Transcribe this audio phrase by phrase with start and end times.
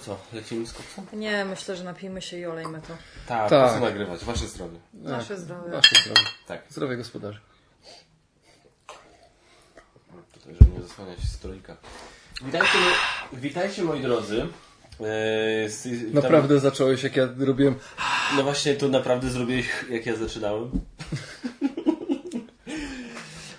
[0.00, 1.04] To co, lecimy z koksem?
[1.12, 2.96] Nie, myślę, że napijmy się i olejmy to.
[3.26, 3.72] Tak, Tak.
[3.74, 4.24] co nagrywać?
[4.24, 4.78] Wasze zdrowie.
[4.94, 5.70] Nasze zdrowie.
[5.70, 6.28] Wasze zdrowie.
[6.46, 6.62] Tak.
[6.70, 7.40] Zdrowie gospodarzy.
[10.32, 11.76] Tutaj, żeby nie zasłaniać stolika.
[12.42, 14.46] Witajcie, moi- witajcie moi drodzy.
[15.00, 17.74] Eee, z- witam- Naprawdę zacząłeś, jak ja robiłem...
[18.36, 20.70] No właśnie, to naprawdę zrobiłeś, jak ja zaczynałem.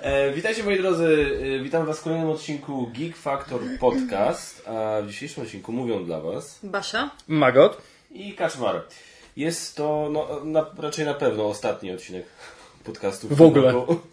[0.01, 5.07] E, witajcie moi drodzy, e, witam was w kolejnym odcinku Geek Factor Podcast, a w
[5.07, 7.09] dzisiejszym odcinku mówią dla was Basia?
[7.27, 7.77] Magot?
[8.11, 8.83] i Kaczmar.
[9.37, 12.25] Jest to no, na, raczej na pewno ostatni odcinek
[12.83, 13.27] podcastu.
[13.27, 13.71] W ogóle.
[13.71, 14.10] roku.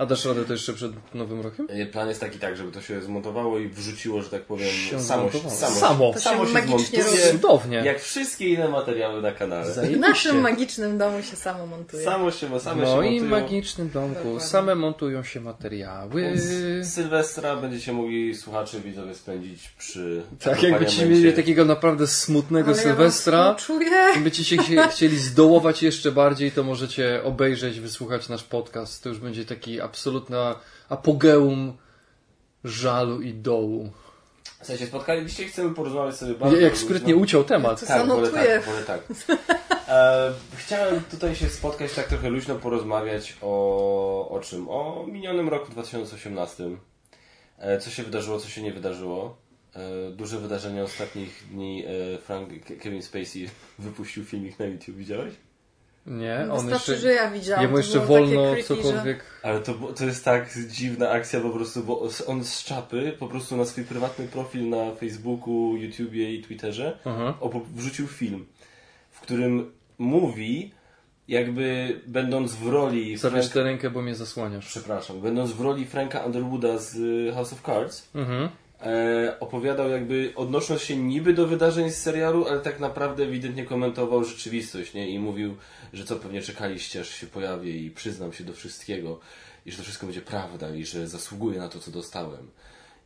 [0.00, 1.68] A dasz radę to jeszcze przed nowym rokiem?
[1.92, 5.30] Plan jest taki tak, żeby to się zmontowało i wrzuciło, że tak powiem, Się samo,
[5.32, 6.12] samo, Samo.
[6.12, 7.76] To się samo się magicznie zmontuje, Cudownie.
[7.76, 9.72] jak wszystkie inne materiały na kanale.
[9.86, 12.04] W naszym magicznym domu się samo montuje.
[12.04, 13.30] Samo się, same W się moim montują.
[13.42, 14.40] magicznym domku Dokładnie.
[14.40, 16.32] same montują się materiały.
[16.34, 22.82] Z Sylwestra będziecie mogli słuchacze widzowie spędzić przy Tak, jakbyście mieli takiego naprawdę smutnego Ale
[22.82, 23.56] Sylwestra.
[23.90, 24.14] Ja.
[24.16, 29.02] I będziecie się chcieli zdołować jeszcze bardziej, to możecie obejrzeć, wysłuchać nasz podcast.
[29.02, 30.54] To już będzie taki absolutna
[30.88, 31.76] apogeum
[32.64, 33.90] żalu i dołu.
[34.62, 37.80] W sensie spotkaliście i chcemy porozmawiać sobie bardzo Jak sprytnie uciął temat.
[37.80, 39.00] To Tak, wolę tak, wolę tak.
[39.88, 44.68] E, chciałem tutaj się spotkać, tak trochę luźno porozmawiać o, o czym?
[44.68, 46.64] O minionym roku 2018.
[47.58, 49.36] E, co się wydarzyło, co się nie wydarzyło.
[49.74, 51.84] E, duże wydarzenie ostatnich dni.
[51.86, 55.34] E, Frank, Ke- Kevin Spacey wypuścił filmik na YouTube, widziałeś?
[56.06, 56.96] Nie, on Wystarczy, jeszcze...
[57.08, 57.62] że ja widziałam.
[57.62, 59.24] Jemu jeszcze wolno takie creepy, cokolwiek...
[59.42, 63.56] Ale to, to jest tak dziwna akcja po prostu, bo on z czapy po prostu
[63.56, 67.34] na swój prywatny profil na Facebooku, YouTubie i Twitterze Aha.
[67.74, 68.46] wrzucił film,
[69.10, 70.70] w którym mówi,
[71.28, 73.16] jakby będąc w roli.
[73.16, 74.66] Zabierz Frank- tę rękę, bo mnie zasłaniasz.
[74.66, 78.48] Przepraszam, będąc w roli Franka Underwooda z y, House of Cards, Mhm.
[78.82, 84.24] E, opowiadał jakby, odnosząc się niby do wydarzeń z serialu, ale tak naprawdę ewidentnie komentował
[84.24, 85.10] rzeczywistość, nie?
[85.10, 85.56] I mówił,
[85.92, 89.20] że co pewnie czekaliście, aż się pojawię i przyznam się do wszystkiego,
[89.66, 92.50] i że to wszystko będzie prawda, i że zasługuję na to, co dostałem.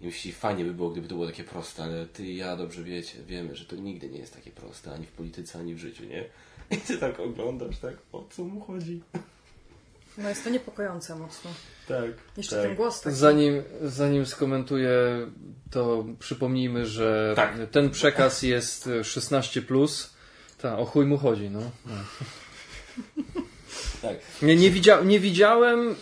[0.00, 2.82] I myśli, fajnie by było, gdyby to było takie proste, ale ty i ja dobrze
[2.82, 6.04] wiecie, wiemy, że to nigdy nie jest takie proste, ani w polityce, ani w życiu,
[6.04, 6.24] nie?
[6.70, 9.02] I ty tak oglądasz, tak, o co mu chodzi?
[10.18, 11.50] No jest to niepokojące mocno.
[11.88, 12.04] Tak.
[12.36, 12.64] Jeszcze tak.
[12.64, 13.16] ten głos taki.
[13.16, 15.26] Zanim, zanim skomentuję,
[15.70, 17.56] to przypomnijmy, że Tak.
[17.70, 19.62] ten przekaz jest 16+.
[19.62, 20.14] Plus.
[20.58, 21.60] Ta, o chuj mu chodzi, no.
[21.86, 21.92] no.
[24.02, 24.16] tak.
[24.42, 25.94] Nie, nie, widzia, nie widziałem,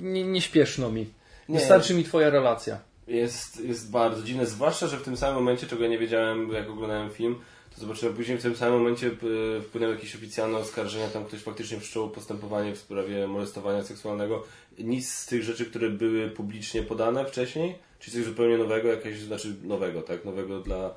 [0.00, 1.06] nie, nie śpieszno mi.
[1.48, 1.58] Nie.
[1.58, 2.78] Wystarczy mi twoja relacja.
[3.06, 6.70] jest, jest bardzo dziwne, zwłaszcza, że w tym samym momencie, czego ja nie wiedziałem, jak
[6.70, 7.36] oglądałem film,
[7.80, 11.80] to zobaczyłem później w tym samym momencie e, wpłynęły jakieś oficjalne oskarżenia, tam ktoś faktycznie
[11.80, 14.44] wszczął postępowanie w sprawie molestowania seksualnego.
[14.78, 19.56] Nic z tych rzeczy, które były publicznie podane wcześniej, czyli coś zupełnie nowego, jakieś, znaczy
[19.62, 20.94] nowego, tak, nowego dla,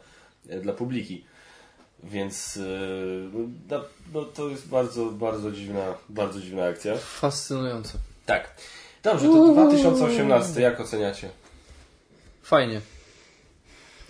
[0.50, 1.26] e, dla publiki.
[2.04, 2.62] Więc e,
[3.70, 3.82] no,
[4.14, 6.98] no, to jest bardzo, bardzo dziwna, bardzo dziwna akcja.
[6.98, 7.98] Fascynujące.
[8.26, 8.56] Tak.
[9.04, 11.30] Dobrze, to 2018, jak oceniacie?
[12.44, 12.82] Fajnie.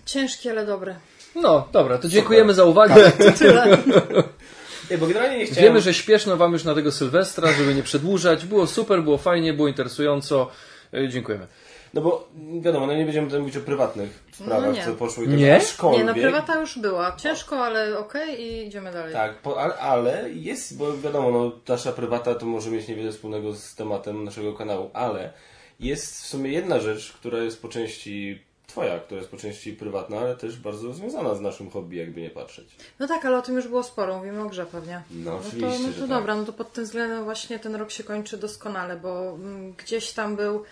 [0.06, 0.96] Ciężkie, ale dobre.
[1.36, 3.12] No, dobra, to dziękujemy za uwagę.
[3.12, 3.78] Tyle.
[4.92, 5.64] Nie, bo generalnie nie chciałem...
[5.64, 8.46] Wiemy, że śpieszno wam już na tego Sylwestra, żeby nie przedłużać.
[8.46, 10.50] Było super, było fajnie, było interesująco.
[10.94, 11.48] E, Dziękujemy.
[11.94, 12.30] No bo
[12.62, 14.86] wiadomo, no nie będziemy tutaj mówić o prywatnych sprawach, nie.
[14.86, 15.54] co poszło i Nie?
[15.54, 17.16] tak aczkolwiek, Nie, no prywata już była.
[17.16, 19.14] Ciężko, ale okej i idziemy dalej.
[19.14, 23.54] Tak, po, ale, ale jest, bo wiadomo, no, nasza prywata to może mieć niewiele wspólnego
[23.54, 25.34] z tematem naszego kanału, ale
[25.80, 30.18] jest w sumie jedna rzecz, która jest po części twoja, która jest po części prywatna,
[30.20, 32.76] ale też bardzo związana z naszym hobby, jakby nie patrzeć.
[33.00, 34.18] No tak, ale o tym już było sporo.
[34.18, 35.02] Mówimy o grze pewnie.
[35.12, 36.10] No, No oczywiście, to, no że to tak.
[36.10, 40.12] dobra, no to pod tym względem właśnie ten rok się kończy doskonale, bo mm, gdzieś
[40.12, 40.64] tam był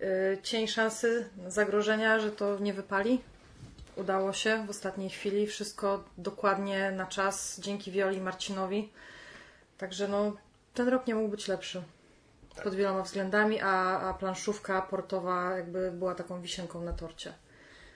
[0.00, 3.20] y, cień szansy, zagrożenia, że to nie wypali.
[3.96, 8.88] Udało się w ostatniej chwili, wszystko dokładnie na czas, dzięki Wioli i Marcinowi.
[9.78, 10.32] Także no,
[10.74, 11.82] ten rok nie mógł być lepszy.
[12.54, 12.64] Tak.
[12.64, 17.32] Pod wieloma względami, a, a planszówka portowa jakby była taką wisienką na torcie.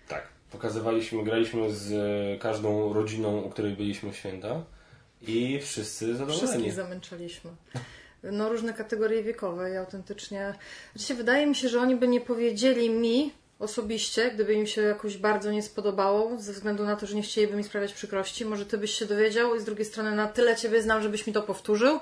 [0.08, 0.22] Tak.
[0.52, 4.64] Pokazywaliśmy, graliśmy z e, każdą rodziną, u której byliśmy w święta
[5.22, 6.48] i wszyscy zadowoleni.
[6.48, 7.50] Wszystkich zamęczaliśmy.
[8.22, 10.54] No różne kategorie wiekowe i autentycznie...
[10.96, 15.16] Znaczy, wydaje mi się, że oni by nie powiedzieli mi osobiście, gdyby im się jakoś
[15.16, 18.44] bardzo nie spodobało, ze względu na to, że nie chcieliby mi sprawiać przykrości.
[18.44, 21.32] Może ty byś się dowiedział i z drugiej strony na tyle ciebie znam, żebyś mi
[21.32, 22.00] to powtórzył.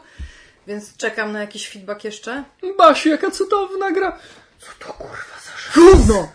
[0.66, 2.44] Więc czekam na jakiś feedback jeszcze.
[2.78, 4.18] Basiu, jaka cudowna gra!
[5.74, 6.28] Gówno!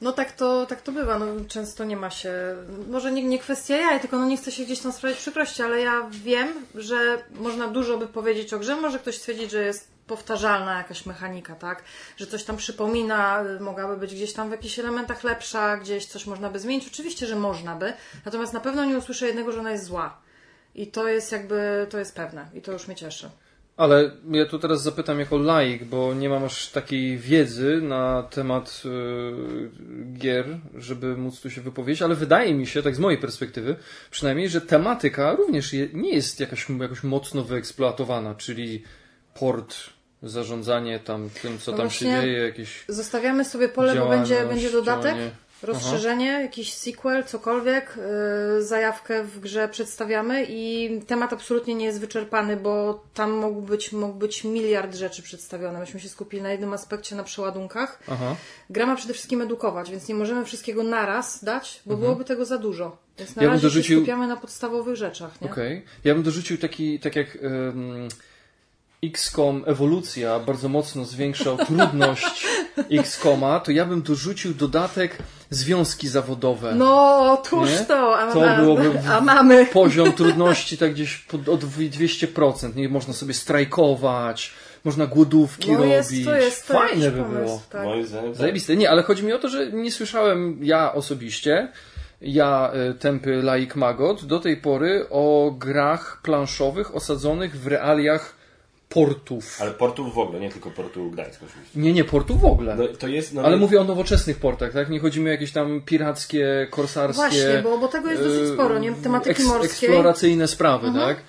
[0.00, 2.32] No tak to, tak to bywa, no, często nie ma się,
[2.88, 5.80] może nie, nie kwestia jaj, tylko no nie chce się gdzieś tam sprawiać przykrości, ale
[5.80, 10.78] ja wiem, że można dużo by powiedzieć o grze, może ktoś stwierdzić, że jest powtarzalna
[10.78, 11.82] jakaś mechanika, tak?
[12.16, 16.50] Że coś tam przypomina, mogłaby być gdzieś tam w jakichś elementach lepsza, gdzieś coś można
[16.50, 16.86] by zmienić.
[16.86, 17.92] Oczywiście, że można by,
[18.24, 20.25] natomiast na pewno nie usłyszę jednego, że ona jest zła.
[20.76, 23.30] I to jest jakby, to jest pewne i to już mnie cieszy.
[23.76, 28.82] Ale ja tu teraz zapytam jako laik, bo nie mam aż takiej wiedzy na temat
[28.84, 28.90] y,
[30.18, 33.76] gier, żeby móc tu się wypowiedzieć, ale wydaje mi się, tak z mojej perspektywy,
[34.10, 38.82] przynajmniej, że tematyka również je, nie jest jakaś, jakoś mocno wyeksploatowana, czyli
[39.34, 39.76] port,
[40.22, 44.70] zarządzanie tam tym, co No tam się dzieje, jakieś Zostawiamy sobie pole, bo będzie, będzie
[44.70, 45.04] dodatek.
[45.04, 45.30] działanie.
[45.62, 47.98] Rozszerzenie, jakiś sequel, cokolwiek,
[48.56, 53.92] yy, zajawkę w grze przedstawiamy i temat absolutnie nie jest wyczerpany, bo tam mógł być,
[53.92, 55.80] mógł być miliard rzeczy przedstawione.
[55.80, 57.98] Myśmy się skupili na jednym aspekcie, na przeładunkach.
[58.08, 58.36] Aha.
[58.70, 62.58] Gra ma przede wszystkim edukować, więc nie możemy wszystkiego naraz dać, bo byłoby tego za
[62.58, 62.96] dużo.
[63.18, 65.30] Więc na Ja razie dorzucił- się skupiamy na podstawowych rzeczach.
[65.40, 65.84] Okej.
[66.04, 68.08] Ja bym dorzucił taki, tak jak um,
[69.04, 72.46] XCOM ewolucja bardzo mocno zwiększał trudność
[73.00, 75.18] XCOMa, to ja bym dorzucił dodatek
[75.50, 76.74] związki zawodowe.
[76.74, 77.78] No, tuż Nie?
[77.84, 79.66] to, a, To byłoby- a mamy.
[79.66, 82.76] Poziom trudności tak gdzieś pod, od 200%.
[82.76, 84.52] Nie można sobie strajkować,
[84.84, 86.26] można głodówki No jest, robić.
[86.26, 87.62] to jest to Fajne by pomysł, było.
[87.70, 87.84] Tak.
[87.84, 88.40] Moim zdaniem tak.
[88.40, 88.76] Zajebiste.
[88.76, 91.68] Nie, ale chodzi mi o to, że nie słyszałem ja osobiście,
[92.20, 98.35] ja, y, tępy laik Magot, do tej pory o grach planszowych osadzonych w realiach
[99.04, 99.58] portów.
[99.62, 101.78] Ale portów w ogóle, nie tylko portu Gdańsk oczywiście.
[101.80, 102.76] Nie, nie, portów w ogóle.
[102.76, 104.90] No, to jest, no, Ale no, mówię o nowoczesnych portach, tak?
[104.90, 107.22] Nie chodzi mi o jakieś tam pirackie, korsarskie...
[107.22, 108.92] Właśnie, bo, bo tego jest dosyć y, sporo, nie?
[108.92, 109.88] Tematyki eks- morskiej.
[109.88, 111.06] Eksploracyjne sprawy, Mhm.
[111.06, 111.24] tak?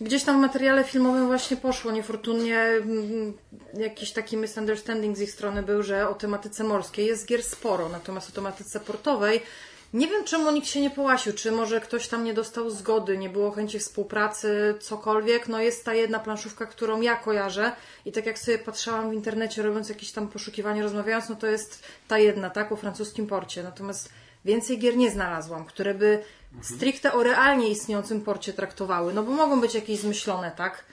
[0.00, 3.32] Gdzieś tam w materiale filmowym właśnie poszło niefortunnie mm,
[3.74, 8.28] jakiś taki misunderstanding z ich strony był, że o tematyce morskiej jest gier sporo, natomiast
[8.28, 9.40] o tematyce portowej
[9.92, 13.28] nie wiem czemu nikt się nie połasił, czy może ktoś tam nie dostał zgody, nie
[13.28, 15.48] było chęci współpracy, cokolwiek.
[15.48, 17.72] No jest ta jedna planszówka, którą ja kojarzę
[18.04, 21.82] i tak jak sobie patrzałam w internecie robiąc jakieś tam poszukiwanie, rozmawiając, no to jest
[22.08, 23.62] ta jedna, tak, o francuskim porcie.
[23.62, 24.08] Natomiast
[24.44, 26.22] więcej gier nie znalazłam, które by
[26.62, 29.14] stricte o realnie istniejącym porcie traktowały.
[29.14, 30.84] No bo mogą być jakieś zmyślone, tak?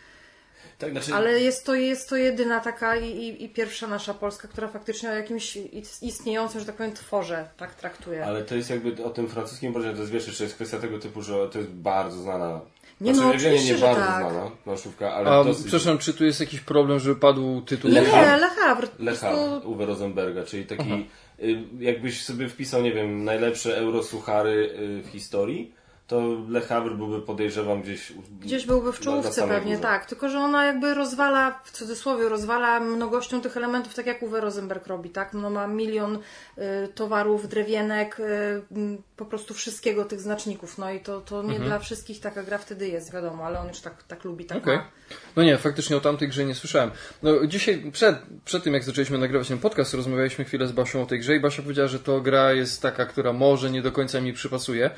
[0.78, 4.48] Tak, znaczy, Ale jest to, jest to jedyna taka i, i, i pierwsza nasza Polska,
[4.48, 8.26] która faktycznie o jakimś is- istniejącym, że tak powiem, tworze tak traktuje.
[8.26, 11.22] ale to jest jakby o tym francuskim porcie, to jest wiesz, jest kwestia tego typu,
[11.22, 12.62] że to jest bardzo znana.
[13.02, 14.20] Nie, znaczy, no, nie, nie, oczywiście, nie że bardzo tak.
[14.32, 15.64] znana planszówka, ale A, dosyć.
[15.66, 17.92] przepraszam, czy tu jest jakiś problem, żeby padł tytuł?
[17.92, 18.38] Nie, Le Havre.
[18.38, 18.88] Le Havre.
[19.00, 21.08] Le Havre, Uwe Rosenberga, czyli taki,
[21.44, 25.74] y, jakbyś sobie wpisał, nie wiem, najlepsze eurosuchary y, w historii,
[26.08, 28.14] to Le Havre byłby, podejrzewam, gdzieś...
[28.42, 29.82] Gdzieś byłby w czołówce pewnie, górze.
[29.84, 30.06] tak.
[30.06, 34.88] Tylko, że ona jakby rozwala, w cudzysłowie, rozwala mnogością tych elementów, tak jak Uwe Rosenberg
[34.88, 35.34] robi, tak?
[35.34, 40.78] No ma milion y, towarów, drewienek, y, po prostu wszystkiego tych znaczników.
[40.78, 41.66] No i to, to nie Mhm.
[41.70, 44.78] dla wszystkich taka gra wtedy jest, wiadomo, ale on już tak, tak lubi, tak Okej.
[44.78, 44.88] ma.
[45.36, 46.92] No nie, faktycznie o tamtej grze nie słyszałem.
[47.24, 48.16] No dzisiaj, przed,
[48.46, 51.40] przed tym jak zaczęliśmy nagrywać ten podcast, rozmawialiśmy chwilę z Basią o tej grze i
[51.40, 54.90] Basia powiedziała, że to gra jest taka, która może nie do końca mi przypasuje,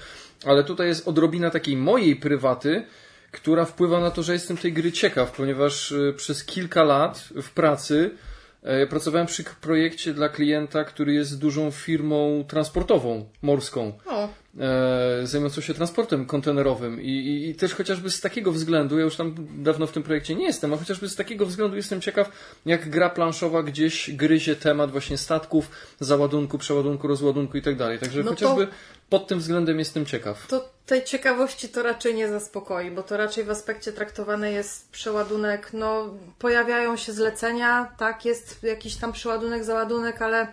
[0.45, 2.85] ale tutaj jest odrobina takiej mojej prywaty,
[3.31, 7.49] która wpływa na to, że jestem tej gry ciekaw, ponieważ y, przez kilka lat w
[7.51, 8.11] pracy
[8.89, 15.73] pracowałem przy projekcie dla klienta, który jest dużą firmą transportową, morską O, e, zajmującą się
[15.73, 19.91] transportem kontenerowym I, i, i też chociażby z takiego względu, ja już tam dawno w
[19.91, 22.31] tym projekcie nie jestem, a chociażby z takiego względu jestem ciekaw,
[22.65, 27.99] jak gra planszowa gdzieś gryzie temat właśnie statków, załadunku, przeładunku, rozładunku i tak dalej.
[27.99, 28.67] Także No to- chociażby
[29.09, 30.47] pod tym względem jestem ciekaw.
[30.47, 35.69] to tej ciekawości to raczej nie zaspokoi, bo to raczej w aspekcie traktowany jest przeładunek,
[35.73, 40.47] no pojawiają się zlecenia, tak, jest jakiś tam przeładunek, załadunek, ale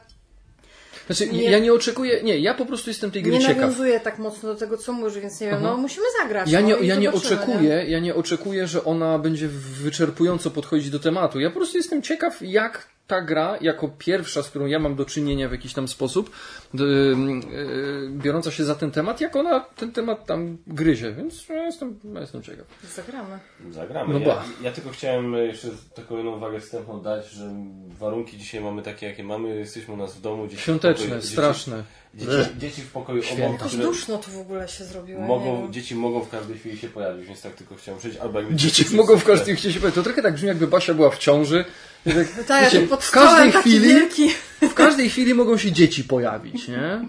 [1.07, 3.57] Znaczy, Nie- ja nie oczekuję, nie, ja po prostu jestem tej gry nie ciekaw.
[3.57, 5.65] nawiązuje tak mocno do tego, co mówisz, więc nie wiem, Aha.
[5.71, 6.51] no musimy zagrać.
[6.51, 10.99] Ja no, nie, ja nie oczekuję, ja nie oczekuję, że ona będzie wyczerpująco podchodzić do
[10.99, 11.41] tematu.
[11.41, 15.05] Ja po prostu jestem ciekaw, jak ta gra, jako pierwsza, z którą ja mam do
[15.05, 16.31] czynienia w jakiś tam sposób,
[16.75, 21.63] d- yy, biorąca się za ten temat, jak ona ten temat tam gryzie, więc ja
[21.65, 22.67] jestem, ja jestem ciekaw.
[22.95, 23.39] Zagramy.
[23.71, 24.15] Zagramy.
[24.15, 27.51] No ja, ja tylko chciałem jeszcze taką jedną uwagę wstępną dać, że
[27.99, 29.57] warunki dzisiaj mamy takie, jakie mamy.
[29.57, 30.45] Jesteśmy u nas w domu.
[30.47, 31.83] Dzieci w Świąteczne, pokoju, straszne.
[32.15, 35.21] Dzieci, dzieci, dzieci w pokoju obok, Jakoś duszno to w ogóle się zrobiło.
[35.21, 38.19] mogą, dzieci mogą w każdej chwili się pojawić, więc tak tylko chciałem przyjść.
[38.19, 39.95] Albo Dzieci mogą w każdej chwili się powiedzieć.
[39.95, 41.65] To trochę tak brzmi, jakby Basia była w ciąży.
[42.05, 44.29] Tak, No tak, wiecie, pod w każdej taki chwili, wielki.
[44.63, 47.09] w każdej chwili mogą się dzieci pojawić, nie?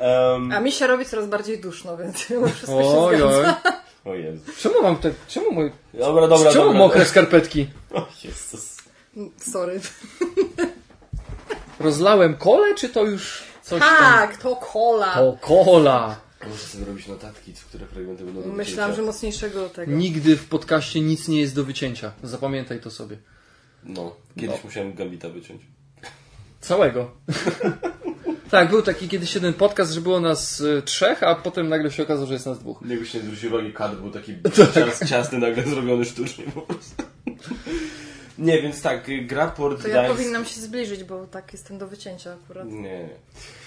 [0.00, 2.16] Um, A mi się robi coraz bardziej duszno, więc
[2.54, 3.60] wszystko się Oj, zgadza.
[4.04, 4.12] oj.
[4.12, 4.42] o Jezu.
[4.58, 6.78] Czemu mam te, czemu moje, Dobra, dobra, czemu dobra.
[6.78, 7.66] mokre skarpetki?
[7.94, 8.76] O Jezus.
[9.52, 9.80] Sorry.
[11.80, 13.42] Rozlałem kole, czy to już...
[13.62, 13.88] coś tam.
[13.98, 15.14] Tak, to kola.
[15.14, 16.16] To kola.
[16.48, 19.92] Muszę sobie robić notatki, które fragmenty będą do Myślałam, że mocniejszego tego.
[19.92, 22.12] Nigdy w podcaście nic nie jest do wycięcia.
[22.22, 23.16] Zapamiętaj to sobie.
[23.86, 25.62] No, kiedyś musiałem Gambita wyciąć.
[26.60, 27.10] Całego.
[28.50, 32.02] tak, był taki kiedyś jeden podcast, że było nas y, trzech, a potem nagle się
[32.02, 32.80] okazało, że jest nas dwóch.
[32.88, 34.72] Jakbyście nie zwrócili uwagi, kadr był taki Tak.
[34.74, 37.02] cias, ciasny, nagle zrobiony sztucznie po prostu.
[38.38, 40.16] Nie, więc tak, y, gra Port To ja Gdańsk...
[40.16, 42.68] powinnam się zbliżyć, bo tak jestem do wycięcia akurat.
[42.68, 43.08] Nie, nie.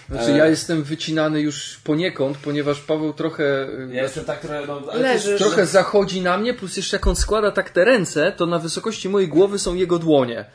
[0.09, 0.37] Znaczy E.
[0.37, 3.67] ja jestem wycinany już poniekąd, ponieważ Paweł trochę...
[3.91, 4.63] Ja jestem tak trochę...
[4.67, 5.41] No, Leżysz.
[5.41, 9.09] Trochę zachodzi na mnie, plus jeszcze jak on składa tak te ręce, to na wysokości
[9.09, 10.45] mojej głowy są jego dłonie.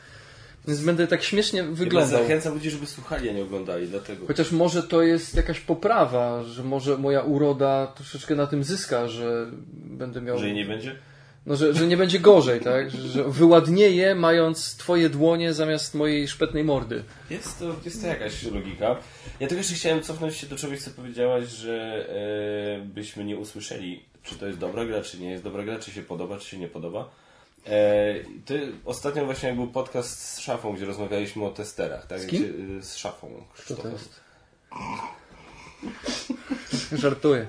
[0.67, 2.21] Więc będę tak śmiesznie Ja wyglądał.
[2.21, 4.27] zachęcam ludzi, żeby słuchali, a nie oglądali, dlatego.
[4.27, 9.47] Chociaż może to jest jakaś poprawa, że może moja uroda troszeczkę na tym zyska, że
[9.73, 10.37] będę miał.
[10.39, 10.95] Że jej nie będzie?
[11.45, 12.91] No, że, że nie będzie gorzej, tak?
[12.91, 17.03] Że, że wyładnieje mając twoje dłonie zamiast mojej szpetnej mordy.
[17.29, 18.95] Jest to, jest to jakaś logika.
[19.39, 22.07] Ja tylko jeszcze chciałem cofnąć się do czegoś, co powiedziałaś, że
[22.81, 25.91] e, byśmy nie usłyszeli, czy to jest dobra gra, czy nie jest dobra gra, czy
[25.91, 27.09] się podoba, czy się nie podoba.
[27.67, 32.07] E, ty, ostatnio właśnie był podcast z Szafą, gdzie rozmawialiśmy o testerach.
[32.07, 32.19] Tak?
[32.19, 32.43] Z kim?
[32.43, 33.43] Gdzie, z Szafą.
[33.53, 33.91] Krzysztofem.
[37.03, 37.47] Żartuję.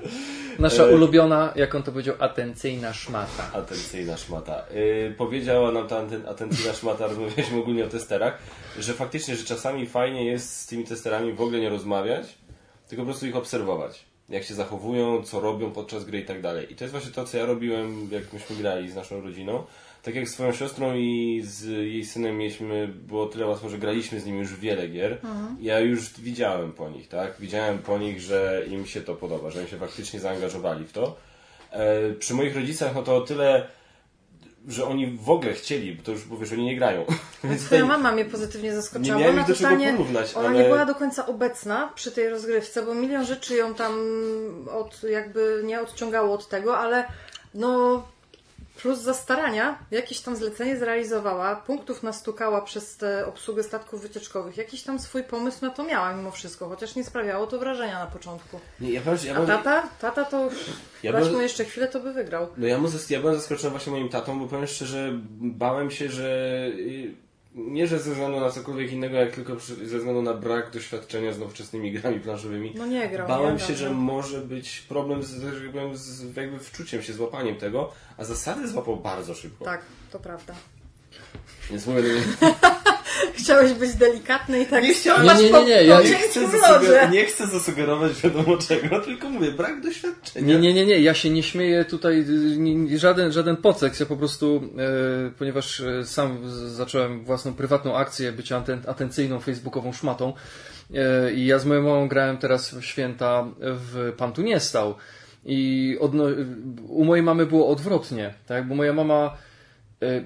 [0.58, 3.50] Nasza ulubiona, jak on to powiedział, atencyjna szmata.
[3.52, 4.64] Atencyjna szmata.
[4.74, 8.38] Yy, powiedziała nam ta aten- atencyjna szmata, rozmawialiśmy ogólnie o testerach,
[8.78, 12.26] że faktycznie, że czasami fajnie jest z tymi testerami w ogóle nie rozmawiać,
[12.88, 14.04] tylko po prostu ich obserwować.
[14.28, 16.72] Jak się zachowują, co robią podczas gry i tak dalej.
[16.72, 19.64] I to jest właśnie to, co ja robiłem, jak myśmy grali z naszą rodziną.
[20.06, 24.20] Tak jak z swoją siostrą i z jej synem mieliśmy, było tyle łatwo, że graliśmy
[24.20, 25.18] z nimi już wiele gier.
[25.60, 27.34] Ja już widziałem po nich, tak?
[27.40, 31.16] Widziałem po nich, że im się to podoba, że oni się faktycznie zaangażowali w to.
[31.70, 33.66] E, przy moich rodzicach, no to o tyle,
[34.68, 37.04] że oni w ogóle chcieli, bo to już powiesz, oni nie grają.
[37.44, 39.16] Więc Twoja mama mnie pozytywnie zaskoczyła.
[39.16, 42.12] Nie miałem ona do czego totalnie, porównać, ona ale- nie była do końca obecna przy
[42.12, 43.92] tej rozgrywce, bo milion rzeczy ją tam
[44.70, 47.04] od, jakby nie odciągało od tego, ale
[47.54, 48.02] no
[48.86, 54.56] plus za starania jakieś tam zlecenie zrealizowała, punktów nastukała przez tę obsługę statków wycieczkowych.
[54.56, 58.06] Jakiś tam swój pomysł na to miała mimo wszystko, chociaż nie sprawiało to wrażenia na
[58.06, 58.60] początku.
[58.80, 59.88] nie, ja powiem, ja A tata?
[60.00, 60.48] Tata to
[61.02, 62.48] Ja dać mu jeszcze chwilę, to by wygrał.
[62.56, 66.26] no ja, mu ja byłem zaskoczony właśnie moim tatą, bo powiem szczerze, bałem się, że
[66.66, 67.25] y,
[67.56, 71.38] nie, że ze względu na cokolwiek innego, jak tylko ze względu na brak doświadczenia z
[71.38, 72.72] nowoczesnymi grami planszowymi.
[72.76, 73.28] No nie grał.
[73.28, 77.56] Bałem nie się, grał, że może być problem z, powiem, z jakby wczuciem się, złapaniem
[77.56, 79.64] tego, a zasady złapał bardzo szybko.
[79.64, 80.54] Tak, to prawda.
[81.70, 82.02] Więc mówię,
[83.38, 87.24] Chciałeś być delikatny i tak Nie Nie, nie, nie, po ja- nie, chcę zasuger- nie
[87.24, 90.46] chcę zasugerować wiadomo czego, tylko mówię, brak doświadczenia.
[90.46, 92.24] Nie, nie, nie, nie, ja się nie śmieję tutaj,
[92.56, 94.62] nie, nie, żaden, żaden podsekс, ja po prostu,
[95.26, 100.32] e, ponieważ e, sam zacząłem własną prywatną akcję bycia aten, atencyjną facebookową szmatą
[100.94, 104.94] e, i ja z moją mamą grałem teraz w święta w Pan tu nie stał.
[105.48, 106.24] I odno,
[106.88, 109.36] u mojej mamy było odwrotnie, tak, bo moja mama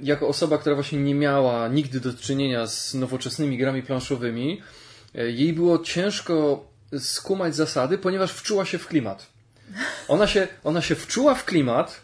[0.03, 4.63] jako osoba, która właśnie nie miała nigdy do czynienia z nowoczesnymi grami planszowymi,
[5.15, 6.65] e, jej było ciężko
[6.99, 9.27] skumać zasady, ponieważ wczuła się w klimat.
[10.09, 12.01] Ona się, ona się wczuła w klimat,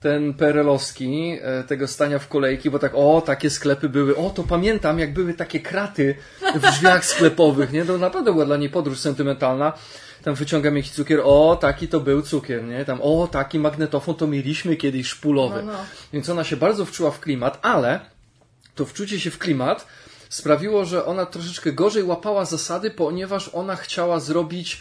[0.00, 4.42] ten perelowski, e, tego stania w kolejki, bo tak, o, takie sklepy były, o, to
[4.42, 6.14] pamiętam, jak były takie kraty
[6.54, 7.84] w drzwiach sklepowych, nie?
[7.84, 9.72] To naprawdę była dla niej podróż sentymentalna.
[10.24, 12.84] Tam wyciągam jakiś cukier, o, taki to był cukier, nie?
[12.84, 15.62] Tam, o, taki magnetofon to mieliśmy kiedyś szpulowy.
[15.62, 15.78] No, no.
[16.12, 18.00] Więc ona się bardzo wczuła w klimat, ale
[18.74, 19.86] to wczucie się w klimat
[20.28, 24.80] sprawiło, że ona troszeczkę gorzej łapała zasady, ponieważ ona chciała zrobić,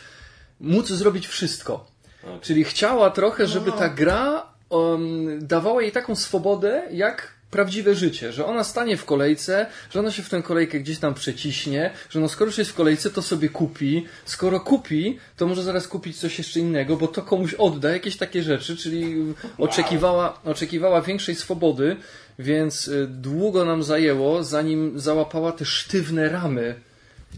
[0.60, 1.88] móc zrobić wszystko.
[2.24, 2.40] Okej.
[2.42, 3.78] Czyli chciała trochę, żeby no.
[3.78, 9.66] ta gra um, dawała jej taką swobodę, jak prawdziwe życie, że ona stanie w kolejce,
[9.92, 12.76] że ona się w tę kolejkę gdzieś tam przeciśnie, że no skoro już jest w
[12.76, 17.22] kolejce, to sobie kupi, skoro kupi, to może zaraz kupić coś jeszcze innego, bo to
[17.22, 19.16] komuś odda, jakieś takie rzeczy, czyli
[19.58, 21.96] oczekiwała, oczekiwała większej swobody,
[22.40, 26.76] więc y, długo nam zajęło, zanim załapała te sztywne ramy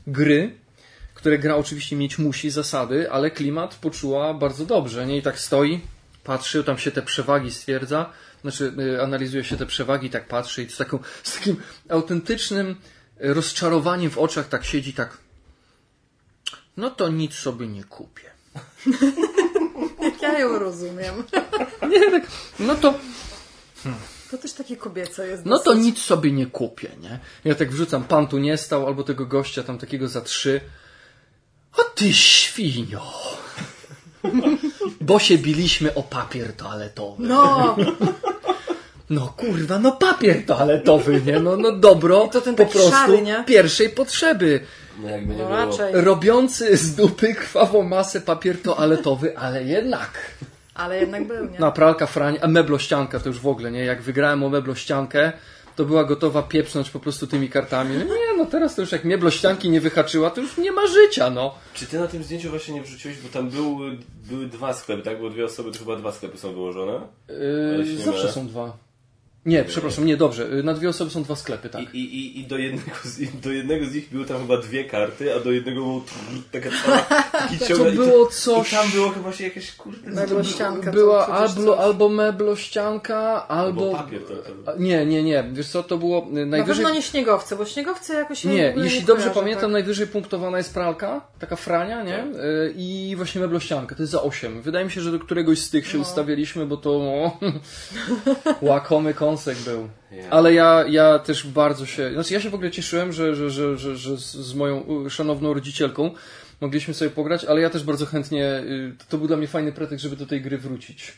[0.07, 0.51] gry,
[1.13, 5.05] które gra oczywiście mieć musi, zasady, ale klimat poczuła bardzo dobrze.
[5.05, 5.81] Nie i tak stoi,
[6.23, 8.09] patrzy, tam się te przewagi stwierdza,
[8.41, 11.55] znaczy y, analizuje się te przewagi, tak patrzy i z, taką, z takim
[11.89, 12.69] autentycznym
[13.23, 15.17] y, rozczarowaniem w oczach tak siedzi, tak
[16.77, 18.31] no to nic sobie nie kupię.
[20.01, 21.23] Jak ja ją rozumiem.
[21.91, 22.27] Nie, tak,
[22.59, 22.93] no to,
[24.31, 25.45] To też takie kobiece jest.
[25.45, 25.83] no to dosyć.
[25.85, 27.19] nic sobie nie kupię, nie?
[27.45, 30.61] Ja tak wrzucam, pan tu nie stał, albo tego gościa tam takiego za trzy.
[31.77, 33.01] O ty świnio!
[35.01, 37.23] Bo się biliśmy o papier toaletowy.
[37.27, 37.75] No,
[39.11, 41.39] No kurwa, no papier toaletowy, nie?
[41.39, 43.43] No, no dobro I to ten po prostu szary, nie?
[43.47, 44.59] pierwszej potrzeby.
[45.03, 45.57] No jakby nie No było.
[45.57, 45.93] raczej.
[45.93, 50.11] Robiący z dupy krwawą masę papier toaletowy, ale jednak.
[50.75, 51.59] Ale jednak był, nie?
[51.59, 53.85] No, pralka Frań, a meblościanka to już w ogóle, nie?
[53.85, 55.31] Jak wygrałem o meblościankę,
[55.75, 57.97] to była gotowa pieprznąć po prostu tymi kartami.
[57.97, 61.29] No nie, no teraz to już jak meblościanki nie wyhaczyła, to już nie ma życia,
[61.29, 61.55] no.
[61.73, 63.79] Czy ty na tym zdjęciu właśnie nie wrzuciłeś, bo tam był,
[64.29, 65.21] były dwa sklepy, tak?
[65.21, 66.99] Bo dwie osoby, to chyba dwa sklepy są wyłożone.
[67.77, 68.31] Yy, zawsze mylę.
[68.31, 68.77] są dwa.
[69.45, 70.47] Nie, przepraszam, nie, dobrze.
[70.49, 71.81] Yy, Na dwie osoby są dwa sklepy, tak.
[71.95, 74.57] I, i, i, I do jednego, z, i do jednego z nich były tam chyba
[74.57, 76.97] dwie karty, a do jednego był trrr, taka cała
[77.41, 78.71] taki To ciągle- i było I coś...
[78.71, 80.11] tam było chyba się jakieś kurde...
[80.11, 80.85] Meblościanka.
[80.85, 83.97] to Była albo, albo meblościanka, Albo albo...
[83.97, 84.77] papier to, to.
[84.79, 85.43] Nie, nie, nie.
[85.53, 86.75] Wiesz co, to było y, Na najwyżej...
[86.83, 89.71] pewno nie śniegowce, bo śniegowce jakoś Nie, ogóle jeśli nie dobrze kojarzę, pamiętam, tak.
[89.71, 92.17] najwyżej punktowana jest pralka, taka frania, nie?
[92.17, 92.43] Tak.
[92.43, 94.61] Y, I właśnie meblościanka, to jest za 8.
[94.61, 96.01] Wydaje mi się, że do któregoś z tych się No.
[96.01, 96.91] ustawialiśmy, bo to
[98.61, 99.89] łakomy kąsek był.
[100.29, 103.77] Ale ja, ja też bardzo się, znaczy ja się w ogóle cieszyłem, że, że, że,
[103.77, 106.11] że, że z- moją szanowną rodzicielką
[106.61, 110.03] mogliśmy sobie pograć, ale ja też bardzo chętnie, y, to był dla mnie fajny pretekst,
[110.03, 111.13] żeby do tej gry wrócić.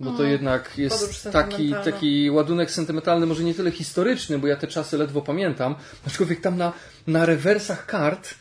[0.00, 4.56] Bo to jednak podróż jest taki, taki ładunek sentymentalny, może nie tyle historyczny, bo ja
[4.56, 5.74] te czasy ledwo pamiętam,
[6.06, 6.72] aczkolwiek tam na,
[7.06, 8.34] na rewersach kart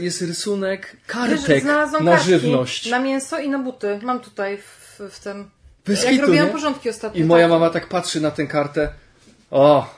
[0.00, 2.90] jest rysunek Wiesz, kartek znalazłam na kartki żywność.
[2.90, 3.98] Na mięso i na buty.
[4.02, 5.50] Mam tutaj w, w tym.
[5.88, 6.52] Bez Jak kitu, robiłam nie?
[6.52, 7.20] porządki ostatnio.
[7.20, 7.50] I moja tak.
[7.50, 8.88] mama tak patrzy na tę kartę.
[9.50, 9.94] O,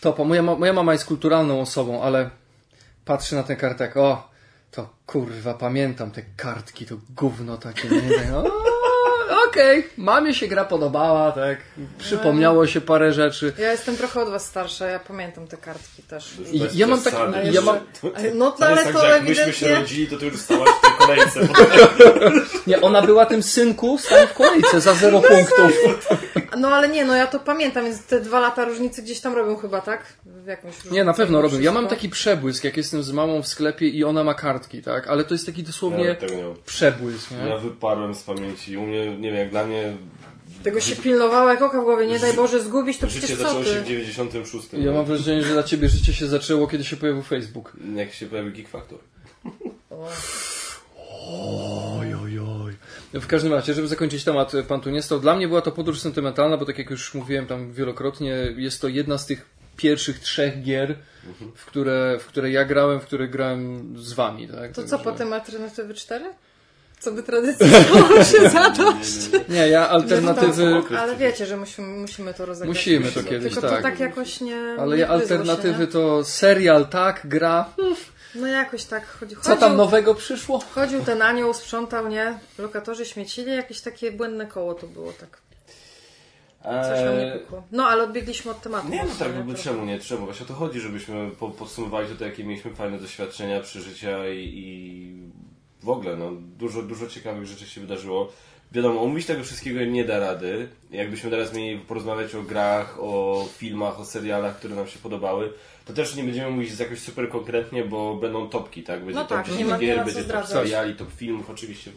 [0.00, 0.24] topa.
[0.24, 2.30] Moja, ma- moja mama jest kulturalną osobą, ale
[3.04, 4.28] patrzy na tę kartę jak, o,
[4.70, 7.88] to kurwa, pamiętam te kartki, to gówno takie.
[7.88, 8.44] Nie, nie, o,
[9.52, 11.58] Okej, mamie się gra podobała, tak.
[11.98, 13.52] Przypomniało się parę rzeczy.
[13.58, 16.34] Ja jestem trochę od was starsza, ja pamiętam te kartki też.
[16.74, 19.22] Ja mam taki- ja Jeszcze- mam- to- No to ale jest tak, to że jak
[19.22, 21.48] myśmy się ewidentnie- rodzili, to ty już stałaś w tej kolejce.
[22.66, 25.72] Nie, ona była tym synku, stał w kolejce za zero punktów.
[26.58, 29.56] No ale nie, no ja to pamiętam, więc te dwa lata różnicy gdzieś tam robią
[29.56, 30.04] chyba, tak?
[30.26, 31.58] W jakąś różnicę Nie, na pewno robię.
[31.60, 35.08] Ja mam taki przebłysk, jak jestem z mamą w sklepie i ona ma kartki, tak?
[35.08, 36.16] Ale to jest taki dosłownie Ja
[36.66, 37.48] przebłysk, nie?
[37.50, 38.76] Ja wyparłem z pamięci.
[38.76, 39.96] U mnie, nie wiem, jak dla mnie
[40.62, 43.44] Tego się pilnowało jak oka w głowie, nie daj Boże zgubić, to życie przecież co
[43.44, 43.88] zaczęło się w ty?
[43.88, 44.68] 96.
[44.72, 47.72] Ja mam wrażenie, że dla ciebie życie się zaczęło, kiedy się pojawił Facebook.
[47.96, 48.98] Jak się pojawił Geek Factor.
[52.00, 52.72] Oj, oj, oj.
[53.20, 55.20] W każdym razie, żeby zakończyć temat, pan tu nie stał.
[55.20, 58.88] Dla mnie była to podróż sentymentalna, bo tak jak już mówiłem tam wielokrotnie, jest to
[58.88, 60.94] jedna z tych pierwszych trzech gier,
[61.54, 64.72] w które, w które ja grałem, w które grałem z wami, tak?
[64.72, 66.24] To co, Także- potem alternatywy 4?
[67.02, 69.06] Co by tradycyjnie się zacząć?
[69.48, 70.82] Nie, ja alternatywy...
[70.90, 72.76] Nie, Ale wiecie, że musimy, musimy to rozegrać.
[72.76, 73.76] Musimy to kiedyś, Tylko tak.
[73.76, 74.76] to tak jakoś nie.
[74.78, 77.68] Ale nie alternatywy Się, to serial, tak, gra.
[77.78, 77.94] nie?
[78.40, 79.36] No jakoś tak chodzi.
[79.42, 80.58] Co tam nowego przyszło?
[80.74, 82.38] Chodził ten anioł, sprzątał, nie?
[82.58, 85.42] Lokatorzy śmiecili, jakieś takie błędne koło to było, tak.
[86.62, 87.62] Coś nam nie Eee, pykło.
[87.72, 88.88] No, ale odbiegliśmy od tematu.
[88.88, 89.54] Nie, no tak, Trochę.
[89.62, 90.24] czemu nie, czemu?
[90.24, 95.12] Właśnie o to chodzi, żebyśmy po, podsumowali tutaj, jakie mieliśmy fajne doświadczenia, przeżycia i, i
[95.82, 98.32] w ogóle, no, dużo, dużo ciekawych rzeczy się wydarzyło.
[98.72, 100.68] Wiadomo, omówić tego wszystkiego nie da rady.
[100.90, 105.52] Jakbyśmy teraz mieli porozmawiać o grach, o filmach, o serialach, które nam się podobały,
[105.84, 108.98] to też nie będziemy mówić jakoś super konkretnie, bo będą topki, tak?
[109.04, 111.90] Będzie No top tak, 10 nie ma- gier, będzie top seriali, top filmów oczywiście.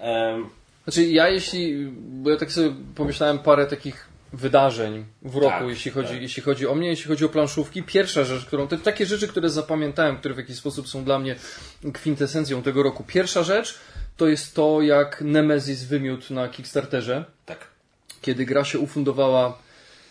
[0.00, 0.46] Em,
[0.84, 5.90] Znaczy ja jeśli, bo ja tak sobie pomyślałem parę takich wydarzeń w roku, Tak, jeśli,
[5.90, 6.22] chodzi, tak.
[6.22, 7.82] jeśli chodzi o mnie, jeśli chodzi o planszówki.
[7.82, 11.36] Pierwsza rzecz, którą, te takie rzeczy, które zapamiętałem, które w jakiś sposób są dla mnie
[11.92, 13.04] kwintesencją tego roku.
[13.06, 13.78] Pierwsza rzecz
[14.16, 17.58] to jest to, jak Nemesis wymiótł na Kickstarterze, tak.
[18.20, 19.58] kiedy gra się ufundowała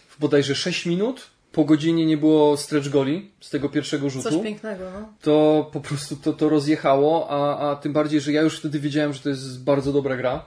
[0.10, 4.44] w bodajże 6 minut, po godzinie nie było stretch goli z tego pierwszego rzutu Coś
[4.44, 5.14] pięknego, no.
[5.22, 9.14] to po prostu to, to rozjechało, a, a tym bardziej, że ja już wtedy wiedziałem,
[9.14, 10.46] że to jest bardzo dobra gra.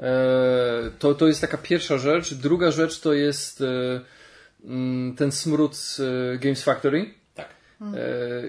[0.00, 2.34] E, to, to jest taka pierwsza rzecz.
[2.34, 4.00] Druga rzecz to jest e,
[4.64, 7.14] mm, ten smród z e, Games Factory.
[7.34, 7.48] Tak.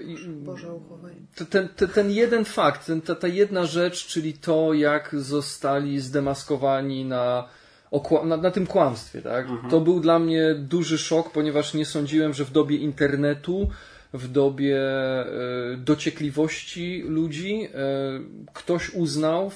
[0.06, 1.12] I- Boże, uchowaj.
[1.50, 7.04] ten, ten, ten jeden fakt, ten, ta, ta jedna rzecz, czyli to, jak zostali zdemaskowani
[7.04, 7.48] na,
[8.24, 9.46] na, na tym kłamstwie, tak?
[9.70, 13.70] To był dla mnie duży szok, ponieważ nie sądziłem, że w dobie internetu,
[14.12, 15.26] w dobie e,
[15.76, 18.20] dociekliwości ludzi, e,
[18.52, 19.50] ktoś uznał,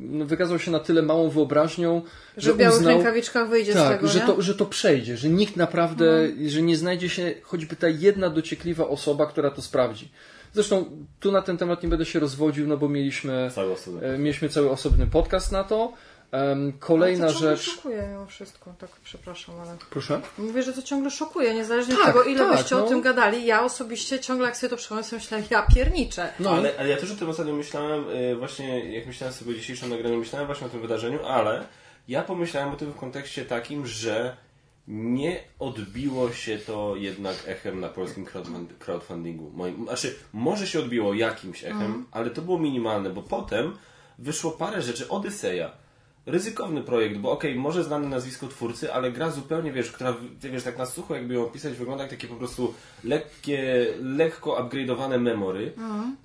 [0.00, 2.02] no, wykazał się na tyle małą wyobraźnią,
[2.36, 4.26] Że w białych uznał, rękawiczkach wyjdzie z tak, tego, że nie?
[4.26, 8.88] to, że to przejdzie, że nikt naprawdę, że nie znajdzie się choćby ta jedna dociekliwa
[8.88, 10.08] osoba, która to sprawdzi.
[10.54, 10.84] Zresztą
[11.20, 14.06] tu na ten temat nie będę się rozwodził, no bo mieliśmy, osoby.
[14.06, 15.92] e, mieliśmy cały osobny podcast na to.
[16.32, 17.74] Em, kolejna Ale to ciągle rzecz.
[17.74, 19.76] szokuje mimo wszystko, tak przepraszam, ale...
[19.90, 20.20] Proszę?
[20.38, 22.84] Mówię, że to ciągle szokuje, niezależnie Tak, od tego, ile tak, byście no.
[22.84, 23.46] o tym gadali.
[23.46, 26.32] Ja osobiście ciągle, jak sobie to przypomnę, sobie myślałem, ja pierniczę.
[26.40, 29.54] No, Ale, ale ja też o tym ostatnio myślałem, y, właśnie jak myślałem sobie o
[29.54, 31.66] dzisiejszym nagraniu, myślałem właśnie o tym wydarzeniu, ale
[32.08, 34.36] ja pomyślałem o tym w kontekście takim, że
[34.88, 39.50] nie odbiło się to jednak echem na polskim crowdfund- crowdfundingu.
[39.54, 43.76] Moim, znaczy, może się odbiło jakimś echem, ale to było minimalne, bo potem
[44.18, 45.08] wyszło parę rzeczy.
[45.08, 45.70] Odyseja.
[46.28, 50.78] Ryzykowny projekt, bo okej, może znane nazwisko twórcy, ale gra zupełnie, wiesz, która, wiesz, tak
[50.78, 55.72] na sucho jakby ją opisać, wygląda jak takie po prostu lekkie, lekko upgrade'owane memory.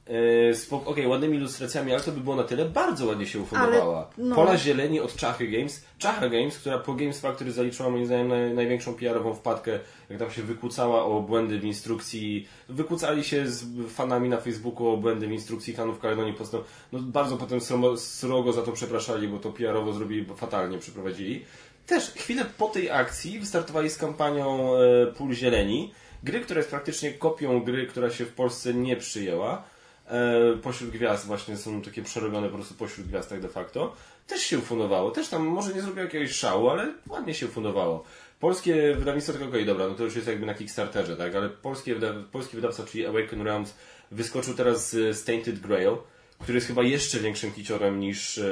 [0.07, 2.65] E, z okej, ładnymi ilustracjami, ale to by było na tyle.
[2.65, 3.97] Bardzo ładnie się ufundowała.
[3.97, 4.35] Ale, no.
[4.35, 5.85] Pola zieleni od Czachy Games.
[5.97, 10.31] Czacha Games, która po Games Factory zaliczyła moim zdaniem naj, największą PR-ową wpadkę, jak tam
[10.31, 12.47] się wykłócała o błędy w instrukcji.
[12.69, 16.63] Wykłócali się z fanami na Facebooku o błędy w instrukcji fanów Kaledonii Postęp.
[16.91, 21.45] No bardzo potem srogo, srogo za to przepraszali, bo to PR-owo zrobili, fatalnie przeprowadzili.
[21.87, 25.93] Też chwilę po tej akcji wystartowali z kampanią e, Pól Zieleni.
[26.23, 29.63] Gry, która jest praktycznie kopią gry, która się w Polsce nie przyjęła.
[30.07, 33.95] E, pośród gwiazd właśnie są takie przerobione po prostu pośród gwiazd tak de facto.
[34.27, 35.11] Też się ufundowało.
[35.11, 38.03] Też tam może nie zrobiło jakiegoś szału, ale ładnie się ufundowało.
[38.39, 41.35] Polskie wydawnictwo tylko okej, dobra, no to już jest jakby na Kickstarterze, tak?
[41.35, 41.95] Ale polskie
[42.31, 43.73] polski wydawca, czyli Awaken Realms,
[44.11, 45.97] wyskoczył teraz z Tainted Grail,
[46.43, 48.43] który jest chyba jeszcze większym kiciorem niż e,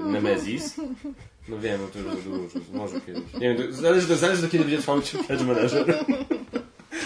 [0.00, 0.74] Nemesis.
[1.48, 3.22] No wiem, no to już dużo, może kiedyś.
[3.40, 5.84] Nie wiem, to zależy, to zależy do kiedy będzie trwał ci Pledge Manager.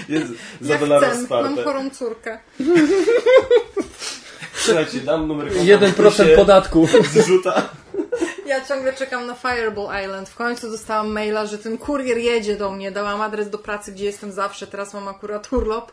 [0.09, 0.27] Jest
[0.61, 1.65] za Ja dolara chcę, mam wsparte.
[1.65, 2.39] chorą córkę.
[4.55, 5.63] Słuchajcie, dam numer konta.
[5.63, 6.89] 1% podatku.
[7.15, 7.69] Zrzuta.
[8.47, 10.29] Ja ciągle czekam na Fireball Island.
[10.29, 12.91] W końcu dostałam maila, że ten kurier jedzie do mnie.
[12.91, 14.67] Dałam adres do pracy, gdzie jestem zawsze.
[14.67, 15.93] Teraz mam akurat urlop.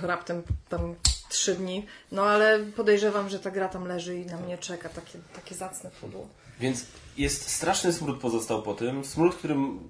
[0.00, 0.94] To raptem tam
[1.32, 1.86] trzy dni.
[2.12, 4.88] No ale podejrzewam, że ta gra tam leży i na mnie czeka.
[4.88, 6.28] Takie, takie zacne pudło.
[6.60, 9.04] Więc jest straszny smród pozostał po tym.
[9.04, 9.88] Smród, którym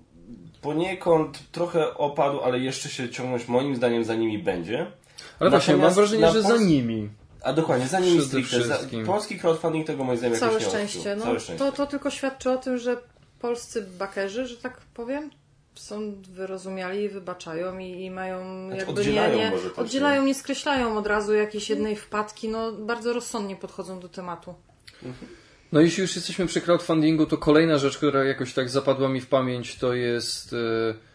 [0.62, 4.86] poniekąd trochę opadł, ale jeszcze się ciągnąć moim zdaniem za nimi będzie.
[5.40, 7.10] Ale właśnie, mam wrażenie, na że za nimi.
[7.42, 8.62] A dokładnie, za nimi stricte.
[8.62, 11.16] Za, polski crowdfunding tego moim zdaniem Całe jakoś nie szczęście.
[11.16, 11.64] No, Całe szczęście.
[11.64, 12.96] to, to tylko świadczy o tym, że
[13.40, 15.30] polscy bakerzy, że tak powiem,
[15.74, 20.34] są wyrozumiali, wybaczają i, i mają Znaczy, jakby oddzielają nie, nie może też, oddzielają, nie
[20.34, 24.54] skreślają od razu jakiejś jednej wpadki, no bardzo rozsądnie podchodzą do tematu.
[25.72, 29.26] No jeśli już jesteśmy przy crowdfundingu, to kolejna rzecz, która jakoś tak zapadła mi w
[29.26, 30.52] pamięć, to jest...
[30.52, 31.11] e,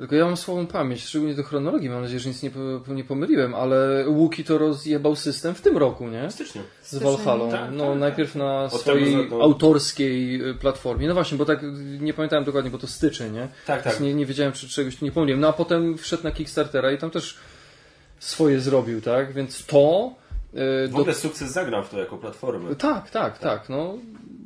[0.00, 2.50] Tylko ja mam słabą pamięć, szczególnie do chronologii, mam nadzieję, że nic nie,
[2.88, 6.28] nie pomyliłem, ale Łuki to rozjebał system w tym roku, nie?
[6.28, 6.62] W styczniu.
[6.82, 6.94] Z.
[7.02, 7.50] Valhalla.
[7.50, 11.08] Tak, no tak, najpierw na Od swojej tego autorskiej y, platformie.
[11.08, 11.60] No właśnie, bo tak
[12.00, 13.48] nie pamiętałem dokładnie, bo to styczeń, nie?
[13.66, 14.00] Tak, tak.
[14.00, 15.40] Nie, nie wiedziałem, czy czegoś tu nie pomyliłem.
[15.40, 17.38] No a potem wszedł na Kickstartera i tam też
[18.18, 19.32] swoje zrobił, tak?
[19.32, 20.12] Więc to...
[20.54, 22.74] y, W do- ogóle sukces zagram w to jako platformę.
[22.74, 23.68] Tak, tak, tak.
[23.68, 23.94] No,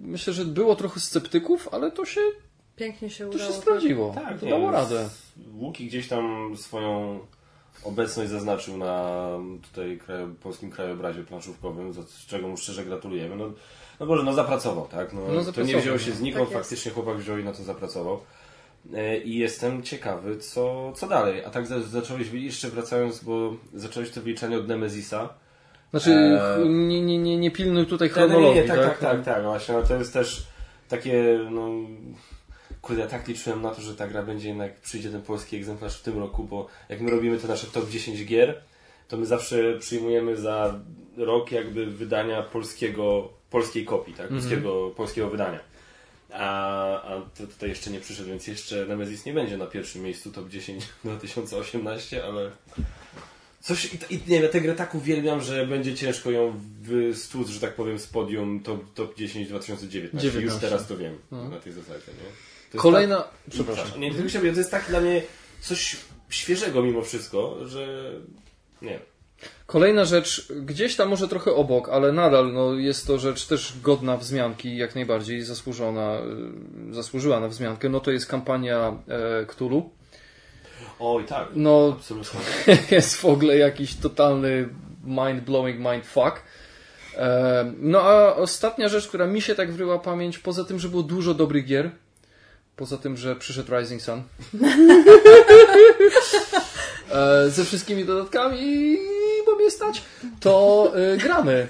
[0.03, 2.21] myślę, że było trochę sceptyków, ale to się,
[2.77, 3.51] Pięknie się to udało.
[3.53, 4.13] się sprawdziło.
[4.15, 5.09] Tak, to dało radę.
[5.55, 7.19] Łuki gdzieś tam swoją
[7.85, 9.21] obecność zaznaczył na
[9.63, 13.37] tutaj krajo, polskim krajobrazie planszówkowym, za- z czego mu szczerze gratulujemy.
[13.37, 13.53] No,
[14.01, 15.13] no Boże, no zapracował, tak?
[15.13, 17.63] No, No, to nie zapracował, wzięło się znikąd, Tak faktycznie chłopak wziął i na to
[17.63, 18.21] zapracował.
[18.95, 21.45] E, I jestem ciekawy, co, co dalej.
[21.45, 25.29] A tak za- zacząłeś, jeszcze wracając, bo zacząłeś to wyliczanie od Nemezisa.
[25.91, 26.69] Znaczy, Eee.
[26.69, 29.43] nie, nie, nie, nie pilnuj tutaj Tak, no chronologii, nie, nie, tak, tak, tak, tak,
[29.43, 30.47] właśnie, no to jest też
[30.89, 31.69] takie, no,
[32.85, 35.99] kurde, ja tak liczyłem na to, że ta gra będzie jednak, przyjdzie ten polski egzemplarz
[35.99, 38.63] w tym roku, bo jak my robimy te nasze top 10 gier,
[39.09, 40.81] to my zawsze przyjmujemy za
[41.17, 45.61] rok jakby wydania polskiego, polskiej kopii, tak, polskiego, polskiego wydania.
[46.33, 50.33] A, a to tutaj jeszcze nie przyszedł, więc jeszcze Nemesis nie będzie na pierwszym miejscu
[50.33, 52.51] top 10 2018, ale
[53.61, 57.61] Coś, i, i nie wiem, tę grę tak uwielbiam, że będzie ciężko ją wystłuc, że
[57.61, 60.27] tak powiem, z podium top, top 10 2019.
[60.27, 60.69] Już 19.
[60.69, 62.07] teraz to wiem na tej zasadzie.
[62.07, 62.54] Nie?
[62.77, 63.17] Kolejna...
[63.17, 64.01] Tak, Przepraszam.
[64.01, 65.23] Nie, tylko chciałbym, to jest tak dla mnie
[65.61, 65.97] coś
[66.29, 68.13] świeżego mimo wszystko, że
[68.83, 68.99] nie.
[69.67, 74.17] Kolejna rzecz, gdzieś tam może trochę obok, ale nadal no, jest to rzecz też godna
[74.17, 76.19] wzmianki, jak najbardziej zasłużona,
[76.91, 79.91] y, zasłużyła na wzmiankę, no to jest kampania e, Cthulhu.
[81.01, 81.49] Oj, tak.
[81.55, 82.41] No, Absolutnie.
[82.97, 84.69] jest w ogóle jakiś totalny
[85.07, 86.43] mind-blowing mindfuck.
[87.17, 91.03] E, No a ostatnia rzecz, która mi się tak wryła pamięć, poza tym, że było
[91.03, 91.91] dużo dobrych gier,
[92.77, 94.23] poza tym, że przyszedł Rising Sun,
[97.11, 98.99] e, ze wszystkimi dodatkami,
[99.47, 100.03] bo mnie stać,
[100.41, 101.69] to e, gramy.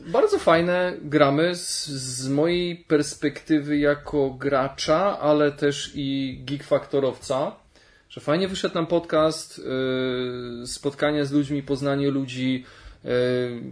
[0.00, 7.62] Bardzo fajne gramy z, z mojej perspektywy jako gracza, ale też i geek faktorowca
[8.12, 9.58] że fajnie wyszedł nam podcast,
[10.60, 12.64] yy, spotkanie z ludźmi, poznanie ludzi,
[13.04, 13.10] yy,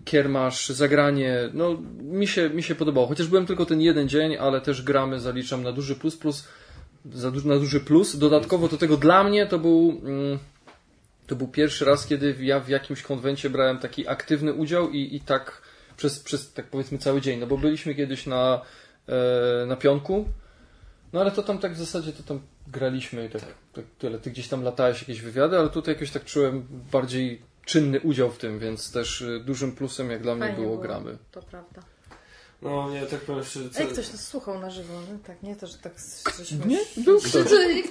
[0.04, 1.48] kiermasz, zagranie.
[1.54, 3.06] No, mi się, mi się podobało.
[3.06, 6.48] Chociaż byłem tylko ten jeden dzień, ale też gramy, zaliczam na duży plus, plus
[7.12, 8.16] za du- na duży plus.
[8.16, 10.00] Dodatkowo do tego dla mnie to był.
[10.04, 10.38] Mm,
[11.26, 15.20] to był pierwszy raz, kiedy ja w jakimś konwencie brałem taki aktywny udział i, i
[15.20, 15.62] tak
[15.96, 17.40] przez, przez tak powiedzmy cały dzień.
[17.40, 18.60] No bo byliśmy kiedyś na,
[19.08, 20.28] e, na pionku,
[21.12, 24.18] no ale to tam tak w zasadzie to tam graliśmy i tak, tak tyle.
[24.18, 28.38] Ty gdzieś tam latałeś jakieś wywiady, ale tutaj jakoś tak czułem bardziej czynny udział w
[28.38, 31.18] tym, więc też y, dużym plusem jak dla mnie Fajnie było gramy.
[31.32, 31.82] To prawda.
[32.62, 33.80] No, nie, tak powiem szczerze, co...
[33.80, 35.18] Ej, ktoś nas słuchał na żywo, no?
[35.26, 35.92] tak, nie to, że tak
[36.38, 36.66] żeśmy...
[36.66, 37.32] Nie, był ktoś.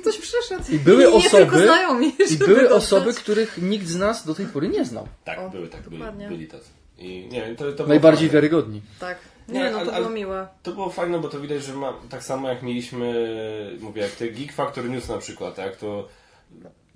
[0.01, 0.63] Ktoś przyszedł.
[0.71, 2.12] I były I nie osoby- tylko znajomi.
[2.34, 5.08] I były osoby, których nikt z nas do tej pory nie znał.
[5.25, 6.27] Tak, O, były, tak, byli, dokładnie.
[6.27, 6.69] byli tacy.
[6.97, 8.34] I nie to, to Najbardziej fajne.
[8.34, 8.82] wiarygodni.
[8.99, 9.17] Tak.
[9.47, 10.47] Nie, Nie, no to ale- było miłe.
[10.63, 14.27] To było fajne, bo to widać, że ma, tak samo jak mieliśmy, mówię, jak te
[14.27, 16.08] Geek Factor News na przykład, tak, to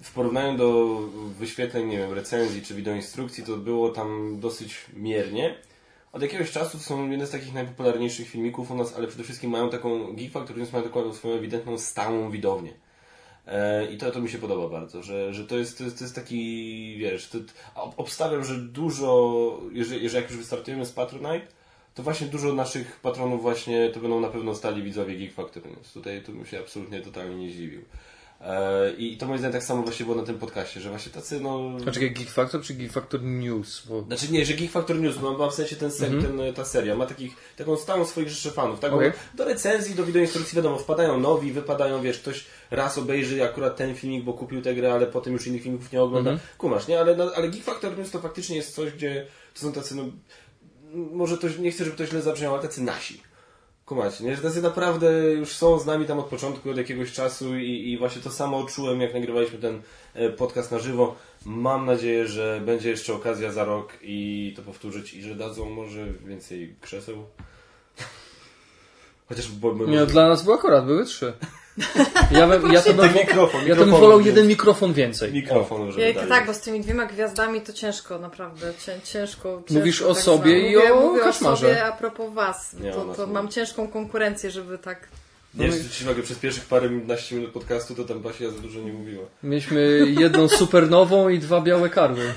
[0.01, 0.99] w porównaniu do
[1.39, 5.55] wyświetleń, nie wiem, recenzji czy wideoinstrukcji, to było tam dosyć miernie.
[6.13, 9.51] Od jakiegoś czasu to są jedne z takich najpopularniejszych filmików u nas, ale przede wszystkim
[9.51, 12.73] mają taką, Geek Factor News mają taką swoją ewidentną stałą widownię.
[13.47, 16.03] E, I to, to mi się podoba bardzo, że, że to, jest, to, jest, to
[16.03, 17.37] jest taki, wiesz, to,
[17.97, 21.47] obstawiam, że dużo, jeżeli, jeżeli jak już wystartujemy z Patronite,
[21.93, 25.93] to właśnie dużo naszych patronów właśnie to będą na pewno stali widzowie Geek Factory News.
[25.93, 27.81] Tutaj tu bym się absolutnie totalnie nie zdziwił.
[28.43, 31.39] E, I to moim zdaniem tak samo właśnie było na tym podcaście, że właśnie tacy
[31.39, 31.77] no...
[31.91, 33.83] Czekaj, Geek Factor czy Geek Factor News?
[33.89, 34.01] Bo...
[34.01, 36.95] Znaczy nie, że Geek Factor News, no, ma w sensie ten, ser, ten, ta seria,
[36.95, 38.93] ma takich, taką stałą swoich rzeczy fanów, tak?
[38.93, 39.11] Okej.
[39.33, 44.23] Do recenzji, do wideoinstrukcji wiadomo, wpadają nowi, wypadają, wiesz, ktoś raz obejrzy akurat ten filmik,
[44.23, 46.37] bo kupił tę grę, ale potem już innych filmików nie ogląda.
[46.57, 46.99] Kumasz, nie?
[46.99, 50.03] Ale, ale Geek Factor News to faktycznie jest coś, gdzie to są tacy, no,
[50.93, 53.21] może to, nie chcę, żeby to źle zabrzmiało, ale tacy nasi.
[53.85, 54.35] Kumacie, nie?
[54.35, 57.97] Że tacy naprawdę już są z nami tam od początku, od jakiegoś czasu i, i
[57.97, 59.81] właśnie to samo odczułem, jak nagrywaliśmy ten
[60.13, 61.15] e, podcast na żywo.
[61.45, 66.05] Mam nadzieję, że będzie jeszcze okazja za rok i to powtórzyć i że dadzą może
[66.25, 67.25] więcej krzeseł.
[69.29, 71.33] Chociaż bo, Nie, dla nas było akurat, były trzy.
[72.31, 75.33] Ja, bym, ja to bym, mikrofon, ja to bym wolał więc- jeden mikrofon więcej.
[75.33, 76.29] mikrofon, dali.
[76.29, 78.73] tak, bo z tymi dwiema gwiazdami to ciężko, naprawdę.
[78.73, 79.73] Cię, ciężko, ciężko.
[79.73, 80.67] Mówisz o tak sobie samo.
[80.67, 81.67] i mówię, o mówię o Kaczmarze.
[81.67, 82.73] sobie a propos was.
[82.73, 85.07] Nie, to, to mam ciężką konkurencję, żeby tak...
[85.53, 88.93] Nie, zwróćcie uwagę, przez pierwszych parę naście minut podcastu to tam Basia za dużo nie
[88.93, 89.25] mówiła.
[89.43, 92.33] Mieliśmy jedną supernową i dwa białe karły.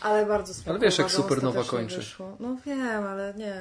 [0.00, 0.70] Ale bardzo spoko.
[0.70, 1.96] Ale wiesz, jak Supernowa kończy.
[1.96, 2.36] Wyszło.
[2.40, 3.54] No wiem, ale nie.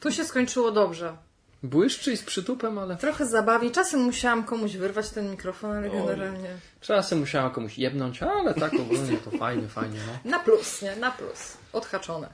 [0.00, 1.16] Tu się skończyło dobrze.
[1.64, 3.70] Błyszczy i z przytupem, ale Trochę zabawi.
[3.70, 5.96] Czasem musiałam komuś wyrwać ten mikrofon, ale Oj.
[5.98, 6.48] generalnie...
[6.80, 9.98] czasem musiałam komuś jebnąć, ale tak ogólnie to fajnie, fajnie.
[10.24, 10.30] No.
[10.30, 10.96] Na plus, nie?
[10.96, 11.56] Na plus.
[11.72, 12.28] Odhaczone.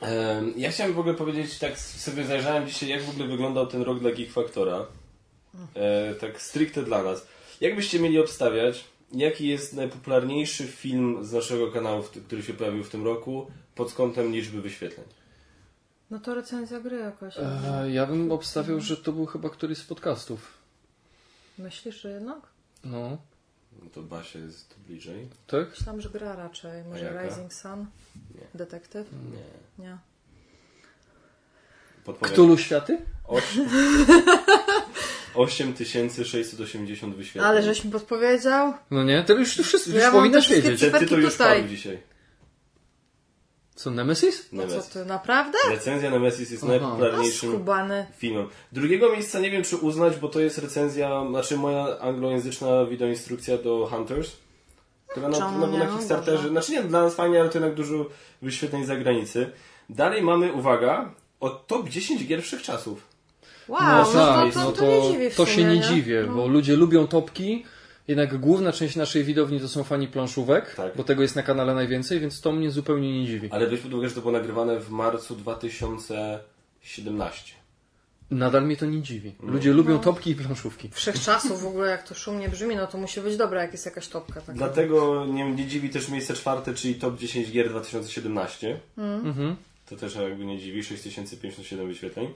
[0.00, 3.82] Em, Ja chciałem w ogóle powiedzieć, tak sobie zajrzałem dzisiaj, jak w ogóle wyglądał ten
[3.82, 4.86] rok dla Geek Factora.
[5.74, 7.26] E, tak stricte dla nas.
[7.60, 13.04] Jakbyście mieli obstawiać, jaki jest najpopularniejszy film z naszego kanału, który się pojawił w tym
[13.04, 15.06] roku, pod kątem liczby wyświetleń?
[16.10, 17.34] No to recenzja gry jakoś.
[17.38, 20.58] E, ja bym obstawiał, że to był chyba któryś z podcastów.
[21.58, 22.38] Myślisz, że jednak?
[22.84, 23.18] No,
[23.82, 25.28] No to Basia jest tu bliżej.
[25.46, 25.70] tak?
[25.70, 26.84] Myślałam, że gra raczej.
[26.84, 27.22] Może jaka?
[27.22, 27.86] Rising Sun?
[28.34, 28.40] Nie.
[28.54, 29.06] Detektyw?
[29.12, 29.84] Nie.
[29.84, 29.98] Nie.
[32.04, 32.32] Podpowiem.
[32.32, 32.98] Ktulu Światy?
[33.24, 33.44] Oś...
[35.34, 37.44] 8680 wyświetleń.
[37.44, 38.74] Ale żeś mi podpowiedział?
[38.90, 40.64] No nie, to już wszyscy Ja już mam powinnaś wiedzieć.
[40.64, 41.98] Ten cyferki tytuł już padł dzisiaj.
[43.76, 44.48] Co, Nemesis?
[44.52, 44.90] No co Nemesis.
[44.92, 45.58] ty, naprawdę?
[45.70, 46.72] Recenzja Nemesis jest Aha.
[46.72, 47.64] Najpopularniejszym
[48.16, 48.48] filmem.
[48.72, 53.86] Drugiego miejsca nie wiem, czy uznać, bo to jest recenzja, znaczy moja anglojęzyczna wideoinstrukcja do
[53.90, 54.30] Hunters,
[55.08, 56.48] która na, na, na No Kickstarterze, dobrze.
[56.48, 58.06] znaczy nie, dla nas fajnie, ale to jednak dużo
[58.42, 59.50] wyświetleń z zagranicy.
[59.90, 61.10] Dalej mamy, uwaga,
[61.40, 63.06] od top 10 gier wszechczasów.
[63.68, 65.74] Wow, no no, tak, to, to, no to, nie dziwię w to sumie, się nie
[65.76, 65.82] nie?
[65.82, 66.34] dziwię, No.
[66.34, 67.64] bo ludzie lubią topki.
[68.08, 70.96] Jednak główna część naszej widowni to są fani planszówek, Tak.
[70.96, 73.48] bo tego jest na kanale najwięcej, więc to mnie zupełnie nie dziwi.
[73.52, 77.52] Ale weź pod uwagę, że to było nagrywane w marcu 2017.
[78.30, 79.32] Nadal mnie to nie dziwi.
[79.42, 79.52] No.
[79.52, 80.88] Ludzie lubią topki i planszówki.
[80.92, 84.08] Wszechczasów w ogóle, jak to szumnie brzmi, no to musi być dobre, jak jest jakaś
[84.08, 84.40] topka.
[84.40, 84.52] Taka.
[84.52, 88.80] Dlatego nie, nie dziwi też miejsce czwarte, czyli top 10 gier 2017.
[88.98, 89.56] Mhm.
[89.88, 92.28] To też jakby nie dziwi, 6057 wyświetleń.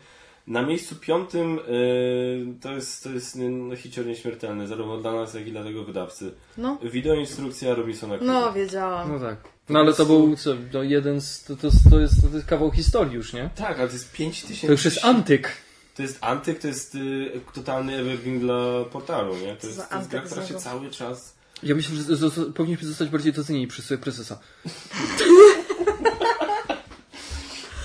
[0.50, 5.46] Na miejscu piątym yy, to jest, to jest no, hicior nieśmiertelny, zarówno dla nas, jak
[5.46, 6.34] i dla tego wydawcy.
[6.58, 8.32] No, Wideoinstrukcja Robinsona Crusoe.
[8.32, 9.12] no wiedziałam.
[9.12, 9.36] No tak.
[9.68, 12.70] No ale to był co, no jeden z, to, to, to, jest, to jest kawał
[12.70, 13.50] historii już, nie?
[13.56, 14.66] Tak, ale to jest 5000.
[14.66, 15.52] To już jest antyk.
[15.96, 19.56] To jest antyk, to jest y, totalny evergreen dla portalu, nie?
[19.56, 21.34] To jest, to jest gra, antyk która się cały czas...
[21.62, 24.38] Ja myślę, że powinniśmy zostać bardziej docenieni przez prezesa.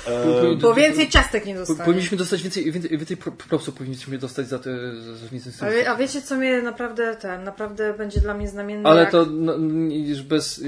[0.07, 1.85] E, Bo więcej ciastek nie Po- dostanie.
[1.85, 5.25] Powinniśmy dostać więcej, więcej, więcej pro- propsów, powinniśmy dostać za te za, za
[5.85, 8.89] A, a wiecie, co mnie naprawdę ten, naprawdę będzie dla mnie znamienne?
[8.89, 9.11] Ale jak...
[9.11, 9.53] to no,
[9.89, 10.63] już bez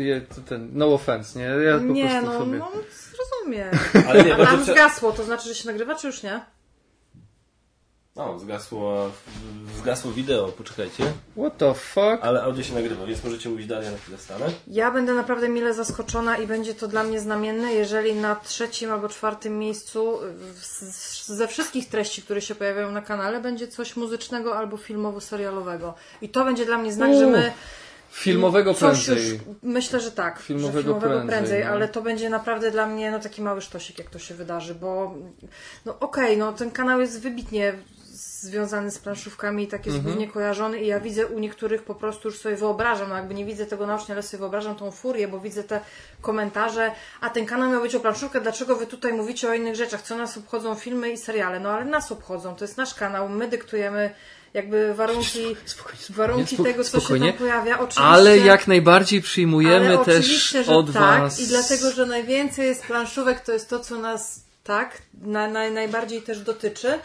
[0.50, 1.46] ten, no offense, nie?
[1.46, 2.58] Ja po Nie, prostu no, sobie.
[2.60, 2.72] no
[3.14, 3.70] zrozumiem.
[4.10, 6.42] Ale nie, to, prze- zgasło, to znaczy, że się nagrywa, czy już nie?
[8.18, 9.10] O, zgasło,
[9.78, 11.04] zgasło wideo, poczekajcie.
[11.40, 12.18] What the fuck?
[12.22, 14.46] Ale audio się nagrywa, więc możecie mówić dalej, na chwilę stanę.
[14.68, 19.10] Ja będę naprawdę mile zaskoczona i będzie to dla mnie znamienne, jeżeli na trzecim albo
[19.10, 20.20] czwartym miejscu
[20.62, 25.94] z- ze wszystkich treści, które się pojawiają na kanale, będzie coś muzycznego albo filmowo-serialowego.
[26.22, 27.52] I to będzie dla mnie znak, że my
[28.12, 29.30] Filmowego coś prędzej.
[29.32, 30.40] Już, myślę, że tak.
[30.40, 31.70] Filmowego że filmowego prędzej, prędzej, no.
[31.72, 35.14] ale to będzie naprawdę dla mnie no, taki mały sztosik, jak to się wydarzy, bo
[35.86, 37.74] no okej, no ten kanał jest wybitnie
[38.42, 40.16] związany z planszówkami i tak jest Mhm.
[40.16, 43.46] głównie kojarzony i ja widzę u niektórych po prostu już sobie wyobrażam, no jakby nie
[43.46, 45.80] widzę tego naocznie, ale sobie wyobrażam tą furię, bo widzę te
[46.22, 50.02] komentarze, a ten kanał miał być o planszówkę, dlaczego wy tutaj mówicie o innych rzeczach,
[50.02, 53.48] co nas obchodzą filmy i seriale, no ale nas obchodzą, to jest nasz kanał, my
[53.48, 54.10] dyktujemy
[54.54, 57.26] jakby warunki, Spokojnie, warunki spokojnie, tego, co spokojnie.
[57.28, 57.76] się tam pojawia.
[57.80, 61.40] Oczywiście, Ale jak najbardziej przyjmujemy też od tak, Was.
[61.40, 66.22] I dlatego, że najwięcej jest planszówek, to jest to, co nas tak na, na, najbardziej
[66.22, 67.00] też dotyczy.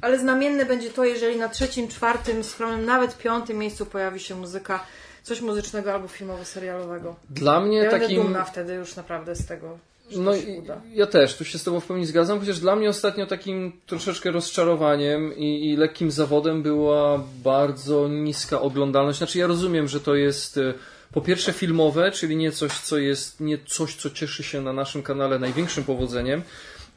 [0.00, 4.84] Ale znamienne będzie to, jeżeli na trzecim, czwartym, skromnym, nawet piątym miejscu pojawi się muzyka,
[5.22, 7.14] coś muzycznego albo filmowo-serialowego.
[7.30, 8.22] Dla mnie Ja będę takim.
[8.22, 9.78] dumna wtedy już naprawdę z tego,
[10.10, 10.62] że No i
[10.94, 14.30] ja też, tu się z Tobą w pełni zgadzam, chociaż dla mnie ostatnio takim troszeczkę
[14.30, 19.18] rozczarowaniem i, i lekkim zawodem była bardzo niska oglądalność.
[19.18, 20.74] Znaczy ja rozumiem, że to jest e,
[21.12, 25.02] po pierwsze filmowe, czyli nie coś, co jest, nie coś, co cieszy się na naszym
[25.02, 26.42] kanale największym powodzeniem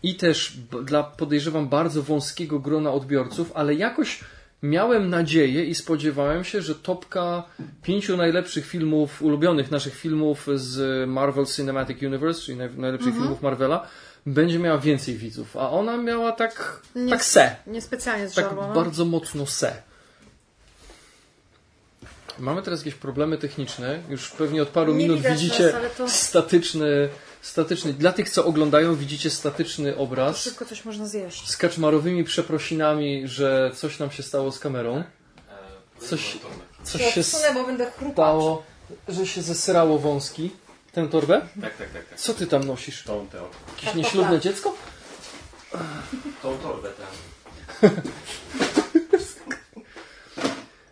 [0.04, 4.20] i też dla, podejrzewam, bardzo wąskiego grona odbiorców, ale jakoś
[4.64, 7.44] miałem nadzieję i spodziewałem się, że topka
[7.84, 13.88] pięciu najlepszych filmów, ulubionych naszych filmów z Marvel Cinematic Universe, czyli naj, najlepszych filmów Marvela,
[14.26, 18.74] będzie miała więcej widzów, a ona miała tak, Nie- tak se, Niespecjalnie z tak no.
[18.74, 19.74] bardzo mocno se.
[22.40, 24.00] Mamy teraz jakieś problemy techniczne.
[24.10, 27.10] Już pewnie od paru Nie minut widać widzicie to- statyczny,
[27.42, 27.94] statyczny.
[27.94, 31.50] Dla tych, co oglądają, widzicie statyczny obraz Szybko coś można zjeść.
[31.50, 35.04] z kaczmarowymi przeprosinami, że coś nam się stało z kamerą.
[36.00, 36.38] Coś,
[36.84, 38.64] coś się stało,
[39.08, 40.52] że się zesrało wąski.
[40.92, 41.42] Tę torbę?
[41.62, 42.06] Tak, tak, tak.
[42.10, 42.20] tak.
[42.20, 43.04] Co ty tam nosisz?
[43.04, 43.38] Tą, tą.
[43.76, 44.76] Jakieś nieślubne dziecko?
[46.42, 47.90] Tą torbę tam.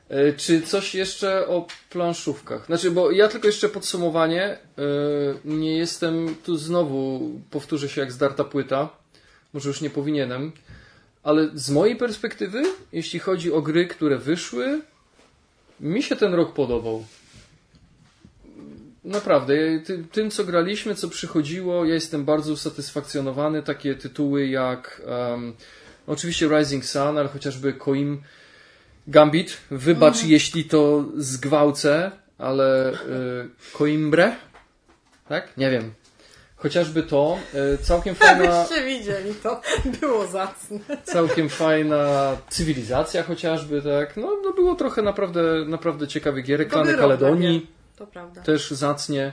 [0.10, 2.66] E, Czy coś jeszcze o planszówkach?
[2.66, 4.44] Znaczy, bo ja tylko jeszcze podsumowanie.
[4.44, 4.58] e,
[5.46, 8.90] Nie jestem tu znowu, powtórzę się jak zdarta płyta.
[9.54, 10.52] Może już nie powinienem.
[11.24, 14.82] Ale z mojej perspektywy, jeśli chodzi o gry, które wyszły,
[15.80, 17.06] mi się ten rok podobał.
[19.04, 19.54] Naprawdę,
[20.12, 23.64] tym co graliśmy, co przychodziło, ja jestem bardzo usatysfakcjonowany.
[23.64, 25.02] Takie tytuły jak
[25.34, 25.54] em,
[26.08, 28.22] oczywiście Rising Sun, ale chociażby Koim
[29.10, 29.58] Gambit.
[29.72, 32.96] Wybacz, jeśli to zgwałcę, ale y,
[33.78, 34.36] Coimbre?
[35.30, 35.58] Tak?
[35.58, 35.94] Nie wiem.
[36.56, 37.38] Chociażby to.
[37.74, 39.62] Y, całkiem fajna, Byście widzieli to.
[40.02, 40.80] Było zacne.
[41.04, 44.18] całkiem fajna cywilizacja chociażby, tak?
[44.18, 46.68] No, no było trochę naprawdę, naprawdę ciekawych gier.
[46.68, 48.42] Klany Kaledonii To prawda.
[48.42, 49.32] też zacnie.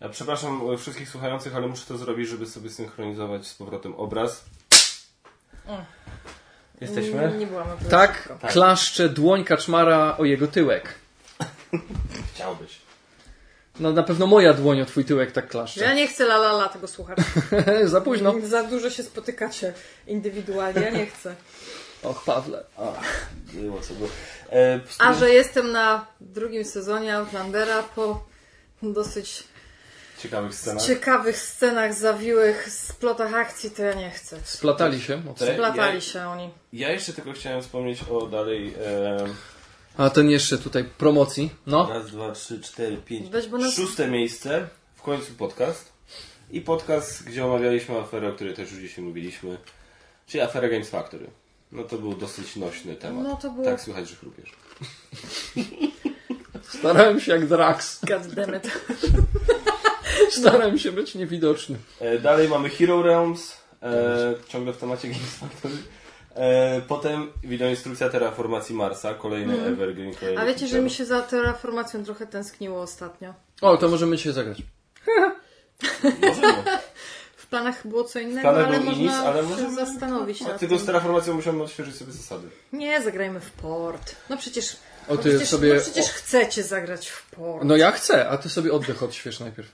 [0.00, 4.44] Ja przepraszam e, wszystkich słuchających, ale muszę to zrobić, żeby sobie synchronizować z powrotem obraz.
[6.80, 7.28] Jesteśmy?
[7.32, 8.28] Nie, nie byłam na Tak.
[8.40, 8.52] Tak.
[8.52, 10.94] klaszcze dłoń kaczmara o jego tyłek.
[12.34, 12.78] Chciałbyś.
[13.80, 15.94] No na pewno moja dłoń o twój tyłek tak Ja klaszcze.
[15.94, 17.18] nie chcę la la la tego słuchać.
[17.84, 18.34] Za późno.
[18.42, 19.72] Za dużo się spotykacie
[20.06, 20.80] indywidualnie.
[20.80, 21.34] Ja nie chcę.
[22.02, 22.64] Och, Pawle.
[22.78, 24.08] Ach, było co było.
[24.52, 28.24] E, A że jestem na drugim sezonie Outlandera po
[28.82, 29.44] dosyć
[30.24, 30.82] Ciekawych scenach.
[30.86, 34.38] ciekawych scenach zawiłych, splotach akcji, to ja nie chcę.
[34.44, 35.22] Splatali się
[35.54, 36.50] Splatali ja- się oni.
[36.72, 38.74] Ja jeszcze tylko chciałem wspomnieć o dalej.
[38.86, 39.26] E,
[39.96, 41.50] A ten jeszcze tutaj promocji.
[41.66, 41.88] No.
[41.90, 43.30] raz, dwa, trzy, cztery, pięć.
[43.30, 44.68] Weź, nas- Szóste miejsce.
[44.94, 45.92] W końcu podcast.
[46.50, 49.58] I podcast, gdzie omawialiśmy aferę, o której też już dzisiaj mówiliśmy.
[50.26, 51.26] Czyli aferę Games Factory.
[51.72, 53.24] No to był dosyć nośny temat.
[53.24, 54.50] No to było- Tak słychać, że chrupiesz.
[56.78, 58.00] Starałem się jak Drax.
[58.04, 58.70] God damn it.
[60.30, 61.76] Starałem się być niewidoczny.
[62.00, 63.56] E, dalej mamy Hero Realms.
[63.82, 65.74] E, ciągle w temacie Games Factory.
[66.34, 69.14] E, potem wideoinstrukcja terraformacji Marsa.
[69.14, 70.14] Kolejny Evergreen.
[70.14, 70.40] Kolejny.
[70.40, 73.34] A wiecie, że mi się za terraformacją trochę tęskniło ostatnio.
[73.62, 74.58] O, to możemy dzisiaj zagrać.
[76.22, 76.64] Możemy.
[77.36, 80.58] W planach było co innego, ale był można Inis, ale się możemy- zastanowić A nad
[80.58, 82.48] tylko z terraformacją musiałem odświeżyć sobie zasady.
[82.72, 84.16] Nie, zagrajmy w port.
[84.30, 84.76] No przecież,
[85.08, 87.64] O, no ty przecież, sobie- no przecież chcecie zagrać w port.
[87.64, 89.68] No ja chcę, a ty sobie oddech odśwież najpierw.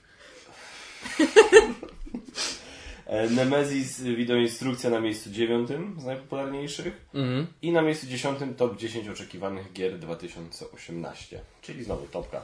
[3.05, 7.47] E, Nemesis wideoinstrukcja na miejscu dziewiątym z najpopularniejszych Mhm.
[7.61, 12.41] i na miejscu dziesiątym top 10 oczekiwanych gier 2018, czyli znowu topka.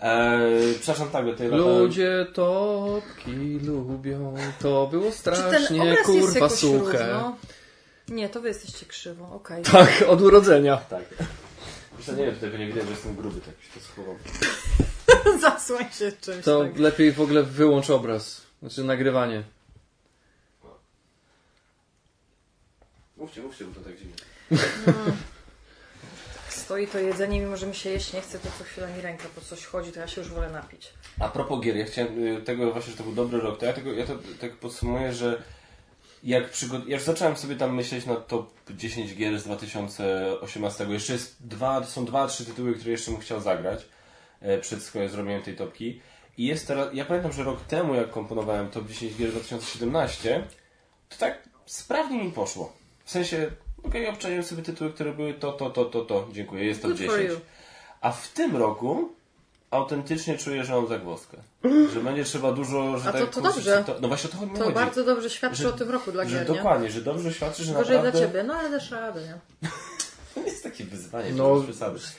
[0.00, 0.40] E,
[0.80, 3.30] przepraszam, tak, do tej Ludzie topki
[3.64, 4.34] lubią.
[4.60, 6.98] To było Czy ten strasznie kurwa jakoś suche.
[6.98, 7.36] równo?
[8.08, 9.62] Nie, to wy jesteście krzywo, okej.
[9.64, 10.76] Tak, od urodzenia.
[10.76, 11.04] Tak.
[12.06, 14.16] Co, nie wiem, tutaj nie widać, że jestem gruby, tak się to schowam.
[15.40, 16.44] Zasłoń się czymś.
[16.44, 16.78] To tak.
[16.78, 18.42] lepiej w ogóle wyłącz obraz.
[18.60, 19.42] Znaczy nagrywanie.
[23.16, 24.14] Mówcie, mówcie, bo to tak dziwnie.
[26.48, 29.24] Stoi to jedzenie, mimo że mi się jeść nie chce, to co chwila mi ręka
[29.34, 30.92] po coś chodzi, to ja się już wolę napić.
[31.20, 33.72] A propos gier, ja chciałem y, tego właśnie, że to był dobry rok, to ja,
[33.72, 35.42] tego, ja to tak podsumuję, że
[36.22, 36.86] jak przygod...
[36.86, 40.84] ja już zacząłem sobie tam myśleć na top 10 gier z 2018.
[40.84, 43.86] Jeszcze jest dwa, są dwa, trzy tytuły, które jeszcze bym chciał zagrać
[44.60, 46.00] przed sko- zrobieniem tej topki.
[46.38, 50.46] I jest teraz, ja pamiętam, że rok temu jak komponowałem top 10 gier 2017,
[51.08, 52.72] to tak sprawnie mi poszło.
[53.04, 53.50] W sensie,
[53.82, 57.00] okej, obczaiłem sobie tytuły, które były to, to, to, to, to, dziękuję, jest top Good
[57.00, 57.30] for 10.
[57.30, 57.40] you.
[58.00, 59.12] A w tym roku
[59.70, 61.36] autentycznie czuję, że mam zagwozdkę.
[61.94, 63.84] Że będzie trzeba dużo, że A to- tak to dobrze.
[63.86, 64.74] To, no właśnie o to mi To chodzi.
[64.74, 66.56] bardzo dobrze świadczy Że- o tym roku dla że gier, nie?
[66.56, 68.18] dokładnie, że dobrze świadczy, że Gorzej naprawdę...
[68.18, 69.68] dla ciebie, no ale dasz radę, nie?
[70.34, 71.64] To nie jest takie wyzwanie, No,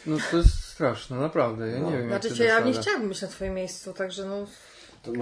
[0.06, 1.68] no to jest straszne, naprawdę.
[1.70, 1.92] Ja No.
[1.92, 4.46] nie wiem, jak Znaczy ty cię, ja nie chciałabym być na twoim miejscu, także no...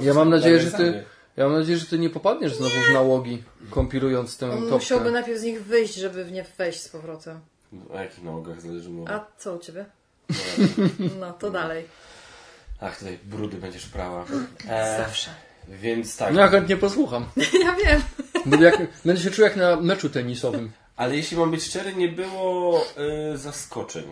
[0.01, 1.03] Ja mam nadzieję, że ty,
[1.37, 4.75] ja mam nadzieję, że ty nie popadniesz znowu w nałogi, kompilując tę On topkę.
[4.75, 7.39] musiałby najpierw z nich wyjść, żeby w nie wejść z powrotem.
[7.93, 9.11] O jakich nałogach zależy mowa?
[9.13, 9.85] A co u ciebie?
[10.99, 11.85] No, No, to dalej.
[12.81, 14.25] Ach, tutaj brudy będziesz prała.
[14.69, 15.29] E, Zawsze.
[15.69, 16.33] więc tak.
[16.33, 17.25] No ja chętnie posłucham.
[17.65, 18.01] Ja wiem.
[18.45, 20.71] Będę, jak, będę się czuł jak na meczu tenisowym.
[20.95, 22.81] Ale jeśli mam być szczery, nie było
[23.33, 24.03] y, zaskoczeń.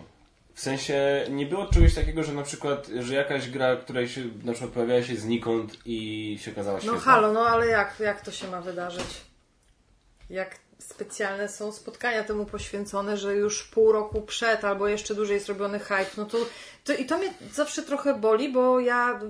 [0.60, 4.52] W sensie nie było czegoś takiego, że na przykład, że jakaś gra, która się na
[4.52, 7.00] przykład pojawiała się znikąd i się okazała No świetna.
[7.00, 9.20] halo, no ale jak, jak to się ma wydarzyć?
[10.30, 15.48] Jak specjalne są spotkania temu poświęcone, że już pół roku przed albo jeszcze dłużej jest
[15.48, 16.38] robiony hype, no to,
[16.84, 19.20] to i to mnie zawsze trochę boli, bo ja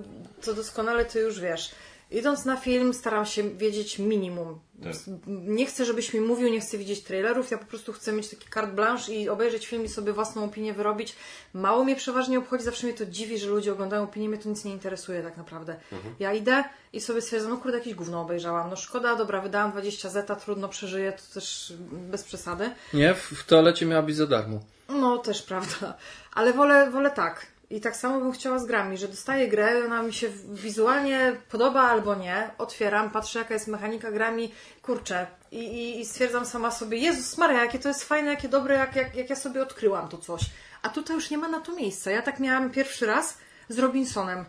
[0.45, 1.71] to doskonale ty już wiesz.
[2.11, 4.59] Idąc na film staram się wiedzieć minimum.
[4.83, 4.93] Tak.
[5.27, 8.49] Nie chcę, żebyś mi mówił, nie chcę widzieć trailerów, ja po prostu chcę mieć taki
[8.53, 11.15] carte blanche i obejrzeć film i sobie własną opinię wyrobić.
[11.53, 14.65] Mało mnie przeważnie obchodzi, zawsze mnie to dziwi, że ludzie oglądają opinię, mnie to nic
[14.65, 15.75] nie interesuje tak naprawdę.
[16.19, 18.69] Ja idę i sobie stwierdzam, no kurde, jakieś gówno obejrzałam.
[18.69, 22.71] No szkoda, dobra, wydałam 20 zeta, trudno przeżyję, to też bez przesady.
[22.93, 23.13] Nie?
[23.13, 24.59] W, w toalecie miała być za darmo.
[24.89, 25.97] No, też prawda.
[26.33, 27.50] Ale wolę, wolę tak.
[27.71, 31.81] I tak samo bym chciała z grami, że dostaję grę, ona mi się wizualnie podoba
[31.81, 34.51] albo nie, otwieram, patrzę jaka jest mechanika grami,
[34.81, 38.75] kurczę, i, i, i stwierdzam sama sobie, Jezus Maria, jakie to jest fajne, jakie dobre,
[38.75, 40.41] jak, jak, jak ja sobie odkryłam to coś.
[40.81, 42.11] A tutaj już nie ma na to miejsca.
[42.11, 43.37] Ja tak miałam pierwszy raz
[43.69, 44.45] z Robinsonem,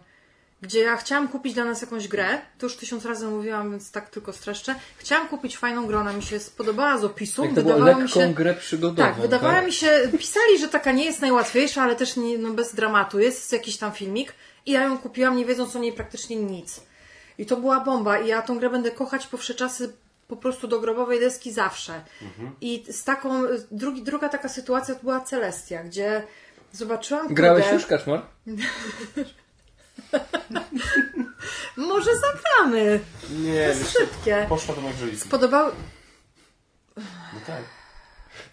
[0.62, 4.10] gdzie ja chciałam kupić dla nas jakąś grę, to już tysiąc razy mówiłam, więc tak
[4.10, 4.74] tylko streszczę.
[4.96, 8.34] Chciałam kupić fajną grę, ona mi się spodobała z opisu, było wydawało mi się...
[8.34, 9.08] grę przygodową.
[9.08, 12.74] Tak, wydawała mi się, pisali, że taka nie jest najłatwiejsza, ale też nie, no bez
[12.74, 13.20] dramatu.
[13.20, 14.34] Jest jakiś tam filmik
[14.66, 16.80] i ja ją kupiłam, nie wiedząc o niej praktycznie nic.
[17.38, 19.92] I to była bomba i ja tą grę będę kochać po wsze czasy
[20.28, 22.00] po prostu do grobowej deski zawsze.
[22.60, 26.22] I z taką, drugi, druga taka sytuacja to była Celestia, gdzie
[26.72, 28.22] zobaczyłam Grałeś kurde, już, Kaczmar?
[31.76, 33.00] Może zagramy.
[33.30, 34.46] Nie, wiesz, co, Szybkie.
[34.48, 35.28] poszła do moich rodziców.
[35.30, 35.70] Podobał...
[36.96, 37.62] No tak.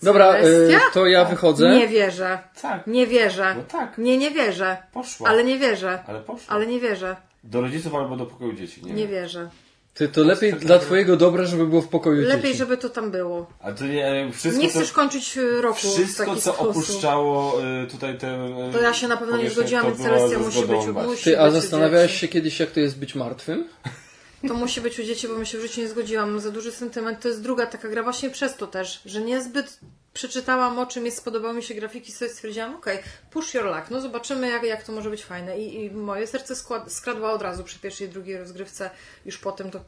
[0.04, 1.70] Dobra, y, to ja wychodzę.
[1.70, 2.40] Nie wierzę.
[2.62, 3.56] Tak, Nie wierzę.
[3.58, 3.98] no tak.
[3.98, 4.78] Nie, nie wierzę.
[4.94, 5.30] Poszła.
[5.30, 6.04] Ale nie wierzę.
[6.08, 6.56] Ale poszła.
[6.56, 7.16] Ale nie wierzę.
[7.44, 8.86] Do rodziców albo do pokoju dzieci.
[8.86, 9.50] Nie, Nie wierzę.
[9.94, 12.58] Ty, to lepiej dla twojego dobra, żeby było w pokoju Lepiej, dzieci.
[12.58, 13.48] żeby to tam było.
[13.62, 16.70] A to nie, wszystko Nie to, chcesz kończyć y, roku w wszystko taki co sposób.
[16.72, 18.50] opuszczało y, tutaj te...
[18.74, 21.52] To ja się na pewno nie zgodziłam, to więc Celestia musi być, musi Ty, a
[21.52, 23.68] zastanawiałeś się kiedyś, jak to jest być martwym?
[24.48, 26.32] To musi być u dzieci, bo my się w życiu nie zgodziłam.
[26.32, 27.20] Mam za duży sentyment.
[27.20, 29.80] To jest druga taka gra właśnie przez to też, że niezbyt
[30.14, 33.00] przeczytałam o czym jest, spodobały mi się grafiki, sobie stwierdziłam, okej,
[33.32, 35.60] push your luck, no zobaczymy jak, jak to może być fajne.
[35.60, 38.90] I, i moje serce skład, skradła od razu przy pierwszej i drugiej rozgrywce,
[39.26, 39.80] już potem to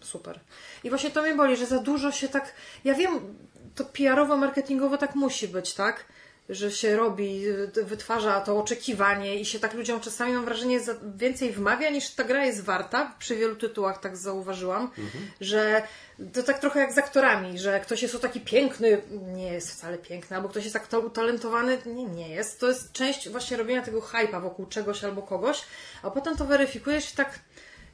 [0.00, 0.40] super.
[0.84, 2.54] I właśnie to mnie boli, że za dużo się tak,
[2.84, 3.20] ja wiem,
[3.74, 6.04] to PR-owo, marketingowo tak musi być, tak?
[6.48, 7.42] Że się robi,
[7.82, 10.80] wytwarza to oczekiwanie i się tak ludziom czasami mam wrażenie
[11.16, 13.12] więcej wmawia niż ta gra jest warta.
[13.18, 14.90] Przy wielu tytułach tak zauważyłam,
[15.40, 15.82] że
[16.32, 19.02] to tak trochę jak z aktorami, że ktoś jest o taki piękny,
[19.34, 22.60] nie jest wcale piękny, albo ktoś jest tak ta- utalentowany, nie, nie jest.
[22.60, 25.62] To jest część właśnie robienia tego hypa wokół czegoś albo kogoś,
[26.02, 27.38] a potem to weryfikujesz i tak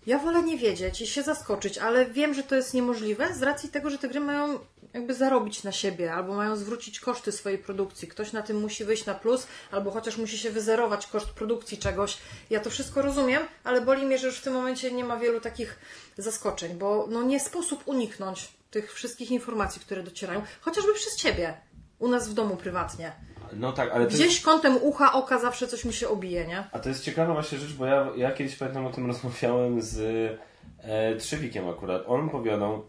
[0.07, 3.69] ja wolę nie wiedzieć i się zaskoczyć, ale wiem, że to jest niemożliwe z racji
[3.69, 4.59] tego, że te gry mają
[4.95, 8.09] jakby zarobić na siebie, albo mają zwrócić koszty swojej produkcji.
[8.09, 12.19] Ktoś na tym musi wyjść na plus, albo chociaż musi się wyzerować koszt produkcji czegoś.
[12.51, 15.41] Ja to wszystko rozumiem, ale boli mnie, że już w tym momencie nie ma wielu
[15.41, 15.79] takich
[16.19, 21.55] zaskoczeń, bo no nie sposób uniknąć tych wszystkich informacji, które docierają, chociażby przez ciebie.
[21.99, 23.13] U nas w domu prywatnie.
[23.57, 26.65] No tak, ale to jest, Gdzieś kątem ucha, oka zawsze coś mi się obije, nie?
[26.73, 30.01] a to jest ciekawa właśnie rzecz, bo ja, ja kiedyś pamiętam o tym rozmawiałem z
[30.83, 32.03] e, Trzewikiem akurat.
[32.07, 32.85] On opowiadał,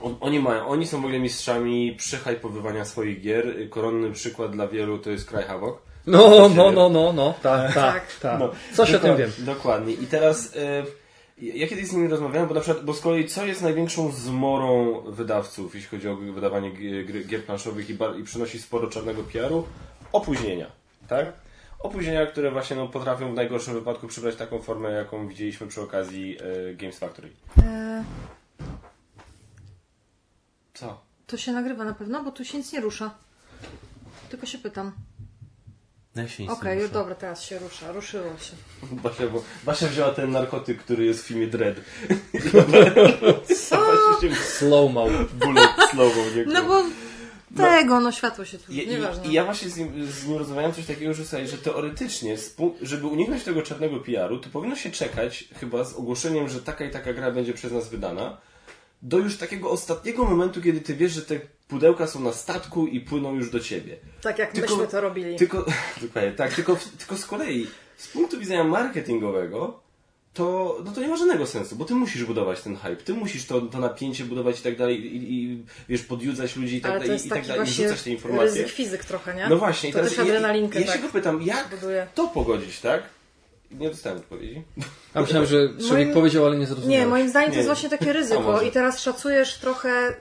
[0.00, 3.70] On, oni mają, oni są w ogóle mistrzami przyhajpowywania swoich gier.
[3.70, 5.76] Koronny przykład dla wielu to jest Cry Havoc.
[6.06, 8.16] No, no, no, no, no, tak, tak, Tak.
[8.22, 8.40] tak.
[8.40, 9.30] No, Coś o tym wiem.
[9.38, 9.92] Dokładnie.
[9.94, 10.84] I teraz e,
[11.40, 15.00] ja kiedyś z nimi rozmawiałem, bo na przykład, bo z kolei co jest największą zmorą
[15.00, 16.70] wydawców, jeśli chodzi o wydawanie
[17.26, 19.64] gier planszowych i, i przynosi sporo czarnego PR-u?
[20.12, 20.66] Opóźnienia,
[21.08, 21.32] tak?
[21.78, 26.36] Opóźnienia, które właśnie no, potrafią w najgorszym wypadku przybrać taką formę, jaką widzieliśmy przy okazji
[26.70, 27.28] e, Games Factory.
[27.62, 28.04] E,
[30.74, 31.08] Co?
[31.28, 33.14] to się nagrywa na pewno, bo tu się nic nie rusza.
[34.30, 34.92] Tylko się pytam.
[36.18, 36.94] Ja się nic Okej, nie ruszę.
[36.94, 37.92] dobra, teraz się rusza.
[37.92, 38.52] Ruszyło się.
[39.02, 41.76] Basia, bo Basia wzięła ten narkotyk, który jest w filmie Dread.
[43.68, 43.78] Co?
[44.58, 45.06] Slow-mo.
[45.34, 46.12] bullet slow
[46.46, 46.82] No bo
[47.56, 48.72] tego, no światło się tu...
[48.72, 49.26] I, Nieważne.
[49.26, 52.36] I ja właśnie z nim, z nim rozmawiałem coś takiego, że, słuchaj, że teoretycznie,
[52.82, 56.90] żeby uniknąć tego czarnego PR-u, to powinno się czekać chyba z ogłoszeniem, że taka i
[56.90, 58.36] taka gra będzie przez nas wydana,
[59.02, 63.00] do już takiego ostatniego momentu, kiedy ty wiesz, że te pudełka są na statku i
[63.00, 63.96] płyną już do ciebie.
[64.22, 65.36] Tak jak Tylko- myśmy to robili.
[65.36, 65.66] Tylko,
[66.02, 69.80] dokładnie, tak, tylko, tylko z kolei z punktu widzenia marketingowego
[70.34, 73.46] to, no to nie ma żadnego sensu, bo ty musisz budować ten hype, ty musisz
[73.46, 77.00] to, to napięcie budować i tak dalej i, i wiesz, podjudzać ludzi i tak Ale
[77.00, 78.46] to dalej, jest i tak taki dalej, i wrzucać te informacje.
[78.62, 79.48] ryzyk fizyk trochę, nie?
[79.48, 81.68] No właśnie, i to teraz też ja, adrenalinkę ja, ja tak się go pytam, jak
[81.68, 82.06] buduje.
[82.14, 83.02] to pogodzić, tak?
[83.70, 84.62] Nie dostałem odpowiedzi.
[85.14, 87.00] A myślałem, że Szymik Moim- powiedział, ale nie zrozumiałem.
[87.00, 87.56] Nie, moim zdaniem to Nie.
[87.56, 90.14] jest właśnie takie ryzyko i teraz szacujesz trochę,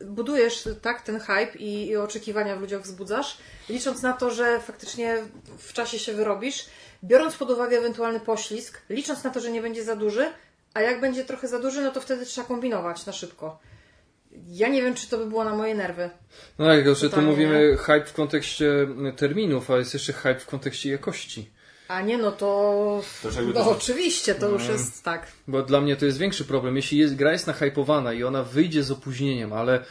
[0.00, 3.38] y, budujesz tak ten hype i, i oczekiwania w ludziach wzbudzasz,
[3.68, 5.16] licząc na to, że faktycznie
[5.58, 6.64] w czasie się wyrobisz,
[7.04, 10.26] biorąc pod uwagę ewentualny poślizg, licząc na to, że nie będzie za duży,
[10.74, 13.58] a jak będzie trochę za duży, no to wtedy trzeba kombinować na szybko.
[14.48, 16.10] Ja nie wiem, czy to by było na moje nerwy.
[16.58, 18.86] No tak, że tu mówimy hype w kontekście
[19.16, 21.50] terminów, a jest jeszcze hype w kontekście jakości.
[21.88, 23.02] A nie, no to.
[23.22, 25.26] To No to- oczywiście, to już jest tak.
[25.48, 26.76] Bo dla mnie to jest większy problem.
[26.76, 29.84] Jeśli jest, gra jest nahypowana i ona wyjdzie z opóźnieniem, ale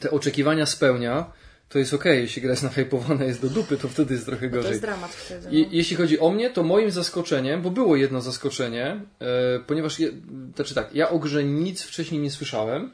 [0.00, 1.32] te oczekiwania spełnia,
[1.68, 2.20] to jest okej.
[2.22, 4.70] Jeśli gra jest nahypowana, jest do dupy, to wtedy jest trochę To gorzej.
[4.70, 5.46] jest dramat wtedy.
[5.46, 5.52] No.
[5.58, 10.10] Je, jeśli chodzi o mnie, to moim zaskoczeniem, bo było jedno zaskoczenie, e, ponieważ, je,
[10.54, 12.92] znaczy tak, ja o grze nic wcześniej nie słyszałem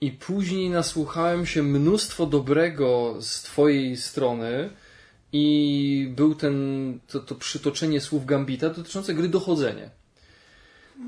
[0.00, 4.70] i później nasłuchałem się mnóstwo dobrego z Twojej strony
[5.32, 6.54] i był ten,
[7.08, 9.90] to, to przytoczenie słów Gambita dotyczące gry Dochodzenie.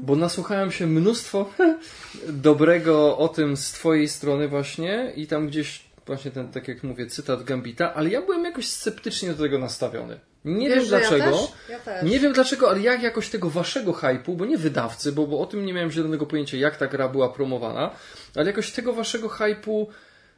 [0.03, 1.51] Bo nasłuchałem się mnóstwo
[2.29, 7.07] dobrego o tym z Twojej strony właśnie i tam gdzieś właśnie ten, tak jak mówię,
[7.07, 10.21] cytat Gambita, ale ja byłem jakoś sceptycznie do tego nastawiony.
[10.45, 11.25] Nie Wiesz, wiem dlaczego.
[11.25, 11.41] Ja też?
[11.69, 12.11] Ja też.
[12.11, 15.47] Nie wiem dlaczego, ale jak jakoś tego waszego hypu, bo nie wydawcy, bo, bo o
[15.47, 17.91] tym nie miałem zielonego pojęcia, jak ta gra była promowana,
[18.35, 19.89] ale jakoś tego waszego hypu,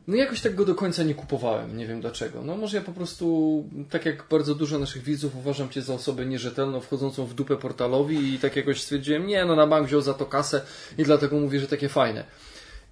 [0.09, 1.77] no jakoś tak go do końca nie kupowałem.
[1.77, 2.43] Nie wiem dlaczego.
[2.43, 6.27] No może ja po prostu, tak jak bardzo dużo naszych widzów, uważam cię za osobę
[6.27, 10.15] nierzetelną, wchodzącą w dupę portalowi i tak jakoś stwierdziłem, nie, no na bank wziął za
[10.15, 10.61] to kasę
[10.99, 12.25] i dlatego mówię, że takie fajne.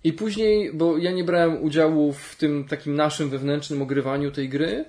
[0.04, 4.84] I później, bo ja nie brałem udziału w tym takim naszym wewnętrznym ogrywaniu tej gry,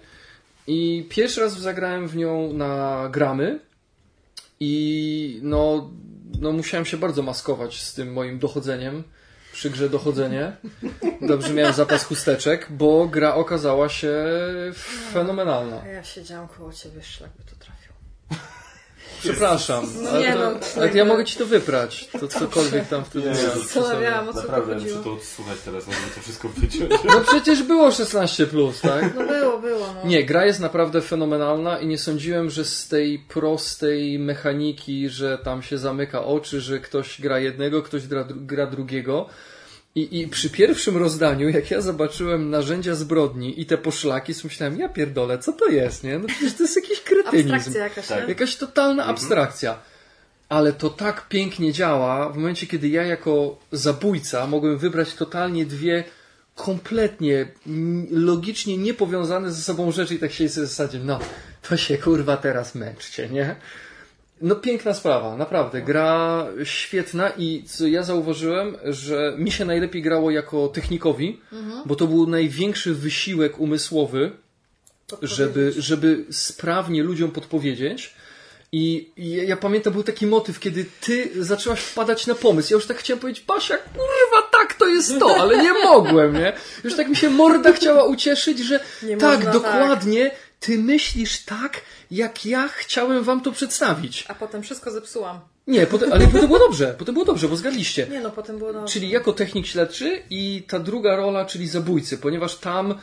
[0.67, 3.59] i pierwszy raz zagrałem w nią na gramy
[4.59, 5.91] i no,
[6.39, 9.03] no musiałem się bardzo maskować z tym moim dochodzeniem
[9.53, 10.51] przy grze dochodzenie.
[11.21, 14.13] Dobrze miałem zapas chusteczek, bo gra okazała się
[15.11, 15.81] fenomenalna.
[15.81, 17.72] A ja siedziałam koło ciebie, szlak by to trafił.
[19.23, 22.09] Przepraszam, No ale, nie to, no, ale ja mogę ci to wyprać.
[22.19, 23.59] To cokolwiek tam wtedy Nie, miałem.
[23.59, 26.91] Zastanawiałam, o co Naprawdę, muszę to odsłuchać teraz, żeby to wszystko wyciąć.
[27.13, 29.15] No przecież było 16, plus, tak?
[29.15, 29.93] No było, było.
[30.03, 30.09] No.
[30.09, 35.63] Nie, gra jest naprawdę fenomenalna i nie sądziłem, że z tej prostej mechaniki, że tam
[35.63, 39.25] się zamyka oczy, że ktoś gra jednego, ktoś gra, gra drugiego.
[39.95, 44.79] I, I przy pierwszym rozdaniu, jak ja zobaczyłem narzędzia zbrodni i te poszlaki, to myślałem,
[44.79, 46.19] ja pierdolę, co to jest, nie?
[46.19, 47.53] No przecież to jest jakiś kretynizm.
[47.53, 48.29] Abstrakcja jakaś, Tak.
[48.29, 49.79] Jakaś totalna abstrakcja.
[50.49, 56.03] Ale to tak pięknie działa w momencie, kiedy ja jako zabójca mogłem wybrać totalnie dwie
[56.55, 57.47] kompletnie
[58.11, 61.19] logicznie niepowiązane ze sobą rzeczy i tak się w zasadzie, no,
[61.69, 63.55] to się kurwa teraz męczcie, nie?
[64.43, 65.81] No piękna sprawa, naprawdę.
[65.81, 71.41] Gra świetna i co ja zauważyłem, że mi się najlepiej grało jako technikowi,
[71.85, 74.31] bo to był największy wysiłek umysłowy,
[75.21, 78.13] żeby, żeby sprawnie ludziom podpowiedzieć.
[78.71, 82.73] I i ja, pamiętam, był taki motyw, kiedy ty zaczęłaś wpadać na pomysł.
[82.73, 86.53] Ja już tak chciałem powiedzieć, Basia, kurwa, tak, to jest to, ale nie mogłem, nie?
[86.83, 90.31] Już tak mi się morda chciała ucieszyć, że Nie tak, można dokładnie,
[90.65, 94.25] ty myślisz tak, jak ja chciałem wam to przedstawić.
[94.27, 95.39] A potem wszystko zepsułam.
[95.67, 98.07] Nie, potem, ale potem było dobrze, potem było dobrze, bo zgadliście.
[98.07, 98.93] Nie no, potem było dobrze.
[98.93, 102.95] Czyli jako technik śledczy i ta druga rola, czyli zabójcy, ponieważ tam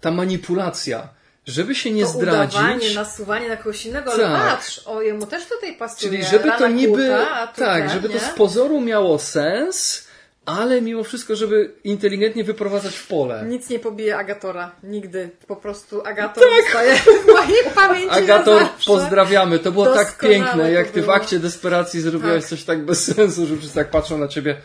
[0.00, 1.08] ta manipulacja,
[1.46, 2.58] żeby się nie to zdradzić.
[2.60, 4.50] udawanie, nasuwanie na kogoś innego, ale Tak.
[4.50, 6.10] patrz, o jemu też tutaj pasuje.
[6.10, 6.92] Czyli żeby to niby.
[7.08, 8.20] Kuta, a tu tak, żeby to nie?
[8.20, 10.07] z pozoru miało sens,
[10.48, 13.44] ale mimo wszystko, żeby inteligentnie wyprowadzać w pole.
[13.48, 14.72] Nic nie pobije Agatora.
[14.82, 15.30] Nigdy.
[15.46, 16.94] Po prostu Agator zostaje
[17.24, 19.58] w mojej pamięci Agator, pozdrawiamy.
[19.58, 22.50] To było tak Doskonale piękne, jak to ty w akcie desperacji zrobiłeś Tak.
[22.50, 24.56] coś tak bez sensu, że wszyscy tak patrzą na ciebie.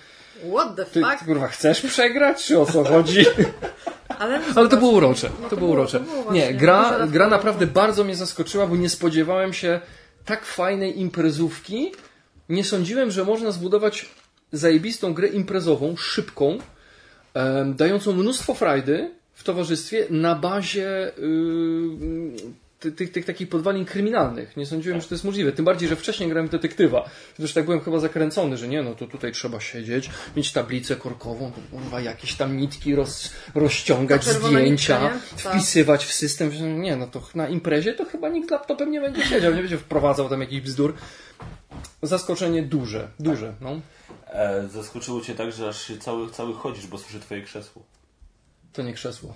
[0.55, 1.19] What the Ty, fuck?
[1.19, 3.25] ty kurwa, chcesz przegrać, czy o co chodzi?
[4.19, 5.29] Ale, Ale to było urocze.
[5.41, 5.99] No To było urocze.
[5.99, 9.79] to było Nie, gra, gra naprawdę bardzo mnie zaskoczyła, bo nie spodziewałem się
[10.25, 11.91] tak fajnej imprezówki.
[12.49, 14.05] Nie sądziłem, że można zbudować
[14.53, 16.57] zajebistą grę imprezową, szybką,
[17.75, 24.57] dającą mnóstwo frajdy w towarzystwie na bazie yy, ty- tych, tych takich podwalin kryminalnych.
[24.57, 25.51] Nie sądziłem, że to jest możliwe.
[25.51, 27.09] Tym bardziej, że wcześniej grałem detektywa.
[27.37, 31.51] Też tak byłem chyba zakręcony, że nie, no to tutaj trzeba siedzieć, mieć tablicę korkową,
[31.71, 35.19] kurwa, jakieś tam nitki roz, rozciągać, zdjęcia, nitka?
[35.43, 35.53] Tak.
[35.53, 36.81] wpisywać w system.
[36.81, 40.29] Nie, no to na imprezie to chyba nikt laptopem nie będzie siedział, nie będzie wprowadzał
[40.29, 40.93] tam jakichś bzdur.
[42.01, 43.79] Zaskoczenie duże, duże, no.
[44.33, 47.83] E, zaskoczyło cię tak, że aż się cały, cały chodzisz, bo słyszę twoje krzesło.
[48.73, 49.33] To nie krzesło.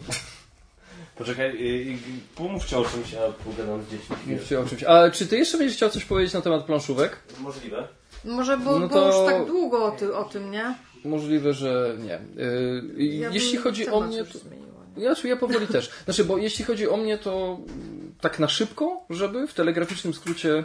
[1.15, 1.97] Poczekaj, y, y,
[2.35, 4.15] pomówcie o czymś, a pogadam z dziećmi.
[4.25, 4.83] Mówcie o czymś.
[4.83, 7.17] A czy ty jeszcze będziesz chciał coś powiedzieć na temat planszówek?
[7.39, 7.87] Możliwe.
[8.25, 10.75] Może, bo, No bo to- już tak długo o, ty, o tym, nie?
[11.05, 12.19] Możliwe, że nie.
[12.97, 14.39] Yy, Ja jeśli bym chodzi o temat mnie, już to...
[14.39, 15.03] zmieniła, nie?
[15.03, 15.89] Ja, ja powoli też.
[16.05, 20.63] Znaczy, bo jeśli chodzi o mnie, to mm, tak na szybko, żeby w telegraficznym skrócie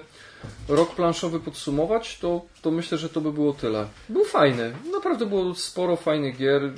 [0.69, 3.87] rok planszowy podsumować, to, to myślę, że to by było tyle.
[4.09, 4.73] Był fajny.
[4.93, 6.73] Naprawdę było sporo fajnych gier,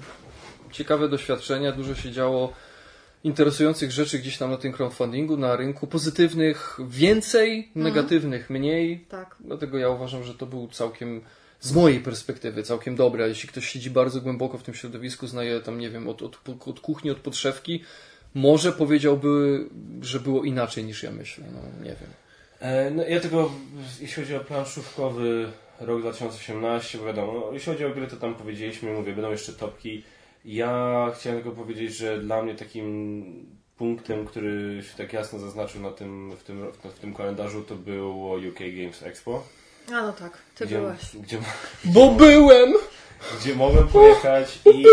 [0.73, 2.53] ciekawe doświadczenia, dużo się działo
[3.25, 5.87] interesujących rzeczy gdzieś tam na tym crowdfundingu, na rynku.
[5.87, 9.07] Pozytywnych więcej, negatywnych mniej.
[9.09, 9.37] Tak.
[9.41, 11.21] Dlatego ja uważam, że to był całkiem,
[11.61, 13.29] z mojej perspektywy, całkiem dobre.
[13.29, 16.81] Jeśli ktoś siedzi bardzo głęboko w tym środowisku, znaje tam, nie wiem, od, od, od
[16.81, 17.83] kuchni, od podszewki,
[18.35, 19.65] może powiedziałby,
[20.01, 21.45] że było inaczej niż ja myślę.
[21.53, 22.11] No, nie wiem.
[22.65, 23.51] E, no, ja tylko,
[24.01, 28.35] jeśli chodzi o planszówkowy rok 2018, bo wiadomo, no, jeśli chodzi o gry, to tam
[28.35, 30.05] powiedzieliśmy, mówię, będą jeszcze topki.
[30.45, 33.25] Ja chciałem tylko powiedzieć, że dla mnie takim
[33.77, 38.37] punktem, który się tak jasno zaznaczył na tym, w, tym, w tym kalendarzu, to było
[38.37, 39.43] UK Games Expo.
[39.89, 41.17] A no tak, ty gdzie, byłeś.
[41.17, 41.39] Gdzie,
[41.85, 42.75] Bo byłem!
[43.41, 44.85] gdzie mogłem pojechać i,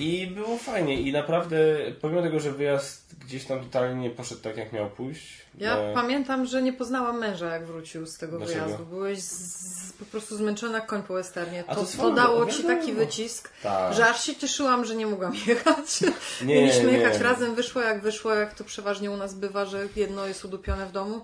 [0.00, 1.00] i było fajnie.
[1.00, 1.56] I naprawdę,
[2.00, 5.40] pomimo tego, że wyjazd gdzieś tam totalnie nie poszedł tak, jak miał pójść.
[5.58, 8.64] Ja e, pamiętam, że nie poznałam męża, jak wrócił z tego Dlaczego?
[8.64, 8.86] wyjazdu.
[8.86, 11.64] Byłeś z, po prostu zmęczony jak koń po westernie.
[11.64, 13.94] To, to to, dało ci taki wycisk, tak.
[13.94, 16.00] że aż się cieszyłam, że nie mogłam jechać.
[16.44, 16.98] Nie, Mieliśmy nie.
[16.98, 20.86] jechać razem, wyszło jak wyszło, jak to przeważnie u nas bywa, że jedno jest udupione
[20.86, 21.20] w domu.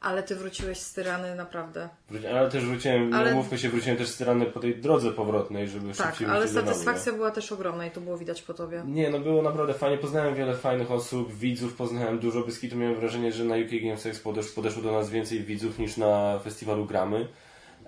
[0.00, 1.88] Ale ty wróciłeś z tyrany naprawdę.
[2.34, 3.34] Ale też wróciłem, Ale- ale...
[3.34, 7.12] mówmy się, wróciłem też z tyrany po tej drodze powrotnej, żeby Tak, szybciej ale satysfakcja
[7.12, 8.82] była też ogromna i to było widać po tobie.
[8.86, 9.10] nie?
[9.10, 13.32] no było naprawdę fajnie, poznałem wiele fajnych osób, widzów poznałem dużo, bez kitu miałem wrażenie,
[13.32, 17.28] że na UK Games Expo podesz, podeszło do nas więcej widzów niż na festiwalu Gramy.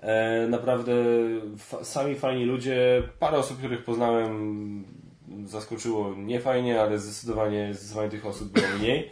[0.01, 0.93] E, naprawdę
[1.83, 4.83] sami fajni ludzie, parę osób, których poznałem
[5.45, 9.11] zaskoczyło nie fajnie, ale zdecydowanie, zdecydowanie tych osób było mniej.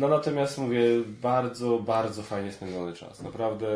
[0.00, 0.82] No natomiast mówię,
[1.22, 3.22] bardzo, bardzo fajnie spędzony czas.
[3.22, 3.68] Naprawdę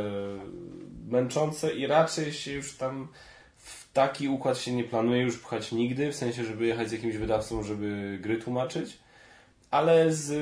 [1.08, 3.08] męczące i raczej się już tam
[3.56, 7.16] w taki układ się nie planuje już pchać nigdy, w sensie, żeby jechać z jakimś
[7.16, 8.98] wydawcą, żeby gry tłumaczyć.
[9.70, 10.32] Ale z,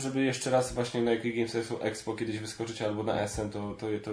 [0.00, 3.86] żeby jeszcze raz właśnie na UK Games Expo kiedyś wyskoczyć albo na SN, to, to,
[4.02, 4.10] to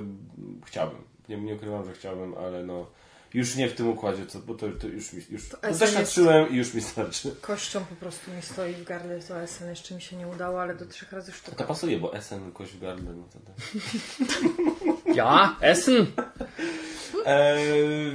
[0.66, 1.02] chciałbym.
[1.30, 2.86] Nie, nie ukrywam, że chciałbym, ale no
[3.34, 6.50] już nie w tym układzie, co, bo to, to już mi już To SN doświadczyłem
[6.50, 7.36] i już mi starczy.
[7.42, 9.70] Kością po prostu mi stoi w gardle to SN.
[9.70, 11.64] Jeszcze mi się nie udało, ale do trzech razy To sztuka.
[11.64, 13.14] pasuje, bo SN kość w gardle.
[13.14, 13.56] No to tak.
[15.16, 15.56] Ja?
[15.62, 16.06] Essen?
[17.26, 17.56] E,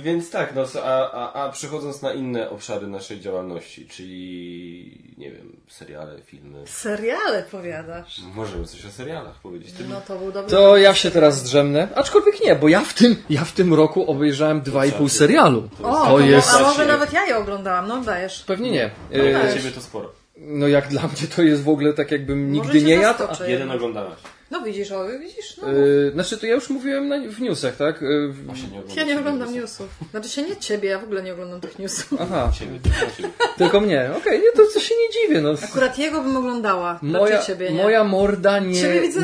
[0.03, 5.57] więc tak, no, a, a, a przechodząc na inne obszary naszej działalności, czyli nie wiem,
[5.69, 6.67] seriale, filmy.
[6.67, 8.21] Seriale powiadasz.
[8.35, 9.73] Możemy coś o serialach powiedzieć.
[9.73, 11.89] Ty, No to był dobry To ja się teraz zdrzemnę.
[11.95, 15.69] Aczkolwiek nie, bo ja w tym, ja w tym roku obejrzałem dwa i pół serialu.
[15.83, 18.45] O, To to jest- a może nawet ja je oglądałem, no dajesz.
[18.47, 18.91] Pewnie nie.
[19.13, 20.13] no, dla E, Ciebie to sporo.
[20.39, 23.23] No jak dla mnie to jest w ogóle tak jakbym nigdy nie jadł.
[23.47, 24.19] Jeden oglądałaś.
[24.51, 25.73] No widzisz, o, widzisz, no.
[25.73, 28.03] Yy, znaczy to ja już mówiłem na, w newsach, tak?
[28.03, 28.35] Yy,
[28.89, 29.89] nie Ja nie oglądam newsów.
[30.11, 32.21] Znaczy się nie ciebie, ja w ogóle nie oglądam tych newsów.
[32.21, 33.29] aha, Ciebie, tylko ciebie.
[33.59, 34.11] tylko mnie.
[34.19, 35.41] Okej, nie, to, to się nie dziwię.
[35.41, 35.55] No.
[35.65, 36.99] Akurat jego bym oglądała.
[37.03, 37.83] Moja, ciebie nie.
[37.83, 38.83] moja morda nie,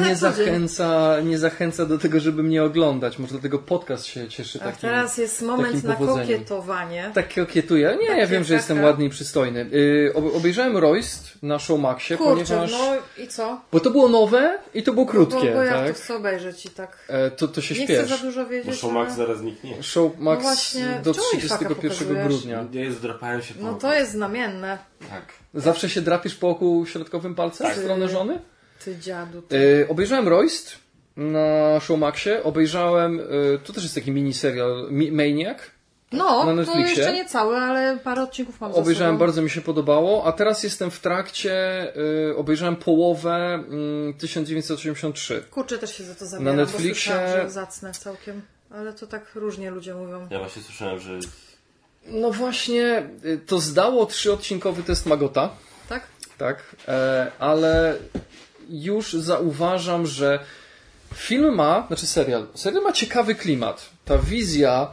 [0.08, 3.18] nie, zachęca, nie zachęca do tego, żeby mnie oglądać.
[3.18, 4.80] Może dlatego podcast się cieszy A takim...
[4.80, 6.26] teraz jest moment na powodzeniem.
[6.28, 7.10] kokietowanie.
[7.14, 7.96] Tak kokietuję.
[8.00, 8.86] Nie, ja Takie wiem, że jestem kaka.
[8.88, 9.66] ładny i przystojny.
[9.70, 12.72] Yy, ob- obejrzałem Royst na Showmaxie, Kurczę, ponieważ...
[12.72, 13.60] no i co?
[13.72, 15.88] Bo to było nowe i to było krótkie, bo, bo ja tak?
[15.88, 16.98] to chcę obejrzeć i tak.
[17.08, 18.22] E, to, to się Nie chcę za śpiesz.
[18.22, 18.74] dużo Bo wiedzieć.
[18.78, 19.82] Showmax ale- zaraz zniknie.
[19.82, 22.26] Showmax No właśnie, do czemu mi faka 31 pokazujesz?
[22.26, 22.64] grudnia.
[22.72, 24.78] Ja jest drapałem się po No to jest znamienne.
[25.10, 25.22] Tak.
[25.54, 28.40] Zawsze się drapisz po oku środkowym palcem w stronę żony?
[28.84, 29.42] Ty dziadu.
[29.42, 29.84] Ty.
[29.86, 30.76] E, obejrzałem Royst
[31.16, 35.58] na Showmaxie, obejrzałem, e, to też jest taki mini serial, Mi- Maniac,
[36.12, 39.18] No, na to jeszcze nie cały, ale parę odcinków mam za Obejrzałem, sobą.
[39.26, 41.52] bardzo mi się podobało, a teraz jestem w trakcie,
[42.30, 43.64] y, obejrzałem połowę
[44.10, 45.42] y, 1983.
[45.50, 48.42] Kurczę, też się za to zabieram, Netflixie- bo że zacne całkiem.
[48.70, 50.26] Ale to tak różnie ludzie mówią.
[50.30, 51.18] Ja właśnie słyszałem, że
[52.06, 55.50] No właśnie, y, to zdało trzyodcinkowy test Magota,
[55.88, 56.02] Tak?
[56.38, 57.96] tak, e, ale
[58.70, 60.38] już zauważam, że
[61.14, 63.90] film ma, znaczy serial, serial ma ciekawy klimat.
[64.04, 64.88] Ta wizja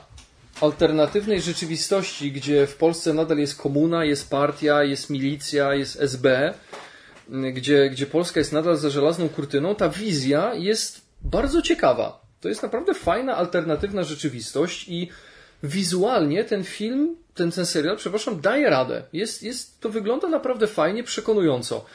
[0.61, 6.53] alternatywnej rzeczywistości, gdzie w Polsce nadal jest komuna, jest partia, jest milicja, jest SB,
[7.53, 12.21] gdzie, gdzie Polska jest nadal za żelazną kurtyną, ta wizja jest bardzo ciekawa.
[12.41, 15.09] To jest naprawdę fajna, alternatywna rzeczywistość i
[15.63, 19.03] wizualnie ten film, ten, ten serial, przepraszam, daje radę.
[19.13, 21.85] Jest, jest, to wygląda naprawdę fajnie, przekonująco.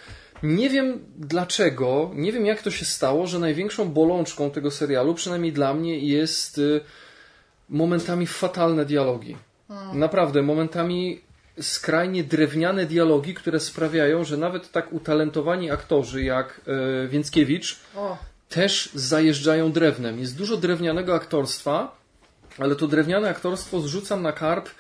[0.43, 5.53] Nie wiem dlaczego, nie wiem jak to się stało, że największą bolączką tego serialu, przynajmniej
[5.53, 6.81] dla mnie, jest y,
[7.69, 9.37] momentami fatalne dialogi.
[9.93, 11.21] Naprawdę, momentami
[11.61, 16.61] skrajnie drewniane dialogi, które sprawiają, że nawet tak utalentowani aktorzy jak
[17.05, 20.19] y, Więckiewicz O, też zajeżdżają drewnem.
[20.19, 21.97] Jest dużo drewnianego aktorstwa,
[22.59, 24.71] ale to drewniane aktorstwo zrzucam na karp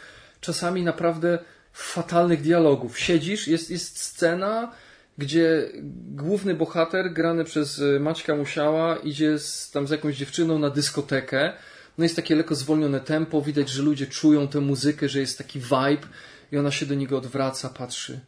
[0.40, 1.38] czasami naprawdę
[1.72, 2.98] fatalnych dialogów.
[2.98, 4.72] Siedzisz, jest, jest scena,
[5.18, 5.68] gdzie
[6.14, 11.52] główny bohater, grany przez y, Maćka Musiała, idzie z, tam z jakąś dziewczyną na dyskotekę.
[11.98, 15.60] No jest takie lekko zwolnione tempo, widać, że ludzie czują tę muzykę, że jest taki
[15.60, 16.08] vibe
[16.52, 18.20] i ona się do niego odwraca, patrzy.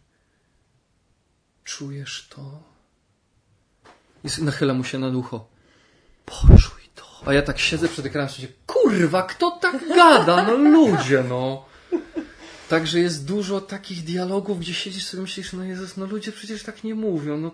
[1.65, 2.63] Czujesz to?
[4.25, 5.49] I nachyla mu się na ucho.
[6.25, 7.05] Poczuj to.
[7.27, 10.43] A ja tak siedzę przed ekranem i kurwa, kto tak gada?
[10.43, 11.65] No ludzie, no.
[12.69, 16.85] Także jest dużo takich dialogów, gdzie siedzisz sobie myślisz, no Jezus, no ludzie przecież tak
[16.85, 17.51] nie mówią, no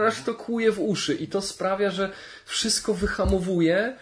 [0.00, 2.12] e, aż to kłuje w uszy i to sprawia, że
[2.44, 3.96] wszystko wyhamowuje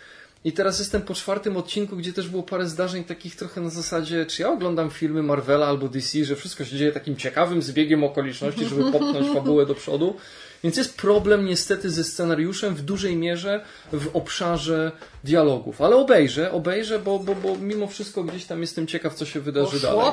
[0.47, 4.27] i teraz jestem po czwartym odcinku, gdzie też było parę zdarzeń takich trochę na zasadzie,
[4.27, 8.65] czy ja oglądam filmy Marvela albo DC, że wszystko się dzieje takim ciekawym zbiegiem okoliczności,
[8.65, 10.17] żeby popchnąć fabułę do przodu.
[10.65, 14.93] Więc jest problem niestety ze scenariuszem w dużej mierze w obszarze
[15.25, 15.81] dialogów.
[15.81, 19.81] Ale obejrzę, obejrzę, bo, bo, bo mimo wszystko gdzieś tam jestem ciekaw, co się wydarzy
[19.81, 20.01] Poszło?
[20.01, 20.13] dalej.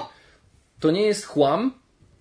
[0.80, 1.74] To nie jest chłam,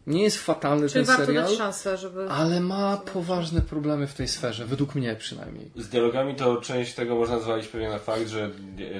[0.07, 2.29] nie jest fatalny czyli ten warto serial, dać szansę, żeby...
[2.31, 5.71] ale ma poważne problemy w tej sferze, według mnie przynajmniej.
[5.77, 8.51] z dialogami to część tego można zwalić pewnie na fakt, że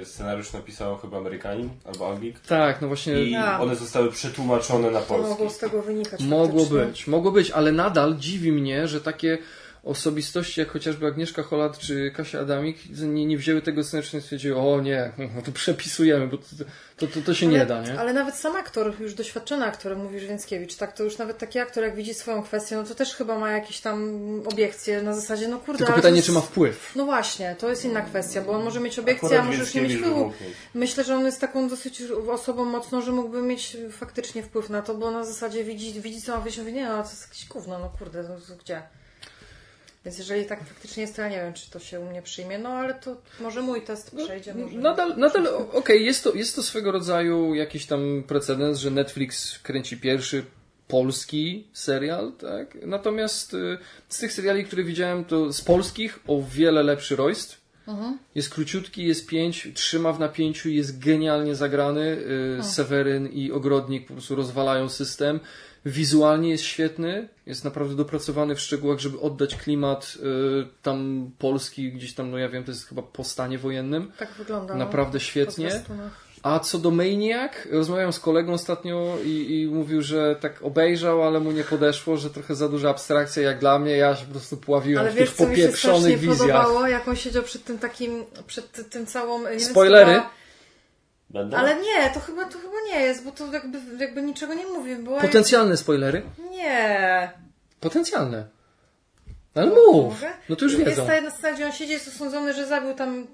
[0.05, 3.23] scenariusz napisał chyba Amerykanin albo Anglik Tak, no właśnie.
[3.23, 3.61] i Ja.
[3.61, 5.31] one zostały przetłumaczone na To polski.
[5.31, 6.87] mogło z tego wynikać Mogło faktycznie.
[6.87, 9.39] być, mogło być, ale nadal dziwi mnie, że takie
[9.85, 14.57] osobistości jak chociażby Agnieszka Holland czy Kasia Adamik nie, nie wzięły tego scenariusza i stwierdziły,
[14.57, 16.45] o nie, no to przepisujemy, bo to,
[16.97, 18.01] to, to, to się ale, nie da, nie?
[18.01, 21.85] Ale nawet sam aktor, już doświadczony aktor, mówisz Więckiewicz, tak, to już nawet taki aktor,
[21.85, 24.23] jak widzi swoją kwestię, no to też chyba ma jakieś tam
[24.53, 26.93] obiekcje na zasadzie, no kurde, Tylko ale pytanie, to czy jest- ma wpływ.
[26.97, 29.83] No właśnie, to jest inna kwestia, bo on może mieć obiekcję, a może już nie
[29.83, 30.33] mieć wpływu.
[30.75, 34.95] Myślę, że on jest taką dosyć osobą mocną, że mógłby mieć faktycznie wpływ na to,
[34.95, 37.79] bo na zasadzie widzi, widzi co ma wyjść, mówi, nie no, to jest jakieś gówno,
[37.79, 38.83] no kurde, no, to gdzie?
[40.05, 42.59] Więc jeżeli tak faktycznie jest, to ja nie wiem, czy to się u mnie przyjmie,
[42.59, 44.81] no ale to może mój test przejdzie, może nie.
[44.81, 49.97] Nadal, nadal okej, jest, to, jest to swego rodzaju jakiś tam precedens, że Netflix kręci
[49.97, 50.45] pierwszy
[50.89, 52.79] polski serial, tak?
[52.87, 53.79] Natomiast y,
[54.09, 57.63] z tych seriali, które widziałem, to z polskich o wiele lepszy Royst.
[58.35, 62.19] Jest króciutki, jest pięć, trzyma w napięciu, jest genialnie zagrany.
[62.61, 65.41] Y, Seweryn i Ogrodnik po prostu rozwalają system.
[65.87, 72.15] Wizualnie jest świetny, jest naprawdę dopracowany w szczegółach, żeby oddać klimat y, tam polski, gdzieś
[72.15, 74.13] tam, no ja wiem, to jest chyba po stanie wojennym.
[74.19, 74.75] Tak wygląda.
[74.75, 75.83] Naprawdę no, świetnie.
[75.89, 75.95] no.
[76.43, 81.41] A co do Maniac, rozmawiałem z kolegą ostatnio i, i mówił, że tak obejrzał, ale
[81.41, 83.97] mu nie podeszło, że trochę za duża abstrakcja jak dla mnie.
[83.97, 86.39] Ja się po prostu pławiłem Ale w wiesz, tych co mi się strasznie popieprzonych wizjach.
[86.39, 89.43] podobało, jak on siedział przed tym takim, przed ty- tym całą...
[89.43, 90.13] Nie wiem, co Spoilery?
[90.13, 90.31] była-
[91.33, 91.57] Będę?
[91.57, 94.97] Ale nie, to chyba, to chyba nie jest, bo to jakby, jakby niczego nie mówi.
[94.97, 96.23] Była Potencjalne spoilery?
[96.51, 97.31] Nie.
[97.81, 98.47] Potencjalne.
[99.55, 100.15] Ale mów.
[100.15, 100.33] Mogę?
[100.49, 101.07] No to już Jest wiedzą.
[101.07, 103.27] ta jedna scena, gdzie on siedzi, jest osądzony, że zabił tam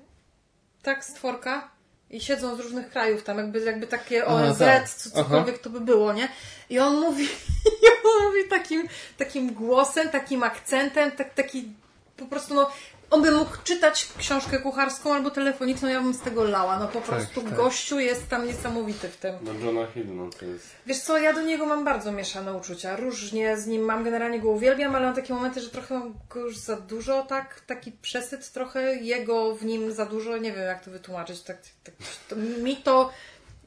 [0.82, 1.70] tak stworka
[2.11, 4.88] i siedzą z różnych krajów, tam jakby, jakby takie A, ONZ, tak.
[4.88, 6.28] co, cokolwiek to by było, nie?
[6.70, 7.24] I on mówi,
[7.82, 8.88] i on mówi takim,
[9.18, 11.72] takim głosem, takim akcentem, tak, taki
[12.16, 12.70] po prostu no
[13.11, 16.78] on by mógł czytać książkę kucharską albo telefoniczną, ja bym z tego lała.
[16.78, 17.54] No po prostu tak.
[17.54, 19.34] gościu jest tam niesamowity w tym.
[19.42, 20.66] No Johna Hill, no to jest...
[20.86, 22.96] Wiesz co, ja do niego mam bardzo mieszane uczucia.
[22.96, 26.40] Różnie z nim mam, generalnie go uwielbiam, ale mam takie momenty, że trochę mam go
[26.40, 30.84] już za dużo, tak, taki przesyt trochę, jego w nim za dużo, nie wiem jak
[30.84, 31.42] to wytłumaczyć.
[31.42, 31.94] Tak, tak,
[32.28, 33.11] to, mi, to,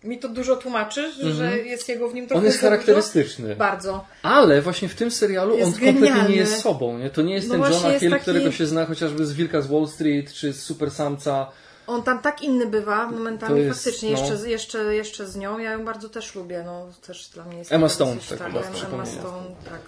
[0.04, 2.40] mi to dużo tłumaczy, że jest jego w nim trochę Mhm.
[2.40, 3.48] On jest charakterystyczny.
[3.48, 3.60] Dużo.
[3.60, 4.06] Bardzo.
[4.24, 6.30] Ale właśnie w tym serialu Jest on kompletnie genialny.
[6.30, 6.98] nie jest sobą.
[6.98, 7.10] Nie?
[7.10, 9.68] To nie jest No ten jest Hill, taki- którego się zna chociażby z Wilka z
[9.68, 11.52] Wall Street, czy z Super Samca.
[11.88, 14.18] On tam tak inny bywa momentami jest, faktycznie, no.
[14.20, 15.60] jeszcze, jeszcze, jeszcze z nią.
[15.60, 18.48] Ja ją bardzo też lubię, no też dla mnie jest Emma taka Stone, tak, tak,
[18.48, 19.06] chyba Emma.
[19.06, 19.82] Stone, tak.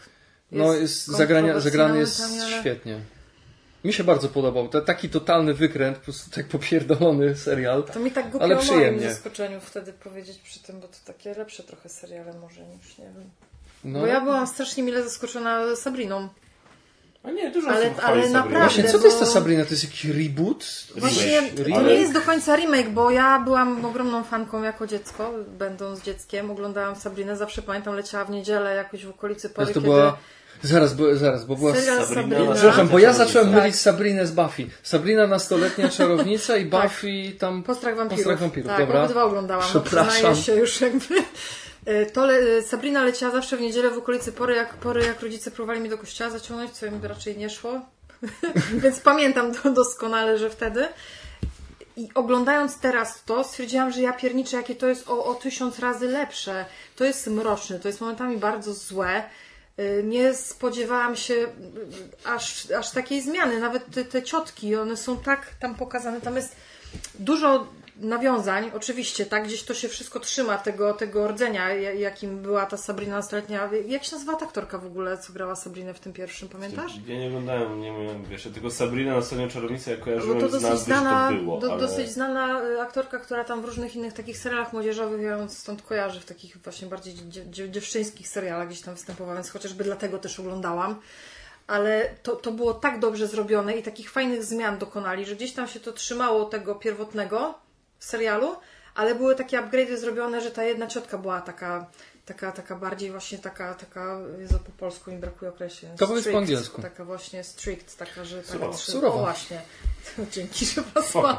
[0.51, 2.23] No jest zagrania, zagrany jest
[2.59, 2.99] świetnie.
[3.83, 4.67] Mi się bardzo podobał.
[4.69, 7.83] To taki totalny wykręt, po prostu tak popierdolony serial.
[7.83, 9.09] To mi tak głupio Ale przyjemnie.
[9.09, 13.29] zaskoczeniu wtedy powiedzieć przy tym, bo to takie lepsze trochę seriale może niż, nie wiem.
[13.83, 16.29] No, Bo ja byłam strasznie mile zaskoczona Sabriną.
[17.23, 19.65] A nie, dużo Ale- osób ale naprawdę, Właśnie, co to jest ta Sabrina?
[19.65, 20.65] To jest jakiś reboot?
[20.97, 21.83] Właśnie Remake.
[21.83, 26.51] to nie jest do końca remake, bo ja byłam ogromną fanką jako dziecko, będąc dzieckiem.
[26.51, 29.85] Oglądałam Sabrinę, zawsze pamiętam, leciała w niedzielę jakoś w okolicy pory, to kiedy...
[29.85, 30.17] była...
[30.63, 31.75] Zaraz, bo, zaraz, bo była...
[31.75, 32.39] Sabrina Sabrina.
[32.39, 33.61] na Przepraszam, bo ja zacząłem Tak.
[33.61, 34.67] mylić Sabrinę z Buffy.
[34.83, 36.83] Sabrina nastoletnia czarownica i Tak.
[36.83, 37.63] Buffy tam...
[37.63, 38.23] Postrach wampirów.
[38.23, 39.03] Postrach wampirów, tak, dobra.
[39.03, 39.65] obydwa oglądałam.
[39.73, 40.35] No, Przepraszam.
[40.35, 41.05] się już jakby.
[41.85, 45.51] E, To le, Sabrina leciała zawsze w niedzielę w okolicy pory jak, pory, jak rodzice
[45.51, 47.81] próbowali mnie do kościoła zaciągnąć, co im raczej nie szło.
[48.83, 50.87] Więc pamiętam to doskonale, że wtedy.
[51.97, 56.07] I oglądając teraz to, stwierdziłam, że ja pierniczę, jakie to jest o, o tysiąc razy
[56.07, 56.65] lepsze.
[56.95, 59.23] To jest mroczne, to jest momentami bardzo złe.
[59.79, 61.47] Y, Nie spodziewałam się y,
[62.25, 63.59] aż, aż takiej zmiany.
[63.59, 66.21] Nawet te, te ciotki, one są tak tam pokazane.
[66.21, 66.55] Tam jest
[67.19, 72.65] dużo nawiązań, oczywiście, tak, gdzieś to się wszystko trzyma tego, tego rdzenia, ja- jakim była
[72.65, 73.69] ta Sabrina nastoletnia.
[73.87, 76.91] Jak się nazywa ta aktorka w ogóle, co grała Sabrinę w tym pierwszym, pamiętasz?
[77.07, 80.45] Ja nie oglądałem, nie wiem, wiesz, tylko Sabrina na stronie czarownicy ja Bo kojarzyłem to
[80.49, 81.81] dosyć nazwy, znana, to było, do, ale...
[81.81, 85.81] dosyć znana y, aktorka, która tam w różnych innych takich serialach młodzieżowych, ja ją stąd
[85.81, 90.19] kojarzę, w takich właśnie bardziej dziew- dziew- dziewczyńskich serialach gdzieś tam występowała, więc chociażby dlatego
[90.19, 90.95] też oglądałam.
[91.67, 95.67] Ale to, to było tak dobrze zrobione i takich fajnych zmian dokonali, że gdzieś tam
[95.67, 97.62] się to trzymało tego pierwotnego
[98.03, 98.55] w serialu,
[98.95, 101.85] ale były takie upgrade'y zrobione, że ta jedna ciotka była taka,
[102.25, 105.95] taka, taka bardziej właśnie taka, taka, Jezu, po polsku mi brakuje określenia.
[105.97, 106.81] To powiedz po angielsku.
[106.81, 108.73] Taka właśnie strict, taka, że taka Surowa.
[108.77, 109.15] trzy- Surowa.
[109.15, 109.61] O właśnie.
[110.33, 111.37] Dzięki, że was mam.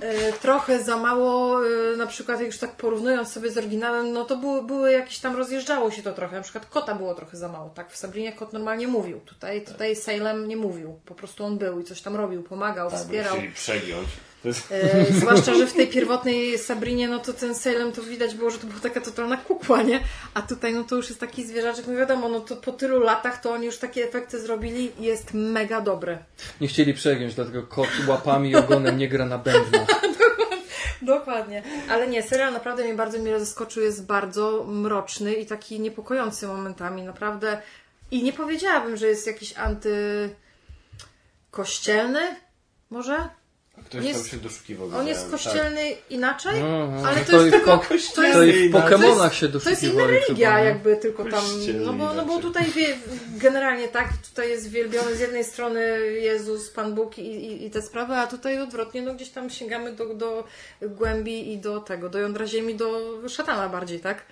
[0.00, 4.24] E, Trochę za mało, e, na przykład jak już tak porównując sobie z oryginałem, no
[4.24, 6.36] to były, były jakieś tam, rozjeżdżało się to trochę.
[6.36, 7.90] Na przykład kota było trochę za mało, tak?
[7.92, 9.20] W Sabrinie kot normalnie mówił.
[9.20, 11.00] Tutaj, tutaj Salem nie mówił.
[11.06, 13.34] Po prostu on był i coś tam robił, pomagał, Tak, wspierał.
[13.36, 14.08] chcieli przegiąć.
[14.44, 14.72] Jest...
[14.72, 18.58] E, zwłaszcza, że w tej pierwotnej Sabrinie, no to ten Salem to widać było, że
[18.58, 20.00] to była taka totalna kukła, nie?
[20.34, 23.40] A tutaj no to już jest taki zwierzaczek, no wiadomo, no to po tylu latach
[23.40, 26.18] to oni już takie efekty zrobili i jest mega dobre.
[26.60, 29.88] Nie chcieli przegiąć, dlatego kot łapami i ogonem nie gra na bębnach.
[31.02, 31.62] Dokładnie.
[31.90, 37.02] Ale nie, serial naprawdę mnie bardzo mile zaskoczył, jest bardzo mroczny i taki niepokojący momentami,
[37.02, 37.62] naprawdę.
[38.10, 42.20] I nie powiedziałabym, że jest jakiś antykościelny,
[42.90, 43.28] może?
[43.84, 44.88] Ktoś jest- tam się doszukiwał.
[44.98, 47.06] On jest kościelny inaczej, Mhm.
[47.06, 47.78] ale No to jest i w tylko...
[47.78, 50.96] ko- To jest, To i w To jest- Pokemonach się to jest inna religia, jakby
[50.96, 51.44] tylko tam.
[51.84, 52.86] No bo, no bo tutaj wie,
[53.36, 55.80] generalnie tak, tutaj jest wielbiony z jednej strony
[56.20, 59.92] Jezus, Pan Bóg i, i, i te sprawy, a tutaj odwrotnie, no gdzieś tam sięgamy
[59.92, 60.44] do, do
[60.82, 64.22] głębi i do tego, do jądra ziemi, do szatana bardziej, tak?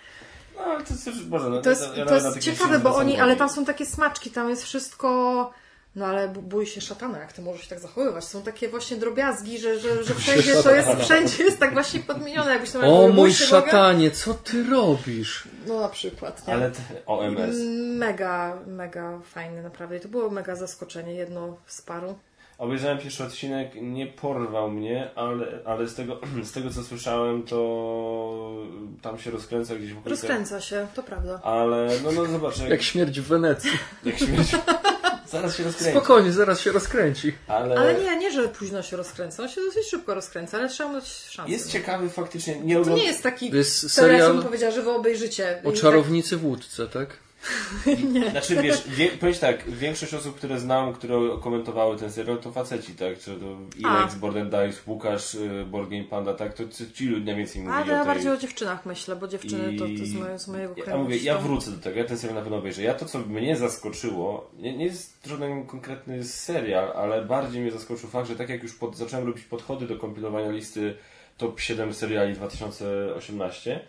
[0.56, 3.48] No, ale to jest, Boże, no, To jest, to jest ciekawe, bo oni, ale tam
[3.50, 5.50] są takie smaczki, tam jest wszystko.
[5.96, 8.24] No ale bój się szatana, jak ty możesz się tak zachowywać.
[8.24, 12.50] Są takie właśnie drobiazgi, że, że, że wszędzie to jest, wszędzie jest tak właśnie podmienione,
[12.50, 13.66] jakbyś tam O mój się Boga.
[13.66, 15.48] szatanie, co ty robisz?
[15.66, 16.54] No na przykład, nie?
[16.54, 17.56] Ale te OMS.
[17.96, 19.96] Mega, mega fajny naprawdę.
[19.96, 22.18] I to było mega zaskoczenie, jedno z paru.
[22.58, 28.52] Obejrzałem pierwszy odcinek, nie porwał mnie, ale, ale z, tego, z tego co słyszałem, to
[29.02, 30.30] tam się rozkręca gdzieś w okolicach.
[30.30, 31.40] Rozkręca się, to prawda.
[31.42, 33.70] Ale no, no zobacz, jak, Jak śmierć w Wenecji.
[34.04, 34.56] jak śmierć.
[35.30, 35.96] Zaraz się rozkręci.
[35.96, 37.34] Spokojnie, zaraz się rozkręci.
[37.48, 39.42] Ale, Ale nie, nie, że późno się rozkręca.
[39.42, 41.52] On się dosyć szybko rozkręca, ale trzeba mu dać szansę.
[41.52, 41.72] jest no.
[41.72, 42.60] ciekawy faktycznie.
[42.60, 43.00] Nie To ogląd...
[43.00, 45.62] nie jest taki To jest serial, powiedziała, że wy obejrzycie.
[45.64, 47.16] o I czarownicy w łódce, tak?
[48.30, 52.94] Znaczy wiesz, wie, powiedz tak, większość osób, które znam, które komentowały ten serial, to faceci,
[52.94, 53.18] tak?
[53.18, 53.46] Czy to
[53.78, 54.18] Ilex, A.
[54.18, 56.54] Borden Dice, Łukasz, y, Board Game Panda, tak?
[56.54, 56.62] To
[56.94, 58.14] ci- ludzie najwięcej mówili ale ja o tej...
[58.14, 61.02] bardziej o dziewczynach myślę, bo dziewczyny to, to z, moje, z mojego Ja, kraju.
[61.02, 62.82] mówię, ja wrócę do tego, ja ten serial na pewno obejrzę.
[62.82, 68.08] Ja to, co mnie zaskoczyło, nie, nie jest żaden konkretny serial, ale bardziej mnie zaskoczył
[68.08, 70.96] fakt, że tak jak już pod, zacząłem robić podchody do kompilowania listy
[71.36, 73.80] top 7 seriali 2018,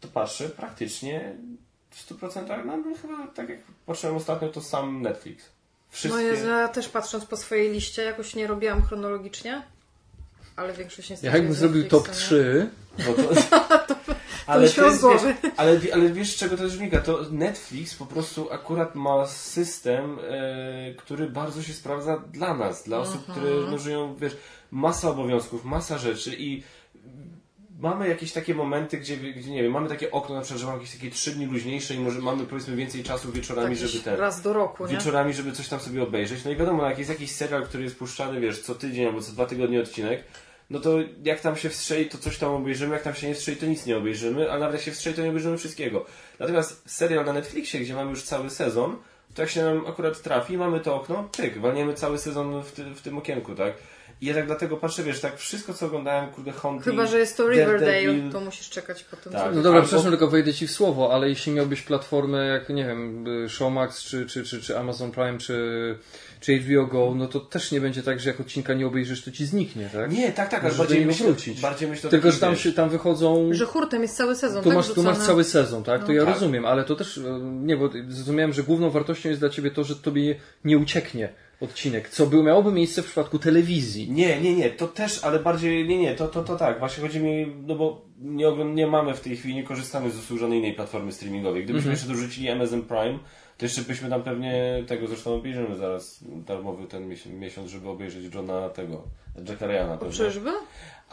[0.00, 1.36] to patrzę praktycznie
[1.92, 5.44] w 100% no, no chyba tak jak patrzyłem ostatnio, to sam Netflix.
[5.90, 6.22] Wszystkie...
[6.22, 9.62] No Jezu, ja też patrząc po swojej liście, jakoś nie robiłam chronologicznie,
[10.56, 12.38] ale większość niestety Ja jakbym zrobił top Netflixa, nie?
[12.38, 12.70] 3,
[13.06, 13.14] Bo
[13.86, 13.94] to,
[14.46, 17.00] ale, już to jest, wiesz, ale, ale wiesz, czego to też wynika?
[17.00, 22.98] To Netflix po prostu akurat ma system, e, który bardzo się sprawdza dla nas, dla
[22.98, 23.38] osób, Mhm.
[23.38, 24.36] które no, żyją, wiesz,
[24.70, 26.62] masa obowiązków, masa rzeczy i
[27.82, 30.78] mamy jakieś takie momenty, gdzie, gdzie nie wiem, mamy takie okno, na przykład, że mamy
[30.78, 34.14] jakieś takie trzy dni luźniejsze i może mamy powiedzmy więcej czasu wieczorami, Jakiś żeby ten...
[34.14, 34.92] raz do roku, nie?
[34.92, 36.44] Wieczorami, żeby coś tam sobie obejrzeć.
[36.44, 39.32] No i wiadomo, jak jest jakiś serial, który jest puszczany, wiesz, co tydzień albo co
[39.32, 40.24] dwa tygodnie odcinek,
[40.70, 43.56] no to jak tam się wstrzeli, to coś tam obejrzymy, jak tam się nie wstrzeli,
[43.56, 46.06] to nic nie obejrzymy, ale nawet jak się wstrzeli, to nie obejrzymy wszystkiego.
[46.38, 48.96] Natomiast serial na Netflixie, gdzie mamy już cały sezon,
[49.34, 52.84] to jak się nam akurat trafi, mamy to okno, tyk, walniemy cały sezon w, ty,
[52.84, 53.74] w tym okienku, tak?
[54.22, 57.36] I ja tak dlatego patrzę, wiesz, tak wszystko co oglądałem, kurde, Haunting, Chyba, że jest
[57.36, 59.32] to Riverdale, to musisz czekać po tym.
[59.32, 59.54] Tak.
[59.54, 62.84] No dobra, Albo- przepraszam, tylko wejdę Ci w słowo, ale jeśli miałbyś platformę jak, nie
[62.84, 65.98] wiem, y, Showmax, czy, czy, czy, czy Amazon Prime, czy,
[66.40, 69.30] czy HBO Go, no to też nie będzie tak, że jak odcinka nie obejrzysz, to
[69.30, 70.12] Ci zniknie, tak?
[70.12, 71.60] Nie, tak, tak, ale bardziej myślę, wrócić.
[71.60, 73.48] bardziej myślę Tylko, że tam, się, tam wychodzą...
[73.52, 74.76] Że hurtem jest cały sezon, Tu tak?
[74.78, 76.00] masz, tu masz cały sezon, tak?
[76.00, 76.34] To No ja tak.
[76.34, 79.84] rozumiem, ale to też, e, nie, bo zrozumiałem, że główną wartością jest dla Ciebie to,
[79.84, 81.28] że Tobie nie ucieknie
[81.62, 84.10] odcinek, co by miałoby miejsce w przypadku telewizji.
[84.10, 87.20] Nie, nie, nie, to też, ale bardziej, nie, nie, to, to, to tak, właśnie chodzi
[87.20, 90.58] mi, no bo nie, ogląd- nie mamy w tej chwili, nie korzystamy z usług żadnej
[90.58, 91.64] innej platformy streamingowej.
[91.64, 91.96] Gdybyśmy Mhm.
[92.08, 93.18] jeszcze dorzucili Amazon Prime,
[93.58, 97.08] to jeszcze byśmy tam pewnie tego, zresztą obejrzymy zaraz darmowy ten
[97.38, 99.02] miesiąc, żeby obejrzeć Johna tego,
[99.48, 99.98] Jacka Ryana.
[100.12, 100.50] Czyżby?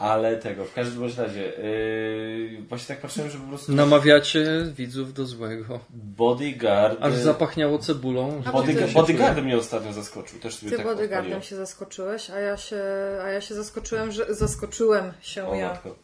[0.00, 4.46] Ale tego, w każdym bądź razie, yy, właśnie tak patrzyłem, że po prostu Namawiacie
[4.76, 5.80] widzów do złego.
[5.90, 8.42] Bodyguard, Aż yy, zapachniało cebulą.
[8.52, 11.42] Bodyguard, ty- Bodyguard mnie ostatnio zaskoczył, też sobie Ty tak bodyguardem odpaliłem.
[11.42, 12.82] się zaskoczyłeś, a ja się,
[13.24, 15.68] a ja się zaskoczyłem, że zaskoczyłem się O ja.
[15.68, 15.96] matko.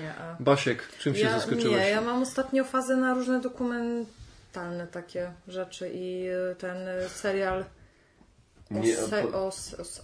[0.00, 0.14] Nie.
[0.20, 1.76] a- Basiek, czym się Ja, zaskoczyłeś?
[1.80, 7.64] nie, ja mam ostatnio fazę na różne dokumentalne takie rzeczy i y, ten y, serial
[8.70, 9.46] o, se, o,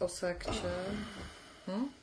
[0.00, 0.50] o, o sekcie.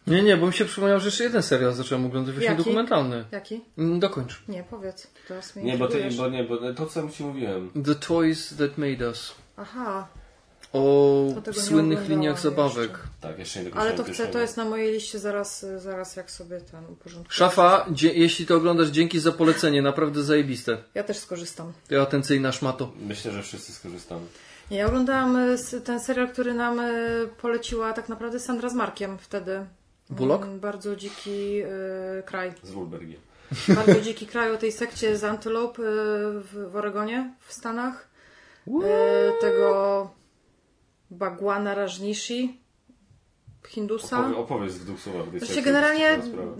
[0.07, 2.63] Nie, nie, bo mi się przypomniał, że jeszcze jeden serial zacząłem oglądać, właśnie Jaki?
[2.63, 3.25] dokumentalny.
[3.31, 3.61] Jaki?
[3.77, 4.41] Mm, Dokończ.
[4.47, 5.07] Nie, powiedz.
[5.27, 7.69] Teraz mnie Nie, bo, ty, bo nie, bo to co ci mówiłem.
[7.85, 9.35] The Toys That Made Us.
[9.57, 10.07] Aha,
[10.73, 12.89] O słynnych liniach zabawek.
[12.91, 13.07] jeszcze.
[13.21, 16.31] Tak, jeszcze nie ale dokończyłem to chcę, to jest na mojej liście zaraz, zaraz jak
[16.31, 17.35] sobie ten uporządkuję.
[17.37, 20.77] Szafa, dzie- jeśli to oglądasz, dzięki za polecenie, naprawdę zajebiste.
[20.95, 21.73] Ja też skorzystam.
[21.87, 22.91] Ty atencyjna szmato.
[23.07, 24.25] Myślę, że wszyscy skorzystamy.
[24.71, 29.65] Ja oglądałam s- ten serial, który nam y, poleciła tak naprawdę Sandra z Markiem wtedy.
[30.09, 30.43] Bullock?
[30.43, 32.53] Mm, Bardzo dziki y, kraj.
[32.63, 33.19] Z Wolbergiem.
[33.75, 38.07] Bardzo dziki kraj o tej sekcie z Antelope w, w Oregonie, w Stanach.
[38.67, 38.71] Y,
[39.41, 40.09] tego
[41.11, 42.59] Bagwana Rajnishi,
[43.67, 44.19] Hindusa.
[44.19, 45.25] Opowie, opowiedz w dwóch słowach.
[45.47, 46.55] taka generalnie ciekawa sprawa.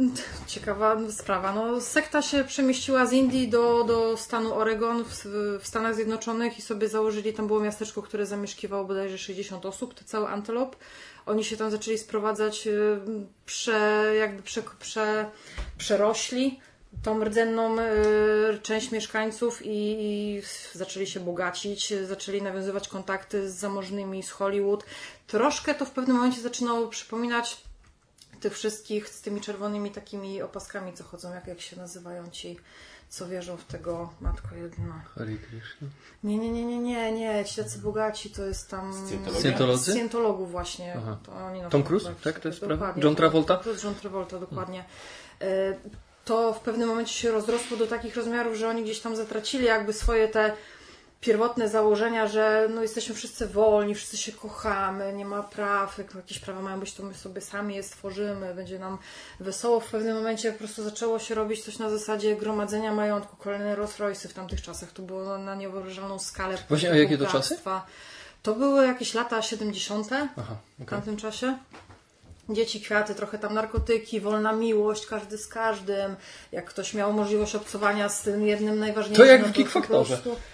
[0.48, 1.54] ciekawa sprawa.
[1.54, 5.26] No, sekta się przemieściła z Indii do, do stanu Oregon w,
[5.62, 10.04] w Stanach Zjednoczonych i sobie założyli, tam było miasteczko, które zamieszkiwało bodajże 60 osób, to
[10.06, 10.78] cały Antelope.
[11.26, 13.00] Oni się tam zaczęli sprowadzać, y,
[13.46, 15.32] prze, jakby prze, prze,
[15.78, 16.60] przerośli
[17.04, 20.42] tą rdzenną y, część mieszkańców i, i
[20.74, 24.86] zaczęli się bogacić, zaczęli nawiązywać kontakty z zamożnymi z Hollywood.
[25.28, 27.68] Troszkę to w pewnym momencie zaczynało przypominać
[28.40, 32.58] tych wszystkich z tymi czerwonymi takimi opaskami, co chodzą, jak, jak się nazywają ci,
[33.10, 35.02] co wierzą w tego Matko Jedyna.
[35.16, 35.88] Hare Krishna.
[36.24, 38.94] Nie, nie, nie, nie, nie, nie, ci tacy bogaci to jest tam...
[39.06, 39.40] Scjentologia?
[39.40, 39.92] Scjentolodzy?
[39.92, 40.96] Scjentologów właśnie.
[40.98, 41.18] Aha.
[41.24, 42.14] To oni Tom Cruise?
[42.24, 43.02] tak to jest dokładnie, prawda?
[43.02, 43.56] John Travolta?
[43.56, 44.86] Tom Cruise, John Travolta, dokładnie.
[45.42, 45.78] E,
[46.28, 49.94] To w pewnym momencie się rozrosło do takich rozmiarów, że oni gdzieś tam zatracili jakby
[49.94, 50.54] swoje te
[51.22, 56.40] pierwotne założenia, że no jesteśmy wszyscy wolni, wszyscy się kochamy, nie ma praw, jak jakieś
[56.40, 58.98] prawa mają być, to my sobie sami je stworzymy, będzie nam
[59.40, 59.80] wesoło.
[59.80, 63.98] W pewnym momencie po prostu zaczęło się robić coś na zasadzie gromadzenia majątku, kolejne Rolls
[64.00, 64.92] Royce'y w tamtych czasach.
[64.92, 66.58] To było na niewyobrażalną skalę.
[66.70, 67.86] Właśnie, a jakie to bogactwa.
[68.44, 70.08] To były jakieś lata 70.
[70.14, 70.88] Aha, w okej.
[70.88, 71.58] tamtym czasie.
[72.50, 76.16] Dzieci, kwiaty, trochę tam narkotyki, wolna miłość, każdy z każdym.
[76.52, 79.26] Jak ktoś miał możliwość obcowania z tym jednym najważniejszym.
[79.26, 80.18] To jak no w Geek po Factorze.
[80.18, 80.42] prostu-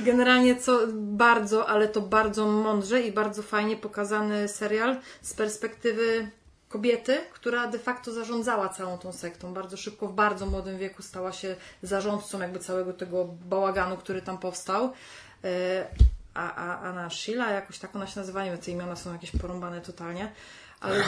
[0.00, 6.30] Generalnie co bardzo, ale to bardzo mądrze i bardzo fajnie pokazany serial z perspektywy
[6.68, 9.54] kobiety, która de facto zarządzała całą tą sektą.
[9.54, 14.38] Bardzo szybko, w bardzo młodym wieku stała się zarządcą jakby całego tego bałaganu, który tam
[14.38, 14.92] powstał.
[16.38, 19.30] A, a Anna Sheila, jakoś tak ona się nazywa, nie wiem, te imiona są jakieś
[19.30, 20.32] porąbane totalnie.
[20.80, 21.04] Ale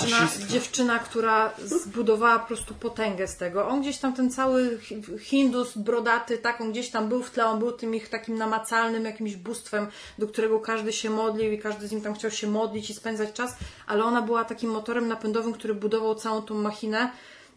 [0.00, 3.68] dziewczyna, dziewczyna, która zbudowała po prostu potęgę z tego.
[3.68, 7.46] On gdzieś tam, ten cały hi- Hindus brodaty, tak, on gdzieś tam był w tle,
[7.46, 9.86] on był tym ich takim namacalnym jakimś bóstwem,
[10.18, 13.32] do którego każdy się modlił i każdy z nim tam chciał się modlić i spędzać
[13.32, 13.56] czas,
[13.86, 17.10] ale ona była takim motorem napędowym, który budował całą tą machinę.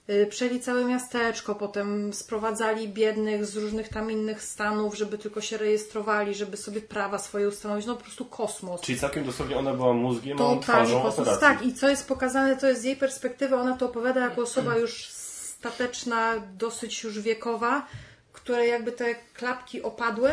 [0.09, 5.57] Y, Przejęli całe miasteczko, potem sprowadzali biednych z różnych tam innych stanów, żeby tylko się
[5.57, 7.85] rejestrowali, żeby sobie prawa swoje ustanowić.
[7.85, 8.81] No po prostu kosmos.
[8.81, 11.19] Czyli całkiem dosłownie ona była mózgiem, a Totalnie twarzą kosmos.
[11.19, 11.41] operacji.
[11.41, 14.77] Tak, i co jest pokazane, to jest z jej perspektywy, ona to opowiada jako osoba
[14.77, 17.87] już stateczna, dosyć już wiekowa,
[18.33, 20.31] której jakby te klapki opadły,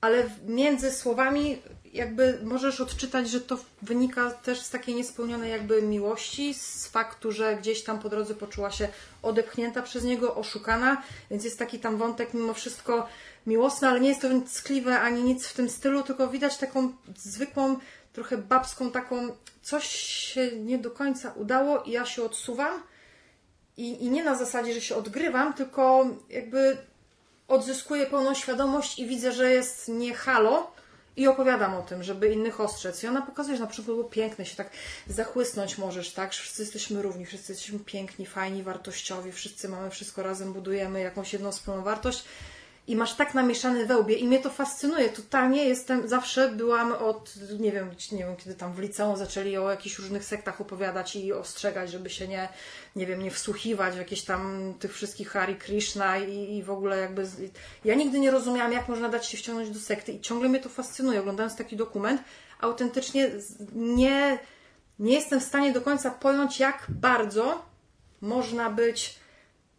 [0.00, 1.62] ale między słowami
[1.98, 7.56] jakby możesz odczytać, że to wynika też z takiej niespełnionej jakby miłości, z faktu, że
[7.56, 8.88] gdzieś tam po drodze poczuła się
[9.22, 13.08] odepchnięta przez niego, oszukana, więc jest taki tam wątek mimo wszystko
[13.46, 14.62] miłosny, ale nie jest to nic
[15.00, 17.78] ani nic w tym stylu, tylko widać taką zwykłą,
[18.12, 22.82] trochę babską taką, coś się nie do końca udało i ja się odsuwam
[23.76, 26.76] i, i nie na zasadzie, że się odgrywam, tylko jakby
[27.48, 30.77] odzyskuję pełną świadomość i widzę, że jest nie halo
[31.18, 33.02] i opowiadam o tym, żeby innych ostrzec.
[33.02, 34.70] I ona pokazuje, że na przykład było piękne, się tak
[35.06, 36.32] zachłysnąć możesz, tak?
[36.32, 41.52] Wszyscy jesteśmy równi, wszyscy jesteśmy piękni, fajni, wartościowi, wszyscy mamy wszystko razem, budujemy jakąś jedną
[41.52, 42.24] wspólną wartość
[42.88, 45.08] i masz tak namieszany wełbie i mnie to fascynuje.
[45.08, 49.70] Totalnie jestem, zawsze byłam od, nie wiem, nie wiem, kiedy tam w liceum zaczęli o
[49.70, 52.48] jakichś różnych sektach opowiadać i ostrzegać, żeby się nie,
[52.96, 56.98] nie wiem, nie wsłuchiwać w jakieś tam tych wszystkich Hari Krishna i, i w ogóle
[56.98, 57.26] jakby...
[57.84, 60.68] Ja nigdy nie rozumiałam, jak można dać się wciągnąć do sekty i ciągle mnie to
[60.68, 61.20] fascynuje.
[61.20, 62.22] Oglądając taki dokument,
[62.60, 63.30] autentycznie
[63.72, 64.38] nie,
[64.98, 67.62] nie jestem w stanie do końca pojąć, jak bardzo
[68.20, 69.17] można być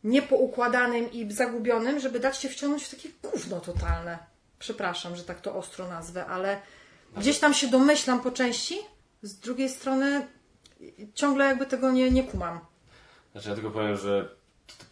[0.04, 4.20] niepoukładanym i zagubionym, żeby dać się wciągnąć w takie gówno totalne.
[4.60, 6.62] Przepraszam, że tak to ostro nazwę, ale
[7.18, 8.78] gdzieś tam się domyślam po części,
[9.22, 10.28] z drugiej strony
[11.14, 12.60] ciągle jakby tego nie, nie kumam.
[13.32, 14.36] Znaczy ja tylko powiem, że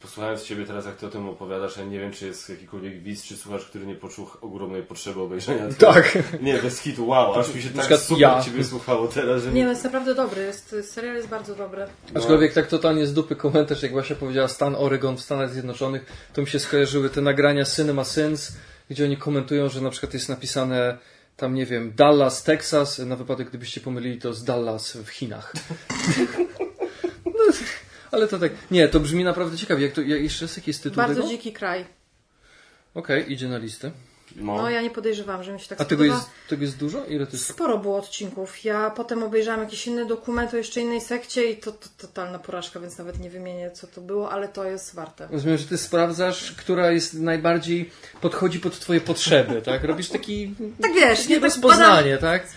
[0.01, 3.23] posłuchając Ciebie teraz, jak Ty o tym opowiadasz, ja nie wiem, czy jest jakikolwiek widz
[3.23, 5.93] czy słuchacz, który nie poczuł ogromnej potrzeby obejrzenia tego.
[5.93, 6.17] Tak.
[6.41, 8.41] Nie, bez hitu, wow, aż mi się tak super ja.
[8.41, 11.85] Ciebie słuchało teraz, że Nie, no jest naprawdę dobry, jest, serial jest bardzo dobry.
[12.15, 16.41] Aczkolwiek tak totalnie z dupy komentarz, jak Basia powiedziała Stan Oregon w Stanach Zjednoczonych, to
[16.41, 18.57] mi się skojarzyły te nagrania Cinema Sins,
[18.89, 20.97] gdzie oni komentują, że na przykład jest napisane
[21.37, 25.53] tam, nie wiem, Dallas, Texas, na wypadek gdybyście pomylili to z Dallas w Chinach.
[27.25, 27.31] no,
[28.11, 29.83] ale to tak, nie, to brzmi naprawdę ciekawie.
[29.83, 31.27] Jak to, jak, jeszcze jest jaki jest tytuł Bardzo tego?
[31.27, 31.85] dziki kraj.
[32.93, 33.91] Okej, idzie na listę.
[34.35, 37.05] No, No ja nie podejrzewam, że mi się tak A tego jest, tego jest dużo?
[37.05, 37.45] Ile to jest?
[37.45, 38.63] Sporo było odcinków.
[38.63, 42.79] Ja potem obejrzałam jakiś inny dokument o jeszcze innej sekcie i to, to totalna porażka,
[42.79, 45.27] więc nawet nie wymienię co to było, ale to jest warte.
[45.31, 47.89] Rozumiem, że ty sprawdzasz, która jest najbardziej
[48.21, 49.83] podchodzi pod twoje potrzeby, tak?
[49.83, 52.47] Robisz taki Tak wiesz, nie tak rozpoznanie, tak?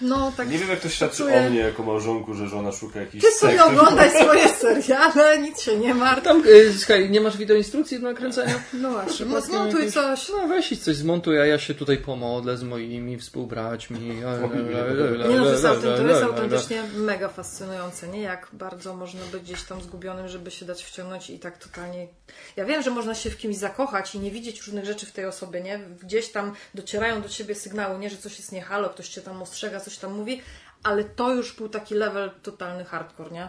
[0.00, 0.50] No tak.
[0.50, 3.52] nie wiem jak to świadczy o mnie jako małżonku, że żona szuka jakichś Ty sobie
[3.52, 3.72] sektów.
[3.72, 6.24] oglądaj swoje seriale, nic się nie martw.
[6.24, 8.54] Tam, y, słuchaj, nie masz wideoinstrukcji do nakręcenia?
[8.72, 10.28] No właśnie, no zmontuj jakieś- coś.
[10.28, 14.00] No weź i coś zmontuj, a ja się tutaj pomodlę z moimi współbraćmi.
[14.00, 18.20] Nie no, to jest, autent- to jest autentycznie mega fascynujące, nie?
[18.20, 22.08] Jak bardzo można być gdzieś tam zgubionym, żeby się dać wciągnąć i tak totalnie...
[22.56, 25.26] Ja wiem, że można się w kimś zakochać i nie widzieć różnych rzeczy w tej
[25.26, 25.80] osobie, nie?
[26.02, 28.10] Gdzieś tam docierają do ciebie sygnały, nie?
[28.10, 30.42] Że coś jest nie halo, ktoś cię tam ostrzega, coś tam mówi,
[30.82, 33.48] ale to już był taki level totalny hardcore, nie?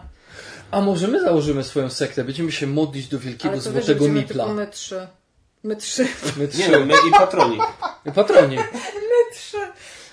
[0.70, 2.24] A może my założymy swoją sektę?
[2.24, 4.44] Będziemy się modlić do wielkiego Ale to wiesz, że złotego będziemy mipla.
[4.44, 5.06] tylko my trzy.
[5.64, 6.06] My trzy.
[6.36, 6.70] My Nie trzy.
[6.72, 7.58] no, my i patroni.
[8.14, 8.56] Patroni.
[9.32, 9.56] trzy.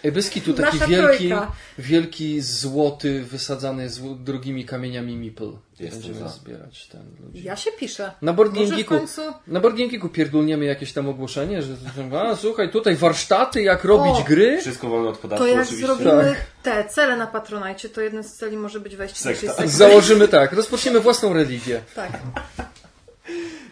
[0.03, 1.51] Ej, Bez kitu taki Nasza wielki, trójka.
[1.79, 5.51] wielki złoty, wysadzany zł- drogimi kamieniami meeple.
[5.79, 6.27] Jestem Będziemy za.
[6.35, 7.43] zbierać ten ludzi.
[7.43, 8.11] Ja się piszę.
[8.21, 9.21] Na Board Może Game w Geeku, końcu...
[9.47, 11.73] na Board Game Geeku pierdolniemy jakieś tam ogłoszenie, że
[12.21, 14.23] a, słuchaj, tutaj warsztaty, jak robić O!
[14.23, 14.57] gry.
[14.61, 15.87] Wszystko wolne od podatku To jak oczywiście.
[15.87, 19.47] zrobimy te cele na Patronajcie, to jednym z celi może być wejście do Sekta.
[19.47, 19.77] naszej sekty.
[19.77, 21.81] Założymy tak, rozpoczniemy własną religię.
[21.95, 22.11] Tak.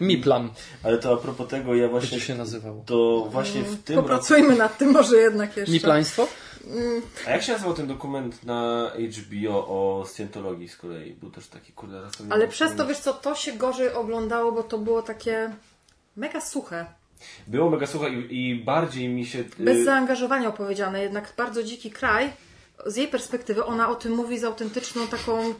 [0.00, 0.50] Miplam
[0.82, 2.10] Ale to a propos tego, ja właśnie...
[2.10, 2.82] będzie się nazywało.
[2.86, 4.08] To właśnie w tym roku...
[4.08, 5.72] Popracujmy nad tym może jednak jeszcze.
[5.72, 6.28] Miplaństwo?
[7.26, 11.12] A jak się nazywał ten dokument na HBO o Scientologii z kolei?
[11.12, 14.62] Był też taki, kurde, raz Ale przez to, wiesz co, to się gorzej oglądało, bo
[14.62, 15.50] to było takie
[16.16, 16.86] mega suche.
[17.46, 19.44] Było mega suche i, i bardziej mi się...
[19.58, 22.30] Bez y, zaangażowania opowiedziane, jednak bardzo dziki kraj.
[22.86, 25.54] Z jej perspektywy ona o tym mówi z autentyczną taką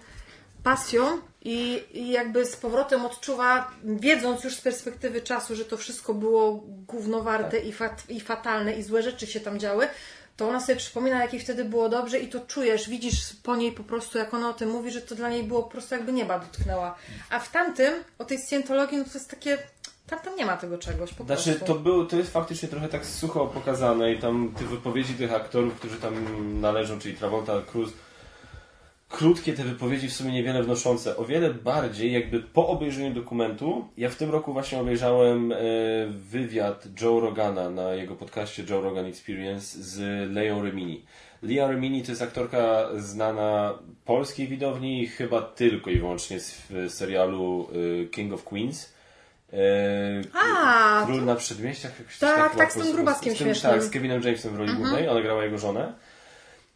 [0.69, 6.15] pasją i, i jakby z powrotem odczuwa, wiedząc już z perspektywy czasu, że to wszystko
[6.15, 9.89] było gównowarte i, fat, i fatalne i złe rzeczy się tam działy,
[10.37, 13.73] to ona sobie przypomina, jak jej wtedy było dobrze i to czujesz, widzisz po niej
[13.73, 16.13] po prostu, jak ona o tym mówi, że to dla niej było po prostu jakby
[16.13, 16.95] nieba dotknęła.
[17.31, 19.59] A w tamtym, o tej scjentologii, no to jest takie,
[20.07, 21.75] tam, tam nie ma tego czegoś po Znaczy, prostu.
[21.75, 25.75] to, był, to jest faktycznie trochę tak sucho pokazane i tam te wypowiedzi tych aktorów,
[25.75, 26.15] którzy tam
[26.61, 27.93] należą, czyli Travolta, Cruz,
[29.09, 31.17] krótkie te wypowiedzi w sumie niewiele wnoszące.
[31.17, 35.57] O wiele bardziej jakby po obejrzeniu dokumentu, ja w tym roku właśnie obejrzałem e,
[36.11, 39.99] wywiad Joe Rogana na jego podcaście Joe Rogan Experience z
[40.35, 41.05] Leą Remini.
[41.43, 47.69] Lea Remini to jest aktorka znana polskiej widowni, chyba tylko i wyłącznie z w serialu
[48.03, 48.93] e, King of Queens.
[49.53, 49.59] E,
[50.33, 51.99] A, Król na przedmieściach.
[51.99, 53.73] jakoś Tak, była tak, z tym grubaskiem z tym, śmiesznym.
[53.73, 55.09] Tak, z Kevinem Jamesem w roli głównej.
[55.09, 55.93] Ona grała jego żonę.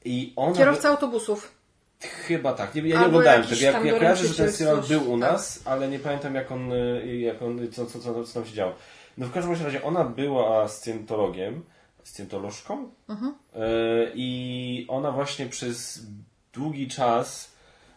[0.05, 0.57] I ona...
[0.57, 1.62] Kierowca autobusów.
[2.03, 2.75] Chyba tak.
[2.75, 3.61] Nie, ja nie oglądałem tego.
[3.61, 5.31] Ja, ja kojarzę, że ten serial był u tak.
[5.31, 8.55] nas, ale nie pamiętam jak on, y, jak on co, co, co, co tam się
[8.55, 8.75] działo.
[9.19, 11.63] No w każdym razie ona była scjentologiem
[12.05, 13.35] scjentolożką Mhm.
[13.55, 13.67] E,
[14.15, 16.07] i ona właśnie przez
[16.53, 17.53] długi czas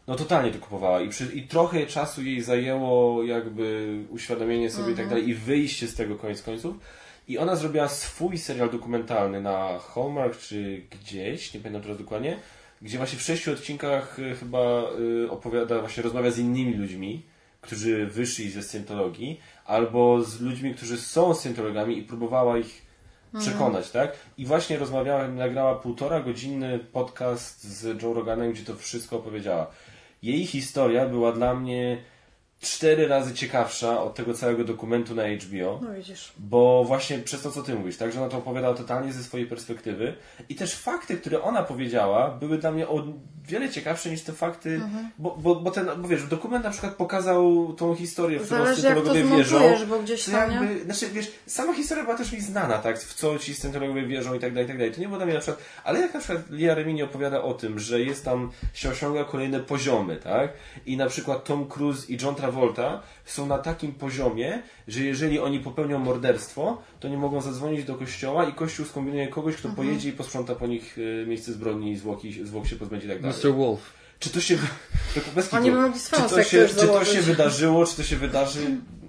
[0.07, 4.95] no totalnie to kupowała i, przy, i trochę czasu jej zajęło jakby uświadomienie sobie i
[4.95, 6.75] tak dalej i wyjście z tego koniec końców
[7.27, 12.37] i ona zrobiła swój serial dokumentalny na Hallmark czy gdzieś, nie pamiętam teraz dokładnie,
[12.81, 17.25] gdzie właśnie w sześciu odcinkach y, chyba y, opowiada, właśnie rozmawia z innymi ludźmi,
[17.61, 22.85] którzy wyszli ze scjentologii, albo z ludźmi, którzy są scjentologami i próbowała ich
[23.39, 24.17] przekonać, tak?
[24.37, 29.71] I właśnie rozmawiała, nagrała półtora godzinny podcast z Joe Roganem, gdzie to wszystko opowiedziała.
[30.23, 31.97] Jej historia była dla mnie
[32.65, 35.79] cztery razy ciekawsza od tego całego dokumentu na HBO.
[35.83, 36.31] No widzisz.
[36.37, 39.47] Bo właśnie przez to, co ty mówisz, tak, że ona to opowiadała totalnie ze swojej
[39.47, 40.13] perspektywy
[40.49, 43.03] i też fakty, które ona powiedziała, były dla mnie o
[43.47, 45.09] wiele ciekawsze niż te fakty, Mhm.
[45.19, 49.23] bo, bo, bo ten, bo wiesz, dokument na przykład pokazał tą historię, w którą scjentologowie
[49.23, 49.59] wierzą.
[49.89, 53.39] bo gdzieś tam, jakby, znaczy wiesz, sama historia była też mi znana, tak, w co
[53.39, 54.93] ci scjentologowie wierzą i tak dalej, i tak dalej.
[54.93, 57.53] To nie było dla mnie na przykład, ale jak na przykład Lia Remini opowiada o
[57.53, 60.53] tym, że jest tam, się osiąga kolejne poziomy, tak,
[60.85, 62.54] i na przykład Tom Cruise i John Travolta
[63.25, 68.45] są na takim poziomie, że jeżeli oni popełnią morderstwo, to nie mogą zadzwonić do kościoła
[68.45, 69.87] i kościół skombinuje kogoś, kto Mhm.
[69.87, 73.21] pojedzie i posprząta po nich e, miejsce zbrodni i zwłoki, zwłok się pozbędzie i tak
[73.21, 73.37] dalej.
[73.43, 73.53] Mr.
[73.55, 73.79] Wolf.
[74.19, 74.57] Czy to się.
[75.49, 78.15] to Oni by mogli swoją czy to, się, czy to się wydarzyło, czy to się
[78.15, 78.59] wydarzy,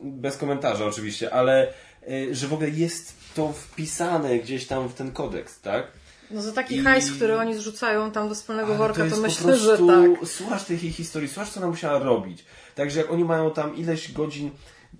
[0.04, 1.72] bez komentarza oczywiście, ale
[2.08, 5.86] y, że w ogóle jest to wpisane gdzieś tam w ten kodeks, tak?
[6.30, 9.22] No za taki I- hajs, który oni zrzucają tam do wspólnego Ale worka, to, po
[9.22, 10.28] myślę, że tak.
[10.28, 12.44] Słuchasz tej historii, słuchasz co ona musiała robić.
[12.76, 14.50] Także jak oni mają tam ileś godzin,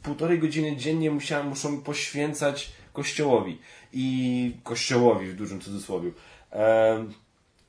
[0.03, 3.59] półtorej godziny dziennie musiała, muszą poświęcać kościołowi.
[3.93, 6.11] I kościołowi w dużym cudzysłowie.
[6.51, 7.13] Em,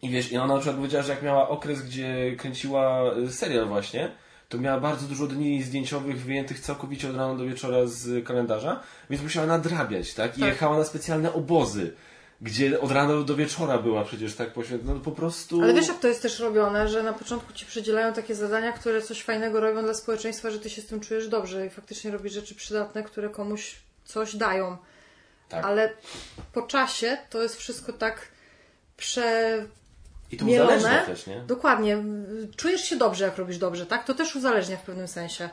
[0.02, 3.68] I wiesz, i ona na przykład powiedziała, że jak miała okres, gdzie kręciła y, serial
[3.68, 4.12] właśnie,
[4.50, 8.80] to miała bardzo dużo dni zdjęciowych wyjętych całkowicie od rana do wieczora z kalendarza,
[9.10, 10.38] więc musiała nadrabiać, tak?
[10.38, 10.50] I Tak.
[10.50, 11.94] jechała na specjalne obozy,
[12.42, 15.62] gdzie od rana do wieczora była przecież tak poświęcona, no po prostu...
[15.62, 19.02] Ale wiesz, jak to jest też robione, że na początku ci przydzielają takie zadania, które
[19.02, 22.34] coś fajnego robią dla społeczeństwa, że ty się z tym czujesz dobrze i faktycznie robisz
[22.34, 24.78] rzeczy przydatne, które komuś coś dają.
[25.50, 25.66] Tak.
[25.66, 25.94] Ale
[26.54, 28.28] po czasie to jest wszystko tak
[28.98, 29.66] prze...
[30.32, 30.78] I to mielone.
[30.78, 31.42] uzależnia też, nie?
[31.42, 32.04] Dokładnie.
[32.56, 34.06] Czujesz się dobrze, jak robisz dobrze, tak?
[34.06, 35.50] To też uzależnia w pewnym sensie.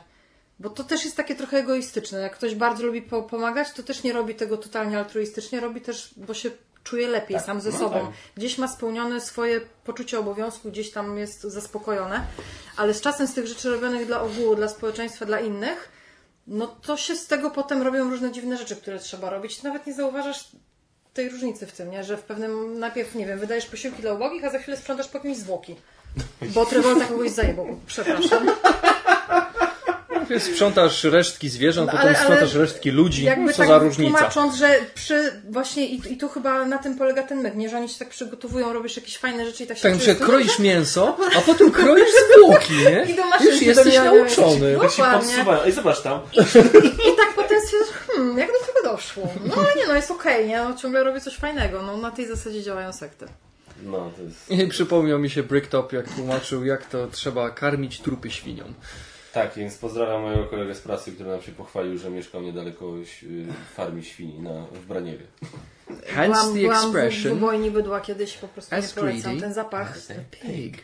[0.59, 2.19] Bo to też jest takie trochę egoistyczne.
[2.19, 6.13] Jak ktoś bardzo lubi po pomagać, to też nie robi tego totalnie altruistycznie, robi też,
[6.17, 6.51] bo się
[6.85, 7.99] czuje lepiej Tak, sam ze no sobą.
[7.99, 8.15] tak.
[8.35, 12.21] Gdzieś ma spełnione swoje poczucie obowiązku, gdzieś tam jest zaspokojone.
[12.77, 15.91] Ale z czasem z tych rzeczy robionych dla ogółu, dla społeczeństwa, dla innych,
[16.47, 19.57] no to się z tego potem robią różne dziwne rzeczy, które trzeba robić.
[19.57, 20.47] Ty nawet nie zauważasz
[21.13, 22.03] tej różnicy w tym, nie?
[22.03, 25.19] że w pewnym najpierw, nie wiem, wydajesz posiłki dla ubogich, a za chwilę sprzątasz po
[25.19, 25.75] kimś zwłoki.
[26.41, 27.67] Bo Travolta kogoś zajebał.
[27.87, 28.47] Przepraszam.
[30.29, 33.23] Wiesz, Sprzątasz resztki zwierząt, No, potem ale- ale sprzątasz resztki ludzi.
[33.23, 34.17] Jakby Co tak za różnica.
[34.17, 37.69] tłumacząc, że przy właśnie i, i tu chyba na tym polega ten myk, nie?
[37.69, 40.59] Że oni się tak przygotowują, robisz jakieś fajne rzeczy i tak się Tak, tu kroisz
[40.59, 43.05] mięso, a potem kroisz zwłoki, nie?
[43.11, 44.77] I do maszynki Już jesteś nauczony.
[44.81, 45.63] Tak się podsuwają.
[45.63, 46.19] Ej, zobacz tam.
[46.83, 49.33] I tak potem stwierdzasz, hmm, jak do tego doszło?
[49.45, 50.57] No ale nie, no jest okej, nie?
[50.63, 51.81] No, ciągle robię coś fajnego.
[51.81, 53.25] No na tej zasadzie działają sekty.
[53.83, 54.51] No, to jest...
[54.65, 58.73] I przypomniał mi się Bricktop, jak tłumaczył, jak to trzeba karmić trupy świniom.
[59.35, 63.47] Tak, więc pozdrawiam mojego kolegę z pracy, który nam się pochwalił, że mieszkał niedaleko y,
[63.75, 65.25] farmi świni na, w Braniewie.
[66.05, 69.39] Hence byłam, the byłam w, w expression ubojni bydła kiedyś, po prostu nie polecam.
[69.39, 70.77] Ten zapach, as pig.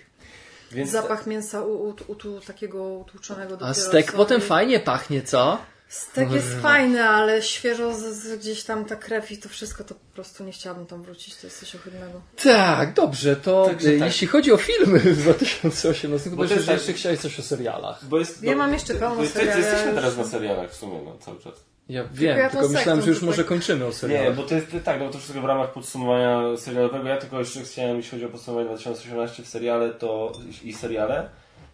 [0.72, 5.22] Więc zapach mięsa u, u, u, tu, takiego utłuczonego dopiero A stek potem fajnie pachnie,
[5.22, 5.58] co?
[5.92, 9.96] Stek jest fajny, ale świeżo z, z gdzieś tam ta krew i to wszystko, to
[9.96, 12.22] po prostu nie chciałabym tam wrócić, to jest coś ohydnego.
[12.44, 14.02] Tak, dobrze, to Także tak.
[14.08, 18.06] jeśli chodzi o filmy z 2018, to Bo że tak- jeszcze chciałeś coś o serialach.
[18.06, 21.40] Bo jest, Ja mam jeszcze pełno seriali, Jesteśmy teraz na serialach w sumie, no, cały
[21.40, 21.54] czas.
[21.90, 24.36] Ja wiem, ja tą tylko myślałem, że już może kończymy o Nie, serialach.
[24.36, 27.08] bo to jest tak, no to wszystko w ramach podsumowania serialowego.
[27.08, 30.32] Ja tylko jeszcze chciałem, jeśli chodzi o podsumowanie 2018 w seriale to
[30.64, 31.30] i seriale,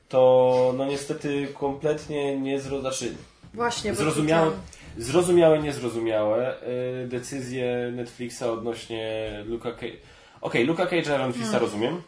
[0.09, 2.81] to no niestety kompletnie nie zro...
[3.57, 6.55] Właśnie, zrozumiałe, tutaj- zrozumiałe, niezrozumiałe
[7.03, 9.97] y, decyzje Netflixa odnośnie Luka Cage.
[10.41, 11.33] Okej, Luka Cage'a Iron Hmm.
[11.33, 12.01] Fista rozumiem,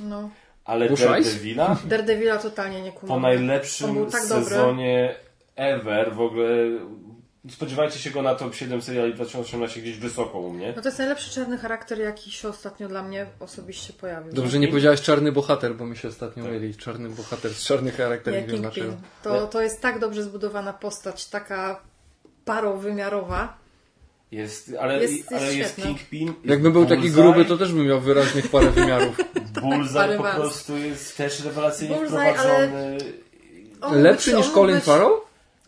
[0.00, 0.30] No.
[0.64, 1.00] ale Bush?
[1.00, 3.16] Daredevila Daredevila totalnie nie kumam.
[3.16, 4.44] po najlepszym tak dobry.
[4.44, 5.14] sezonie
[5.56, 6.48] ever w ogóle
[7.50, 10.72] spodziewajcie się go na top 7 seriali 2018 gdzieś wysoko u mnie.
[10.76, 14.32] No to jest najlepszy czarny charakter, jaki się ostatnio dla mnie osobiście pojawił.
[14.32, 16.52] Dobrze, nie powiedziałeś czarny bohater, bo my się ostatnio Tak.
[16.52, 16.74] mieli.
[16.76, 18.86] Czarny bohater z czarnych charakter, nie, Nie, wiem dlaczego.
[18.86, 19.08] Kingpin.
[19.22, 21.80] To, to jest tak dobrze zbudowana postać, taka
[22.44, 23.56] parowymiarowa.
[24.30, 25.76] Jest, ale Jest- jest, ale jest.
[25.76, 26.26] Kingpin.
[26.28, 29.16] jest Jakby był taki gruby, to też bym miał wyraźnych parę wymiarów.
[29.62, 32.98] Bullseye po prostu jest też rewelacyjnie Bullseye, wprowadzony.
[33.80, 35.12] On mógł Lepszy być- niż Colin Farrell?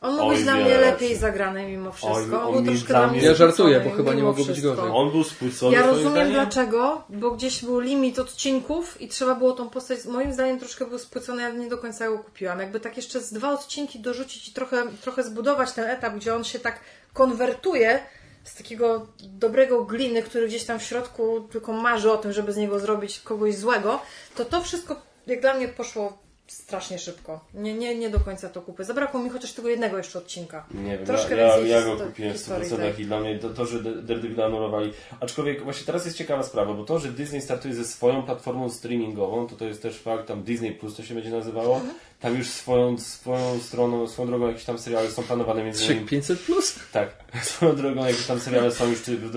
[0.01, 2.17] On mógł być dla mnie lepiej zagrany mimo wszystko.
[2.17, 4.91] Oj, on on troszkę dla mnie- Ja żartuję, bo chyba nie mogło być gorzej.
[4.93, 6.33] On był spłycony Ja rozumiem zdaniem?
[6.33, 10.99] dlaczego, bo gdzieś był limit odcinków i trzeba było tą postać, moim zdaniem troszkę był
[10.99, 12.59] spłycony, ja nie do końca go kupiłam.
[12.61, 16.45] Jakby tak jeszcze z dwa odcinki dorzucić i trochę, trochę zbudować ten etap, gdzie on
[16.45, 16.81] się tak
[17.13, 18.01] konwertuje
[18.45, 22.57] z takiego dobrego gliny, który gdzieś tam w środku tylko marzy o tym, żeby z
[22.57, 24.01] niego zrobić kogoś złego,
[24.35, 24.97] to to wszystko
[25.27, 26.19] jak dla mnie poszło
[26.49, 27.41] strasznie szybko.
[27.55, 28.85] Nie, nie, nie do końca to kupię.
[28.85, 30.67] Zabrakło mi chociaż tego jednego jeszcze odcinka.
[30.75, 33.01] Nie wiem, Troszkę ja, ja, więcej ja go kupiłem w historii 100% tej.
[33.03, 34.93] i dla mnie to, to że Daredevil anulowali.
[35.21, 39.47] Aczkolwiek właśnie teraz jest ciekawa sprawa, bo to, że Disney startuje ze swoją platformą streamingową,
[39.47, 41.95] to to jest też fakt, tam Disney Plus to się będzie nazywało, Mhm.
[42.21, 46.39] tam już swoją, swoją stroną, swoją drogą jakieś tam seriale są planowane między innymi 500
[46.41, 46.75] plus?
[46.93, 47.11] Tak,
[47.43, 49.31] swoją drogą jakieś tam seriale są już czy w,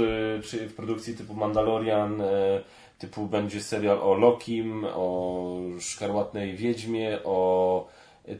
[0.50, 2.62] czy w produkcji typu Mandalorian, e,
[3.02, 7.88] typu będzie serial o Lokim, o Szkarłatnej Wiedźmie, o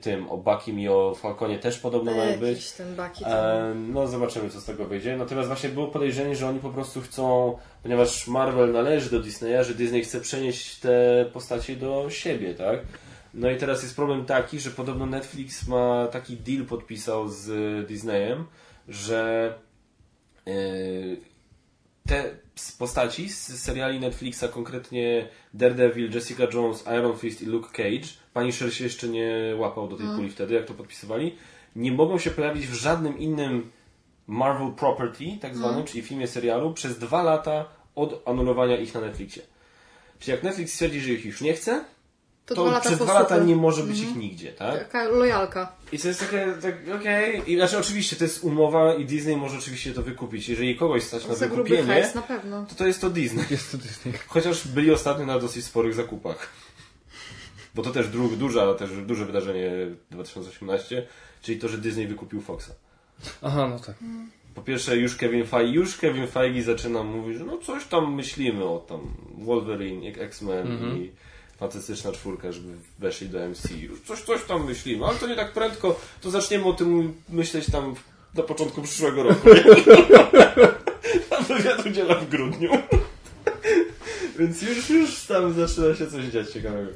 [0.02, 2.72] tym, o Bakim i o Falconie też podobno mają być.
[2.72, 3.24] Ten baki.
[3.28, 5.18] E, no zobaczymy co z tego wyjdzie.
[5.18, 9.74] Natomiast właśnie było podejrzenie, że oni po prostu chcą, ponieważ Marvel należy do Disneya, że
[9.74, 12.80] Disney chce przenieść te postacie do siebie, tak?
[13.34, 17.48] No i teraz jest problem taki, że podobno Netflix ma taki deal podpisał z
[17.88, 18.46] Disneyem,
[18.88, 19.54] że
[20.48, 20.52] e,
[22.06, 22.36] te
[22.80, 28.84] postaci z seriali Netflixa, konkretnie Daredevil, Jessica Jones, Iron Fist i Luke Cage, Punisher się
[28.84, 31.36] jeszcze nie łapał do tej puli wtedy, jak to podpisywali,
[31.76, 33.72] nie mogą się pojawić w żadnym innym
[34.28, 37.66] Marvel property, tak zwanym, czyli filmie, serialu, przez dwa lata
[37.96, 39.44] od anulowania ich na Netflixie.
[40.20, 41.86] Czyli jak Netflix stwierdzi, że ich już nie chce,
[42.46, 44.80] To, to, dwa lata przez dwa lata nie może być ich nigdzie, tak?
[44.80, 45.72] Taka lojalka.
[45.92, 47.52] I to jest takie, tak, okej.
[47.52, 50.50] I Znaczy oczywiście to jest umowa i Disney może oczywiście to wykupić.
[50.50, 52.66] Jeżeli kogoś stać na Za wykupienie, hajs na pewno.
[52.70, 53.46] to to jest to Disney.
[53.52, 54.14] Jest to Disney.
[54.28, 56.50] Chociaż byli ostatnio na dosyć sporych zakupach.
[57.76, 59.72] Bo to też dru, duża, też duże wydarzenie
[60.12, 61.08] 2018,
[61.42, 62.72] czyli to, że Disney wykupił Foxa.
[63.42, 63.96] Aha, no tak.
[64.56, 68.64] Po pierwsze już Kevin Feige, już Kevin Feige zaczyna mówić, że no coś tam myślimy
[68.66, 69.00] o tam
[69.38, 71.12] Wolverine, X-Men i
[71.62, 74.06] Fantastyczna Czwórka, żeby weszli do MCU.
[74.06, 77.96] Coś, coś tam myślimy, ale to nie tak prędko, to zaczniemy o tym myśleć tam
[78.36, 79.50] na początku przyszłego roku.
[81.32, 82.72] A wywiad udziela w grudniu.
[84.40, 86.90] więc już, już tam zaczyna się coś dziać ciekawego.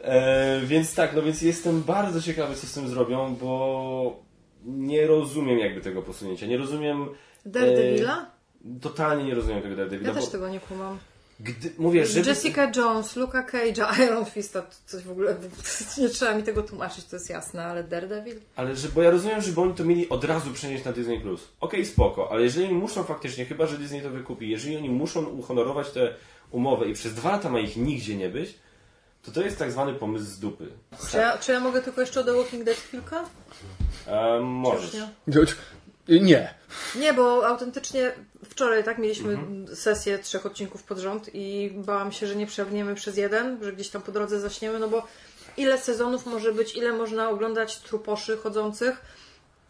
[0.00, 4.22] E, więc tak, no więc jestem bardzo ciekawy, co z tym zrobią, bo
[4.64, 6.46] nie rozumiem jakby tego posunięcia.
[6.46, 7.08] Nie rozumiem.
[7.46, 8.30] Daredevila?
[8.76, 10.08] E, totalnie nie rozumiem tego Daredevila.
[10.08, 10.98] Ja też bo tego nie kumam.
[11.44, 12.28] Gdy, mówię, żeby...
[12.28, 15.36] Jessica Jones, Luka Cage'a, Iron Fista, to coś w ogóle,
[15.98, 18.40] nie trzeba mi tego tłumaczyć, to jest jasne, ale Daredevil?
[18.56, 21.20] Ale że, bo ja rozumiem, żeby oni to mieli od razu przenieść na Disney+.
[21.20, 21.48] Plus.
[21.60, 25.90] Okej, spoko, ale jeżeli muszą faktycznie, chyba że Disney to wykupi, jeżeli oni muszą uhonorować
[25.90, 26.14] tę
[26.50, 28.54] umowę i przez dwa lata ma ich nigdzie nie być,
[29.22, 30.68] to to jest tak zwany pomysł z dupy.
[31.10, 33.16] Czy ja, czy ja mogę tylko jeszcze o The Walking Dead chwilkę?
[34.06, 34.94] E, możesz.
[34.94, 36.20] Nie?
[36.20, 36.54] Nie.
[36.96, 38.12] Nie, bo autentycznie
[38.50, 39.76] wczoraj tak mieliśmy Mhm.
[39.76, 43.88] sesję trzech odcinków pod rząd i bałam się, że nie przebrniemy przez jeden, że gdzieś
[43.88, 45.06] tam po drodze zaśniemy, no bo
[45.56, 49.00] ile sezonów może być, ile można oglądać truposzy chodzących,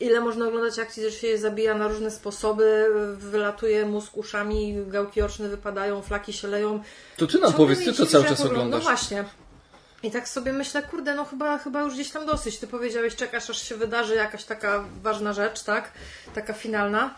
[0.01, 2.87] ile można oglądać akcji, że się je zabija na różne sposoby,
[3.17, 6.83] wylatuje mózg uszami, gałki oczne wypadają, flaki się leją.
[7.17, 8.79] To ty nam Ciągle powiedz, ty co dziwi, cały czas oglądam- oglądasz.
[8.85, 9.25] No właśnie.
[10.03, 12.59] I tak sobie myślę, kurde, no chyba, chyba już gdzieś tam dosyć.
[12.59, 15.93] Ty powiedziałeś, czekasz aż się wydarzy jakaś taka ważna rzecz, tak?
[16.35, 17.15] Taka finalna.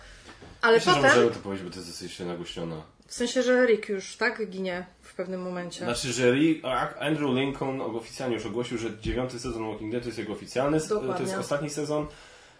[0.62, 2.76] Ale Myślę, że potem, możemy to powiedzieć, bo to jest dosyć nagłośniona.
[3.06, 4.46] w sensie, że Rick już, tak?
[4.50, 5.84] Ginie w pewnym momencie.
[5.84, 10.08] Znaczy, że Ri- a- Andrew Lincoln oficjalnie już ogłosił, że dziewiąty sezon Walking Dead to
[10.08, 11.26] jest jego oficjalny, to Dokładnie.
[11.26, 12.06] jest ostatni sezon.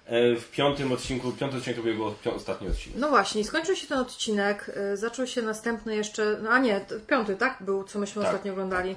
[0.06, 2.98] E, W piątym odcinku, piąty odcinek to był jego ostatni odcinek.
[2.98, 7.36] No właśnie, skończył się ten odcinek, y, zaczął się następny jeszcze, no a nie, piąty,
[7.36, 7.56] tak?
[7.60, 8.96] Był, co myśmy Tak, ostatnio oglądali.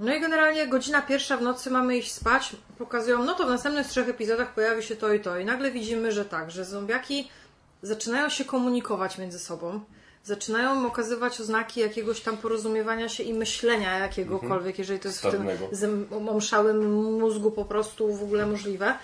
[0.00, 3.86] No i generalnie godzina pierwsza w nocy mamy iść spać, pokazują, no to w następnych
[3.86, 5.38] trzech epizodach pojawi się to i to.
[5.38, 7.28] I nagle widzimy, że tak, że zombiaki
[7.82, 9.80] zaczynają się komunikować między sobą,
[10.24, 15.48] zaczynają okazywać oznaki jakiegoś tam porozumiewania się i myślenia jakiegokolwiek, jeżeli to jest w tym
[15.72, 18.94] zmąszałym mózgu po prostu w ogóle możliwe.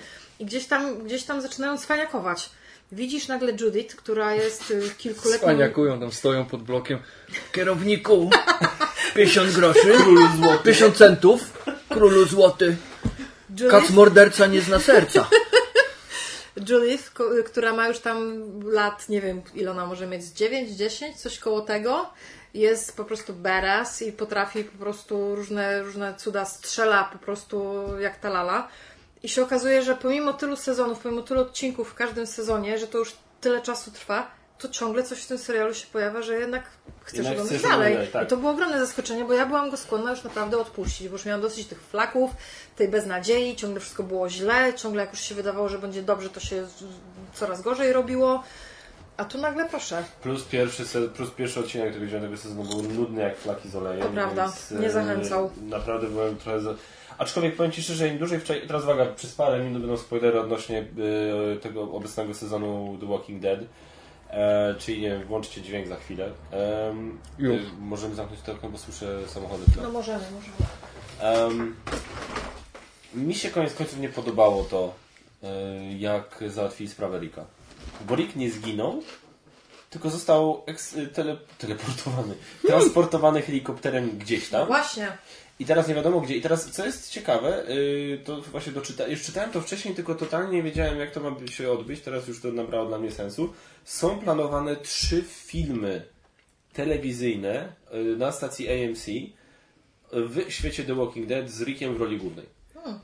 [0.40, 2.50] I gdzieś tam, gdzieś tam zaczynają cwaniakować.
[2.92, 5.48] Widzisz nagle Judith, która jest y, kilkuletnią...
[5.48, 6.98] Spaniakują tam, stoją pod blokiem.
[7.52, 8.30] Kierowniku,
[9.14, 10.64] 50 groszy, Królu złoty.
[10.64, 12.76] 50 centów, królu złoty.
[13.48, 15.28] Kac Judith, morderca nie zna serca.
[16.68, 17.12] Judith,
[17.46, 21.38] która ma już tam lat, nie wiem ile ona może mieć, z 9, 10, coś
[21.38, 22.10] koło tego.
[22.54, 28.16] Jest po prostu badass i potrafi po prostu różne, różne cuda strzela po prostu jak
[28.16, 28.68] ta lala.
[29.22, 32.98] I się okazuje, że pomimo tylu sezonów, pomimo tylu odcinków w każdym sezonie, że to
[32.98, 36.62] już tyle czasu trwa, to ciągle coś w tym serialu się pojawia, że jednak
[37.02, 37.92] chcesz Jednak oglądać chcesz dalej.
[37.92, 38.24] oglądać, tak.
[38.24, 41.24] I to było ogromne zaskoczenie, bo ja byłam go skłonna już naprawdę odpuścić, bo już
[41.24, 42.30] miałam dosyć tych flaków,
[42.76, 46.40] tej beznadziei, ciągle wszystko było źle, ciągle jak już się wydawało, że będzie dobrze, to
[46.40, 46.66] się
[47.34, 48.42] coraz gorzej robiło.
[49.16, 50.04] A tu nagle proszę.
[50.22, 54.02] Plus pierwszy, plus pierwszy odcinek tego dziewiątego sezonu był nudny jak flaki z olejem.
[54.02, 55.50] To prawda, więc, nie e, zachęcał.
[55.62, 56.60] Naprawdę byłem trochę...
[56.60, 56.74] Za...
[57.18, 58.66] Aczkolwiek powiem Ci szczerze, im dłużej wczoraj...
[58.66, 63.60] Teraz uwaga, przez parę minut będą spoilery odnośnie e, tego obecnego sezonu The Walking Dead.
[64.30, 66.30] E, czyli nie wiem, włączcie dźwięk za chwilę.
[66.52, 66.94] E,
[67.38, 67.62] Już.
[67.62, 69.82] e, możemy zamknąć to okno, bo słyszę samochody w tle.
[69.82, 70.56] No możemy, możemy.
[71.20, 71.76] Em,
[73.14, 74.94] mi się koniec końców nie podobało to,
[75.42, 75.48] e,
[75.98, 77.44] jak załatwili sprawę Rika.
[78.00, 79.02] Bo Rick nie zginął,
[79.90, 82.34] tylko został eks, tele, teleportowany,
[82.66, 84.66] transportowany helikopterem gdzieś tam.
[84.66, 85.12] Właśnie.
[85.58, 86.36] I teraz nie wiadomo gdzie.
[86.36, 90.56] I teraz, co jest ciekawe, y, to właśnie doczyta, już czytałem to wcześniej, tylko totalnie
[90.56, 92.00] nie wiedziałem, jak to ma się odbyć.
[92.00, 93.52] Teraz już to nabrało dla mnie sensu.
[93.84, 96.02] Są planowane trzy filmy
[96.72, 99.06] telewizyjne y, na stacji AMC
[100.12, 102.58] w świecie The Walking Dead z Rickiem w roli głównej.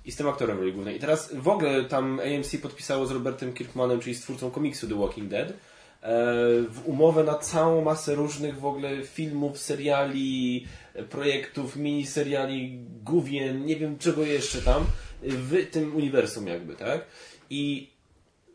[0.05, 0.97] I z tym aktorem w roli głównej.
[0.97, 4.95] I teraz w ogóle tam AMC podpisało z Robertem Kirkmanem, czyli z twórcą komiksu The
[4.95, 5.53] Walking Dead,
[6.69, 13.77] w umowę na całą masę różnych w ogóle filmów, seriali, e, projektów, miniseriali, główien, nie
[13.77, 14.85] wiem czego jeszcze tam,
[15.23, 17.05] w tym uniwersum jakby, tak?
[17.51, 17.91] I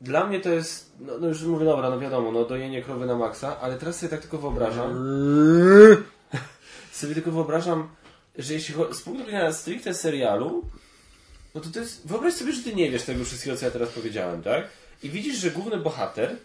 [0.01, 3.15] dla mnie to jest, no, no już mówię, dobra, no wiadomo, no dojenie krowy na
[3.15, 5.05] maksa, ale teraz sobie tak tylko wyobrażam,
[6.91, 7.89] sobie tylko wyobrażam,
[8.37, 10.65] że jeśli z punktu widzenia stricte serialu,
[11.55, 13.89] no to to jest, wyobraź sobie, że ty nie wiesz tego wszystkiego, co ja teraz
[13.89, 14.67] powiedziałem, tak?
[15.03, 16.35] I widzisz, że główny bohater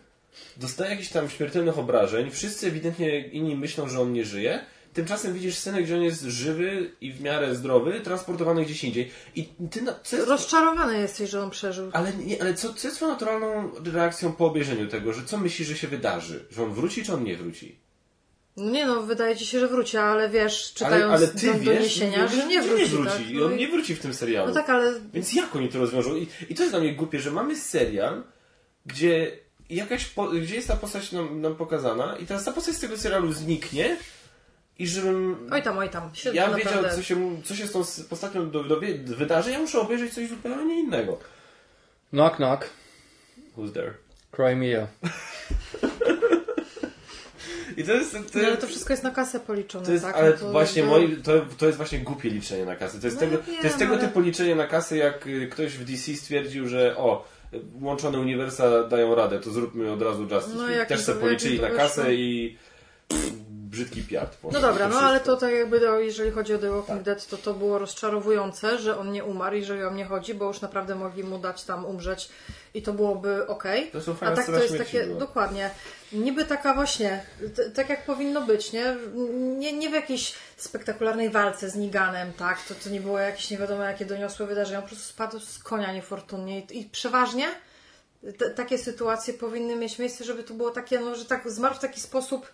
[0.57, 4.61] dostaje jakichś tam śmiertelnych obrażeń, wszyscy ewidentnie inni myślą, że on nie żyje,
[4.95, 9.11] tymczasem widzisz scenę, gdzie on jest żywy i w miarę zdrowy, transportowany gdzieś indziej.
[9.37, 11.91] I ty, na, co jest, Rozczarowany jesteś, że on przeżył.
[11.93, 15.69] ale, nie, ale co, co jest twoją naturalną reakcją po obejrzeniu tego, że co myślisz,
[15.69, 16.45] że się wydarzy?
[16.51, 17.79] Że on wróci, czy on nie wróci?
[18.57, 21.65] No nie no, wydaje ci się, że wróci, ale wiesz, czytając ale ty do- wiesz,
[21.65, 22.91] doniesienia, że nie wróci.
[23.07, 23.31] tak?
[23.31, 24.49] I No on i- nie wróci w tym serialu.
[24.49, 26.17] No tak, ale Więc jak oni to rozwiążą?
[26.17, 28.23] I, I to jest dla mnie głupie, że mamy serial,
[28.87, 29.39] gdzie
[29.71, 32.97] jakaś po, gdzie jest ta postać nam, nam pokazana i teraz ta postać z tego
[32.99, 33.97] serialu zniknie
[34.79, 36.15] i żebym oj tam, oj tam.
[36.15, 36.71] Się ja naprawdę...
[36.83, 40.29] wiedział, co się, co się z tą postacią do, do, wydarzy, ja muszę obejrzeć coś
[40.29, 41.19] zupełnie innego.
[42.11, 42.71] Knock knock.
[43.57, 43.95] Who's there?
[44.31, 44.87] Cry Mia.
[47.77, 48.13] I to jest...
[48.13, 50.17] To, No, ale to wszystko jest na kasę policzone, To jest, tak?
[50.17, 53.01] ale No to właśnie jakby- moi, to, to jest właśnie głupie liczenie na kasę.
[53.01, 55.27] To jest No tego, ja wiem, to jest tego ale- typu liczenie na kasę, jak
[55.27, 57.29] y, ktoś w DC stwierdził, że o,
[57.83, 60.89] łączone uniwersa dają radę, to zróbmy od razu Justice No, League.
[60.89, 62.57] Też sobie policzyli na kasę i
[63.75, 64.39] brzydki piat.
[64.53, 67.37] No dobra, no ale to tak jakby, no, jeżeli chodzi o The Walking Dead, to
[67.37, 70.95] to było rozczarowujące, że on nie umarł i że o mnie chodzi, bo już naprawdę
[70.95, 72.29] mogli mu dać tam umrzeć
[72.75, 73.91] i to byłoby okej.
[73.91, 75.19] To są A fajne tak to jest takie, były.
[75.19, 75.71] dokładnie,
[76.13, 77.25] niby taka właśnie,
[77.75, 78.97] tak jak powinno być, nie?
[79.59, 79.73] nie?
[79.73, 82.63] Nie w jakiejś spektakularnej walce z Niganem, tak?
[82.63, 85.59] To, to nie było jakieś nie wiadomo jakie doniosłe wydarzenie, on po prostu spadł z
[85.59, 87.47] konia niefortunnie i, i przeważnie
[88.57, 92.01] takie sytuacje powinny mieć miejsce, żeby to było takie, no, że tak zmarł w taki
[92.01, 92.47] sposób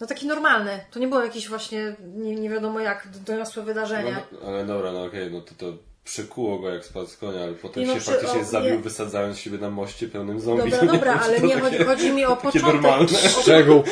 [0.00, 0.80] no taki normalny.
[0.90, 4.16] To nie było jakieś właśnie nie, nie wiadomo jak doniosłe wydarzenie.
[4.32, 5.66] No, ale dobra, no okej, no to to
[6.04, 8.70] przykuło go jak spadł z konia, ale potem Nie, no, się przy- faktycznie o, zabił,
[8.70, 8.78] nie.
[8.78, 10.70] wysadzając siebie na moście pełnym zombie.
[10.70, 13.08] Dobra, dobra, czy ale nie takie- chodzi, chodzi mi o początek.
[13.42, 13.82] Szczegół.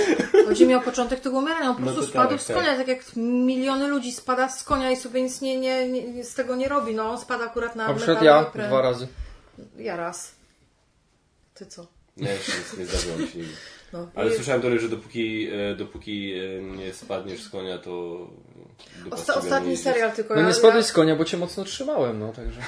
[0.48, 1.68] Chodzi mi o początek tego umierania.
[1.70, 2.56] On po No prostu to spadł tak, z tak.
[2.56, 6.34] konia, tak jak miliony ludzi spada z konia i sobie nic nie, nie, nie, z
[6.34, 6.94] tego nie robi.
[6.94, 9.08] No on spada akurat na metalowy ja dwa razy.
[9.78, 10.34] Ja raz.
[11.54, 11.86] Ty co?
[12.16, 13.54] Nie, nic nie zdarzyło mi się nigdy.
[13.92, 14.08] No.
[14.14, 18.18] Ale słyszałem teorię, że dopóki, e, dopóki e, nie spadniesz z konia, to...
[19.10, 21.64] Osta- ostatni nie serial tylko No ja, nie spadłeś ja, z konia, bo cię mocno
[21.64, 22.60] trzymałem, no także.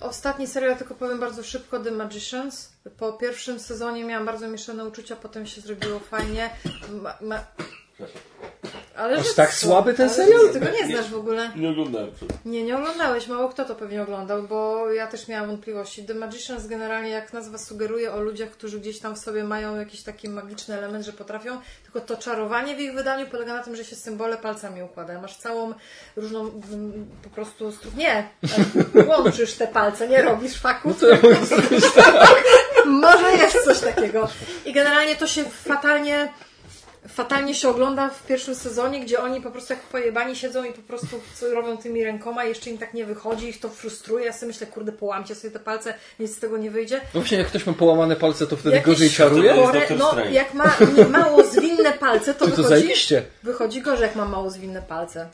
[0.00, 2.72] Ostatni serial tylko powiem bardzo szybko, The Magicians.
[2.98, 6.50] Po pierwszym sezonie miałam bardzo mieszane uczucia, potem się zrobiło fajnie.
[7.02, 7.44] Ma, ma...
[8.96, 9.66] Ale Aż tak co?
[9.66, 10.40] słaby ten Ale serial?
[10.52, 11.50] Ty go nie znasz w ogóle.
[11.56, 12.10] Nie oglądałem.
[12.44, 13.26] Nie, nie oglądałeś.
[13.28, 16.04] Mało kto to pewnie oglądał, bo ja też miałam wątpliwości.
[16.04, 20.02] The Magicians generalnie, jak nazwa sugeruje, o ludziach, którzy gdzieś tam w sobie mają jakiś
[20.02, 23.84] taki magiczny element, że potrafią, tylko to czarowanie w ich wydaniu polega na tym, że
[23.84, 25.20] się symbole palcami układają.
[25.22, 25.74] Masz całą
[26.16, 26.50] różną
[27.24, 27.70] po prostu...
[27.70, 28.28] stru- Nie!
[29.08, 31.00] Łączysz te palce, nie robisz faków.
[31.00, 32.42] To ja mogę zrobić tak.
[32.86, 34.28] Może jest coś takiego.
[34.64, 36.28] I generalnie to się fatalnie
[37.08, 40.82] fatalnie się ogląda w pierwszym sezonie, gdzie oni po prostu jak pojebani siedzą i po
[40.82, 44.26] prostu co robią tymi rękoma i jeszcze im tak nie wychodzi, ich to frustruje.
[44.26, 47.00] Ja sobie myślę, kurde, połamcie sobie te palce, nic z tego nie wyjdzie.
[47.14, 49.54] No właśnie, jak ktoś ma połamane palce, to wtedy Jakieś gorzej czaruje?
[49.54, 50.76] Chore- no, jak ma
[51.08, 52.92] mało zwinne palce, to, To, wychodzi,
[53.42, 55.28] wychodzi gorzej, jak ma mało zwinne palce.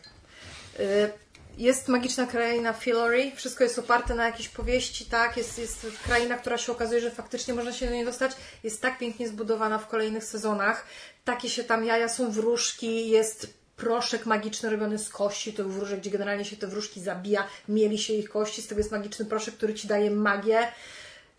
[0.81, 1.11] Y,
[1.59, 5.37] jest magiczna kraina Fillory, wszystko jest oparte na jakiejś powieści, tak?
[5.37, 8.33] Jest, jest kraina, która się okazuje, że faktycznie można się do niej dostać.
[8.65, 10.87] Jest tak pięknie zbudowana w kolejnych sezonach.
[11.25, 16.11] Takie się tam jaja są wróżki, jest proszek magiczny robiony z kości tych wróżek, gdzie
[16.11, 19.75] generalnie się te wróżki zabija, mieli się ich kości, z tego jest magiczny proszek, który
[19.75, 20.69] ci daje magię.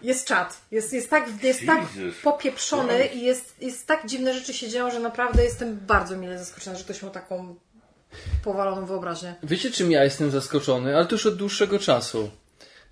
[0.01, 0.61] Jest czad.
[0.71, 1.81] Jest, jest tak, jest tak
[2.23, 6.77] popieprzony i jest, jest tak dziwne rzeczy się dzieją, że naprawdę jestem bardzo mile zaskoczona,
[6.77, 7.55] że ktoś miał taką
[8.43, 9.35] powaloną wyobraźnię.
[9.43, 10.95] Wiecie, czym ja jestem zaskoczony?
[10.95, 12.29] Ale to już od dłuższego czasu.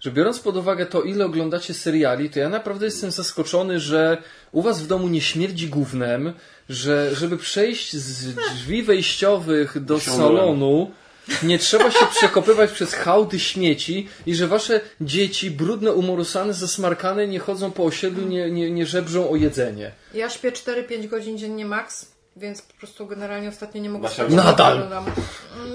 [0.02, 4.18] Że biorąc pod uwagę to, ile oglądacie seriali, to ja naprawdę jestem zaskoczony, że
[4.52, 6.34] u was w domu nie śmierdzi gównem,
[6.70, 10.92] że żeby przejść z drzwi wejściowych do salonu,
[11.44, 17.40] nie trzeba się przekopywać przez hałdy śmieci i że wasze dzieci, brudne, umorusane, zasmarkane, nie
[17.40, 19.92] chodzą po osiedlu, nie, nie, nie żebrzą o jedzenie.
[20.14, 24.34] Ja śpię 4-5 godzin dziennie max, więc po prostu generalnie ostatnio nie mogę Basia, spać.
[24.34, 24.74] Nadal.
[24.74, 25.06] Oglądam.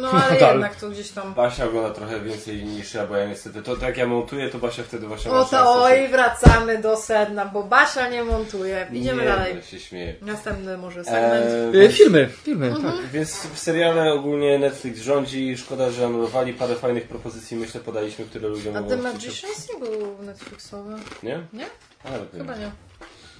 [0.01, 0.53] No ale Nadal.
[0.53, 1.35] jednak to gdzieś tam...
[1.35, 4.59] Basia ogląda trochę więcej niż ja, bo ja niestety, to tak jak ja montuję, to
[4.59, 8.87] Basia wtedy właśnie ma O szansę to oj, wracamy do sedna, bo Basia nie montuje.
[8.93, 9.55] Idziemy nie, dalej.
[9.55, 10.15] no, się śmieję.
[10.23, 11.75] Następny może segment.
[11.75, 13.07] Eee, E, filmy, filmy, tak.
[13.13, 15.57] Więc w seriale ogólnie Netflix rządzi.
[15.59, 19.81] Szkoda, że anulowali parę fajnych propozycji, myślę, podaliśmy, które ludziom A mogą The Magicians nie
[19.87, 20.95] był Netflixowy?
[21.23, 21.41] Nie?
[21.53, 21.67] Nie?
[22.05, 22.41] A, nawet nie.
[22.41, 22.71] Chyba nie.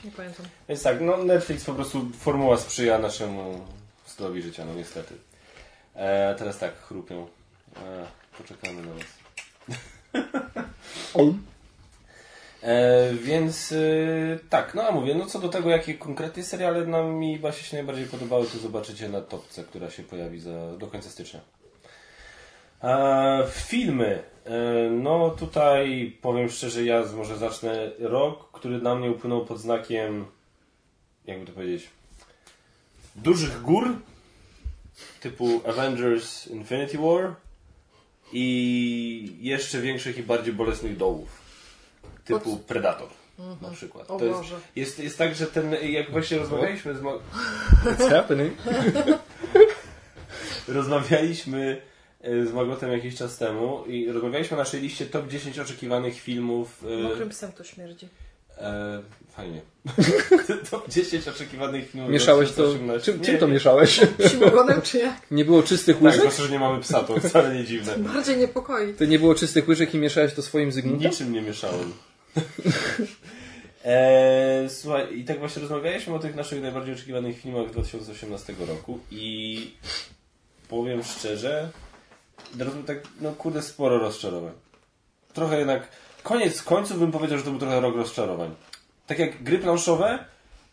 [0.05, 0.47] Nie pamiętam.
[0.69, 3.61] Więc tak, no Netflix po prostu, formuła sprzyja naszemu
[4.05, 5.15] stylowi życia, no niestety.
[5.95, 7.27] E, teraz tak, chrupią.
[7.77, 8.07] E,
[8.39, 9.05] poczekamy na was.
[12.63, 13.77] E, więc e,
[14.51, 17.77] tak, no a mówię, no co do tego, jakie konkretnie seriale nam mi właśnie się
[17.77, 21.41] najbardziej podobały, to zobaczycie na topce, która się pojawi za, do końca stycznia.
[22.83, 24.23] E, filmy.
[24.45, 24.51] E,
[24.91, 30.25] no tutaj powiem szczerze, ja z- może zacznę rok, który dla mnie upłynął pod znakiem,
[31.27, 31.89] jakby to powiedzieć,
[33.17, 33.97] dużych gór,
[35.21, 37.35] typu Avengers Infinity War
[38.33, 41.29] i jeszcze większych i bardziej bolesnych dołów,
[42.25, 43.09] typu Predator
[43.63, 44.11] na przykład.
[44.11, 44.41] O To jest,
[44.77, 48.55] jest, jest tak, że ten, jak właśnie rozmawialiśmy z, What's happening?
[50.69, 51.83] rozmawialiśmy
[52.21, 56.85] e, z Magotem jakiś czas temu i rozmawialiśmy o naszej liście top 10 oczekiwanych filmów.
[56.99, 58.09] e, Mokrym psem to śmierdzi.
[58.59, 59.61] E, fajnie.
[60.71, 62.11] top 10 oczekiwanych filmów.
[62.11, 62.55] Mieszałeś to...
[62.55, 63.13] 2018.
[63.13, 64.01] Czym, czym to mieszałeś?
[64.31, 65.31] Siłogonem czy jak?
[65.31, 66.21] Nie było czystych Tak, łyżek?
[66.21, 67.99] zwłaszcza, że nie mamy psa, to wcale nie dziwne.
[67.99, 68.95] Bardziej niepokoi.
[68.95, 71.11] To nie było czystych łyżek i mieszałeś to swoim Zygmuntem?
[71.11, 71.93] Niczym nie mieszałem.
[73.85, 79.71] Eee, słuchaj, i tak właśnie rozmawialiśmy o tych naszych najbardziej oczekiwanych filmach 2018 roku i
[80.69, 81.69] powiem szczerze,
[82.87, 84.53] tak, no kurde, sporo rozczarowań.
[85.33, 85.89] Trochę jednak,
[86.27, 88.55] koniec końców bym powiedział, że to był trochę rok rozczarowań.
[89.07, 90.19] Tak jak gry planszowe,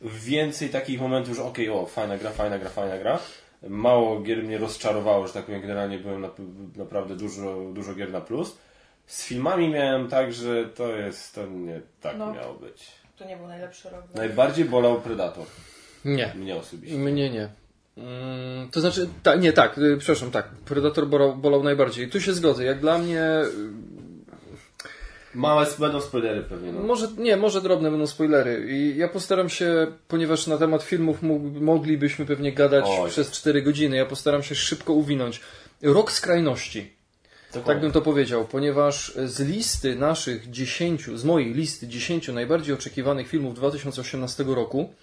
[0.02, 3.20] więcej takich momentów, że okej, o, fajna gra, fajna gra, fajna gra.
[3.70, 6.30] Mało gier mnie rozczarowało, że tak powiem, generalnie byłem na,
[6.76, 8.58] naprawdę dużo, dużo gier na plus.
[9.08, 12.34] Z filmami miałem tak, że to jest, to nie tak No.
[12.34, 12.88] miało być.
[13.18, 14.02] To nie był najlepszy rok.
[14.16, 15.46] Najbardziej bolał Predator.
[16.06, 16.34] Nie.
[16.36, 16.98] Mnie osobiście.
[16.98, 17.50] Mnie nie.
[17.98, 20.48] Mm, to znaczy, ta, nie, tak, y, przepraszam, tak.
[20.50, 22.10] Predator bolał, bolał najbardziej.
[22.10, 22.64] Tu się zgodzę.
[22.64, 23.22] Jak dla mnie,
[25.36, 26.72] Małe będą spoilery pewnie.
[26.72, 26.84] No.
[26.84, 28.68] może, nie, może drobne będą spoilery.
[28.70, 31.18] I ja postaram się, ponieważ na temat filmów
[31.62, 33.10] moglibyśmy pewnie gadać Oj.
[33.10, 35.42] przez 4 godziny, ja postaram się szybko uwinąć.
[35.82, 36.94] Rok skrajności.
[37.66, 43.28] Tak bym to powiedział, ponieważ z listy naszych 10, z mojej listy 10 najbardziej oczekiwanych
[43.28, 44.94] filmów 2018 roku,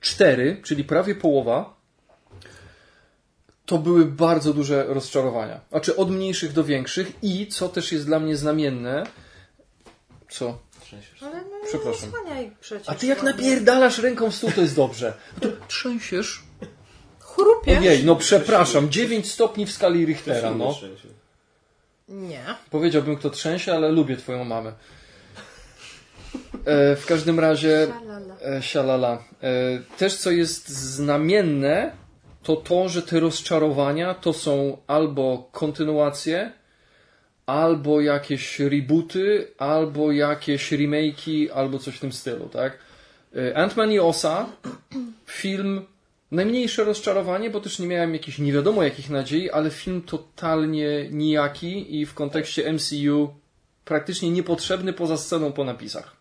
[0.00, 1.76] 4, czyli prawie połowa,
[3.66, 5.60] to były bardzo duże rozczarowania.
[5.70, 9.06] Znaczy od mniejszych do większych i, co też jest dla mnie znamienne,
[10.28, 10.58] co?
[10.80, 11.22] Trzęsiesz.
[11.22, 12.10] Ale no nie Przepraszam.
[12.10, 12.88] zasłaniaj przecież.
[12.88, 15.12] A ty jak napierdalasz ręką w stół, to jest dobrze.
[15.40, 16.42] To trzęsiesz.
[17.20, 17.78] Chrupiesz?
[17.78, 20.74] Ojej, no przepraszam, 9 stopni w skali Richtera, no.
[22.08, 22.44] Nie.
[22.70, 24.72] Powiedziałbym, kto trzęsie, ale lubię twoją mamę.
[26.64, 28.36] E, w każdym razie, Szalala.
[28.58, 29.24] e, sialala.
[29.42, 29.48] E,
[29.98, 31.92] też co jest znamienne,
[32.42, 36.52] to to, że te rozczarowania to są albo kontynuacje,
[37.46, 42.78] albo jakieś rebooty, albo jakieś remake'i, albo coś w tym stylu, tak?
[43.36, 44.46] E, Ant-Man i Osa,
[45.26, 45.84] film
[46.30, 52.00] najmniejsze rozczarowanie, bo też nie miałem jakichś nie wiadomo jakich nadziei, ale film totalnie nijaki
[52.00, 53.34] i w kontekście MCU
[53.84, 56.16] praktycznie niepotrzebny poza sceną po napisach.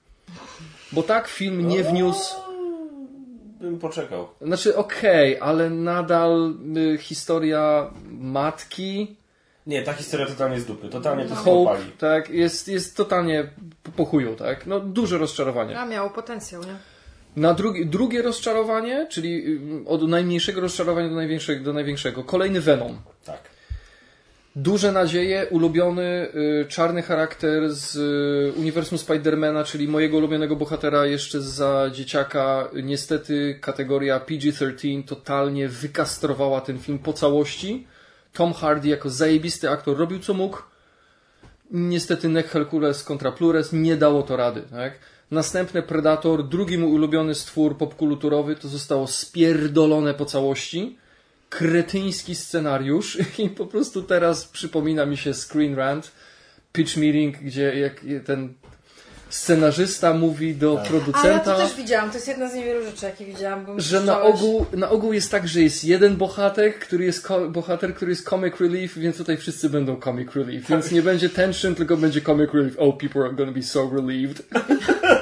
[0.91, 2.35] Bo tak film nie wniósł
[3.61, 4.27] Bym poczekał.
[4.41, 9.15] znaczy, okej, ale nadal y, historia matki,
[9.67, 10.89] Nie, ta historia totalnie z dupy.
[10.89, 11.91] Totalnie to Hope, skopali.
[11.97, 12.29] tak.
[12.29, 13.49] jest, jest totalnie
[13.83, 14.67] po, po chuju, tak?
[14.67, 15.79] No, duże rozczarowanie.
[15.79, 16.75] A miał potencjał, nie?
[17.35, 19.47] Na drugi, drugie rozczarowanie, czyli
[19.83, 22.97] y, od najmniejszego rozczarowania do największego, do największego, kolejny Venom.
[23.25, 23.39] Tak.
[24.55, 26.27] Duże nadzieje, ulubiony
[26.61, 32.69] y, czarny charakter z y, uniwersum Spidermana, czyli mojego ulubionego bohatera jeszcze za dzieciaka.
[32.83, 37.87] Niestety kategoria PG-13 totalnie wykastrowała ten film po całości.
[38.35, 40.57] Tom Hardy jako zajebisty aktor robił co mógł.
[41.71, 44.61] Niestety Neck Hercules kontra Plures nie dało to rady.
[44.61, 44.99] Tak?
[45.31, 50.97] Następny Predator, drugi mój ulubiony stwór popkulturowy, to zostało spierdolone po całości
[51.49, 56.11] kretyński scenariusz i po prostu teraz przypomina mi się Screen Rant,
[56.73, 58.53] pitch meeting, gdzie jak ten
[59.29, 63.25] scenarzysta mówi do ja producenta, to też widziałam, to jest jedna z niewielu rzeczy, jakie
[63.25, 63.65] widziałam.
[63.77, 68.11] Że na ogół, na ogół jest tak, że jest jeden bohater, który jest bohater, który
[68.11, 72.21] jest comic relief, więc tutaj wszyscy będą comic relief, więc nie będzie tension, tylko będzie
[72.21, 72.75] comic relief.
[72.79, 74.41] Oh, people are gonna be so relieved.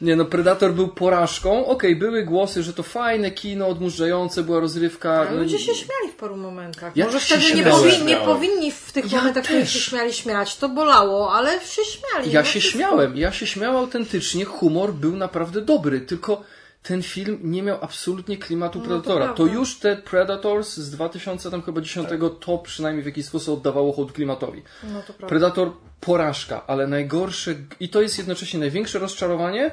[0.00, 1.66] Nie no, Predator był porażką.
[1.66, 5.12] Okej, były głosy, że to fajne kino, odmurzające, była rozrywka.
[5.12, 6.96] Ale ludzie się śmiali w paru momentach.
[6.96, 9.72] Ja Może wtedy nie, powinni, nie powinni w tych Ja momentach, też.
[9.72, 10.56] się śmiali, śmiać.
[10.56, 12.32] To bolało, ale się śmiali.
[12.32, 16.42] Ja No się śmiałem, ja się śmiałem autentycznie, humor był naprawdę dobry, tylko
[16.82, 19.28] ten film nie miał absolutnie klimatu No, to Predatora.
[19.28, 19.54] To, prawda.
[19.54, 22.08] już te Predators z 2000 tam chyba 10
[22.40, 24.62] to przynajmniej w jakiś sposób oddawało hołd klimatowi.
[24.82, 25.26] No to prawda.
[25.26, 29.70] Predator porażka, ale najgorsze i to jest jednocześnie największe rozczarowanie.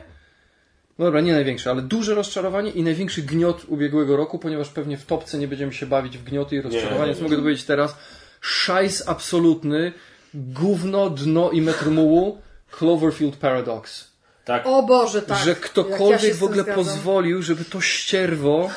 [1.00, 5.06] No dobra, nie największe, ale duże rozczarowanie i największy gniot ubiegłego roku, ponieważ pewnie w
[5.06, 7.24] topce nie będziemy się bawić w gnioty i rozczarowanie, nie, więc nie.
[7.24, 7.96] mogę to powiedzieć teraz.
[8.42, 9.94] Szajs absolutny,
[10.34, 12.42] gówno, dno i metr mułu,
[12.72, 14.14] Cloverfield Paradox.
[14.46, 15.38] Tak, O Boże, tak.
[15.38, 16.86] Że ja ktokolwiek z w ogóle zgadzam.
[16.86, 18.70] pozwolił, żeby to ścierwo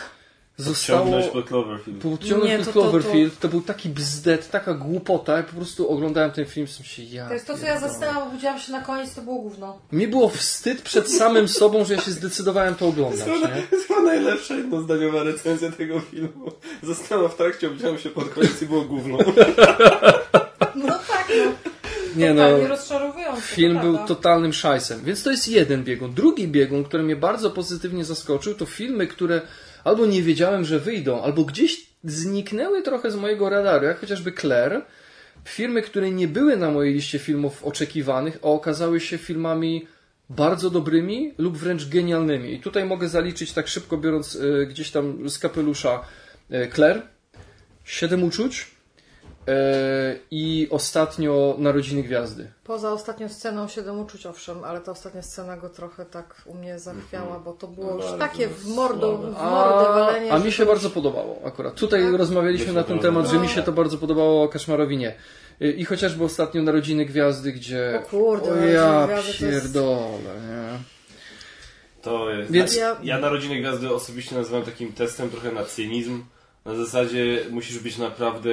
[0.59, 2.03] zostało ciągnąć po Cloverfield.
[2.03, 3.39] podciągnąć pod to- to- to- Cloverfield.
[3.41, 5.37] To był taki bzdet, taka głupota.
[5.37, 7.27] Ja po prostu oglądałem ten film, w się ja.
[7.29, 7.93] To jest to, co ja pierdolę.
[7.93, 9.79] zastanawiam, bo budziłam się na koniec, to było gówno.
[9.93, 13.27] Mi było wstyd przed samym sobą, że ja się zdecydowałem to oglądać.
[13.27, 13.63] Nie?
[13.71, 16.51] To jest chyba najlepsza jednozdaniowa recenzja tego filmu.
[16.83, 19.19] Została w trakcie, obudziłem się pod koniec i było gówno.
[20.75, 21.53] No tak, no.
[22.17, 22.43] Nie no,
[23.41, 25.05] film to był totalnym szajsem.
[25.05, 26.15] Więc to jest jeden biegun.
[26.15, 29.41] Drugi biegun, który mnie bardzo pozytywnie zaskoczył, to filmy, które
[29.87, 34.83] albo nie wiedziałem, że wyjdą, albo gdzieś zniknęły trochę z mojego radaru, jak chociażby Claire.
[35.45, 39.87] Firmy, które nie były na mojej liście filmów oczekiwanych, a okazały się filmami
[40.31, 42.55] bardzo dobrymi lub wręcz genialnymi.
[42.55, 46.01] I tutaj mogę zaliczyć tak szybko, biorąc y, gdzieś tam z kapelusza
[46.51, 47.03] y, Claire,
[47.85, 48.76] Siedem uczuć
[50.31, 52.51] i ostatnio Narodziny Gwiazdy.
[52.65, 56.79] Poza ostatnią sceną Siedem Uczuć, owszem, ale ta ostatnia scena go trochę tak u mnie
[56.79, 59.17] zachwiała, bo to było No, już takie w w mordę
[59.95, 60.33] walenie.
[60.33, 61.75] a że mi się bardzo podobało akurat.
[61.75, 62.15] Tutaj Tak?
[62.15, 65.15] rozmawialiśmy na ten temat, że mi się to bardzo podobało, a Kaszmarowi nie.
[65.63, 68.01] Y, I chociażby ostatnio Narodziny Gwiazdy, gdzie...
[68.05, 70.79] O kurde, o ja Gwiazdy to jest- pierdolę, nie?
[72.03, 72.51] To jest.
[72.53, 76.25] Więc- ja, Ja- Narodziny Gwiazdy osobiście nazywam takim testem trochę na cynizm.
[76.65, 78.51] Na zasadzie musisz być naprawdę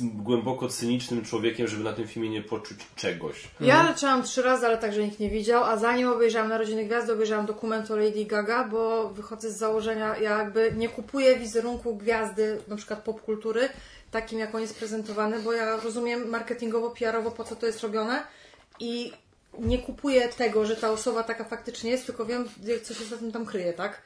[0.00, 3.48] głęboko cynicznym człowiekiem, żeby na tym filmie nie poczuć czegoś.
[3.60, 7.46] Ja leciałam trzy razy, ale także nikt nie widział, a zanim obejrzałam Narodziny Gwiazdy, obejrzałam
[7.46, 12.76] dokument o Lady Gaga, bo wychodzę z założenia, ja jakby nie kupuję wizerunku gwiazdy, na
[12.76, 13.68] przykład popkultury,
[14.10, 18.22] takim jak on jest prezentowany, bo ja rozumiem marketingowo, PR-owo, po co to jest robione
[18.80, 19.12] i
[19.58, 22.48] nie kupuję tego, że ta osoba taka faktycznie jest, tylko wiem,
[22.82, 24.02] co się za tym tam kryje, tak?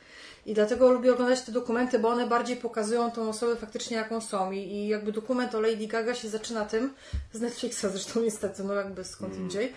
[0.46, 4.52] I dlatego lubię oglądać te dokumenty, bo one bardziej pokazują tą osobę faktycznie jaką są.
[4.52, 6.94] I, I jakby dokument o Lady Gaga się zaczyna tym,
[7.32, 9.72] z Netflixa zresztą niestety, no jakby skąd indziej,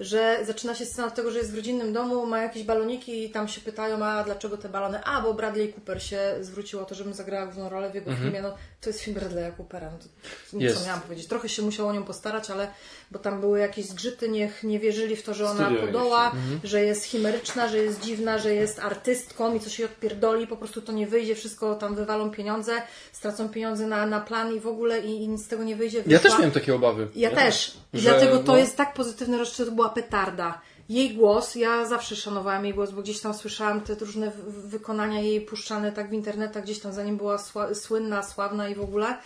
[0.00, 3.30] że zaczyna się scena od tego, że jest w rodzinnym domu, ma jakieś baloniki i
[3.30, 5.04] tam się pytają, a dlaczego te balony?
[5.04, 8.42] A, bo Bradley Cooper się zwrócił o to, żebym zagrała główną rolę w jego filmie.
[8.42, 11.26] No to jest film Bradley'a Coopera, no to co miałam powiedzieć.
[11.26, 12.68] Trochę się musiał o nią postarać, ale
[13.12, 16.84] bo tam były jakieś zgrzyty, niech nie wierzyli w to, że ona podoła, jakieś, że
[16.84, 20.92] jest chimeryczna, że jest dziwna, że jest artystką i coś jej odpierdoli, po prostu to
[20.92, 22.72] nie wyjdzie, wszystko tam wywalą pieniądze,
[23.12, 25.98] stracą pieniądze na, na plan i w ogóle i, i nic z tego nie wyjdzie.
[25.98, 27.08] Ja Wyszła- też miałem takie obawy.
[27.16, 27.76] ja też.
[27.92, 30.60] I Że, dlatego to no- jest tak pozytywne rozczucie, to była petarda.
[30.88, 35.40] Jej głos, ja zawsze szanowałam jej głos, bo gdzieś tam słyszałam te różne wykonania jej
[35.40, 39.18] puszczane tak w internetach, gdzieś tam zanim była sła, słynna, sławna i w ogóle,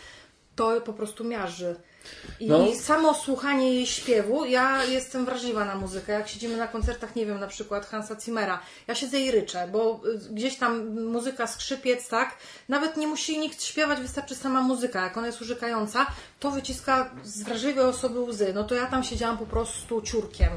[0.56, 1.76] to po prostu miażdży.
[2.40, 2.66] I No.
[2.82, 6.12] samo słuchanie jej śpiewu, ja jestem wrażliwa na muzykę.
[6.12, 10.00] Jak siedzimy na koncertach, nie wiem, na przykład Hansa Zimmera, ja siedzę i ryczę, bo
[10.28, 12.36] y, gdzieś tam muzyka, skrzypiec, tak?
[12.68, 15.02] Nawet nie musi nikt śpiewać, wystarczy sama muzyka.
[15.04, 16.06] Jak ona jest urzekająca,
[16.40, 18.52] to wyciska z wrażliwej osoby łzy.
[18.54, 20.48] No to ja tam siedziałam po prostu ciurkiem.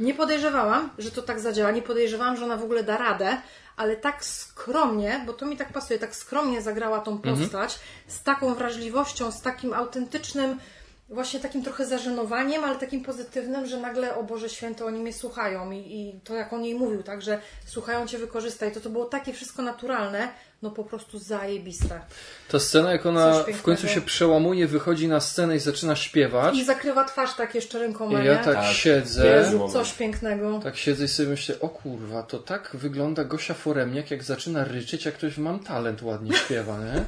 [0.00, 3.36] Nie podejrzewałam, że to tak zadziała, nie podejrzewałam, że ona w ogóle da radę,
[3.76, 8.54] ale tak skromnie, bo to mi tak pasuje, tak skromnie zagrała tą postać, z taką
[8.54, 10.58] wrażliwością, z takim autentycznym
[11.08, 15.70] właśnie takim trochę zażenowaniem, ale takim pozytywnym, że nagle, o Boże Święty, oni mnie słuchają
[15.70, 19.04] i, i to jak on jej mówił, tak, że słuchają Cię, wykorzystaj, to to było
[19.04, 20.28] takie wszystko naturalne,
[20.62, 22.00] no po prostu zajebiste.
[22.48, 26.54] Ta scena, jak ona w końcu się przełamuje, wychodzi na scenę i zaczyna śpiewać.
[26.56, 28.64] I zakrywa twarz tak jeszcze rękoma, I ja tak, Tak.
[28.74, 29.26] siedzę.
[29.26, 30.60] Jezu, coś pięknego.
[30.62, 35.04] Tak siedzę i sobie myślę, o kurwa, to tak wygląda Gosia Foremniak, jak zaczyna ryczeć,
[35.04, 37.04] jak ktoś mam talent ładnie śpiewa, nie?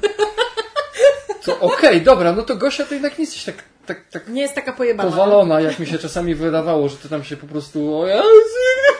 [1.45, 3.55] To okej, dobra, no to Gosia to jednak nie jesteś tak,
[3.89, 5.09] tak, tak Nie jest taka pojebana.
[5.09, 8.23] powalona, jak mi się czasami wydawało, że ty tam się po prostu, o Jezu,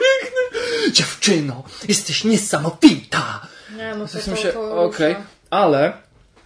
[0.00, 3.46] piękny, dziewczyno, jesteś niesamowita!
[3.76, 4.18] Nie, no to,
[4.52, 5.26] to, to okej, rusza.
[5.50, 5.92] ale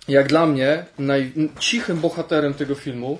[0.09, 1.33] jak dla mnie naj...
[1.61, 3.19] cichym bohaterem tego filmu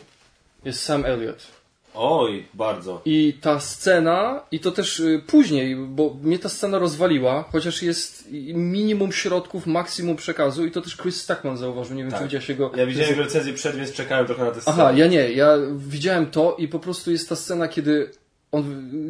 [0.65, 1.47] jest Sam Elliott.
[1.95, 3.01] Oj, bardzo.
[3.05, 8.29] I ta scena, i to też y, później, bo mnie ta scena rozwaliła, chociaż jest
[8.55, 11.97] minimum środków, maksimum przekazu, i to też Chris Stackman zauważył.
[11.97, 12.21] Nie wiem, Tak.
[12.21, 12.71] czy widziałeś jego.
[12.77, 14.77] Ja widziałem recenzję przed, więc czekałem trochę na tę scenę.
[14.83, 18.11] Aha, ja nie, ja widziałem to i po prostu jest ta scena, kiedy
[18.53, 18.65] on,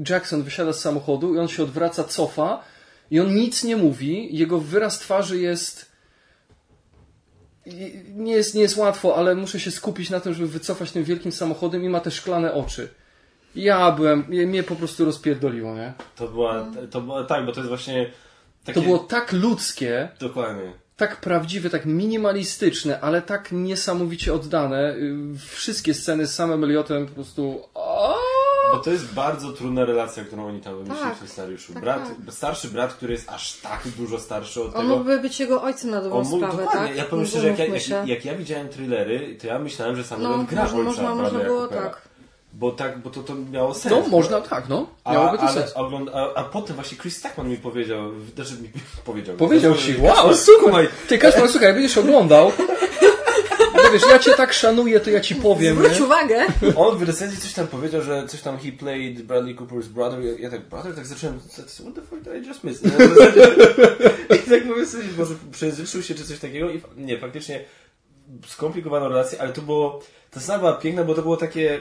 [0.08, 2.62] Jackson wysiada z samochodu i on się odwraca, cofa
[3.10, 5.93] i on nic nie mówi, jego wyraz twarzy jest
[8.14, 11.32] nie jest, nie jest łatwo, ale muszę się skupić na tym, żeby wycofać tym wielkim
[11.32, 12.88] samochodem i ma te szklane oczy.
[13.54, 15.92] Ja byłem, mnie po prostu rozpierdoliło, nie?
[16.16, 18.10] To była, to była, tak, bo to jest właśnie
[18.64, 18.80] takie...
[18.80, 20.72] To było tak ludzkie, Dokładnie.
[20.96, 24.94] tak prawdziwe, tak minimalistyczne, ale tak niesamowicie oddane.
[24.94, 25.16] Y,
[25.48, 27.62] Wszystkie sceny z samym Elliotem po prostu...
[27.74, 28.33] Aaaa!
[28.74, 31.72] Bo to jest bardzo trudna relacja, którą oni tam wymyślili Tak, w tym scenariuszu.
[31.72, 34.96] tak, brat, starszy brat, który jest aż tak dużo starszy od On tego.
[34.96, 36.88] mógłby być jego ojcem na dobrą On mógł, sprawę, dokładnie.
[36.88, 36.96] tak?
[36.96, 40.28] Ja powiem szczerze, jak jak, jak ja widziałem thrillery, to ja myślałem, że sam No,
[40.50, 42.02] gra można, ojca można, można było tak.
[42.52, 43.94] Bo tak, bo to, to miało sens.
[43.94, 44.86] No, można tak, no.
[45.04, 45.72] A, Miałoby to sens.
[45.74, 48.68] ogląd- a, a potem właśnie Chris Stackman mi powiedział, znaczy mi
[49.04, 49.36] powiedział.
[49.36, 50.64] Powiedział ci, wow, Kaspar, super.
[50.64, 52.52] kumaj, Ty, Kaszmar, słuchaj, jak będziesz oglądał,
[53.94, 56.04] wiesz, ja cię tak szanuję, to ja ci powiem, Zwróć nie?
[56.04, 56.46] uwagę!
[56.76, 60.20] On w recenzji coś tam powiedział, że coś tam he played Bradley Cooper's brother.
[60.24, 62.82] Ja, ja tak, brother, tak zacząłem, what the fuck did I just miss?
[64.46, 67.64] I tak mówię sobie, może przejęzyczył się czy coś takiego i nie, faktycznie
[68.46, 70.00] skomplikowano relację, ale to było,
[70.30, 71.80] ta scena była piękna, bo to było takie,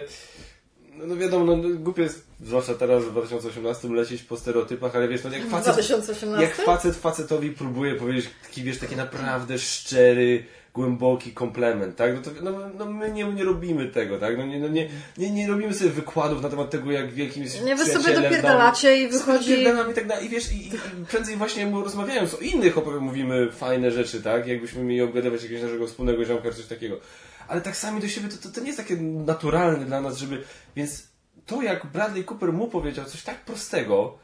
[0.94, 5.24] no, no wiadomo, no, głupie jest, zwłaszcza teraz w 2018 lecieć po stereotypach, ale wiesz,
[5.24, 6.46] no jak facet, 2018?
[6.46, 12.16] jak facet facetowi próbuje powiedzieć taki, wiesz, taki naprawdę szczery, głęboki komplement, tak?
[12.16, 14.38] No, to, no, no my nie, nie robimy tego, tak?
[14.38, 17.64] No, nie, no nie, nie, nie robimy sobie wykładów na temat tego, jak wielkim jest
[17.64, 19.62] Nie, wy sobie dopierdalacie i wychodzi...
[19.62, 20.26] I tak dalej.
[20.26, 20.72] I wiesz, i, i
[21.10, 24.48] prędzej właśnie mu rozmawiając o innych mówimy fajne rzeczy, tak?
[24.48, 27.00] Jakbyśmy mieli obgadywać jakiegoś naszego wspólnego ziomka czy coś takiego.
[27.48, 30.44] Ale tak sami do siebie, to, to, to nie jest takie naturalne dla nas, żeby...
[30.76, 31.08] Więc
[31.46, 34.18] to, jak Bradley Cooper mu powiedział coś tak prostego,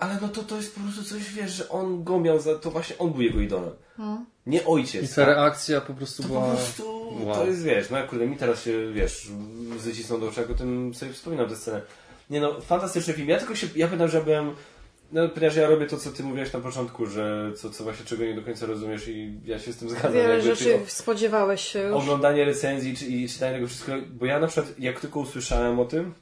[0.00, 2.54] ale no to to jest po prostu coś, wiesz, że on go miał za...
[2.54, 3.72] To właśnie on był jego idolem.
[4.46, 5.14] Nie I ojciec.
[5.14, 5.36] ta tak?
[5.36, 6.40] reakcja po prostu To była...
[6.40, 7.34] po prostu, wow.
[7.34, 9.28] to jest, wiesz, no jak kurde, mi teraz się, wiesz,
[9.78, 11.82] wycisną do jak o tym sobie wspominam tę scenę.
[12.30, 13.28] Nie no, fantastyczny film.
[13.28, 14.54] Ja tylko się, ja pamiętam, że byłem,
[15.12, 18.24] no ponieważ ja robię to, co ty mówiłeś na początku, że co, co właśnie czego
[18.24, 20.12] nie do końca rozumiesz i ja się z tym zgadzam.
[20.12, 21.96] Wiele jakby, rzeczy spodziewałeś się już.
[21.96, 25.84] Oglądanie recenzji czy, i czytanie tego wszystkiego, bo ja na przykład, jak tylko usłyszałem o
[25.84, 26.14] tym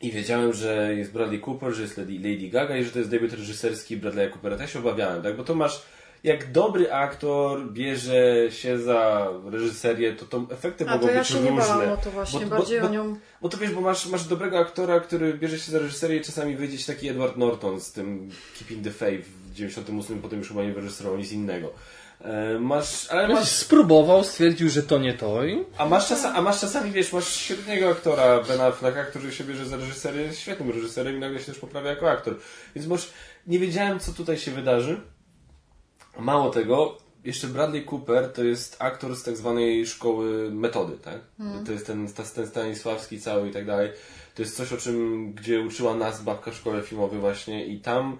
[0.00, 3.10] i wiedziałem, że jest Bradley Cooper, że jest Lady, Lady Gaga i że to jest
[3.10, 5.36] debiut reżyserski Bradley'a Coopera, ja się obawiałem, tak?
[5.36, 5.82] Bo to masz,
[6.24, 11.28] jak dobry aktor bierze się za reżyserię, to to efekty A mogą to ja być
[11.28, 13.16] się nie bałam o to właśnie, Bo- bardziej bo- o nią...
[13.42, 16.56] Bo to wiesz, bo masz, masz dobrego aktora, który bierze się za reżyserię i czasami
[16.56, 20.62] wyjdzie ci taki Edward Norton z tym Keeping the Faith w 98, potem już chyba
[20.62, 21.70] nie wyreżyserował nic innego.
[22.20, 25.64] E, Masz, ale masz, Spróbował, stwierdził, że to nie to i...
[25.78, 29.66] a masz, czasa, a masz czasami, wiesz, masz średniego aktora Ben Afflecka, który się bierze
[29.66, 32.36] za reżyserię, jest świetnym reżyserem i nagle się też poprawia jako aktor.
[32.74, 33.06] Więc może
[33.46, 35.00] nie wiedziałem, co tutaj się wydarzy.
[36.18, 41.18] Mało tego, jeszcze Bradley Cooper to jest aktor z tak zwanej szkoły metody, tak?
[41.66, 43.90] To jest ten, ten Stanisławski cały i tak dalej.
[44.34, 48.18] To jest coś, o czym, gdzie uczyła nas babka w szkole filmowej właśnie i tam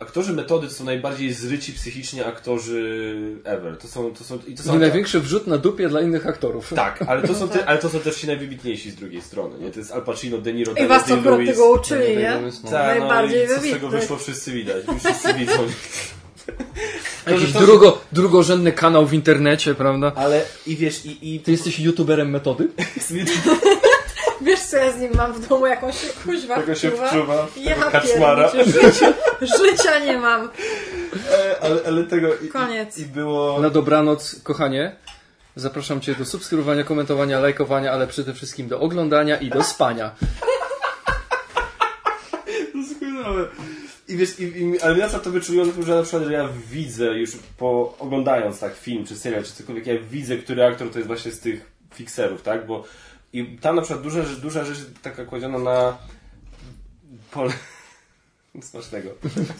[0.00, 3.14] aktorzy metody to są najbardziej zryci psychicznie aktorzy
[3.44, 3.76] ever.
[3.78, 6.72] To są, to są, i to są I największy wrzut na dupie dla innych aktorów.
[6.74, 9.58] tak, ale to, są No te, ale to są też ci najwybitniejsi z drugiej strony.
[9.58, 9.70] Nie?
[9.70, 12.40] To jest Al Pacino, De Niro, I Daniel was to akurat tego uczyli, nie?
[12.64, 12.70] No.
[12.70, 14.86] Tak, Najbardziej no i co z tego wyszło wszyscy widać.
[14.86, 15.52] Już wszyscy widzą.
[17.26, 20.12] Jakiś to- drugo, drugorzędny kanał w internecie, prawda?
[20.14, 22.68] Ale i wiesz, i, i Ty jesteś youtuberem metody?
[24.40, 25.94] Wiesz co ja z nim mam w domu, jakąś
[26.24, 27.46] kuźwa tego się wczuwa?
[27.56, 28.50] Ja kaczmara.
[28.66, 30.50] życia, życia nie mam.
[31.32, 32.98] E, ale, ale tego i, Koniec.
[32.98, 33.60] I, i było...
[33.60, 34.96] Na dobranoc, kochanie.
[35.56, 40.10] Zapraszam Cię do subskrybowania, komentowania, lajkowania, ale przede wszystkim do oglądania i do spania.
[42.74, 43.48] Doskonałe.
[44.08, 45.30] I wiesz, i, i, ale przykład to
[45.72, 49.52] tym, że na przykład że ja widzę już po oglądając tak film, czy serial, czy
[49.52, 52.66] cokolwiek, ja widzę, który aktor to jest właśnie z tych fixerów, tak?
[52.66, 52.84] Bo
[53.32, 55.98] I tam na przykład duża, rzecz- duża rzecz taka kładziona na
[57.30, 57.52] pole...
[58.62, 59.10] Smacznego.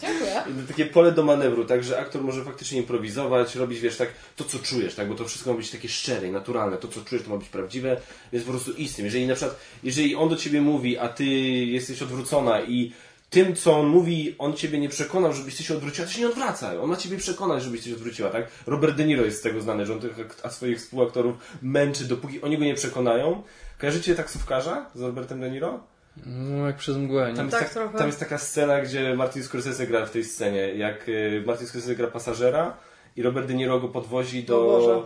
[0.01, 0.43] Dziękuję.
[0.67, 4.59] Takie pole do manewru, tak, że aktor może faktycznie improwizować, robić, wiesz, tak, to co
[4.59, 7.29] czujesz, tak, bo to wszystko ma być takie szczere i naturalne, to co czujesz to
[7.29, 8.01] ma być prawdziwe,
[8.31, 9.05] jest po prostu istym.
[9.05, 12.93] Jeżeli na przykład, jeżeli on do ciebie mówi, a ty jesteś odwrócona i
[13.29, 16.27] tym, co on mówi, on ciebie nie przekonał, żebyś ty się odwróciła, to się nie
[16.27, 16.81] odwraca.
[16.81, 18.47] On ma ciebie przekonać, żebyś ty się odwróciła, tak?
[18.67, 20.11] Robert De Niro jest z tego znany, że on tych
[20.43, 23.43] a swoich współaktorów męczy, dopóki oni go nie przekonają.
[23.79, 25.79] Kojarzycie taksówkarza z Robertem De Niro?
[26.25, 27.37] No, jak przez mgłę, nie?
[27.37, 27.97] Tam, Tak, jest tak, trochę.
[27.97, 30.73] tam jest taka scena, gdzie Martin Scorsese gra w tej scenie.
[30.75, 32.77] Jak y, Martin Scorsese gra pasażera
[33.15, 34.57] i Robert De Niro go podwozi do.
[34.61, 35.01] Boże.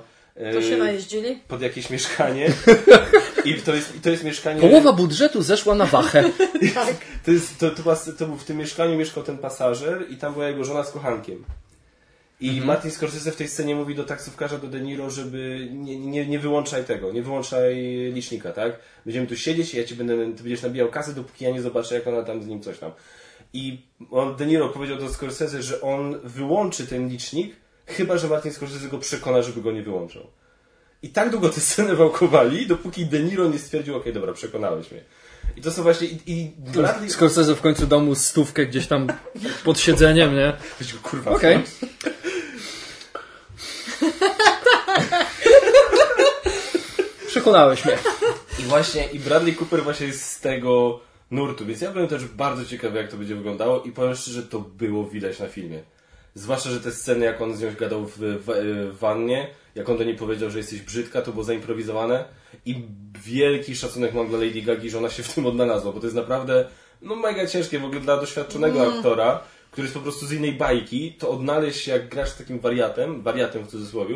[0.50, 1.36] y, To się najeździli?
[1.48, 2.48] pod jakieś mieszkanie.
[3.46, 4.62] I to jest, i to jest mieszkanie.
[4.62, 6.24] Połowa budżetu zeszła na wachę.
[6.74, 6.96] Tak.
[7.26, 10.34] To, jest, to, to, była, to był w tym mieszkaniu mieszkał ten pasażer i tam
[10.34, 11.44] była jego żona z kochankiem.
[12.40, 12.68] I Mhm.
[12.68, 16.40] Martin Scorsese w tej scenie mówi do taksówkarza, do De Niro, żeby nie, nie, nie
[16.40, 17.76] wyłączaj tego, nie wyłączaj
[18.14, 18.80] licznika, tak?
[19.06, 21.96] Będziemy tu siedzieć i ja ci będę, ty będziesz nabijał kasę, dopóki ja nie zobaczę,
[21.96, 22.92] jak ona tam z nim coś tam.
[23.54, 27.56] I on, De Niro powiedział do Scorsese, że on wyłączy ten licznik,
[27.86, 30.28] chyba że Martin Scorsese go przekona, żeby go nie wyłączał.
[31.04, 35.04] I tak długo tę scenę wałkowali, dopóki De Niro nie stwierdził, okej, dobra, przekonałeś mnie.
[35.58, 37.10] I to są właśnie, i, i Bradley...
[37.10, 39.08] Scorsese w końcu dał mu stówkę gdzieś tam
[39.64, 40.54] pod siedzeniem, nie?
[41.04, 41.60] Kurwa, Okej.
[47.28, 47.98] Przekonałeś mnie.
[48.60, 51.00] I właśnie, i Bradley Cooper właśnie jest z tego
[51.32, 54.60] nurtu, więc ja byłem też bardzo ciekawy, jak to będzie wyglądało i powiem szczerze, to
[54.60, 55.84] było widać na filmie.
[56.36, 58.46] Zwłaszcza, że te sceny, jak on z nią gadał w, w,
[58.94, 62.26] w wannie, jak on do niej powiedział, że jesteś brzydka, to było zaimprowizowane
[62.66, 62.84] i
[63.26, 66.16] wielki szacunek mam dla Lady Gagi, że ona się w tym odnalazła, bo to jest
[66.16, 66.66] naprawdę,
[67.02, 69.40] no mega ciężkie w ogóle dla doświadczonego aktora,
[69.72, 73.22] który jest po prostu z innej bajki, to odnaleźć się, jak grasz z takim wariatem,
[73.22, 74.16] wariatem w cudzysłowie,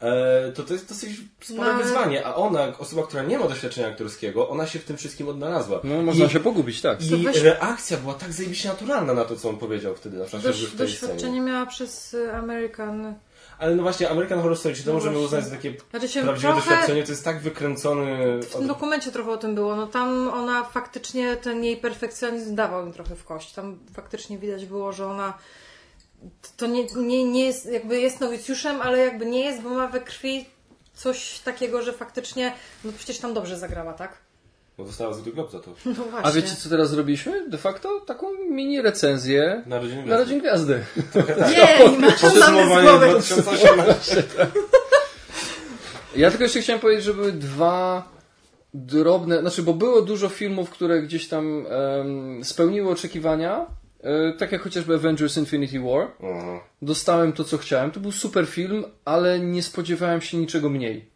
[0.00, 1.10] e, to to jest dosyć
[1.40, 4.96] spore No, wyzwanie, a ona, osoba, która nie ma doświadczenia aktorskiego, ona się w tym
[4.96, 5.80] wszystkim odnalazła.
[5.84, 7.02] No, można I, się pogubić, tak.
[7.02, 10.42] I weź- reakcja była tak zajebiście naturalna na to, co on powiedział wtedy, na przykład
[10.44, 11.40] Doś, w tej doświadczenie scenie.
[11.40, 13.14] miała przez y, American.
[13.58, 15.26] Ale no właśnie, American Horror Story, czy to No możemy właśnie.
[15.26, 18.38] uznać za takie Znaczy się prawdziwe trochę- doświadczenie, to jest tak wykręcony...
[18.42, 19.76] W tym dokumencie trochę o tym było.
[19.76, 23.52] No tam ona faktycznie, ten jej perfekcjonizm dawał im trochę w kość.
[23.52, 25.38] Tam faktycznie widać było, że ona
[26.56, 30.00] to nie, nie, nie jest, jakby jest nowicjuszem, ale jakby nie jest, bo ma we
[30.00, 30.44] krwi
[30.94, 32.52] coś takiego, że faktycznie,
[32.84, 34.25] no przecież tam dobrze zagrała, tak?
[34.78, 35.70] No dostała Złoty Glob za to.
[35.86, 36.18] No właśnie.
[36.22, 37.48] A wiecie, co teraz zrobiliśmy?
[37.48, 40.84] De facto taką mini recenzję Narodziny na Rodzin Gwiazdy.
[41.56, 43.06] Jej, masz mamy z głowy.
[43.10, 44.22] 2018.
[46.16, 48.08] Ja tylko jeszcze chciałem powiedzieć, że były dwa
[48.74, 53.66] drobne, znaczy, bo było dużo filmów, które gdzieś tam em, spełniły oczekiwania,
[54.00, 56.08] e, tak jak chociażby Avengers Infinity War.
[56.20, 56.60] Mhm.
[56.82, 57.90] Dostałem to, co chciałem.
[57.90, 61.15] To był super film, ale nie spodziewałem się niczego mniej.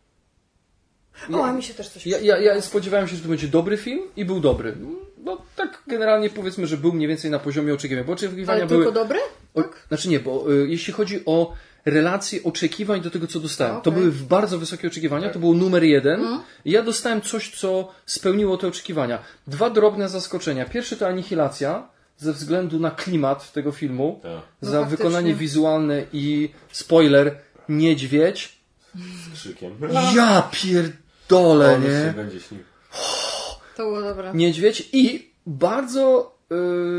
[1.33, 3.77] O, a mi się też coś Ja, ja, ja spodziewałem się, że to będzie dobry
[3.77, 4.77] film i był dobry.
[5.25, 8.85] No tak generalnie powiedzmy, że był mniej więcej na poziomie oczekiwania, bo oczekiwania Ale były...
[8.85, 9.19] tylko dobry?
[9.55, 11.53] O, znaczy nie, bo y, jeśli chodzi o
[11.85, 13.93] relacje oczekiwań do tego, co dostałem, to Okej.
[13.93, 16.39] były w bardzo wysokie oczekiwania, to było numer jeden.
[16.65, 19.19] I ja dostałem coś, co spełniło te oczekiwania.
[19.47, 20.65] Dwa drobne zaskoczenia.
[20.65, 24.31] Pierwszy to anihilacja, ze względu na klimat tego filmu, Tak,
[24.61, 24.97] za faktycznie.
[24.97, 27.37] wykonanie wizualne i spoiler,
[27.69, 28.60] niedźwiedź.
[28.95, 29.77] Z krzykiem.
[30.15, 32.13] Ja pierdolę, On się nie?
[32.17, 32.61] będzie śnił.
[33.77, 34.31] To było dobre.
[34.35, 36.35] Niedźwiedź i bardzo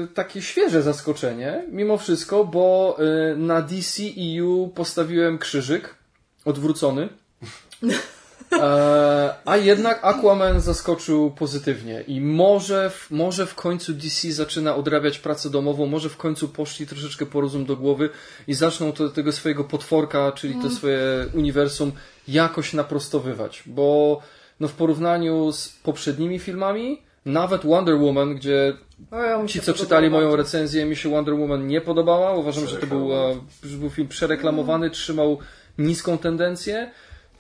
[0.04, 2.98] y, takie świeże zaskoczenie, mimo wszystko, bo
[3.34, 5.96] y, na DCEU postawiłem krzyżyk
[6.46, 7.10] odwrócony.
[8.54, 15.20] E, a jednak Aquaman zaskoczył pozytywnie i może w, może w końcu DC zaczyna odrabiać
[15.20, 18.10] pracę domową, może w końcu poszli troszeczkę po rozum do głowy
[18.48, 21.92] i zaczną to, tego swojego potworka, czyli to swoje uniwersum
[22.28, 24.22] jakoś naprostowywać, bo
[24.60, 28.74] no w porównaniu z poprzednimi filmami, nawet Wonder Woman, gdzie
[29.12, 30.38] O, ja ci, co czytali moją bardzo.
[30.38, 32.34] recenzję, mi się Wonder Woman nie podobała.
[32.34, 35.38] Uważam, że to był, e, że był film przereklamowany, trzymał
[35.78, 36.92] niską tendencję.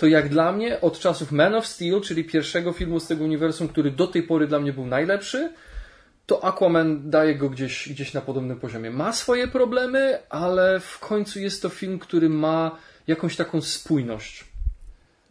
[0.02, 3.68] To jak dla mnie od czasów Man of Steel, czyli pierwszego filmu z tego uniwersum,
[3.68, 5.54] który do tej pory dla mnie był najlepszy,
[6.26, 8.92] to Aquaman daje go gdzieś, gdzieś na podobnym poziomie.
[8.92, 14.46] Ma swoje problemy, ale w końcu jest to film, który ma jakąś taką spójność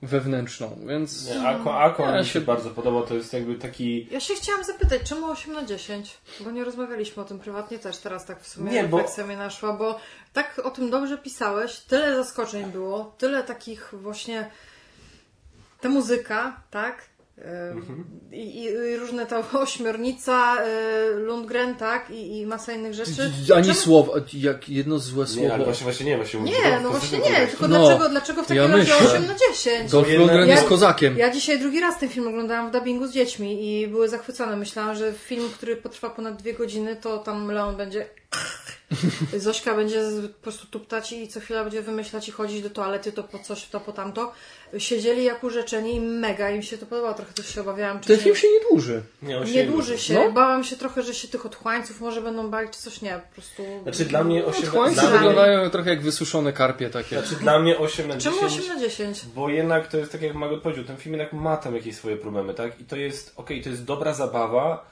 [0.03, 4.09] wewnętrzną, więc Nie, Aqua, Aqua Ja mi się się- bardzo podoba, to jest jakby taki...
[4.11, 6.19] Ja się chciałam zapytać, czemu 8 na 10?
[6.41, 9.37] Bo nie rozmawialiśmy o tym prywatnie też, teraz tak w sumie Nie, bo- refleksja mnie
[9.37, 10.01] naszła, bo
[10.33, 14.51] tak o tym dobrze pisałeś, tyle zaskoczeń było, tyle takich właśnie...
[15.81, 17.03] Ta muzyka, tak?
[17.45, 18.05] Mhm.
[18.33, 22.11] I, I różne to ośmiornica, e, Lundgren, tak?
[22.11, 23.31] I, i masa innych rzeczy.
[23.57, 25.65] Ani Czemu- słowa, jak jedno złe Nie, ale słowo.
[25.65, 28.47] właśnie, właśnie nie, właśnie mówię Nie, tylko no właśnie nie, tylko No, dlaczego, dlaczego w
[28.47, 29.09] takim ja razie myślę.
[29.11, 29.91] 8 na 10?
[29.91, 31.19] Dolph Lundgren Ja- jest kozakiem.
[31.19, 34.57] Ja dzisiaj drugi raz ten film oglądałam w dubbingu z dziećmi i były zachwycone.
[34.57, 38.07] Myślałam, że film, który potrwa ponad dwie godziny, to tam Leon będzie...
[39.39, 40.03] Zośka będzie
[40.37, 43.67] po prostu tuptać i co chwila będzie wymyślać i chodzić do toalety, to po coś,
[43.67, 44.33] to po tamto.
[44.79, 47.15] Siedzieli jak urzeczeni i mega im się to podobało.
[47.15, 49.03] Trochę też się obawiałam, czy Ten się- film się nie dłuży.
[49.23, 50.15] Nie, on się nie dłuży się.
[50.15, 50.33] No.
[50.33, 53.21] Bałam się trochę, że się tych otchłańców może będą bać, czy coś nie.
[53.29, 53.63] Po prostu...
[53.83, 57.19] Znaczy dla mnie 8 Chłańcy dla mnie, wyglądają trochę jak wysuszone karpie takie.
[57.21, 58.61] znaczy dla mnie 8 na Czemu 10.
[58.63, 59.25] 8 na 10?
[59.35, 62.17] Bo jednak to jest tak jak Magot powiedział, ten film jednak ma tam jakieś swoje
[62.17, 62.81] problemy, tak?
[62.81, 64.87] I to jest, okej, to jest dobra zabawa,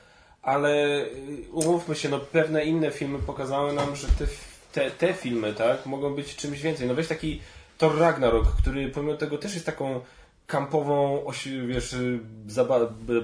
[0.48, 4.26] ale y, umówmy się, no pewne inne filmy pokazały nam, że te,
[4.72, 6.88] te, te filmy, tak, mogą być czymś więcej.
[6.88, 7.40] No weź taki
[7.78, 10.00] Thor Ragnarok, który pomimo tego też jest taką
[10.46, 11.24] kampową,
[11.66, 11.96] wiesz,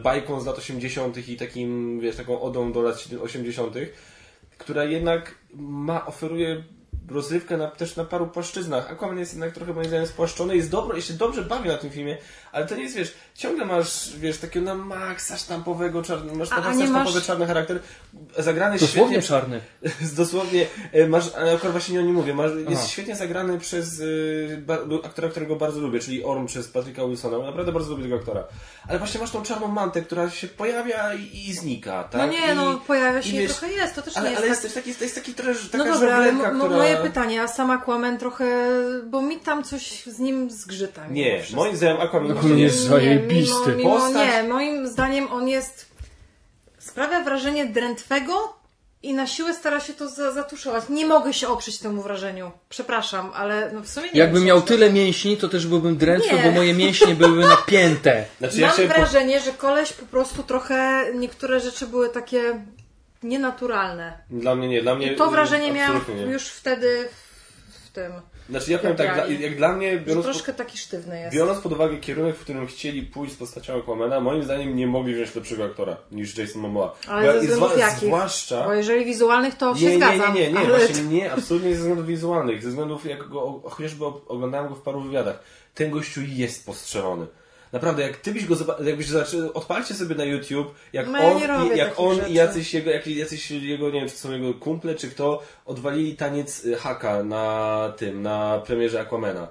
[0.02, 1.28] bajką z lat 80.
[1.28, 3.74] i takim, wiesz, taką odą do lat 80.,
[4.58, 6.64] która jednak ma, oferuje
[7.10, 8.90] rozrywkę na, też na paru płaszczyznach.
[8.90, 12.18] Aquaman jest jednak trochę moim zdaniem spłaszczony, jest dobro, się dobrze bawi na tym filmie,
[12.52, 16.56] ale to nie jest, wiesz, ciągle masz, wiesz, takiego na maksa sztampowego, czarny, masz A-
[16.56, 17.78] na a maksa nie sztampowy masz- czarny charakter,
[18.38, 19.60] zagrany Dosłownie świetnie, czarny.
[20.16, 22.88] dosłownie, e, masz, ale akurat właśnie nie o nim mówię, masz, jest Aha.
[22.88, 27.72] świetnie zagrany przez y, ba, aktora, którego bardzo lubię, czyli Orm przez Patricka Wilsona, naprawdę
[27.72, 28.44] bardzo lubię tego aktora.
[28.88, 32.20] Ale właśnie masz tą czarną mantę, która się pojawia i, i znika, tak?
[32.20, 34.42] No nie, I, no pojawia się i, wiesz, trochę jest, to też ale, nie jest
[34.42, 34.64] ale tak...
[34.64, 36.93] jest taki, jest taki trochę, taka No dobra, żonglerka, która...
[36.98, 38.68] moje pytanie, a sam Aquaman trochę,
[39.06, 41.06] bo mi tam coś z nim zgrzyta.
[41.08, 41.56] Nie, wszystko.
[41.62, 43.70] moim zdaniem Aquaman Aquaman jest zajebisty.
[43.76, 45.86] Mimo, mimo, Postać- nie, moim zdaniem on jest,
[46.78, 48.64] sprawia wrażenie drętwego
[49.02, 50.84] i na siłę stara się to za, zatuszować.
[50.88, 52.50] Nie mogę się oprzeć temu wrażeniu.
[52.68, 56.50] Przepraszam, ale no w sumie nie Jakbym miał tyle mięśni, to też byłbym drętwy, bo
[56.50, 58.24] moje mięśnie byłyby napięte.
[58.38, 62.64] Znaczy, ja Mam po- wrażenie, że koleś po prostu trochę, niektóre rzeczy były takie
[63.24, 64.18] nienaturalne.
[64.30, 65.12] Dla mnie nie, dla mnie...
[65.12, 66.22] I to wrażenie miałam nie.
[66.22, 67.08] już wtedy
[67.86, 68.12] w tym,
[68.50, 71.36] Znaczy ja powiem tak, dla, jak dla mnie, biorąc, troszkę taki sztywny jest.
[71.36, 75.14] biorąc pod uwagę kierunek, w którym chcieli pójść z postacią Aquamana, moim zdaniem nie mogli
[75.14, 76.96] wziąć lepszego aktora niż Jason Momoa.
[77.08, 78.08] Ale ze i względów jakich?
[78.08, 78.64] Zwłaszcza...
[78.64, 80.34] Bo jeżeli wizualnych, to się Nie, nie, nie, zgadzam.
[80.34, 80.68] nie, nie, ale...
[80.68, 84.82] właśnie nie, absolutnie nie ze względów wizualnych, ze względów, jak go, chociażby oglądałem go w
[84.82, 85.38] paru wywiadach,
[85.74, 87.26] ten gościu jest postrzelony.
[87.74, 91.38] Naprawdę, jak ty byś go zobaczył, jakbyś zobaczył, odpalcie sobie na YouTube, jak No on,
[91.74, 92.30] i, jak on rzeczy.
[92.30, 95.42] i jacyś jego, jak, jacyś jego, nie wiem, czy to są jego kumple, czy kto,
[95.66, 99.48] odwalili taniec y, haka na tym, na premierze Aquamana.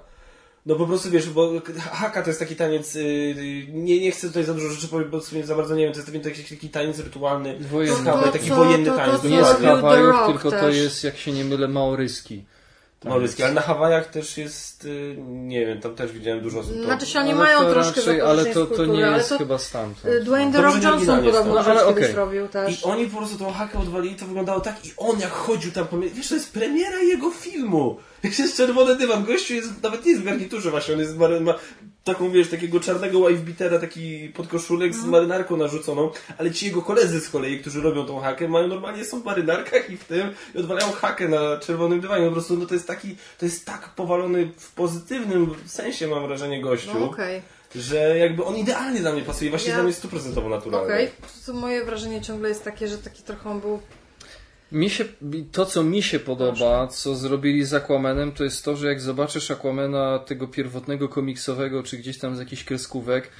[0.66, 1.52] No po prostu wiesz, bo
[1.92, 5.12] haka to jest taki taniec, y, y, nie, nie chcę tutaj za dużo rzeczy powiedzieć,
[5.12, 7.96] bo w sumie za bardzo nie wiem, to jest taki, taki taniec rytualny, Wojenny.
[7.96, 9.24] z Hawaii, To, taki co- wojenny to- to, taniec.
[9.24, 10.76] Nie z Rock tylko to też.
[10.76, 12.44] jest, jak się nie mylę, maoryski.
[13.04, 16.76] Maoryski, ale na Hawajach też jest, y, nie wiem, tam też widziałem dużo osób.
[16.76, 19.28] to- Znaczy się oni Ale mają to troszkę raczej, ale to, to nie ale jest
[19.28, 20.14] to chyba stamtąd.
[20.14, 22.12] y, Dwayne The Dobrze, Rock Johnson podobno Ale kiedyś okej.
[22.16, 22.84] robił I też.
[22.84, 26.28] oni po prostu tą hakę odwalili, to wyglądało tak i on jak chodził tam Wiesz,
[26.28, 27.96] to jest premiera jego filmu.
[28.22, 31.28] Jak jest czerwony dywan, gościu jest, nawet nie jest w garniturze właśnie, on jest, ma,
[31.40, 31.54] ma
[32.04, 35.04] taką, wiesz, takiego czarnego wifebeatera, taki podkoszulek Mhm.
[35.06, 39.04] z marynarką narzuconą, ale ci jego koledzy z kolei, którzy robią tą hakę, mają normalnie,
[39.04, 42.26] są w marynarkach i w tym, i odwalają hakę na czerwonym dywanie.
[42.26, 46.60] Po prostu, no to jest taki, to jest tak powalony w pozytywnym sensie, mam wrażenie,
[46.62, 46.90] gościu.
[47.00, 47.42] No okej,
[47.74, 50.86] Że jakby on idealnie dla mnie pasuje, właśnie Ja- dla mnie stuprocentowo naturalny.
[50.94, 51.08] okej.
[51.20, 53.80] Prostu Moje wrażenie ciągle jest takie, że taki trochę on był...
[54.72, 55.04] Mi się,
[55.52, 59.50] to, co mi się podoba, co zrobili z Aquamanem, to jest to, że jak zobaczysz
[59.50, 63.30] Aquamana tego pierwotnego komiksowego, czy gdzieś tam z jakichś kreskówek,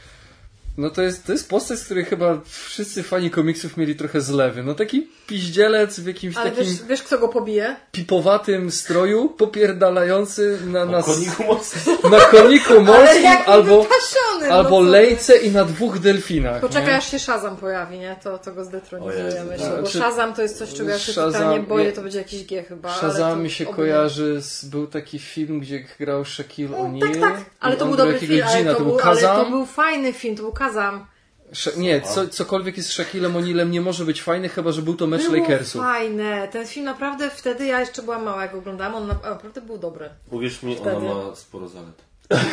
[0.77, 4.63] no to jest, to jest postać, z której chyba wszyscy fani komiksów mieli trochę zlewy.
[4.63, 7.77] No taki piździelec w jakimś Ale takim wiesz, wiesz kto go pobije?
[7.93, 12.11] pipowatym stroju, popierdalający na, na, koniku mocno.
[12.11, 14.53] na koniku morskim albo, wypasiony!
[14.53, 16.61] albo no lejce i na dwóch delfinach.
[16.61, 16.97] Poczekaj nie?
[16.97, 18.17] aż się Shazam pojawi, nie?
[18.23, 19.51] To, to go zdetronizujemy.
[19.51, 22.19] Myślę, bo Znaczy, Shazam to jest coś, czego ja się Shazam- totalnie boję, to będzie
[22.19, 22.95] jakiś G chyba.
[22.95, 27.01] Shazam mi się oby kojarzy, z, był taki film, gdzie grał Shaquille No, O'Neal.
[27.01, 30.37] tak, tak, ale to był dobry film, ale to, był ale to był fajny film,
[30.37, 31.07] to był Kazam.
[31.53, 34.95] Sze- nie, co, cokolwiek jest z Shaquillem O'Nealem nie może być fajny, chyba że był
[34.95, 35.83] to mecz Było Lakersów.
[35.83, 36.49] fajne.
[36.49, 39.79] Ten film naprawdę wtedy, ja jeszcze byłam mała, jak go oglądałam, on na- naprawdę był
[39.79, 40.11] dobry.
[40.31, 40.97] Uwierz mi, Wtedy.
[40.97, 41.95] ona ma sporo zalet.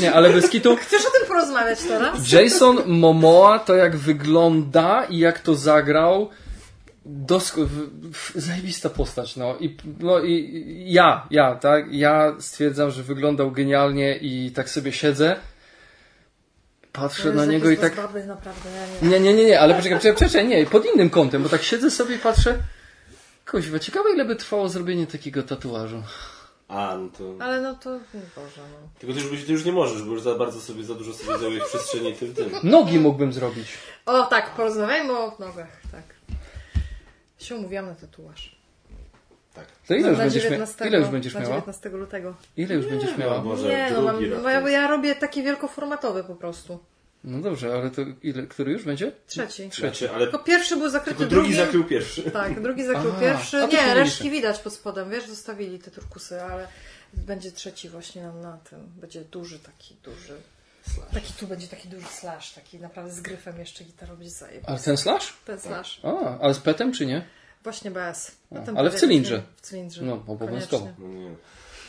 [0.00, 0.76] Nie, ale bez kitu.
[0.76, 2.32] Chcesz o tym porozmawiać teraz?
[2.32, 6.30] Jason Momoa to jak wygląda i jak to zagrał.
[7.06, 9.54] Dosko- w, w, zajebista postać, no.
[9.60, 11.84] I, no i i ja, ja, tak?
[11.92, 15.36] Ja stwierdzam, że wyglądał genialnie i tak sobie siedzę.
[16.96, 17.96] Patrzę na niego i tak.
[17.96, 19.08] Baby, naprawdę, ja nie.
[19.08, 21.90] Nie, nie, nie, nie, ale poczekaj, poczekaj, poczekaj, nie, pod innym kątem, bo tak siedzę
[21.90, 22.58] sobie i patrzę.
[23.50, 26.02] Kuźwa, ciekawe ile by trwało zrobienie takiego tatuażu.
[26.68, 27.44] A, no to...
[27.44, 27.90] Ale no to,
[28.36, 28.88] Boże, no.
[28.98, 31.38] Tylko ty już, ty już nie możesz, bo już za bardzo sobie, za dużo sobie
[31.38, 32.50] zajmujesz przestrzeni tym, tym.
[32.62, 33.68] Nogi mógłbym zrobić.
[34.06, 36.02] O tak, porozmawiajmy o nogach, tak.
[37.38, 38.55] Się umówiłam na tatuaż.
[39.56, 39.64] Tak.
[39.88, 41.46] To ile już na będziesz, mia- 19, ile już będziesz miała?
[41.46, 42.34] 19 lutego.
[42.56, 43.36] Ile już będziesz miała?
[43.36, 46.78] no, Boże, nie, no, mam, drugi bo ja, bo ja robię taki wielkoformatowy po prostu.
[47.24, 49.12] No dobrze, ale to ile, który już będzie?
[49.26, 49.70] Trzeci.
[49.78, 51.64] Znaczy, ale Tylko pierwszy był zakryty tylko drugi drugim.
[51.66, 52.30] zakrył pierwszy.
[52.30, 53.56] Tak, drugi zakrył A, pierwszy.
[53.62, 56.68] a Nie, nie resztki widać pod spodem, wiesz, zostawili te turkusy, ale
[57.12, 58.78] będzie trzeci właśnie na, na tym.
[59.00, 60.34] Będzie duży taki, duży.
[61.14, 64.70] Taki tu będzie taki duży slash, taki naprawdę z gryfem jeszcze gitara będzie zajebał.
[64.70, 65.32] Ale ten slash?
[65.44, 66.00] Ten slash.
[66.02, 67.24] A, ale z petem czy nie?
[67.66, 68.36] Właśnie bez.
[68.54, 69.42] Potem ale w cylindrze.
[69.56, 70.02] W cylindrze.
[70.04, 70.88] No, obowiązkowo.
[70.98, 71.30] No nie.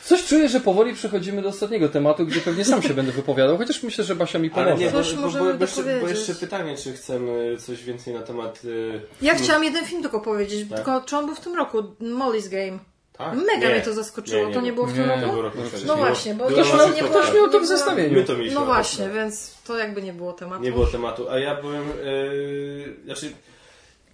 [0.04, 3.84] Coś czuję, że powoli przechodzimy do ostatniego tematu, gdzie pewnie sam się będę wypowiadał, chociaż
[3.84, 4.86] myślę, że Basia mi Ale pomoże.
[4.86, 8.14] nie, bo, Coś bo, możemy bo, bo, jeszcze, bo jeszcze pytanie, czy chcemy coś więcej
[8.14, 8.66] na temat...
[8.66, 10.78] y, Ja chciałam jeden film tylko powiedzieć, Tak?
[10.78, 11.78] tylko czy on był w tym roku?
[12.02, 12.80] Molly's Game.
[13.18, 13.34] Tak?
[13.36, 13.74] Mega Nie.
[13.74, 14.52] mnie to zaskoczyło.
[14.54, 15.22] To nie było w tym Nie.
[15.26, 15.42] roku?
[15.42, 15.80] Roku No.
[15.88, 18.14] No właśnie, bo Było Ktoś miał, nie ktoś miał to w nie zestawieniu.
[18.20, 18.60] My to mieliśmy.
[18.60, 20.64] No właśnie, więc to jakby nie było tematu.
[20.64, 21.84] Nie było tematu, a ja byłem...
[22.06, 23.32] Yy, znaczy,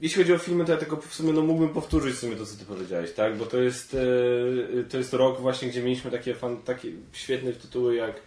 [0.02, 2.46] jeśli chodzi o filmy, to ja tylko w sumie no, mógłbym powtórzyć w sumie to,
[2.46, 3.38] co ty powiedziałeś, tak?
[3.38, 7.96] Bo to jest, yy, to jest rok właśnie, gdzie mieliśmy takie, fan, takie świetne tytuły
[7.96, 8.22] jak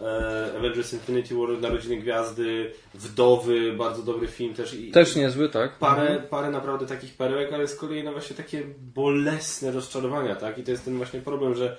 [0.00, 4.74] e, Avengers Infinity War, Narodziny Gwiazdy, Wdowy, bardzo dobry film też.
[4.74, 5.78] I, Też niezły, tak?
[5.78, 8.62] Parę, parę naprawdę takich perełek, ale z kolei no właśnie takie
[8.94, 10.58] bolesne rozczarowania, tak?
[10.58, 11.76] I to jest ten właśnie problem, że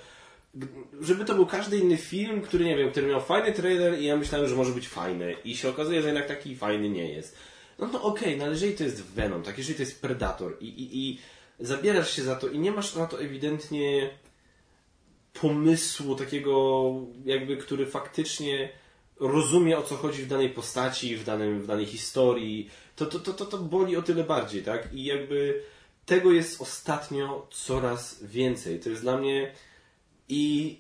[1.02, 4.16] żeby to był każdy inny film, który nie wiem, który miał fajny trailer i ja
[4.18, 7.38] myślałem, że może być fajny i się okazuje, że jednak taki fajny nie jest.
[7.80, 10.68] No to okej, no ale jeżeli to jest Venom, tak, jeżeli to jest Predator i,
[10.68, 11.20] i, i
[11.60, 14.10] zabierasz się za to i nie masz na to ewidentnie
[15.42, 16.84] pomysłu takiego
[17.26, 18.70] jakby, który faktycznie
[19.20, 23.34] rozumie o co chodzi w danej postaci, w, danym, w danej historii, to, to, to,
[23.34, 24.94] to, to boli o tyle bardziej, tak?
[24.94, 25.64] I jakby
[26.06, 28.80] tego jest ostatnio coraz więcej.
[28.80, 29.52] To jest dla mnie
[30.30, 30.78] i,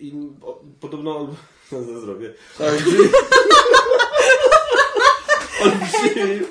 [0.00, 1.36] i o, podobno
[1.70, 2.34] za zdrowie.
[2.58, 3.08] Olbrzymi,
[5.62, 6.46] olbrzymi,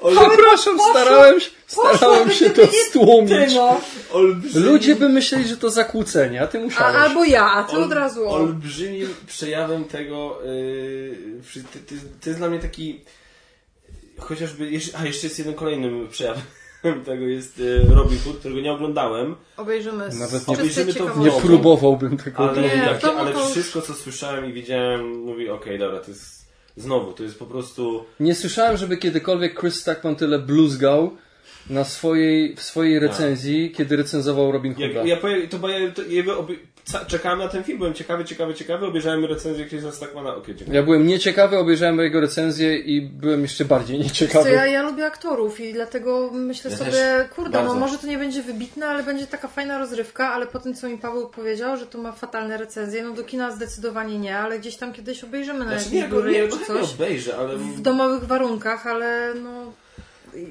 [0.00, 3.54] olbrzymi, Przepraszam, starałem się, starałem się to stłumić.
[3.54, 3.80] no.
[4.12, 6.96] olbrzymi, Ludzie by myśleli, że to zakłócenie, a ty A, musiałeś.
[6.96, 8.28] albo ja, a ty ol- od razu.
[8.28, 10.38] Olbrzymim przejawem tego.
[10.44, 13.00] Yy, to, to, to jest dla mnie taki.
[14.18, 14.70] Chociażby.
[14.98, 16.42] A jeszcze jest jeden kolejnym przejawem
[17.06, 19.36] tego jest yy, Robin Hood, którego nie oglądałem.
[19.56, 21.18] Obejrzymy z Nawet czystej obejrzymy to.
[21.18, 22.62] Nie próbowałbym tego Ale.
[22.62, 26.43] Nie, jak, ale wszystko co słyszałem i widziałem, mówi: Okej, dobra, to jest.
[26.76, 28.04] Znowu, to jest po prostu.
[28.20, 31.16] Nie słyszałem, żeby kiedykolwiek Chris Stackman tyle bluzgał
[31.70, 35.04] na swojej, w swojej recenzji, kiedy recenzował Robin Hooda.
[35.04, 36.02] Ja powiem, to, ja, to
[37.06, 40.34] czekałem na ten film, byłem ciekawy, ciekawy, ciekawy, obejrzałem recenzję Chrisa Stackmana.
[40.36, 40.76] Okej, dziękuję.
[40.76, 44.50] Ja byłem nieciekawy, obejrzałem jego recenzję i byłem jeszcze bardziej Co, nieciekawy.
[44.50, 47.74] ja, ja lubię aktorów i dlatego myślę Ja sobie, kurde, Bardzo.
[47.74, 50.88] no może to nie będzie wybitne, ale będzie taka fajna rozrywka, ale po tym, co
[50.88, 54.76] mi Paweł powiedział, że to ma fatalne recenzje, no do kina zdecydowanie nie, ale gdzieś
[54.76, 56.94] tam kiedyś obejrzymy na Znaczy, góry czy coś.
[56.94, 57.56] obejrzę, ale...
[57.56, 59.72] W domowych warunkach, ale no...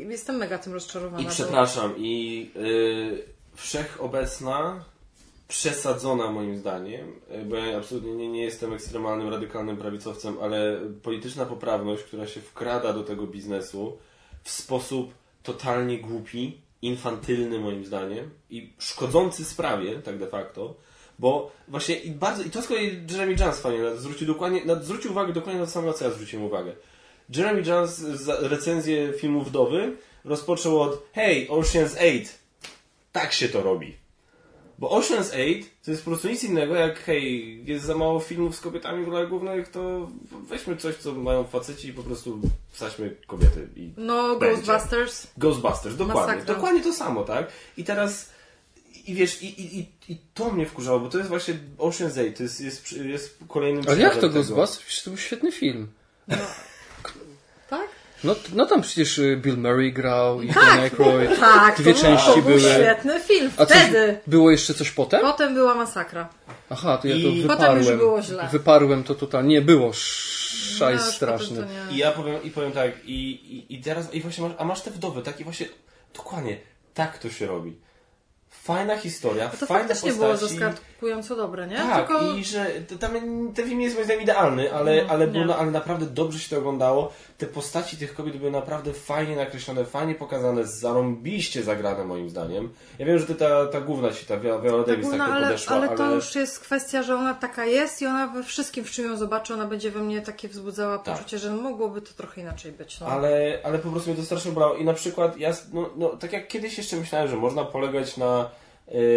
[0.10, 1.22] Jestem mega tym rozczarowana.
[1.22, 3.24] I bo- przepraszam, i y,
[3.56, 4.84] wszechobecna,
[5.54, 11.46] przesadzona moim zdaniem, y, bo ja absolutnie nie, nie jestem ekstremalnym, radykalnym prawicowcem, ale polityczna
[11.46, 13.98] poprawność, która się wkrada do tego biznesu
[14.44, 15.14] w sposób
[15.44, 20.76] totalnie głupi, infantylny moim zdaniem i szkodzący sprawie, tak de facto,
[21.20, 25.34] bo właśnie i bardzo, i to z kolei Jeremy Jones fajnie zwrócił dokładnie, zwrócił uwagę
[25.34, 26.76] dokładnie na to samo, na co ja zwróciłem uwagę.
[27.30, 32.26] Jeremy Jones recenzję filmu Wdowy rozpoczął od Hey, Ocean's 8.
[33.12, 34.03] Tak się to robi.
[34.80, 38.56] Bo Ocean's 8 to jest po prostu nic innego jak hej, jest za mało filmów
[38.56, 40.12] z kobietami w rolach głównych, to
[40.48, 42.40] weźmy coś, co mają faceci i po prostu
[42.72, 43.68] wsadźmy kobiety.
[43.76, 44.56] I No, Będzie.
[44.56, 45.28] Ghostbusters.
[45.38, 46.22] Ghostbusters, dokładnie.
[46.22, 46.56] Masakra.
[46.56, 47.48] Dokładnie to samo, tak?
[47.78, 48.30] I teraz
[49.08, 52.34] i wiesz, i, i, i, i to mnie wkurzało, bo to jest właśnie Ocean's 8,
[52.34, 54.30] to jest, jest, jest kolejnym Ale jak to.
[54.30, 54.86] Ghostbusters?
[54.86, 55.88] Przecież to był świetny film.
[56.30, 56.40] Tak?
[58.24, 61.40] No, no tam przecież y, Bill Murray grał i Dan Aykroyd.
[61.40, 62.70] Tak, Dwie to, części był, to był były.
[62.72, 63.52] świetny film.
[63.58, 64.18] A coś, Wtedy.
[64.28, 65.22] było jeszcze coś potem?
[65.22, 66.30] Potem była masakra.
[66.70, 67.58] Aha, to ja to I- wyparłem.
[67.68, 68.48] Potem już było źle.
[68.52, 69.50] Wyparłem to totalnie.
[69.56, 71.68] Nie było szajs No, straszny.
[71.92, 74.82] I ja powiem, i powiem tak, i, i, i teraz, i właśnie masz, a masz
[74.82, 75.40] te wdowy, tak?
[75.40, 75.68] I właśnie,
[76.16, 76.58] dokładnie,
[76.94, 77.76] tak to się robi.
[78.64, 80.60] Fajna historia, To fajne faktycznie było postaci.
[80.60, 81.76] zaskakująco dobre, nie?
[81.78, 82.34] Tak, Tylko...
[82.34, 82.66] i że
[83.00, 83.12] tam,
[83.56, 85.46] ten film nie jest moim zdaniem idealny, ale, No, ale, było, nie.
[85.46, 87.12] na- ale naprawdę dobrze się to oglądało.
[87.38, 92.70] Te postaci tych kobiet były naprawdę fajnie nakreślone, fajnie pokazane, zarąbiście zagrane moim zdaniem.
[93.00, 95.76] Ja wiem, że ty, ta, ta główna ci, ta Viola Davis Ogólna, tak ale, podeszła,
[95.76, 95.98] ale ale...
[95.98, 99.18] to już jest kwestia, że ona taka jest i ona we wszystkim, w czym ją
[99.18, 101.18] zobaczy, ona będzie we mnie takie wzbudzała Tak.
[101.18, 103.00] poczucie, że mogłoby to trochę inaczej być.
[103.00, 103.08] No.
[103.08, 104.76] Ale, ale po prostu mnie to strasznie bolało.
[104.76, 108.50] I na przykład ja, no, no, tak jak kiedyś jeszcze myślałem, że można polegać na,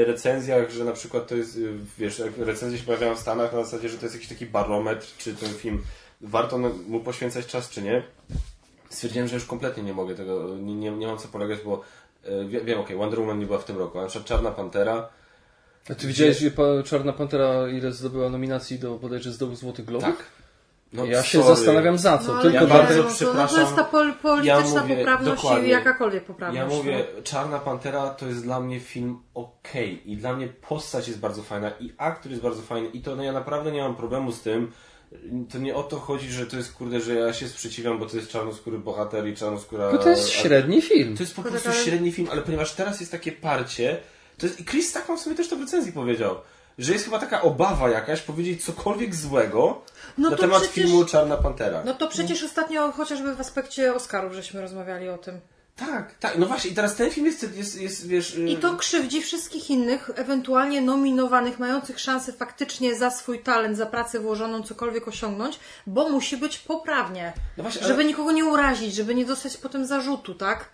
[0.06, 3.88] recenzjach, że na przykład to jest, y, wiesz, recenzje się pojawiają w Stanach na zasadzie,
[3.88, 5.82] że to jest jakiś taki barometr, czy ten film
[6.20, 6.58] warto
[6.88, 8.02] mu poświęcać czas, czy nie.
[8.90, 11.80] Stwierdziłem, że już kompletnie nie mogę tego, nie, nie, nie mam co polegać, bo
[12.48, 15.08] wie- wiem, okej, Wonder Woman nie była w tym roku, a na przykład Czarna Pantera,
[15.90, 16.50] A ty widziałeś, że
[16.84, 20.08] Czarna Pantera ile zdobyła nominacji do bodajże zdobył Złotych Globów?
[20.08, 20.24] tak.
[20.92, 21.56] No, Ja się sorry.
[21.56, 22.34] zastanawiam za co.
[22.34, 22.76] No, Tylko ja bardzo...
[22.76, 23.60] bardzo no, to, no to przepraszam.
[23.60, 25.68] jest ta pol, polityczna Ja mówię, poprawność dokładnie.
[25.68, 26.70] i jakakolwiek poprawność.
[26.72, 27.22] Ja mówię, no.
[27.22, 31.70] Czarna Pantera to jest dla mnie film okej i dla mnie postać jest bardzo fajna
[31.80, 34.72] i aktor jest bardzo fajny i to no ja naprawdę nie mam problemu z tym.
[35.52, 38.16] To nie o to chodzi, że to jest kurde, że ja się sprzeciwiam, bo to
[38.16, 39.90] jest czarnoskóry bohater i czarnoskóra...
[39.90, 41.16] Tylko to jest średni film.
[41.16, 43.98] To jest po prostu tak, ale- średni film, ale ponieważ teraz jest takie parcie,
[44.38, 46.36] to jest, i Chris Stackman sobie też to w recenzji powiedział,
[46.78, 49.82] że jest chyba taka obawa jakaś powiedzieć cokolwiek złego
[50.18, 51.82] No na to temat przecież- filmu Czarna Pantera.
[51.84, 55.40] No to przecież ostatnio chociażby w aspekcie Oscarów żeśmy rozmawiali o tym.
[55.76, 58.36] Tak, tak, no właśnie i teraz ten film jest, jest, jest wiesz...
[58.38, 63.86] I y, to krzywdzi wszystkich innych, ewentualnie nominowanych, mających szansę faktycznie za swój talent, za
[63.86, 67.32] pracę włożoną cokolwiek osiągnąć, bo musi być poprawnie.
[67.56, 70.68] No właśnie, ale- Żeby nikogo nie urazić, żeby nie dostać potem zarzutu, tak?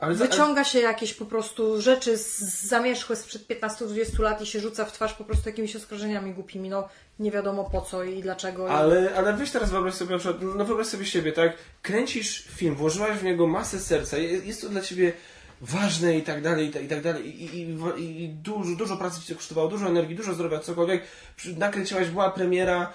[0.00, 4.84] Ale Wyciąga się jakieś po prostu rzeczy z zamierzchłe sprzed 15-20 lat i się rzuca
[4.84, 6.88] w twarz po prostu jakimiś oskarżeniami głupimi, no
[7.18, 8.70] nie wiadomo po co i dlaczego.
[8.70, 11.52] Ale, ale weź teraz wyobraź sobie na przykład, no wyobraź sobie siebie, tak?
[11.82, 15.12] Kręcisz film, włożyłaś w niego masę serca, je- jest to dla ciebie
[15.60, 19.34] ważne i tak dalej, i tak, dalej, i, i, i, dużo, dużo pracy ci to
[19.34, 21.02] kosztowało, dużo energii, dużo zdrowia, cokolwiek.
[21.56, 22.92] Nakręciłaś, była premiera,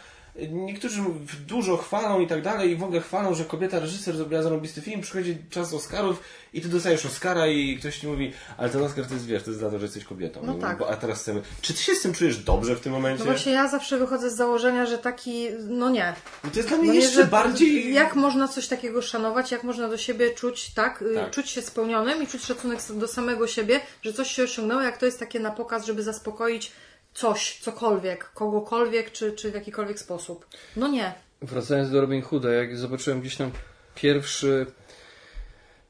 [0.52, 1.02] niektórzy
[1.48, 5.02] dużo chwalą i tak dalej, i w ogóle chwalą, że kobieta reżyser zrobiła zarobisty film,
[5.02, 6.20] przychodzi czas Oscarów
[6.54, 9.50] i ty dostajesz Oscara i ktoś ci mówi, ale ten Oscar to jest, wiesz, to
[9.50, 10.42] jest za to, że jesteś kobietą.
[10.44, 10.78] No tak.
[10.78, 13.20] Bo, a teraz chcemy, czy ty się z tym czujesz dobrze w tym momencie?
[13.20, 16.14] No właśnie ja zawsze wychodzę z założenia, że taki, no nie.
[16.44, 17.94] No to jest dla mnie No nie, jeszcze że- bardziej...
[17.94, 21.32] Jak można coś takiego szanować, jak można do siebie czuć, tak, y, Tak.
[21.32, 25.06] czuć się spełnionym i czuć szacunek do samego siebie, że coś się osiągnęło, jak to
[25.06, 26.72] jest takie na pokaz, żeby zaspokoić
[27.14, 30.46] coś, cokolwiek, kogokolwiek, czy, czy w jakikolwiek sposób.
[30.76, 31.14] No nie.
[31.42, 33.52] Wracając do Robin Hooda, jak zobaczyłem gdzieś tam
[33.96, 34.66] pierwszy.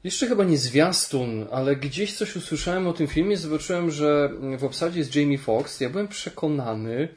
[0.04, 4.98] Jeszcze chyba nie zwiastun, ale gdzieś coś usłyszałem o tym filmie, zobaczyłem, że w obsadzie
[4.98, 5.80] jest Jamie Foxx.
[5.80, 7.08] Ja byłem przekonany,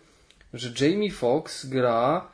[0.54, 2.28] że Jamie Foxx gra.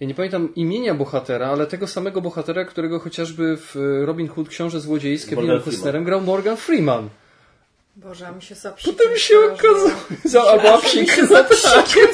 [0.00, 4.80] Ja nie pamiętam imienia bohatera, ale tego samego bohatera, którego chociażby w Robin Hood Książę
[4.80, 7.08] Złodziei z Kevinem Morgan Costnerem grał Morgan Freeman.
[7.96, 8.86] Boże, a mi się zapsi.
[8.92, 9.90] Potem się okazało.
[10.24, 12.08] Za, albo psik za psikiem.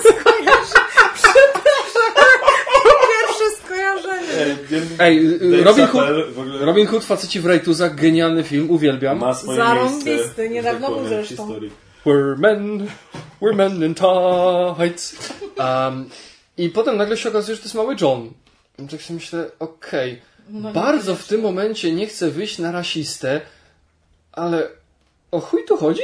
[3.08, 4.56] Pierwsze skojarzenie.
[4.98, 6.04] Ej, y, Dave Robin Hood,
[6.38, 9.18] ogóle Robin Hood, faceci w rajtuzach, genialny film, uwielbiam.
[9.18, 11.46] ma swoje Zarąbisty, miejsce, niedawno był zresztą.
[11.46, 11.70] historii.
[12.06, 12.86] We're men,
[13.42, 15.16] we're men in tights.
[15.58, 16.10] Um,
[16.58, 18.30] I potem nagle się okazuje, że to jest mały John.
[18.78, 23.40] I tak sobie myślę, okej, No, bardzo w tym momencie nie chcę wyjść na rasistę,
[24.32, 24.68] ale
[25.30, 26.02] o chuj tu chodzi?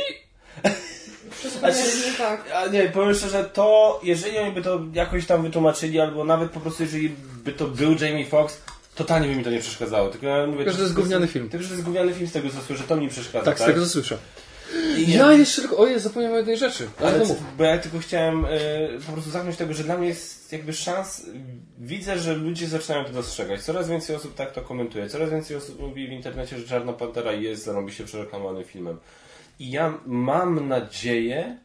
[1.31, 2.51] Wszystko jest nie tak.
[2.55, 6.61] A nie, powiem szczerze, to jeżeli oni by to jakoś tam wytłumaczyli, albo nawet po
[6.61, 7.09] prostu jeżeli
[7.45, 8.61] by to był Jamie Foxx,
[8.95, 10.09] totalnie by mi to nie przeszkadzało.
[10.09, 11.49] Tylko ja mówię, Tylko, że to jest gówniany film.
[11.49, 13.45] Tylko, że to jest gówniany film z tego co słyszę, to mi przeszkadza.
[13.45, 14.19] Tak, z tego co słyszę.
[14.97, 16.89] I Ja jeszcze tylko, ojej, zapomniałem o jednej rzeczy.
[16.99, 17.57] Ale Ale mów.
[17.59, 18.49] bo ja tylko chciałem e,
[19.07, 21.27] po prostu zamknąć tego, że dla mnie jest jakby szans,
[21.79, 23.63] widzę, że ludzie zaczynają to dostrzegać.
[23.63, 27.33] Coraz więcej osób tak to komentuje, coraz więcej osób mówi w internecie, że Czarna Pantera
[27.33, 28.99] jest zarobiście przereklamowanym filmem.
[29.59, 31.57] I ja mam nadzieję,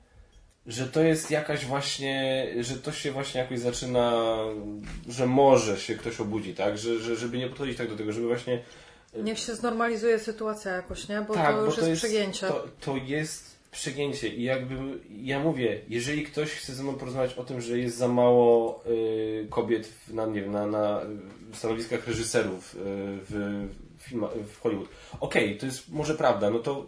[0.68, 4.36] że to jest jakaś właśnie, że to się właśnie jakoś zaczyna,
[5.10, 6.78] że może się ktoś obudzi, tak?
[6.78, 8.62] Że, że, żeby nie podchodzić tak do tego, żeby właśnie
[9.14, 11.22] Niech się znormalizuje sytuacja jakoś, nie?
[11.22, 12.48] Bo tak, to już bo to jest, przegięcie.
[12.48, 14.76] To, to jest przegięcie i jakby
[15.10, 19.48] ja mówię, jeżeli ktoś chce ze mną porozmawiać o tym, że jest za mało y,
[19.50, 21.02] kobiet w, na, nie wiem, na, na
[21.54, 22.78] stanowiskach reżyserów y,
[23.30, 23.68] w,
[24.00, 24.90] filma, w Hollywood,
[25.20, 26.88] okej, to jest może prawda, no to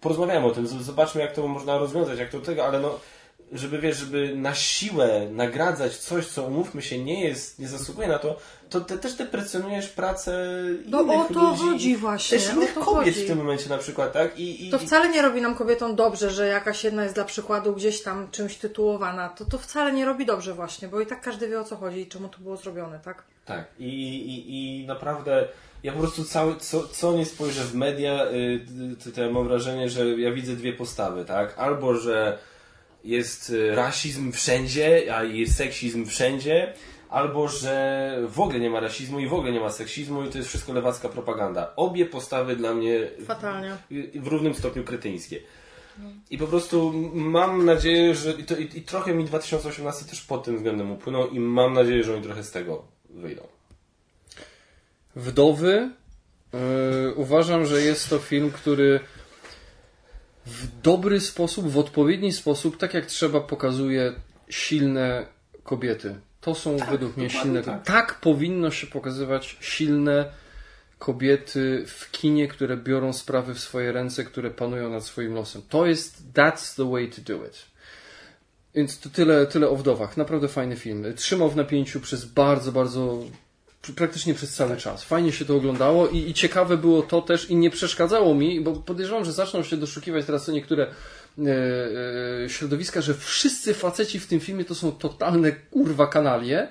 [0.00, 2.98] porozmawiamy o tym, zobaczmy jak to można rozwiązać, jak to tego, ale no
[3.52, 8.18] żeby wiesz, żeby na siłę nagradzać coś, co umówmy się nie jest, nie zasługuje na
[8.18, 8.36] to,
[8.70, 10.48] to te, też deprecjonujesz pracę
[10.86, 13.24] No innych o to ludzi, chodzi właśnie, też o innych to kobiet chodzi.
[13.24, 14.38] w tym momencie na przykład, tak?
[14.38, 17.72] I, i, To wcale nie robi nam kobietom dobrze, że jakaś jedna jest dla przykładu
[17.74, 19.28] gdzieś tam czymś tytułowana.
[19.28, 22.00] To, to wcale nie robi dobrze właśnie, bo i tak każdy wie o co chodzi
[22.00, 23.22] i czemu to było zrobione, tak?
[23.44, 23.64] Tak.
[23.78, 25.48] I, i, i naprawdę
[25.82, 28.26] ja po prostu cały, co, co nie spojrzę w media,
[29.04, 31.58] to, to ja mam wrażenie, że ja widzę dwie postawy, tak?
[31.58, 32.38] Albo, że
[33.04, 36.72] jest y, rasizm wszędzie, a jest seksizm wszędzie,
[37.14, 40.38] albo, że w ogóle nie ma rasizmu i w ogóle nie ma seksizmu i to
[40.38, 41.72] jest wszystko lewacka propaganda.
[41.76, 43.76] Obie postawy dla mnie Fatalnie.
[44.14, 45.40] w równym stopniu kretyńskie.
[46.30, 50.44] I po prostu mam nadzieję, że i, to, i, i trochę mi 2018 też pod
[50.44, 53.42] tym względem upłynął i mam nadzieję, że oni trochę z tego wyjdą.
[55.16, 55.90] Wdowy.
[56.52, 59.00] Yy, uważam, że jest to film, który
[60.46, 64.12] w dobry sposób, w odpowiedni sposób, tak jak trzeba, pokazuje
[64.48, 65.26] silne
[65.64, 66.20] kobiety.
[66.44, 67.62] To są według mnie silne.
[67.62, 67.84] tak.
[67.84, 68.20] Tak.
[68.20, 70.24] powinno się pokazywać silne
[70.98, 75.62] kobiety w kinie, które biorą sprawy w swoje ręce, które panują nad swoim losem.
[75.68, 77.66] To jest that's the way to do it.
[78.74, 80.16] Więc to tyle, tyle o wdowach.
[80.16, 81.04] Naprawdę fajny film.
[81.16, 83.18] Trzymał w napięciu przez bardzo, bardzo
[83.92, 85.04] praktycznie przez cały czas.
[85.04, 88.72] Fajnie się to oglądało i, i ciekawe było to też i nie przeszkadzało mi, bo
[88.72, 90.86] podejrzewam, że zaczną się doszukiwać teraz niektóre
[92.48, 96.68] środowiska, że wszyscy faceci w tym filmie to są totalne kurwa kanalie.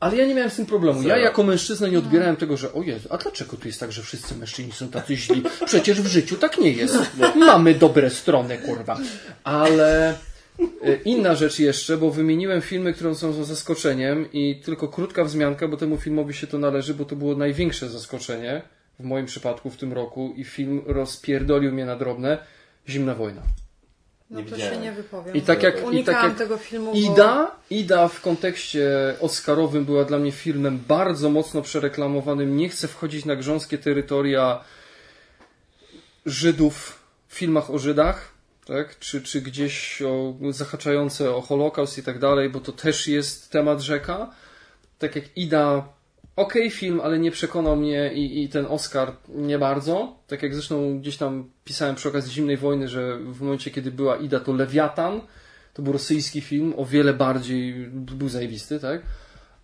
[0.00, 1.02] Ale ja nie miałem z tym problemu.
[1.02, 4.02] Ja jako mężczyzna nie odbierałem tego, że o Jezu, a dlaczego tu jest tak, że
[4.02, 5.42] wszyscy mężczyźni są tacy źli?
[5.66, 6.98] Przecież w życiu tak nie jest.
[7.36, 8.98] Mamy dobre strony, kurwa.
[9.44, 15.68] Ale e, inna rzecz jeszcze, bo wymieniłem filmy, które są zaskoczeniem i tylko krótka wzmianka,
[15.68, 18.62] bo temu filmowi się to należy, bo to było największe zaskoczenie
[19.00, 22.38] w moim przypadku w tym roku i film rozpierdolił mnie na drobne.
[22.88, 23.42] Zimna wojna.
[24.30, 24.74] No Nie to widziałem.
[24.74, 25.36] się nie wypowiem.
[25.36, 26.98] I tak jak, i tak jak tego filmu, bo...
[26.98, 28.90] Ida, Ida w kontekście
[29.20, 32.56] oscarowym była dla mnie filmem bardzo mocno przereklamowanym.
[32.56, 34.64] Nie chcę wchodzić na grząskie terytoria
[36.26, 36.98] Żydów
[37.28, 38.32] w filmach o Żydach,
[38.66, 38.98] tak?
[38.98, 43.80] czy, czy gdzieś o, zahaczające o Holokaust i tak dalej, bo to też jest temat
[43.80, 44.30] rzeka.
[44.98, 45.88] Tak jak Ida,
[46.36, 50.16] okej film, ale nie przekonał mnie i, i ten Oscar nie bardzo.
[50.26, 54.16] Tak jak zresztą gdzieś tam pisałem przy okazji Zimnej Wojny, że w momencie, kiedy była
[54.16, 55.20] Ida, to Lewiatan,
[55.74, 59.02] to był rosyjski film, o wiele bardziej był zajebisty, tak?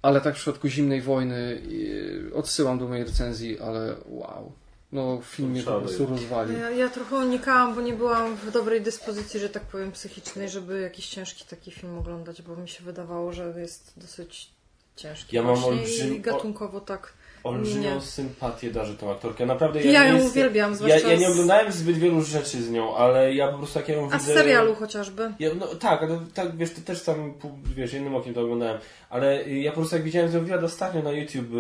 [0.03, 4.53] Ale tak w przypadku Zimnej Wojny yy, odsyłam do mojej recenzji, ale wow.
[4.93, 6.59] No, film mnie po prostu rozwalił.
[6.59, 10.81] Ja, ja trochę unikałam, bo nie byłam w dobrej dyspozycji, że tak powiem, psychicznej, żeby
[10.81, 14.51] jakiś ciężki taki film oglądać, bo mi się wydawało, że jest dosyć
[14.99, 15.37] ciężki.
[15.37, 17.13] Ja mam właśnie olbrzym- I gatunkowo tak.
[17.45, 18.01] Olbrzymią Nie.
[18.01, 19.47] sympatię darzę tą aktorkę.
[19.47, 22.63] Naprawdę Ja nie ją jestem- uwielbiam, Ja, zwłaszcza ja nie z- oglądałem zbyt wielu rzeczy
[22.63, 24.33] z nią, ale ja po prostu jak ja ją A widzę...
[24.33, 25.33] z serialu chociażby.
[25.39, 27.35] Ja, no tak, ale tak, wiesz, to też tam,
[27.77, 28.79] wiesz, jednym okiem to oglądałem,
[29.11, 31.59] ale y, ja po prostu jak widziałem ten wywiad ostatnio na YouTube, y,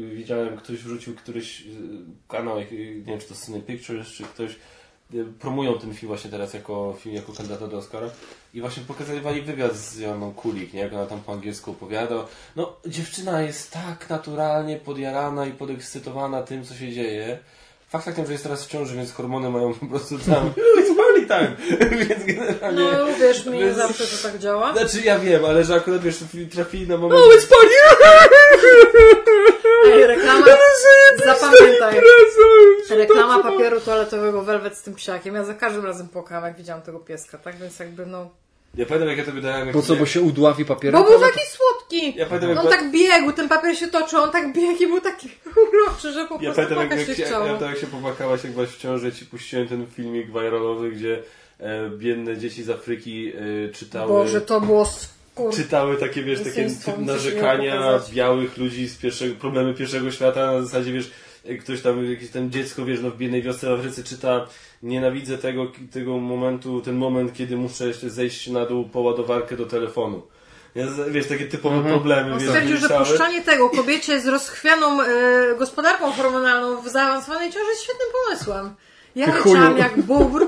[0.00, 1.64] y, widziałem, ktoś wrzucił któryś y,
[2.28, 2.66] kanał, nie
[3.02, 4.56] wiem, czy to Cine Pictures, czy ktoś,
[5.38, 8.10] promują ten film właśnie teraz jako film, jako kandydata do Oscara
[8.54, 12.26] i właśnie pokazywali wywiad z Joanną Kulik, nie, jak ona tam po angielsku opowiada.
[12.56, 17.38] No, dziewczyna jest tak naturalnie podjarana i podekscytowana tym, co się dzieje.
[17.92, 21.26] Fakt faktem, że jest teraz w ciąży, więc hormony mają po prostu tam, it's party
[21.26, 21.56] time,
[22.06, 22.84] więc generalnie...
[22.92, 24.72] No uwierz mi, Więc- zawsze to tak działa.
[24.72, 26.18] Znaczy ja wiem, ale że akurat wiesz,
[26.52, 27.22] trafili na No, moment.
[29.86, 30.46] Ej, reklama,
[31.24, 32.00] zapamiętaj.
[32.90, 35.34] Reklama papieru toaletowego Velvet z tym psiakiem.
[35.34, 37.56] Ja za każdym razem płakałam, jak widziałam tego pieska, tak?
[37.56, 38.30] Więc jakby no...
[38.74, 39.66] Ja pamiętam jak ja to wydałem.
[39.66, 41.02] jak Bo co, bo się udławi papierem?
[41.02, 42.18] Bo był taki słodki!
[42.18, 45.00] Ja pamiętam, jak On tak biegł, ten papier się toczył, on tak biegł i był
[45.00, 45.28] taki
[45.68, 47.46] uroczy, że po Ja prostu pamiętam jak, płakać jak, się się, chciało.
[47.46, 50.90] ja to jak się popłakałaś, jak byłaś w ciąży, ja ci puściłem ten filmik viralowy,
[50.90, 51.22] gdzie
[51.60, 53.32] e, biedne dzieci z Afryki
[53.68, 54.08] e, czytały.
[54.08, 55.54] Boże, to było skur...
[55.54, 58.12] Czytały takie, wiesz, takie typ narzekania pokazać.
[58.14, 61.12] białych ludzi z pierwszego, problemy pierwszego świata, na zasadzie, wiesz, jak
[61.60, 64.46] ktoś tam, jakieś tam dziecko, wiesz, no w biednej wiosce w Afryce czyta,
[64.82, 69.66] nienawidzę tego, tego momentu, ten moment, kiedy muszę jeszcze zejść na dół po ładowarkę do
[69.66, 70.22] telefonu.
[70.74, 75.06] Ja, wiesz, takie typowe problemy, On wiesz, stwierdził, że puszczanie tego kobiecie z rozchwianą e,
[75.58, 78.74] gospodarką hormonalną w zaawansowanej ciąży jest świetnym pomysłem.
[79.16, 80.46] Ja leciałam jak bóbr,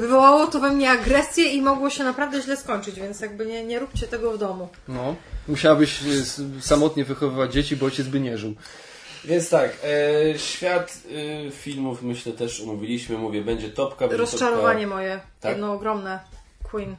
[0.00, 3.78] wywołało to we mnie agresję i mogło się naprawdę źle skończyć, więc jakby nie, nie
[3.78, 4.68] róbcie tego w domu.
[4.88, 5.14] No.
[5.48, 8.54] Musiałabyś e, samotnie wychowywać dzieci, bo ojciec by nie żył.
[9.24, 10.98] Więc tak, e, świat
[11.46, 14.96] e, filmów myślę też umówiliśmy, mówię, będzie topka, będzie Rozczarowanie topka.
[14.96, 15.50] moje, Tak?
[15.52, 16.20] jedno ogromne.
[16.70, 16.96] Queen.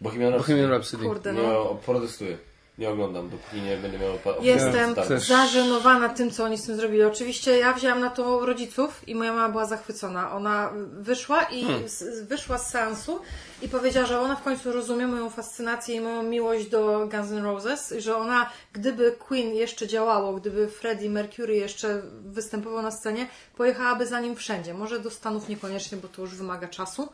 [0.00, 0.52] Bohemian Rhapsody.
[0.52, 1.04] Bohemian Rhapsody.
[1.04, 1.78] Kurde, Nie, no.
[1.86, 2.38] protestuję.
[2.78, 7.02] Nie oglądam, dopóki nie będę miał opa- Jestem zażenowana tym, co oni z tym zrobili.
[7.04, 10.32] Oczywiście ja wzięłam na to rodziców i moja mama była zachwycona.
[10.32, 13.20] Ona wyszła i z, wyszła z seansu
[13.62, 17.44] i powiedziała, że ona w końcu rozumie moją fascynację i moją miłość do Guns N'
[17.44, 23.26] Roses, i że ona, gdyby Queen jeszcze działało, gdyby Freddie Mercury jeszcze występował na scenie,
[23.56, 24.74] pojechałaby za nim wszędzie.
[24.74, 27.08] Może do Stanów niekoniecznie, bo to już wymaga czasu.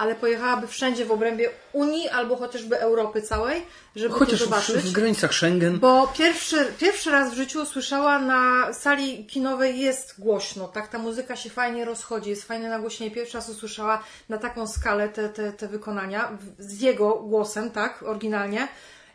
[0.00, 3.62] Ale pojechałaby wszędzie w obrębie Unii albo chociażby Europy całej,
[3.96, 4.76] żeby Chociaż to w, zobaczyć.
[4.76, 5.78] w granicach Schengen.
[5.78, 10.88] Bo pierwszy, pierwszy raz w życiu usłyszała na sali kinowej jest głośno, tak?
[10.88, 13.14] Ta muzyka się fajnie rozchodzi, jest fajne nagłośnienie.
[13.14, 16.28] Pierwszy raz usłyszała na taką skalę te, te, te wykonania
[16.58, 18.02] w- z jego głosem, tak?
[18.02, 18.68] Oryginalnie.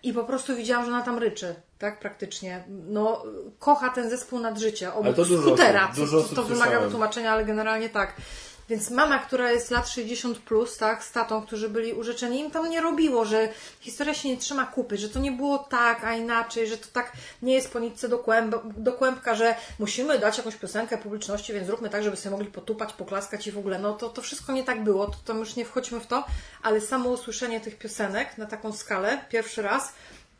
[0.03, 1.99] I po prostu widziałam, że ona tam ryczy, tak?
[1.99, 2.63] Praktycznie.
[2.69, 3.23] No,
[3.59, 4.87] kocha ten zespół nad życie.
[4.87, 6.83] Ale Obok to dużo skutera, osób- dużo osób to wymaga słyszałem.
[6.89, 8.13] wytłumaczenia, ale generalnie tak.
[8.69, 12.69] Więc mama, która jest lat 60 plus, tak, z tatą, którzy byli urzeczeni, im tam
[12.69, 16.67] nie robiło, że historia się nie trzyma kupy, że to nie było tak, a inaczej,
[16.67, 17.11] że to tak
[17.41, 21.67] nie jest po nitce do, kłęb, do kłębka, że musimy dać jakąś piosenkę publiczności, więc
[21.67, 23.79] zróbmy tak, żeby sobie mogli potupać, poklaskać i w ogóle.
[23.79, 26.25] No to, to wszystko nie tak było, to tam już nie wchodźmy w to,
[26.63, 29.93] ale samo usłyszenie tych piosenek na taką skalę, pierwszy raz,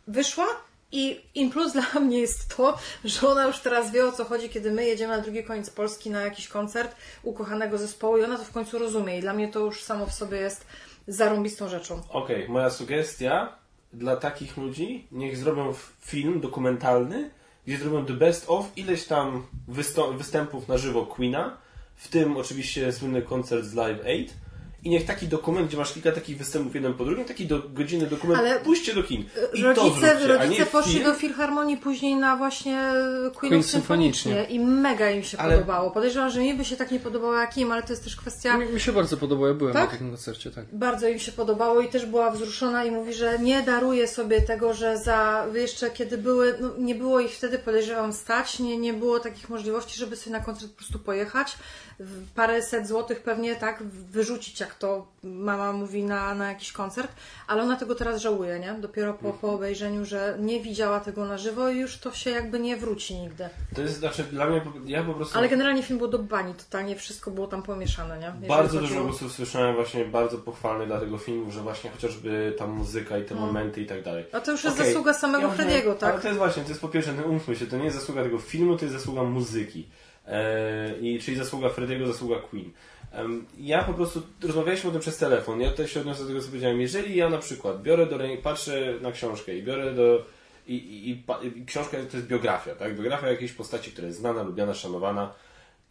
[0.07, 0.47] wyszła
[0.95, 4.49] i in plus dla mnie jest to, że ona już teraz wie o co chodzi,
[4.49, 8.43] kiedy my jedziemy na drugi koniec Polski na jakiś koncert ukochanego zespołu i ona to
[8.43, 9.17] w końcu rozumie.
[9.17, 10.65] I dla mnie to już samo w sobie jest
[11.07, 12.01] zarąbistą rzeczą.
[12.09, 13.55] Okej, okay, moja sugestia
[13.93, 17.29] dla takich ludzi, niech zrobią film dokumentalny,
[17.67, 19.47] gdzie zrobią the best of ileś tam
[20.17, 21.57] występów na żywo Queena,
[21.95, 24.44] w tym oczywiście słynny koncert z Live 8
[24.85, 28.07] i niech taki dokument, gdzie masz kilka takich występów jeden po drugim, taki do, godzinny
[28.07, 29.25] dokument, Ale puśćcie do kin.
[29.53, 31.05] I rodzice to rodzice poszli film.
[31.05, 32.93] do Filharmonii później na właśnie
[33.35, 35.53] Queen, Queen Symfonicznie i mega im się ale...
[35.53, 35.91] podobało.
[35.91, 38.57] Podejrzewam, że mi by się tak nie podobało jak im, ale to jest też kwestia...
[38.57, 39.85] Mi, mi się bardzo podobało, ja byłem tak?
[39.85, 40.65] na takim koncercie, tak.
[40.71, 44.73] Bardzo im się podobało i też była wzruszona i mówi, że nie daruje sobie tego,
[44.73, 49.19] że za jeszcze kiedy były, no, nie było ich wtedy podejrzewam stać, nie, nie było
[49.19, 51.57] takich możliwości, żeby sobie na koncert po prostu pojechać
[52.35, 57.11] paręset złotych pewnie tak wyrzucić, jak to mama mówi na, na jakiś koncert,
[57.47, 58.73] ale ona tego teraz żałuje, nie?
[58.73, 62.59] Dopiero po, po obejrzeniu, że nie widziała tego na żywo i już to się jakby
[62.59, 63.49] nie wróci nigdy.
[63.75, 65.37] To jest, znaczy dla mnie, ja po prostu...
[65.37, 68.25] Ale generalnie film był do bani, totalnie wszystko było tam pomieszane, nie?
[68.25, 72.67] Jeżeli bardzo dużo głosów słyszałem właśnie bardzo pochwalnych dla tego filmu, że właśnie chociażby ta
[72.67, 73.47] muzyka i te hmm.
[73.47, 74.25] momenty i tak dalej.
[74.31, 74.87] A to już jest okay.
[74.87, 76.11] zasługa samego ja Frediego, tak?
[76.11, 78.23] Ale to jest właśnie, to jest po pierwsze, no umówmy się, to nie jest zasługa
[78.23, 79.87] tego filmu, to jest zasługa muzyki.
[80.27, 82.71] E, I, czyli zasługa Frediego, zasługa Queen.
[83.57, 85.61] Ja po prostu rozmawialiśmy o tym przez telefon.
[85.61, 86.81] Ja tutaj się odniosę do tego, co powiedziałem.
[86.81, 90.25] Jeżeli ja na przykład biorę do ręki, patrzę na książkę i biorę do.
[90.67, 92.95] I, i, i, i książka to jest biografia, tak?
[92.95, 95.33] Biografia jakiejś postaci, która jest znana, lubiana, szanowana.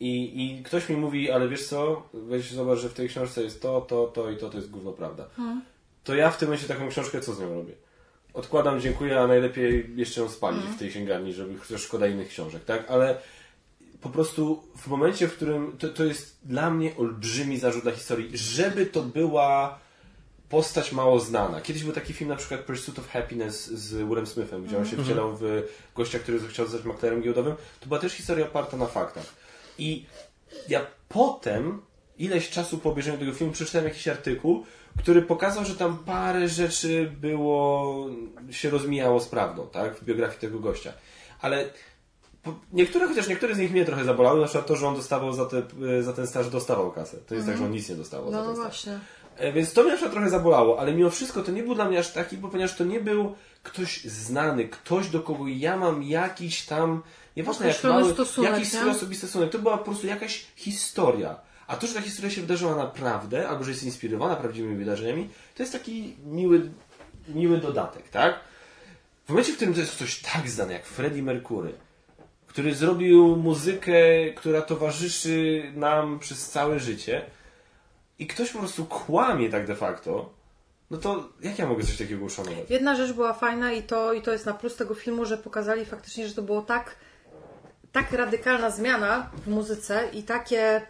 [0.01, 3.63] I, I ktoś mi mówi, ale wiesz co, weź zobacz, że w tej książce jest
[3.63, 5.27] to, to, to i to, to jest gówno prawda.
[5.37, 5.63] Hmm.
[6.05, 7.73] To ja w tym momencie taką książkę co z nią robię?
[8.35, 10.77] Odkładam, dziękuję, a najlepiej jeszcze ją spalić hmm.
[10.77, 12.91] w tej księgarni, żeby chociaż szkoda innych książek, tak?
[12.91, 13.17] Ale
[14.05, 18.31] po prostu w momencie, w którym to, to jest dla mnie olbrzymi zarzut dla historii,
[18.35, 19.79] żeby to była
[20.49, 21.61] postać mało znana.
[21.61, 24.97] Kiedyś był taki film na przykład Pursuit of Happiness z Willem Smithem, gdzie on się
[24.97, 25.05] mhm.
[25.05, 25.63] wcielał w
[25.95, 27.55] gościa, który chciał zostać maklerem giełdowym.
[27.81, 29.35] To była też historia oparta na faktach.
[29.79, 30.07] I
[30.69, 31.83] ja potem,
[32.19, 34.65] ileś czasu po obejrzeniu tego filmu, przeczytałem jakiś artykuł,
[34.99, 38.07] który pokazał, że tam parę rzeczy było,
[38.51, 40.93] się rozmijało z prawdą, tak, w biografii tego gościa.
[41.41, 41.71] Ale
[42.73, 45.47] Niektóre, chociaż niektóre z nich mnie trochę zabolały, na przykład to, że on dostawał za,
[45.47, 45.63] te,
[46.03, 47.17] za ten staż dostawał kasę.
[47.17, 48.65] To jest tak, że on nic nie dostawał no, za ten staż.
[48.65, 48.99] właśnie.
[49.37, 51.85] E, więc to mnie na przykład trochę zabolało, ale mimo wszystko to nie był dla
[51.85, 56.03] mnie aż taki, bo ponieważ to nie był ktoś znany, ktoś do kogo ja mam
[56.03, 57.03] jakiś tam,
[57.37, 59.51] nieważne jak mały, stosunek, jakiś swój osobisty stosunek.
[59.51, 61.37] To była po prostu jakaś historia.
[61.67, 65.63] A to, że ta historia się wydarzyła naprawdę, albo że jest inspirowana prawdziwymi wydarzeniami, to
[65.63, 66.71] jest taki miły,
[67.29, 68.41] miły dodatek, tak?
[69.25, 71.75] W momencie, w którym to jest ktoś tak znany jak Freddie Mercury,
[72.55, 73.93] który zrobił muzykę,
[74.37, 77.27] która towarzyszy nam przez całe życie
[78.19, 80.31] i ktoś po prostu kłamie tak de facto,
[80.91, 82.71] no to jak ja mogę coś takiego uszanować?
[82.71, 85.85] Jedna rzecz była fajna i to, i to jest na plus tego filmu, że pokazali
[85.85, 86.97] faktycznie, że to było tak,
[87.93, 90.83] tak radykalna zmiana w muzyce i takie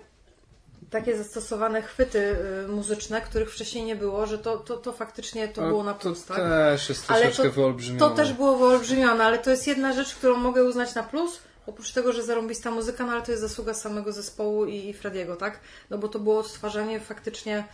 [0.90, 5.62] takie zastosowane chwyty y, muzyczne, których wcześniej nie było, że to, to, to faktycznie to
[5.62, 6.42] było na plus, to tak?
[6.42, 8.00] też jest troszeczkę ale to, wyolbrzymione.
[8.00, 11.92] To też było wyolbrzymione, ale to jest jedna rzecz, którą mogę uznać na plus, Oprócz
[11.92, 15.60] tego, że zarąbista muzyka, no ale to jest zasługa samego zespołu i, Frediego, tak?
[15.90, 17.64] No bo to było odtwarzanie faktycznie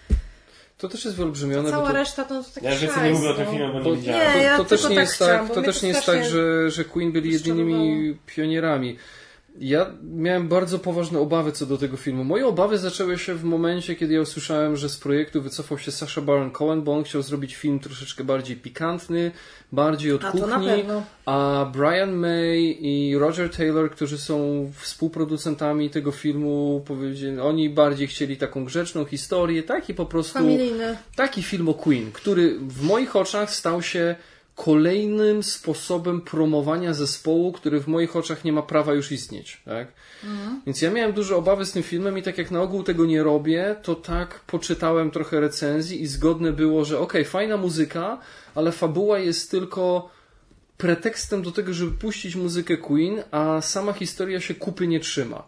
[0.81, 1.71] to też jest wyolbrzymione.
[1.71, 1.93] Cała to...
[1.93, 3.51] reszta to, to taki Ja więcej nie mówię o tym no.
[3.51, 4.39] filmie, bo nie widziałem.
[4.39, 6.71] Nie, ja to, to też nie tak jest tak, to też nie jest tak, że,
[6.71, 8.97] że Queen byli jedynymi pionierami.
[9.59, 12.25] Ja miałem bardzo poważne obawy co do tego filmu.
[12.25, 16.21] Moje obawy zaczęły się w momencie, kiedy ja usłyszałem, że z projektu wycofał się Sasha
[16.21, 19.31] Baron Cohen, bo on chciał zrobić film troszeczkę bardziej pikantny,
[19.73, 20.85] bardziej od a kuchni,
[21.27, 28.37] a Brian May i Roger Taylor, którzy są współproducentami tego filmu, powiedzieli, oni bardziej chcieli
[28.37, 30.97] taką grzeczną historię, taki po prostu Familijny.
[31.17, 34.17] taki film o Queen, który w moich oczach stał się
[34.65, 39.63] kolejnym sposobem promowania zespołu, który w moich oczach nie ma prawa już istnieć.
[39.65, 39.89] Tak?
[40.25, 40.63] Mhm.
[40.67, 43.23] Więc ja miałem duże obawy z tym filmem i tak jak na ogół tego nie
[43.23, 48.19] robię, to tak poczytałem trochę recenzji i zgodne było, że okej, okay, fajna muzyka,
[48.55, 50.11] ale fabuła jest tylko
[50.77, 55.43] pretekstem do tego, żeby puścić muzykę Queen, a sama historia się kupy nie trzyma.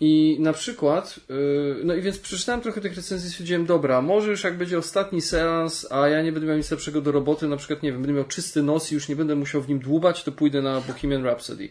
[0.00, 4.30] I na przykład, yy, no i więc przeczytałem trochę tych recenzji i stwierdziłem, dobra, może
[4.30, 7.56] już jak będzie ostatni seans, a ja nie będę miał nic lepszego do roboty, na
[7.56, 10.24] przykład, nie wiem, będę miał czysty nos i już nie będę musiał w nim dłubać,
[10.24, 11.68] to pójdę na Bohemian Rhapsody.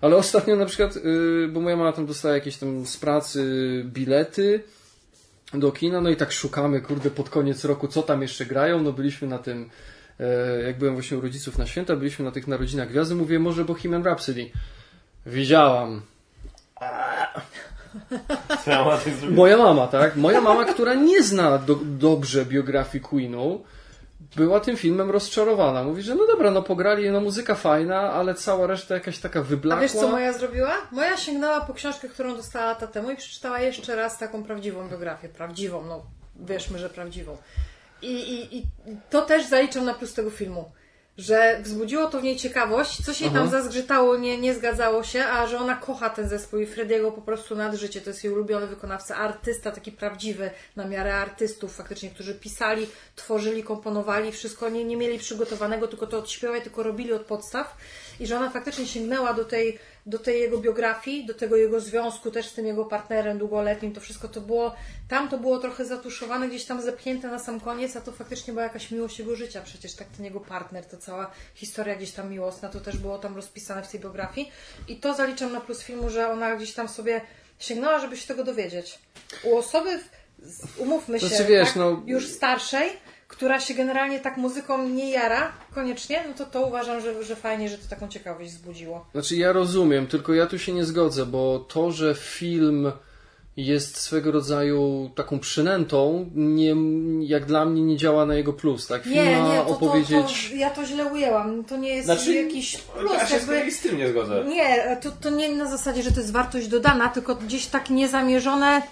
[0.00, 3.44] Ale ostatnio na przykład, yy, bo moja mama tam dostała jakieś tam z pracy
[3.86, 4.60] bilety
[5.54, 8.92] do kina, no i tak szukamy, kurde, pod koniec roku, co tam jeszcze grają, no
[8.92, 9.70] byliśmy na tym,
[10.20, 13.64] e, jak byłem właśnie u rodziców na święta, byliśmy na tych narodzinach Gwiazdy, mówię, może
[13.64, 14.50] Bohemian Rhapsody.
[15.26, 16.02] Widziałam.
[19.30, 20.16] Moja mama, tak?
[20.16, 23.64] Moja mama, która nie zna do, dobrze biografii Queenu,
[24.36, 25.84] była tym filmem rozczarowana.
[25.84, 29.42] Mówi, że no dobra, no pograli, no muzyka fajna, ale cała reszta jakaś taka A
[29.42, 29.82] wyblakła.
[29.82, 30.72] wiesz, co moja zrobiła?
[30.92, 35.28] Moja sięgnęła po książkę, którą dostała lata temu i przeczytała jeszcze raz taką prawdziwą biografię.
[35.28, 36.02] Prawdziwą, no
[36.40, 37.36] wierzmy, że prawdziwą.
[38.02, 38.66] I, i, i
[39.10, 40.70] to też zaliczam na plus tego filmu.
[41.18, 43.50] Że wzbudziło to w niej ciekawość, co się jej tam Aha.
[43.50, 47.56] zazgrzytało, nie, nie zgadzało się, a że ona kocha ten zespół i Frediego po prostu
[47.56, 48.00] nad życie.
[48.00, 52.86] To jest jej ulubiony wykonawca, artysta, taki prawdziwy, na miarę artystów faktycznie, którzy pisali,
[53.16, 57.76] tworzyli, komponowali, wszystko nie, nie mieli przygotowanego, tylko to odśpiewali, tylko robili od podstaw.
[58.20, 59.78] I że ona faktycznie sięgnęła do tej,
[60.08, 64.00] do tej jego biografii, do tego jego związku też z tym jego partnerem długoletnim, to
[64.00, 64.74] wszystko to było,
[65.08, 68.62] tam to było trochę zatuszowane, gdzieś tam zepchnięte na sam koniec, a to faktycznie była
[68.62, 72.68] jakaś miłość jego życia, przecież tak ten jego partner, ta cała historia gdzieś tam miłosna,
[72.68, 74.52] to też było tam rozpisane w tej biografii
[74.88, 77.20] i to zaliczam na plus filmu, że ona gdzieś tam sobie
[77.58, 78.98] sięgnęła, żeby się tego dowiedzieć.
[79.44, 80.00] U osoby,
[80.78, 82.90] umówmy się, Znaczy, wiesz, tak, no- już starszej,
[83.28, 87.68] która się generalnie tak muzyką nie jara koniecznie, no to to uważam, że, że fajnie,
[87.68, 89.06] że to taką ciekawość wzbudziło.
[89.12, 92.92] Znaczy ja rozumiem, tylko ja tu się nie zgodzę, bo to, że film
[93.56, 96.74] jest swego rodzaju taką przynętą, nie,
[97.20, 99.02] jak dla mnie nie działa na jego plus, tak?
[99.02, 100.48] Film Nie, ma nie, to, to, opowiedzieć...
[100.50, 101.64] to ja to źle ujęłam.
[101.64, 103.70] To nie jest Znaczy, jakiś plus, Ja się jakby...
[103.72, 104.44] z tym nie zgodzę.
[104.48, 108.82] Nie, to, to nie na zasadzie, że to jest wartość dodana, tylko gdzieś tak niezamierzone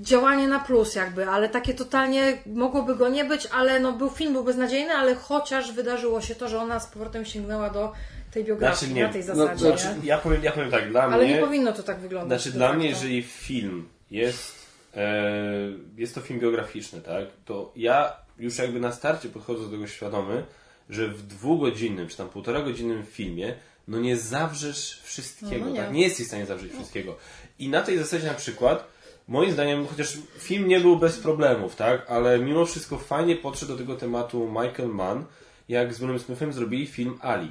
[0.00, 4.32] działanie na plus jakby, ale takie totalnie mogłoby go nie być, ale no był film,
[4.32, 7.92] był beznadziejny, ale chociaż wydarzyło się to, że ona z powrotem sięgnęła do
[8.32, 9.58] tej biografii Znaczy nie, na tej no, zasadzie.
[9.58, 10.06] znaczy, nie?
[10.08, 11.34] ja, powiem, ja powiem tak, dla Ale mnie...
[11.34, 12.42] nie powinno to tak wyglądać.
[12.42, 14.54] Znaczy dla mnie, jeżeli film jest,
[14.96, 15.22] e,
[15.96, 20.44] jest to film biograficzny, tak, to ja już jakby na starcie podchodzę do tego świadomy,
[20.90, 23.54] że w dwugodzinnym czy tam półtora godzinnym filmie
[23.88, 25.80] no nie zawrzesz wszystkiego, No nie.
[25.80, 25.92] tak?
[25.92, 27.16] Nie jesteś w stanie zawrzeć wszystkiego.
[27.58, 28.84] I na tej zasadzie na przykład,
[29.32, 33.78] moim zdaniem, chociaż film nie był bez problemów, tak, ale mimo wszystko fajnie podszedł do
[33.78, 35.24] tego tematu Michael Mann,
[35.68, 37.50] jak z Willem Smithem zrobili film Ali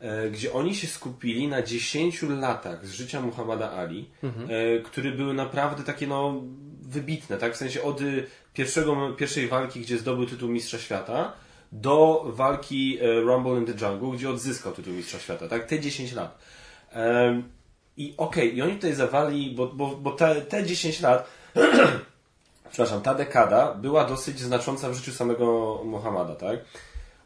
[0.00, 5.34] e, gdzie oni się skupili na 10 latach z życia Muhammada Ali, e, które były
[5.34, 6.42] naprawdę takie no
[6.82, 7.54] wybitne, tak?
[7.54, 11.32] W sensie od y, pierwszego, pierwszej walki, gdzie zdobył tytuł Mistrza Świata,
[11.72, 15.66] do walki e, Rumble in the Jungle, gdzie odzyskał tytuł Mistrza Świata, tak?
[15.66, 16.38] Te 10 lat.
[18.00, 21.26] I okej, i oni tutaj zawali, bo, bo, bo te, te 10 lat
[22.72, 26.58] przepraszam, ta dekada była dosyć znacząca w życiu samego Muhammada, tak?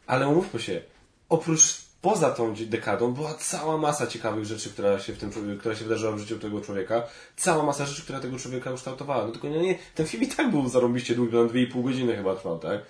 [0.07, 0.81] Ale umówmy się,
[1.29, 5.83] oprócz poza tą dekadą była cała masa ciekawych rzeczy, która się, w tym, która się
[5.83, 7.03] wydarzyła w życiu tego człowieka.
[7.37, 9.25] Cała masa rzeczy, która tego człowieka ukształtowała.
[9.25, 12.35] No tylko nie, nie, ten film i tak był zarąbiście długi, na 2,5 godziny chyba
[12.35, 12.81] trwał, tak?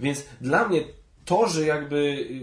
[0.00, 0.80] Więc dla mnie
[1.24, 1.96] to, że jakby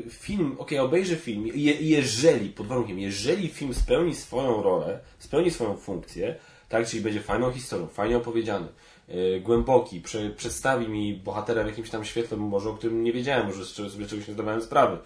[0.08, 5.52] y, film, okej, obejrzę film, je, jeżeli, pod warunkiem, jeżeli film spełni swoją rolę, spełni
[5.52, 6.36] swoją funkcję,
[6.70, 8.68] tak, czyli będzie fajną historią, fajnie opowiedziany,
[9.08, 13.48] yy, głęboki, prze, przedstawi mi bohatera w jakimś tam świetle, może o którym nie wiedziałem,
[13.48, 14.98] może z sobie czegoś nie zdawałem sprawy,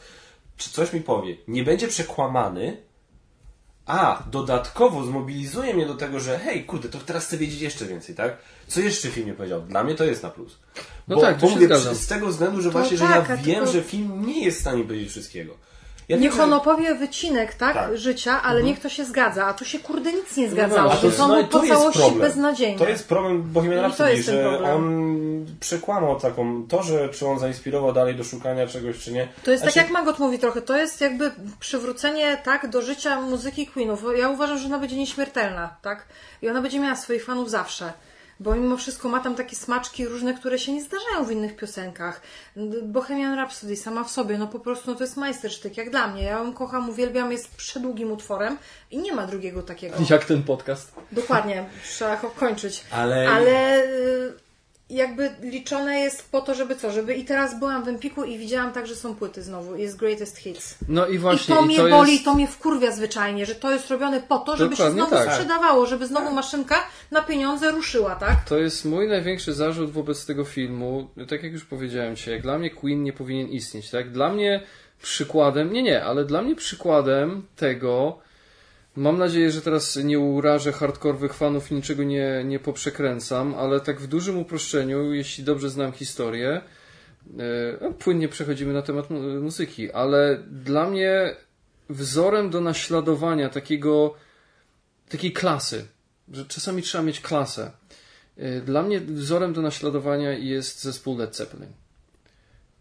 [0.57, 2.77] czy coś mi powie, nie będzie przekłamany,
[3.86, 8.16] a dodatkowo zmobilizuje mnie do tego, że hej, kurde, to teraz chcę wiedzieć jeszcze więcej,
[8.16, 8.38] tak?
[8.68, 9.62] Co jeszcze film nie powiedział?
[9.62, 10.57] Dla mnie to jest na plus.
[11.07, 11.95] No bo, tak, to bo się mówię, zgadzam.
[11.95, 14.57] z tego względu, że To właśnie, tak, że ja wiem, tylko- że film nie jest
[14.57, 15.57] w stanie powiedzieć wszystkiego.
[16.10, 17.98] Ja Niech on opowie wycinek, tak, Tak.
[17.98, 21.27] życia, ale niech to się zgadza, a tu się kurde nic nie zgadzało, więc on
[21.27, 22.80] był no i po całości beznadziejny.
[22.80, 24.72] To jest problem Bohemian Rhapsody, że problem.
[24.76, 29.27] on przekłamał taką, to, że czy on zainspirował dalej do szukania czegoś, czy nie.
[29.44, 33.68] To jest tak jak Magot mówi trochę, to jest jakby przywrócenie tak do życia muzyki
[33.68, 34.03] Queenów.
[34.18, 36.06] Ja uważam, że ona będzie nieśmiertelna, tak?
[36.41, 37.94] I ona będzie miała swoich fanów zawsze.
[38.40, 42.22] Bo mimo wszystko ma tam takie smaczki różne, które się nie zdarzają w innych piosenkach.
[42.84, 46.24] Bohemian Rhapsody sama w sobie, no po prostu no to jest majstersztyk, jak dla mnie.
[46.24, 48.57] Ja ją kocham, uwielbiam, jest przedługim utworem
[48.91, 49.95] i nie ma drugiego takiego.
[50.10, 50.91] Jak ten podcast.
[51.12, 52.84] Dokładnie, trzeba go kończyć.
[52.91, 54.34] Ale- Ale y,
[54.90, 56.91] jakby liczone jest po to, żeby co?
[56.91, 59.76] Żeby i teraz byłam w Empiku i widziałam tak, że są płyty znowu.
[59.76, 60.76] Jest Greatest Hits.
[60.90, 62.26] No i właśnie, I to mnie to boli, jest...
[62.26, 65.34] to mnie wkurwia zwyczajnie, że to jest robione po to, żeby się Dokładnie znowu tak.
[65.34, 66.76] sprzedawało, żeby znowu maszynka
[67.12, 68.45] na pieniądze ruszyła, tak?
[68.49, 71.10] To jest mój największy zarzut wobec tego filmu.
[71.30, 74.12] Tak jak już powiedziałem Ci, dla mnie Queen nie powinien istnieć, tak?
[74.12, 74.64] Dla mnie
[75.02, 78.20] przykładem, nie, nie, ale dla mnie przykładem tego,
[78.95, 84.01] mam nadzieję, że teraz nie urażę hardkorowych fanów i niczego nie, nie poprzekręcam, ale tak
[84.01, 86.61] w dużym uproszczeniu, jeśli dobrze znam historię,
[87.39, 91.35] e, płynnie przechodzimy na temat mu- muzyki, ale dla mnie
[91.89, 94.15] wzorem do naśladowania takiego,
[95.09, 95.88] takiej klasy,
[96.31, 97.72] że czasami trzeba mieć klasę,
[98.38, 101.73] Y, Dla mnie wzorem do naśladowania jest zespół Led Zeppelin.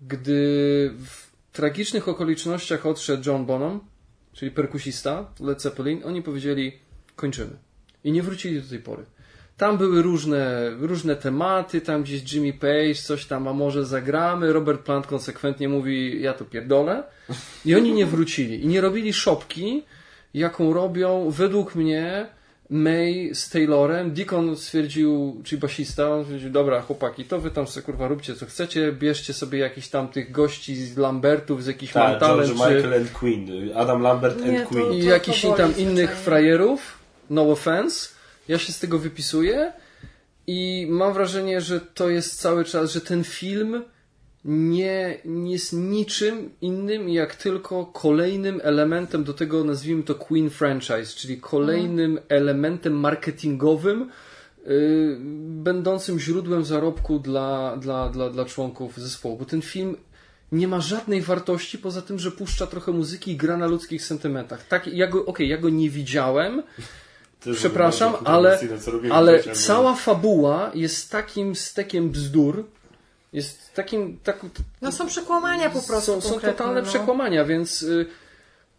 [0.01, 3.81] Gdy w tragicznych okolicznościach odszedł John Bonham,
[4.35, 6.73] czyli perkusista Led Zeppelin, oni powiedzieli
[7.17, 7.57] kończymy.
[8.05, 9.05] I nie wrócili do tej pory.
[9.57, 14.53] Tam były różne, różne tematy, tam gdzieś Jimmy Page, coś tam, a może zagramy.
[14.53, 17.03] Robert Plant konsekwentnie mówi, ja to pierdolę.
[17.65, 18.65] I oni nie wrócili.
[18.65, 19.83] I nie robili szopki,
[20.35, 22.27] jaką robią według mnie
[22.71, 24.13] May z Taylorem.
[24.15, 28.47] Deacon stwierdził, czyli basista, on stwierdził, dobra chłopaki, to wy tam sobie kurwa róbcie co
[28.47, 32.75] chcecie, bierzcie sobie jakichś tam tych gości z Lambertów, z jakichś Tak, Mantalem, George czy...
[32.75, 33.49] Michael and Queen.
[33.75, 34.93] Adam Lambert Nie, and to- Queen.
[34.93, 36.99] i jakichś tam innych frajerów,
[37.31, 38.09] no offense.
[38.49, 39.73] Ja się z tego wypisuję
[40.47, 43.83] i mam wrażenie, że to jest cały czas, że ten film
[44.45, 51.17] nie, nie jest niczym innym jak tylko kolejnym elementem do tego, nazwijmy to Queen franchise,
[51.17, 54.11] czyli kolejnym elementem marketingowym,
[54.67, 55.17] yy,
[55.49, 59.37] będącym źródłem zarobku dla, dla, dla, dla członków zespołu.
[59.37, 59.97] Bo ten film
[60.53, 64.67] nie ma żadnej wartości poza tym, że puszcza trochę muzyki i gra na ludzkich sentymentach.
[64.67, 66.63] Tak, ja go, okej, ja go nie widziałem,
[67.47, 68.59] jest przepraszam, ale,
[69.11, 72.65] ale cała fabuła jest takim stekiem bzdur,
[73.33, 74.47] jest takim, tak,
[74.83, 76.21] No są przekłamania po prostu.
[76.21, 76.89] są, są totalne no.
[76.89, 78.07] przekłamania, więc y,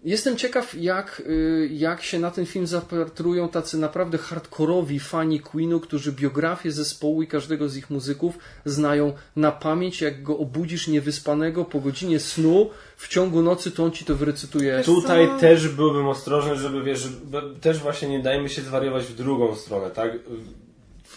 [0.06, 5.80] jestem ciekaw, jak, y, jak się na ten film zapatrują tacy naprawdę hardkorowi fani Queenu,
[5.80, 10.02] którzy biografię zespołu i każdego z ich muzyków znają na pamięć.
[10.02, 14.78] Jak go obudzisz niewyspanego po godzinie snu w ciągu nocy, to on ci to wyrecytuje.
[14.78, 15.40] Wiesz Tutaj co?
[15.40, 19.92] też byłbym ostrożny, żeby wiesz, żeby, też właśnie nie dajmy się zwariować w drugą stronę,
[19.92, 20.12] tak?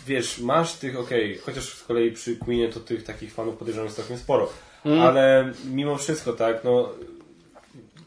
[0.09, 3.97] Wiesz, masz tych, okej, chociaż z kolei przy Queenie to tych takich fanów podejrzewam jest
[3.97, 4.48] całkiem sporo,
[4.85, 6.89] ale mimo wszystko, tak, no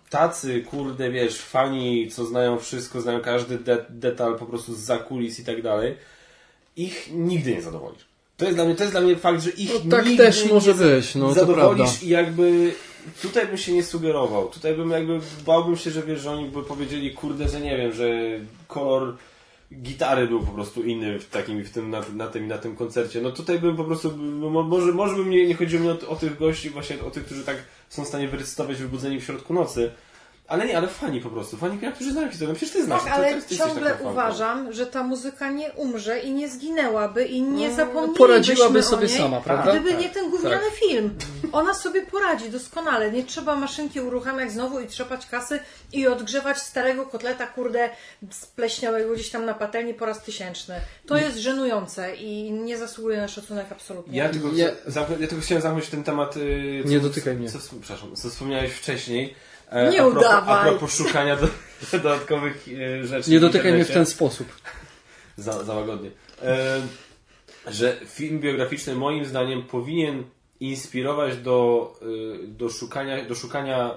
[0.09, 5.39] tacy, kurde, wiesz, fani, co znają wszystko, znają każdy de detal po prostu z zakulis
[5.39, 5.97] i tak dalej,
[6.75, 8.05] ich nigdy nie zadowolisz.
[8.37, 10.49] To jest dla mnie, to jest dla mnie fakt, że ich No, tak nigdy też
[10.49, 12.73] może nie być, no, to zadowolisz i jakby
[13.21, 14.49] tutaj bym się nie sugerował.
[14.49, 17.93] Tutaj bym jakby bałbym się, że wiesz, że oni by powiedzieli, kurde, że nie wiem,
[17.93, 18.09] że
[18.67, 19.15] kolor
[19.73, 23.21] gitary był po prostu inny w takim, w tym, na, na tym, na tym koncercie.
[23.21, 26.15] No tutaj bym po prostu, mo- może, może by mnie nie chodziło mi o, o
[26.15, 27.57] tych gości, właśnie o tych, którzy tak
[27.89, 29.91] są w stanie wyrecytować wybudzeni w środku nocy.
[30.51, 31.57] Ale nie, ale fani po prostu.
[31.57, 32.53] Fani, którzy znają historię.
[32.53, 33.03] No przecież ty znasz.
[33.03, 37.41] Tak, ale ty jesteś ciągle uważam, że ta muzyka nie umrze i nie zginęłaby i
[37.41, 39.71] nie No, zapomnielibyśmy poradziłaby o sobie niej, sama, prawda?
[39.71, 39.99] Gdyby Tak.
[39.99, 41.15] nie ten gówniany film.
[41.51, 43.11] Ona sobie poradzi doskonale.
[43.11, 45.59] Nie trzeba maszynki uruchamiać znowu i trzepać kasy
[45.93, 47.89] i odgrzewać starego kotleta, kurde,
[48.31, 50.75] spleśniałego gdzieś tam na patelni po raz tysięczny.
[51.07, 54.17] To jest żenujące i nie zasługuje na szacunek absolutnie.
[54.17, 54.67] Ja tylko, Ja-
[55.19, 56.35] ja tylko chciałem zamknąć ten temat.
[56.35, 57.49] Yy, Nie dotykaj mnie.
[57.51, 59.35] Co, przepraszam, co wspomniałeś wcześniej.
[59.71, 60.67] E, Nie a propos, udawaj.
[60.67, 61.47] A propos szukania do,
[61.91, 62.67] dodatkowych
[63.01, 63.31] e, rzeczy.
[63.31, 64.47] Nie dotykaj mnie w ten sposób.
[65.37, 66.11] Za, za łagodnie.
[66.43, 66.81] E,
[67.67, 70.23] że film biograficzny moim zdaniem powinien
[70.59, 71.93] inspirować do,
[72.43, 73.91] y, do, szukania, do szukania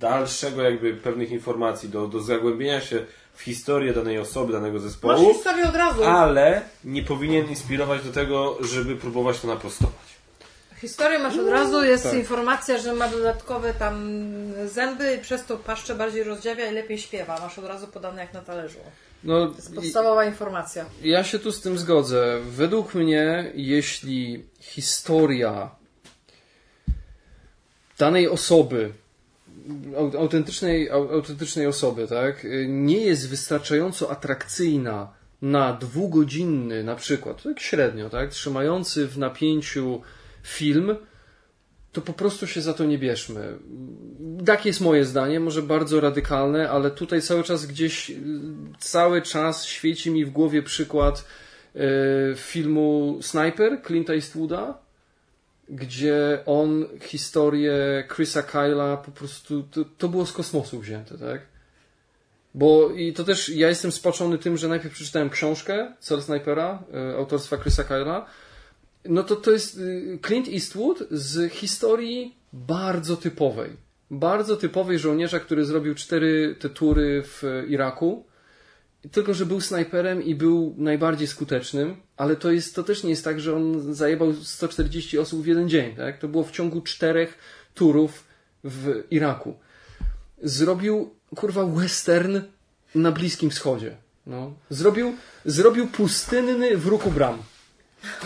[0.00, 5.34] dalszego jakby pewnych informacji, do, do zagłębienia się w historię danej osoby, danego Masz zespołu,
[5.34, 6.04] historię od razu.
[6.04, 10.13] ale nie powinien inspirować do tego, żeby próbować to naprostować.
[10.84, 12.14] Historię masz od razu, jest tak.
[12.14, 14.22] informacja, że ma dodatkowe tam
[14.66, 17.40] zęby i przez to paszczę bardziej rozdziawia i lepiej śpiewa.
[17.40, 18.78] Masz od razu podane jak na talerzu.
[19.24, 20.84] No, To jest podstawowa informacja.
[21.02, 22.40] Ja się tu z tym zgodzę.
[22.50, 25.70] Według mnie, jeśli historia
[27.98, 28.92] danej osoby,
[29.96, 35.12] au- autentycznej, au- autentycznej osoby, tak, nie jest wystarczająco atrakcyjna
[35.42, 40.02] na dwugodzinny, na przykład, tak średnio, tak, trzymający w napięciu
[40.44, 40.96] film,
[41.92, 43.58] to po prostu się za to nie bierzmy.
[44.46, 48.14] Tak jest moje zdanie, może bardzo radykalne, ale tutaj cały czas gdzieś, y,
[48.78, 51.24] cały czas świeci mi w głowie przykład
[51.76, 51.80] y,
[52.36, 54.78] filmu Sniper Clint'a Eastwooda,
[55.68, 61.40] gdzie on historię Chrisa Kyla po prostu, to, to było z kosmosu wzięte, tak?
[62.54, 67.16] Bo i to też ja jestem spaczony tym, że najpierw przeczytałem książkę Cel Snipera y,
[67.16, 68.26] autorstwa Chrisa Kyla.
[69.04, 73.70] No to to jest y, Clint Eastwood z historii bardzo typowej.
[74.10, 78.24] Bardzo typowej żołnierza, który zrobił cztery te tury w y, Iraku.
[79.12, 83.24] Tylko, że był snajperem i był najbardziej skutecznym, ale to, jest, to też nie jest
[83.24, 85.96] tak, że on zajebał 140 osób w jeden dzień.
[85.96, 86.18] Tak?
[86.18, 87.38] To było w ciągu czterech
[87.74, 88.24] turów
[88.64, 89.54] w Iraku.
[90.42, 92.40] Zrobił, kurwa, western
[92.94, 93.96] na Bliskim Wschodzie.
[94.26, 94.54] No.
[94.70, 97.38] Zrobił, zrobił pustynny w Ruku Bram.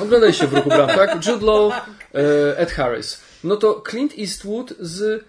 [0.00, 1.26] Oglądaliście w Ruku Bram, tak?
[1.26, 3.20] Jude Law, e, Ed Harris.
[3.44, 5.24] No to Clint Eastwood z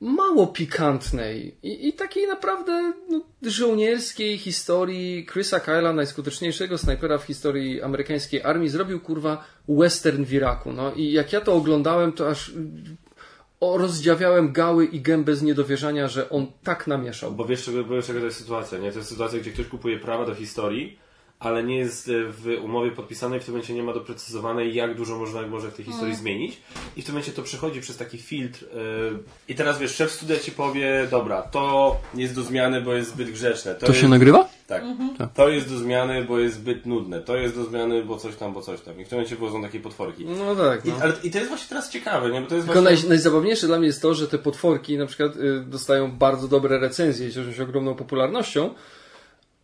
[0.00, 7.82] mało pikantnej i, i takiej naprawdę no, żołnierskiej historii Chrisa Kyla, najskuteczniejszego snajpera w historii
[7.82, 10.72] amerykańskiej armii, zrobił kurwa western w Iraku.
[10.72, 12.52] No i jak ja to oglądałem, to aż
[13.60, 17.32] o, rozdziawiałem gały i gębę z niedowierzania, że on tak namieszał.
[17.32, 18.92] Bo wiesz, bo wiesz, czego to jest sytuacja, nie?
[18.92, 20.98] To jest sytuacja, gdzie ktoś kupuje prawa do historii,
[21.40, 25.18] ale nie jest e, w umowie podpisanej, w tym momencie nie ma doprecyzowanej, jak dużo
[25.18, 26.58] można może w tej historii zmienić.
[26.96, 28.62] I w tym momencie to przechodzi przez taki filtr.
[28.62, 33.10] Yy, I teraz wiesz, szef studia ci powie, dobra, to jest do zmiany, bo jest
[33.10, 33.74] zbyt grzeczne.
[33.74, 34.48] To, To jest, się nagrywa?
[34.66, 34.82] Tak.
[35.18, 35.32] Tak.
[35.32, 37.20] To jest do zmiany, bo jest zbyt nudne.
[37.20, 39.00] To jest do zmiany, bo coś tam, bo coś tam.
[39.00, 40.24] I w tym momencie wchodzą takie potworki.
[40.24, 40.86] No tak.
[40.86, 40.94] I, No.
[41.00, 42.40] ale, I to jest właśnie teraz ciekawe, nie?
[42.40, 43.00] Bo to jest Tylko właśnie...
[43.00, 46.78] naj, najzabawniejsze dla mnie jest to, że te potworki na przykład y, dostają bardzo dobre
[46.78, 48.74] recenzje i cieszą się ogromną popularnością,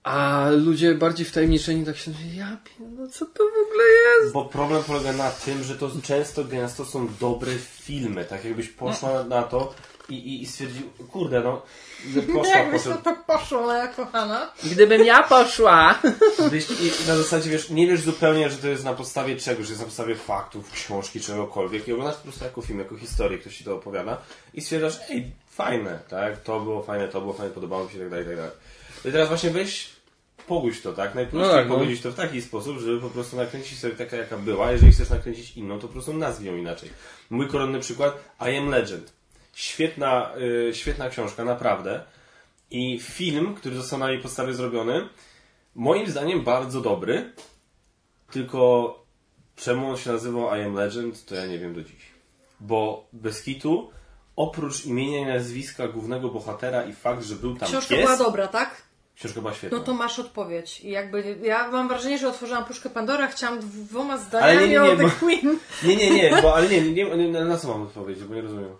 [0.07, 2.57] a ludzie bardziej wtajemniczeni tak się mówią, ja
[2.97, 4.33] no co to w ogóle jest?
[4.33, 8.25] Bo problem polega na tym, że to często gęsto są dobre filmy.
[8.25, 9.75] Tak jakbyś poszła na to
[10.09, 11.63] i, i, i stwierdził, kurde no,
[12.35, 12.97] poszła, Jakbyś poszła.
[12.97, 14.53] to tak poszło, moja kochana.
[14.65, 16.01] Gdybym ja poszła.
[16.51, 19.73] Byś, I na zasadzie wiesz, nie wiesz zupełnie, że to jest na podstawie czegoś, że
[19.73, 23.57] jest na podstawie faktów, książki, czegokolwiek i oglądasz po prostu jako film, jako historię, ktoś
[23.57, 24.19] ci to opowiada
[24.55, 28.01] i stwierdzasz, ej, fajne, tak, to było fajne, to było fajne, podobało mi się i
[28.01, 28.53] tak dalej, i tak dalej.
[29.05, 29.96] I teraz właśnie weź
[30.47, 31.15] pogódź to, tak?
[31.15, 31.75] Najprościej No tak, no.
[31.75, 34.73] pogodzić to w taki sposób, żeby po prostu nakręcić sobie taka, jaka była.
[34.73, 36.91] Jeżeli chcesz nakręcić inną, to po prostu nazwij ją inaczej.
[37.31, 39.13] Mój koronny przykład, I Am Legend.
[39.55, 40.33] Świetna,
[40.69, 42.05] y, świetna książka, naprawdę.
[42.71, 45.09] I film, który został na jej podstawie zrobiony,
[45.75, 47.33] moim zdaniem bardzo dobry,
[48.31, 48.95] tylko
[49.57, 52.07] czemu on się nazywał I Am Legend, to ja nie wiem do dziś.
[52.61, 53.91] Bo bez kitu,
[54.37, 58.49] oprócz imienia i nazwiska głównego bohatera i fakt, że był tam Książka pies, była dobra,
[58.49, 58.86] tak?
[59.17, 59.79] Książka była świetna.
[59.79, 60.81] No to masz odpowiedź.
[60.81, 64.73] I jakby ja mam wrażenie, że otworzyłam puszkę Pandora, chciałam dwoma Ale zdaniami nie, nie,
[64.73, 65.59] nie, o The bo- Queen.
[65.85, 68.71] Nie, nie, nie, bo, ale nie, nie, nie, na co mam odpowiedzieć, bo nie rozumiem.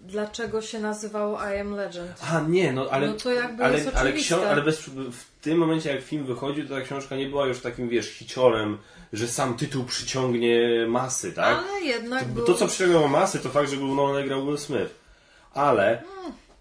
[0.00, 2.10] Dlaczego się nazywało I Am Legend?
[2.32, 3.06] A nie, no ale.
[3.06, 4.80] No to jakby ale, jest ale, ale bez,
[5.12, 8.78] w tym momencie, jak film wychodził, to ta książka nie była już takim, wiesz, hiciorem,
[9.12, 11.58] że sam tytuł przyciągnie masy, tak?
[11.58, 12.46] Ale jednak To, było...
[12.46, 14.94] to, co przyciągnęło masy, to fakt, że był Nolan grał Will Smith.
[15.54, 16.02] Ale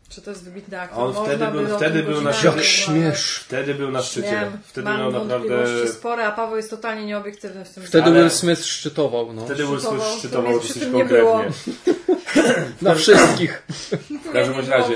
[0.10, 1.00] Czy to jest wybitny aktor?
[1.00, 3.36] On Można wtedy by był- wtedy był na godzinami Jak śmiesz.
[3.45, 4.32] wtedy był na szczycie.
[4.32, 5.88] Wiem, Wtedy mam miał naprawdę.
[5.88, 9.45] spore, a Paweł jest totalnie nieobiektywny w tym Wtedy Ale- Will Smith szczytował, no.
[9.45, 11.34] Wtedy Will Smith Szczytował, dosyć tym nie było.
[11.34, 11.74] konkretnie.
[12.82, 13.64] Na wszystkich.
[14.30, 14.95] W każdym razie.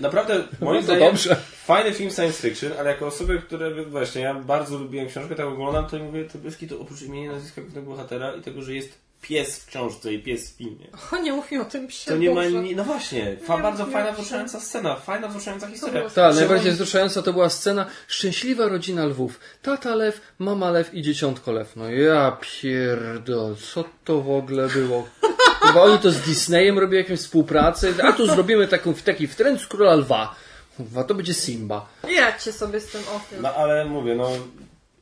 [0.00, 1.36] Naprawdę, moim No to zdaniem, dobrze.
[1.64, 5.86] fajny film science fiction, ale jako osoby, które, właśnie, ja bardzo lubiłem książkę, tak oglądam,
[5.86, 9.58] to mówię, to bez to oprócz imienia, nazwiska głównego bohatera i tego, że jest pies
[9.58, 10.86] w książce i pies w filmie.
[11.12, 12.10] O, nie mów mi o tym psie.
[12.10, 12.62] To nie ma, Boże.
[12.62, 16.10] ni- no właśnie, fa, Nie bardzo fajna, o wzruszająca scena, fajna, wzruszająca historia.
[16.10, 19.40] Tak, najbardziej wzruszająca to była scena Szczęśliwa rodzina lwów.
[19.62, 21.76] Tata lew, mama lew i dzieciątko lew.
[21.76, 25.08] No ja pierdol, co to w ogóle było?
[25.62, 29.66] Chyba oni to z Disneyem robią jakąś współpracę, a tu zrobimy taką, taki wtręt z
[29.66, 30.34] króla lwa.
[30.76, 31.86] Kurwa, to będzie Simba.
[32.18, 33.42] Radźcie sobie z tym okiem.
[33.42, 34.30] No ale mówię, no,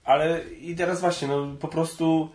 [0.04, 2.28] ale i teraz właśnie, no po prostu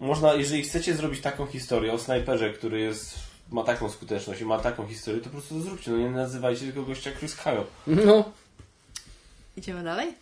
[0.00, 3.14] można, jeżeli chcecie zrobić taką historię o snajperze, który jest,
[3.50, 6.60] ma taką skuteczność i ma taką historię, to po prostu to zróbcie, no nie nazywajcie
[6.64, 7.64] tylko gościa Chris Kyle.
[7.86, 8.24] No,
[9.56, 10.14] Idziemy dalej?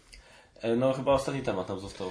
[0.62, 2.10] E, No chyba ostatni temat nam został.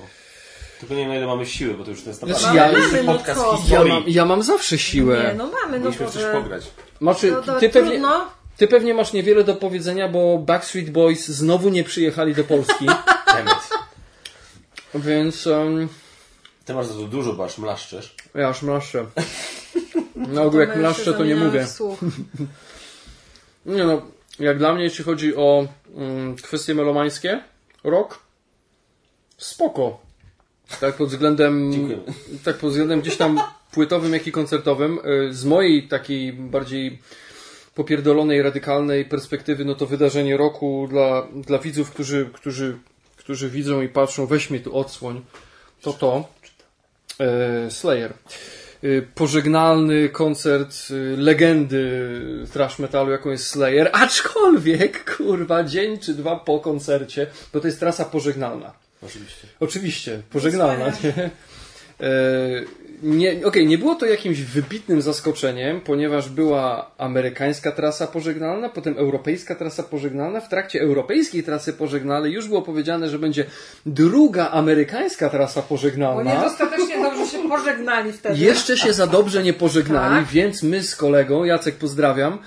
[0.80, 2.92] Tylko nie wiem na ile mamy siły, bo to już jest Znaczy, naprawdę ja- jest
[2.92, 3.52] mamy, no podcast co?
[3.52, 3.94] ja historii.
[3.94, 5.24] mam, ja mam zawsze siłę.
[5.28, 6.34] Nie, no mamy, no Mieliśmy w coś Boże.
[6.34, 6.64] pograć.
[7.02, 8.26] Znaczy, No, to ty, pewnie, trudno.
[8.58, 12.86] ty pewnie masz niewiele do powiedzenia, bo Backstreet Boys znowu nie przyjechali do Polski.
[13.36, 13.70] Temat.
[14.96, 15.88] Więc um,
[16.68, 18.16] Ty masz za to dużo, bo aż mlaszczesz.
[18.36, 19.06] ja już mlaszczę.
[20.16, 21.68] Na ogół jak mlaszczę, to nie mówię.
[23.66, 24.02] Nie no,
[24.40, 27.44] jak dla mnie, jeśli chodzi o mm, kwestie melomańskie,
[27.84, 28.20] rok
[29.38, 30.00] spoko.
[30.80, 32.04] Tak pod względem, Dziękujemy.
[32.44, 33.40] tak pod względem gdzieś tam
[33.72, 35.00] płytowym, jak i koncertowym.
[35.30, 37.00] Y, Z mojej takiej bardziej
[37.76, 42.78] popierdolonej, radykalnej perspektywy, no to wydarzenie roku dla, dla widzów, którzy, którzy,
[43.16, 45.26] którzy widzą i patrzą, weź mnie tu odsłoń,
[45.82, 46.37] to to.
[47.20, 48.14] E, Slayer.
[48.84, 52.12] Y, Pożegnalny koncert y, legendy
[52.54, 57.80] thrash metalu, jaką jest Slayer, aczkolwiek, kurwa, dzień czy dwa po koncercie, bo to jest
[57.80, 58.74] trasa pożegnalna.
[59.02, 59.48] Oczywiście.
[59.60, 61.30] Oczywiście, pożegnalna, nie?
[63.04, 69.56] Nie, okej, nie było to jakimś wybitnym zaskoczeniem, ponieważ była amerykańska trasa pożegnalna, potem europejska
[69.56, 70.42] trasa pożegnalna.
[70.42, 73.46] W trakcie europejskiej trasy pożegnalnej już było powiedziane, że będzie
[73.86, 76.36] druga amerykańska trasa Bo pożegnalna.
[76.36, 78.40] niedostatecznie dobrze się pożegnali wtedy.
[78.40, 80.34] Jeszcze się za dobrze nie pożegnali, Tak.
[80.34, 82.40] więc my z kolegą, Jacek pozdrawiam,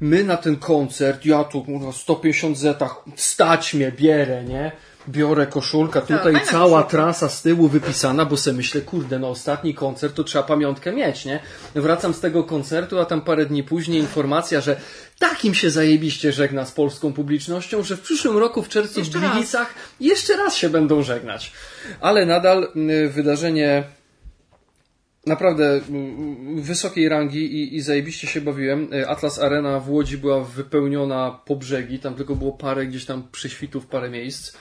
[0.00, 4.72] my na ten koncert, ja tu kurwa, 150 zetach, stać mnie, bierę, nie?
[5.08, 9.74] Biorę koszulka, tutaj fajna cała trasa z tyłu wypisana, bo sobie myślę, kurde, no ostatni
[9.74, 11.40] koncert to trzeba pamiątkę mieć, nie?
[11.74, 14.80] Wracam z tego koncertu, a tam parę dni później informacja, że
[15.18, 19.22] takim się zajebiście żegna z polską publicznością, że w przyszłym roku w czerwcu Jeszcze w
[19.22, 19.32] raz.
[19.32, 21.52] Gliwicach jeszcze raz się będą żegnać.
[22.00, 22.72] Ale nadal
[23.10, 23.84] wydarzenie
[25.26, 25.80] naprawdę
[26.56, 28.88] wysokiej rangi i, i zajebiście się bawiłem.
[29.06, 33.86] Atlas Arena w Łodzi była wypełniona po brzegi, tam tylko było parę gdzieś tam prześwitów,
[33.86, 34.56] parę miejsc.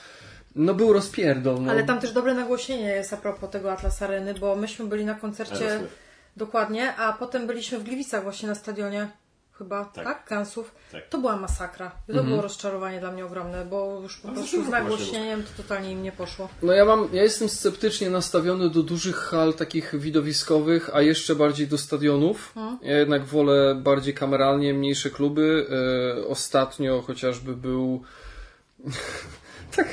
[0.58, 1.62] No był rozpierdol.
[1.62, 1.72] No.
[1.72, 5.16] Ale tam też dobre nagłośnienie jest a propos tego Atlas Areny, bo myśmy byli na
[5.16, 5.94] koncercie Aerosmith.
[6.38, 9.08] dokładnie, a potem byliśmy w Gliwicach właśnie na stadionie
[9.58, 10.06] chyba, tak?
[10.06, 10.26] Tak.
[10.26, 10.76] Kansów.
[10.92, 11.10] Tak.
[11.10, 11.92] To była masakra.
[12.10, 15.92] I to było rozczarowanie dla mnie ogromne, bo już po prostu z nagłośnieniem to totalnie
[15.92, 16.50] im nie poszło.
[16.64, 21.68] No ja mam, ja jestem sceptycznie nastawiony do dużych hal takich widowiskowych, a jeszcze bardziej
[21.68, 22.54] do stadionów.
[22.82, 25.68] Ja jednak wolę bardziej kameralnie, mniejsze kluby.
[26.20, 28.04] E, ostatnio chociażby był
[29.76, 29.88] tak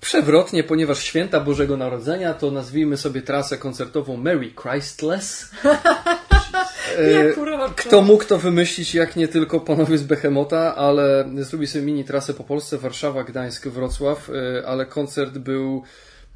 [0.00, 5.50] przewrotnie, ponieważ święta Bożego Narodzenia, to nazwijmy sobie trasę koncertową Merry Christless.
[7.36, 7.74] Uroczo.
[7.76, 12.34] Kto mógł to wymyślić, jak nie tylko panowie z Behemota, ale zrobi sobie mini trasę
[12.34, 15.82] po Polsce, Warszawa, Gdańsk, Wrocław, y, ale koncert był,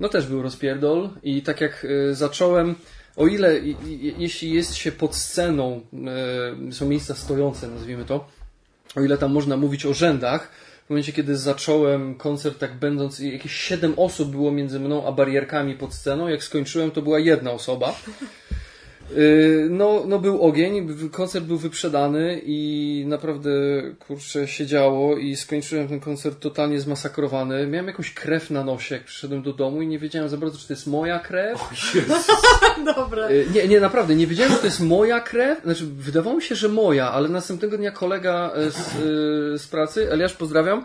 [0.00, 2.74] no też był rozpierdol i tak jak y, zacząłem,
[3.16, 3.60] o ile,
[4.18, 5.81] jeśli jest się pod sceną,
[6.68, 8.28] y, są miejsca stojące, nazwijmy to,
[8.97, 10.50] o ile tam można mówić o rzędach,
[10.86, 15.74] w momencie, kiedy zacząłem koncert, tak będąc, jakieś siedem osób było między mną a barierkami
[15.74, 17.94] pod sceną, jak skończyłem, to była jedna osoba.
[19.10, 23.50] Yy, No, no był ogień, koncert był wyprzedany i naprawdę,
[23.99, 27.66] kurczę, się działo i skończyłem ten koncert totalnie zmasakrowany.
[27.66, 30.66] Miałem jakąś krew na nosie, jak przyszedłem do domu i nie wiedziałem za bardzo, czy
[30.68, 31.60] to jest moja krew.
[32.97, 33.34] Dobre.
[33.34, 35.62] Yy, Nie, nie, naprawdę, nie wiedziałem, czy to jest moja krew.
[35.65, 38.83] Znaczy, wydawało mi się, że moja, ale następnego dnia kolega e, z,
[39.62, 40.84] z pracy, Eliasz, pozdrawiam,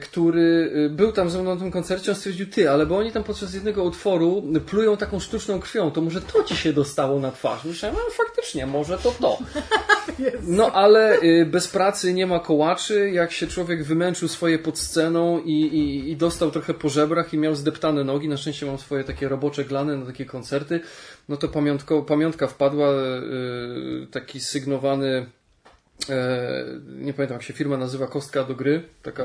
[0.00, 3.12] który e, był tam ze mną na tym koncercie, on stwierdził, ty, ale bo oni
[3.12, 7.30] tam podczas jednego utworu plują taką sztuczną krwią, to może to ci się dostało na
[7.30, 7.64] twarz.
[7.64, 9.38] Myślałem, no faktycznie, może to to.
[10.42, 13.10] No ale y, bez pracy nie ma kołaczy.
[13.10, 17.38] Jak się człowiek wymęczył swoje pod sceną i, i, i dostał trochę po żebrach i
[17.38, 20.80] miał zdeptane nogi, na szczęście mam swoje takie robocze glany na takie koncerty,
[21.28, 22.88] no to pamiątko, pamiątka wpadła,
[24.10, 25.37] taki sygnowany e,
[26.86, 29.24] nie pamiętam jak się firma nazywa, kostka do gry, taka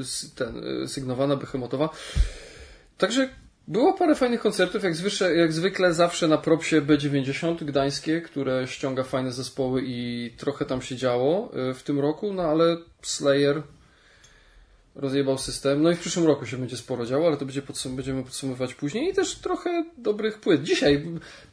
[0.00, 1.88] s- ten, e, sygnowana, behemotowa.
[2.98, 3.28] Także
[3.68, 9.02] było parę fajnych koncertów, jak, zwykle, jak zwykle zawsze na propsie B90 gdańskie, które ściąga
[9.02, 13.62] fajne zespoły i trochę tam się działo e, w tym roku, no ale Slayer
[14.96, 15.82] rozjebał system.
[15.82, 18.74] No i w przyszłym roku się będzie sporo działo, ale to będzie podsum- będziemy podsumowywać
[18.74, 20.62] później i też trochę dobrych płyt.
[20.62, 21.06] Dzisiaj,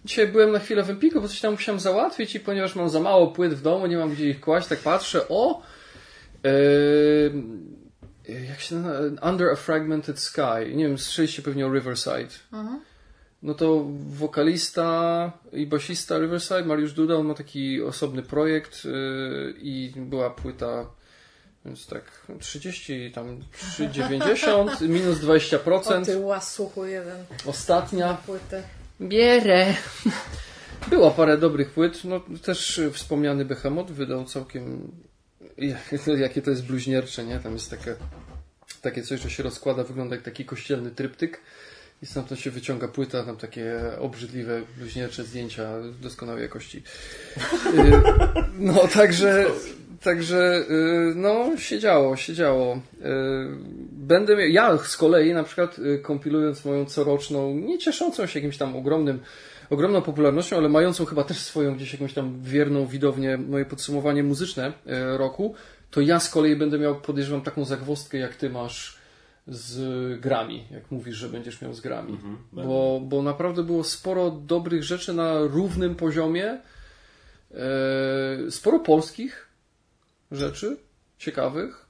[0.05, 2.99] dzisiaj byłem na chwilę w Empiku, bo coś tam musiałem załatwić i ponieważ mam za
[2.99, 5.61] mało płyt w domu, nie mam gdzie ich kłaść, tak patrzę, o!
[6.43, 7.33] Yy,
[8.49, 9.29] jak się nazywa?
[9.29, 10.75] Under a Fragmented Sky.
[10.75, 12.29] Nie wiem, słyszeliście pewnie o Riverside.
[13.43, 19.93] No to wokalista i basista Riverside, Mariusz Duda, on ma taki osobny projekt yy, i
[19.95, 20.85] była płyta
[21.65, 23.39] więc tak 30, tam
[23.77, 26.01] 3,90 minus 20%.
[26.01, 28.63] O ty łasuchu jeden Ostatnia płytę.
[29.01, 29.73] Bierę.
[30.89, 32.03] Było parę dobrych płyt.
[32.03, 34.91] No, też wspomniany Behemoth wydał całkiem.
[36.17, 37.39] Jakie to jest bluźniercze, nie?
[37.39, 37.95] Tam jest takie,
[38.81, 41.41] takie coś, że się rozkłada, wygląda jak taki kościelny tryptyk.
[42.01, 45.69] I stamtąd się wyciąga płyta, tam takie obrzydliwe, bluźniercze zdjęcia
[46.01, 46.83] doskonałej jakości.
[47.75, 48.01] Y,
[48.59, 49.45] No, także,
[50.03, 52.75] także, y, no, siedziało, siedziało.
[52.75, 52.79] Y,
[53.91, 58.57] Będę miał, ja z kolei na przykład y, kompilując moją coroczną, nie cieszącą się jakimś
[58.57, 59.19] tam ogromnym,
[59.69, 64.73] ogromną popularnością, ale mającą chyba też swoją gdzieś jakąś tam wierną widownię, moje podsumowanie muzyczne
[65.17, 65.55] roku,
[65.91, 68.97] to ja z kolei będę miał, podejrzewam, taką zagwozdkę, jak ty masz
[69.47, 72.17] z grami, jak mówisz, że będziesz miał z grami.
[72.53, 76.57] bo, bo naprawdę było sporo dobrych rzeczy na równym poziomie.
[78.49, 79.52] Sporo polskich
[80.33, 80.77] rzeczy,
[81.17, 81.85] ciekawych.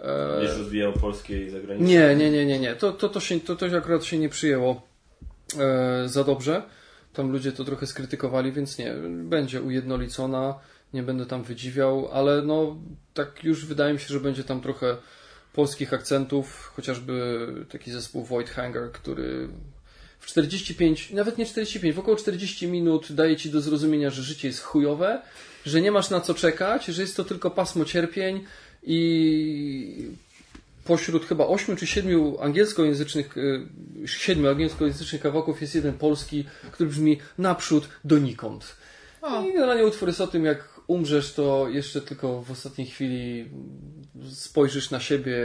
[0.00, 1.88] E, Będziesz rozwijał polskie i zagraniczne.
[1.88, 2.74] nie, nie, nie, nie, nie.
[2.74, 4.82] To, to, to, się, to, to akurat się nie przyjęło
[5.58, 6.62] e, za dobrze.
[7.12, 10.58] Tam ludzie to trochę skrytykowali, więc nie, będzie ujednolicona,
[10.94, 12.76] nie będę tam wydziwiał, ale no
[13.14, 14.96] tak już wydaje mi się, że będzie tam trochę
[15.52, 19.48] polskich akcentów, chociażby taki zespół Void Hanger, który
[20.18, 24.48] w 45, nawet nie 45, w około 40 minut daje ci do zrozumienia, że życie
[24.48, 25.22] jest chujowe,
[25.66, 28.44] że nie masz na co czekać, że jest to tylko pasmo cierpień
[28.82, 30.08] i
[30.84, 33.68] pośród chyba ośmiu czy siedmiu angielskojęzycznych, y,
[34.06, 38.76] siedmiu angielskojęzycznych kawałków jest jeden polski, który brzmi naprzód donikąd.
[39.22, 39.42] O.
[39.42, 43.50] I generalnie utwór jest o tym, jak umrzesz, to jeszcze tylko w ostatniej chwili
[44.32, 45.42] spojrzysz na siebie,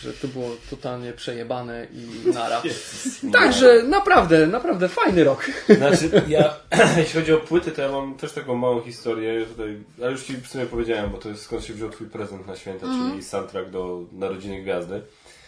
[0.00, 2.62] że to było totalnie przejebane i nara.
[3.32, 5.46] Także naprawdę, naprawdę fajny rok.
[5.78, 6.56] Znaczy, ja,
[6.96, 10.36] jeśli chodzi o płyty, to ja mam też taką małą historię tutaj, ale już Ci
[10.36, 13.70] w sumie powiedziałem, bo to jest skąd się wziął Twój prezent na święta, czyli soundtrack
[13.70, 15.02] do Narodziny Gwiazdy.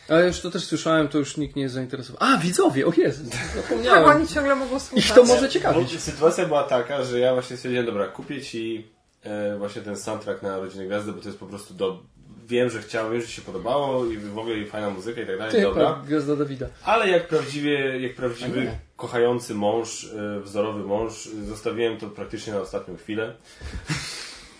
[0.09, 2.33] Ale już to też słyszałem, to już nikt nie jest zainteresowany.
[2.33, 4.05] A, widzowie, o Jezu, Tak, zapomniałem.
[4.05, 5.05] oni ciągle mogą słuchać.
[5.05, 6.00] Ich to może Bo ciekawić.
[6.00, 8.89] sytuacja była taka, że ja właśnie stwierdziłem, dobra, kupię Ci
[9.24, 12.02] e, właśnie ten soundtrack na Narodziny Gwiazdy, bo to jest po prostu do...
[12.47, 15.39] Wiem, że chciałem, wiem, że się podobało i w ogóle i fajna muzyka i tak
[15.39, 16.02] dalej, Ty, dobra.
[16.07, 16.66] Gwiazda Dawida.
[16.84, 22.60] Ale jak prawdziwie, jak prawdziwy, kochający mąż, e, wzorowy mąż, e, zostawiłem to praktycznie na
[22.60, 23.34] ostatnią chwilę.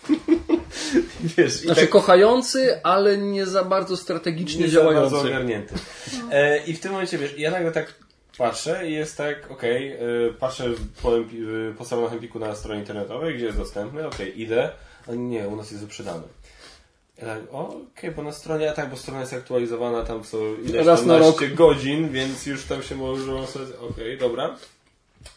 [1.37, 5.29] Wiesz, Znaczy tak, kochający, ale nie za bardzo strategicznie nie za bardzo działający.
[5.29, 5.75] ogarnięty.
[6.31, 7.93] E, I w tym momencie, wiesz, ja nagle tak
[8.37, 9.97] patrzę i jest tak, okej, e,
[10.39, 10.69] patrzę
[11.01, 11.11] po,
[11.77, 14.69] po salonach Empiku na stronie internetowej, gdzie jest dostępny, okej, idę,
[15.07, 16.23] a nie, u nas jest wyprzedany.
[17.17, 20.85] Ja tak, okej, bo na stronie, a tak, bo strona jest aktualizowana, tam są ileś
[20.85, 23.33] Raz na naście godzin, więc już tam się może
[23.89, 24.55] okej, dobra.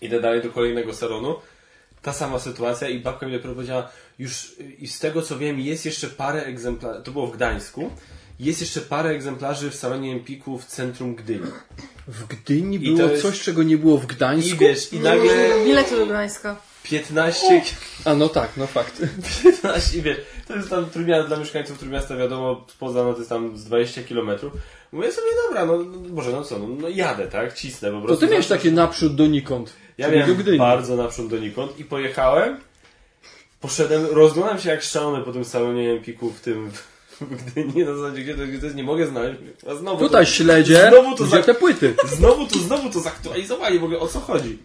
[0.00, 1.34] Idę dalej do kolejnego salonu.
[2.02, 5.86] Ta sama sytuacja i babka mi dopiero powiedziała, już i z tego co wiem, jest
[5.86, 7.90] jeszcze parę egzemplarzy, to było w Gdańsku,
[8.40, 11.50] jest jeszcze parę egzemplarzy w salonie Empiku w centrum Gdyni.
[12.08, 14.58] W Gdyni I to było jest- coś, czego nie było w I Gdańsku?
[14.58, 16.56] wiesz, i nagle Bilety do Gdańska.
[16.82, 17.62] 15,
[18.04, 19.02] A no tak, no fakt.
[19.42, 20.16] 15 i wiesz,
[20.48, 24.02] to jest tam Trójmiasto, dla mieszkańców Trójmiasta wiadomo, poza no to jest tam z 20
[24.02, 24.30] km.
[24.92, 28.06] Mówię sobie, dobra, no, no Boże, no co, no, no jadę, tak, cisnę po To
[28.06, 28.26] prostu.
[28.26, 29.72] ty miałeś takie naprzód donikąd.
[29.98, 30.58] Ja czyli do miałem Gdyni.
[30.58, 32.56] bardzo naprzód donikąd i pojechałem.
[33.60, 36.93] Poszedłem, rozglądam się jak szalony po tym salonie Empiku w tym w
[37.46, 39.40] Gdyni, na zasadzie gdzie to, gdzie to jest, nie mogę znaleźć.
[39.70, 41.94] A znowu Tutaj to, śledzie, Znowu to gdzie za- te płyty.
[42.18, 44.58] znowu to, znowu to zaktualizowali, w ogóle o co chodzi.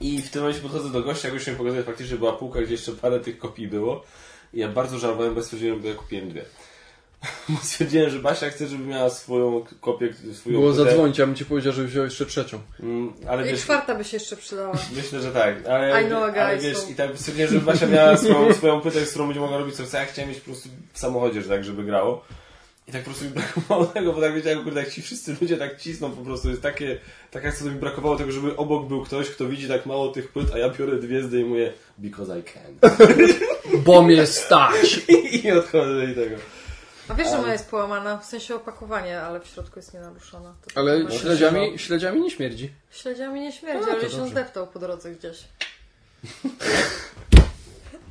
[0.00, 2.72] I w tym momencie podchodzę do gościa, gość mi pokazuje faktycznie, że była półka, gdzie
[2.72, 4.04] jeszcze parę tych kopii było.
[4.54, 6.44] I ja bardzo żałowałem, bo stwierdziłem, bo ja kupiłem dwie.
[7.48, 10.84] Bo stwierdziłem, że Basia chce, żeby miała swoją kopię, swoją Było płytę.
[10.90, 12.58] zadzwonić, ja bym ci powiedział, że wziął jeszcze trzecią.
[12.80, 14.72] Mm, Ale I wiesz, czwarta by się jeszcze przydała.
[14.96, 17.60] Myślę, że tak, ale, I know a guy, ale wiesz, so- i tak stwierdziłem, że
[17.60, 20.38] Basia miała swoją, swoją płytę, z którą będzie mogła robić co chce, ja chciałem mieć
[20.40, 22.24] po prostu w samochodzie, że tak, żeby grało.
[22.88, 25.56] I tak po prostu mi brakowało tego, bo tak wiedziałem, kurde, jak ci wszyscy ludzie
[25.56, 26.98] tak cisną, po prostu jest takie,
[27.30, 30.28] tak jak co mi brakowało tego, żeby obok był ktoś, kto widzi tak mało tych
[30.32, 32.90] płyt, a ja biorę dwie, zdejmuję because I can.
[33.84, 35.00] Bo mnie stać!
[35.42, 36.36] I odchodzę do tego.
[37.08, 40.54] A wiesz, że moja jest połamana, w sensie opakowanie, ale w środku jest nienaruszona.
[40.62, 42.72] To Ale śledziami, śledziami nie śmierdzi.
[42.90, 45.38] Śledziami nie śmierdzi, A, to ale się zdeptał po drodze gdzieś.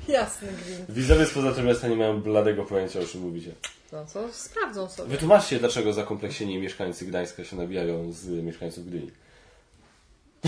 [0.08, 0.92] Jasny gwint.
[0.92, 3.52] Widzowie spoza miasta nie mają bladego pojęcia, o czym mówicie.
[3.92, 5.10] No co, sprawdzą sobie.
[5.10, 9.12] Wytłumaczcie, dlaczego zakompleksieni mieszkańcy Gdańska się nabijają z mieszkańców Gdyni.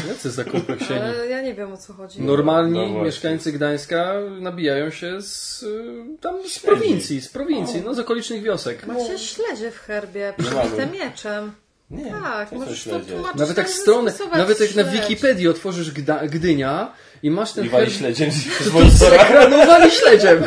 [0.08, 1.00] Jacy zakompleksieni.
[1.00, 2.22] Ale ja nie wiem o co chodzi.
[2.22, 8.00] Normalni No mieszkańcy Gdańska nabijają się z, y, tam z prowincji, z prowincji, no z
[8.00, 8.88] okolicznych wiosek.
[8.88, 11.52] Macie śledzie w herbie, przybite mieczem.
[11.92, 13.12] Nie, Tak, możesz to śledzie.
[13.14, 13.40] tłumaczyć.
[13.40, 14.84] Nawet jak tak strony, zastosować nawet jak na.
[14.84, 16.92] Wikipedii otworzysz Gda, Gdynia
[17.24, 19.18] i masz ten I wali herb, śledziem z to sponsora.
[19.26, 20.44] sekranowali śledziem.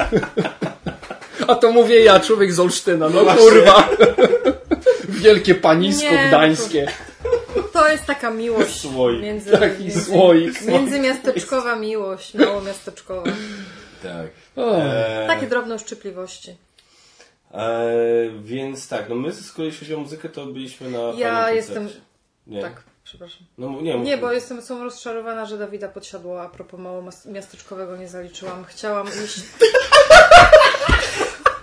[1.48, 3.42] A to mówię ja, człowiek z Olsztyna, no właśnie.
[3.42, 3.88] kurwa.
[5.08, 6.88] Wielkie panisko Nie, gdańskie.
[7.86, 9.22] To jest taka miłość Słoik.
[9.22, 10.62] między, Taki między, słoik.
[10.62, 13.30] międzymiasteczkowa miłość, małomiasteczkowa.
[14.02, 14.26] Tak.
[14.56, 14.76] O.
[14.76, 16.56] E, Takie drobne uszczypliwości.
[17.54, 17.78] e,
[18.44, 21.88] więc tak, no my z kolei jeśli chodzi o muzykę, to byliśmy na Ja jestem-.
[22.46, 22.62] Nie.
[22.62, 23.42] Tak, przepraszam.
[23.58, 28.64] No nie, Nie, bo jestem są rozczarowana, że Dawida podsiadło, a propos małomiasteczkowego nie zaliczyłam.
[28.64, 29.40] Chciałam iść...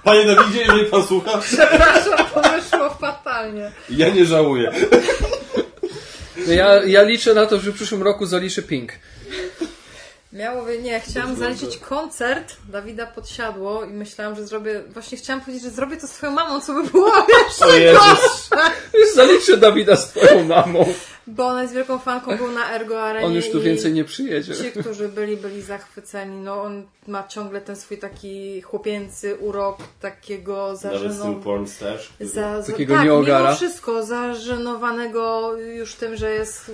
[0.03, 3.72] Panie Dawidzie, jeżeli pan słucha, Przepraszam, to wyszło fatalnie.
[3.90, 4.72] ja nie żałuję.
[6.48, 8.94] Ja, ja liczę na to, że w przyszłym roku zaliczy Pink.
[10.34, 15.70] Miało nie, chciałam zaliczyć koncert Dawida Podsiadło i myślałam, że zrobię, właśnie chciałam powiedzieć, że
[15.70, 17.12] zrobię to z twoją mamą, co by było
[17.44, 18.50] jeszcze Jezus.
[18.94, 20.86] Już zaliczę Dawida z twoją mamą.
[21.28, 24.56] Bo ona jest wielką fanką, był na Ergo Arenie On już tu więcej nie przyjedzie.
[24.56, 26.38] Ci, którzy byli, byli zachwyceni.
[26.38, 31.66] No on ma ciągle ten swój taki chłopięcy urok, takiego zażenowanego.
[32.20, 33.44] Za, za, Takiego tak, nieogara.
[33.45, 36.72] mimo wszystko zażenowanego już tym, że jest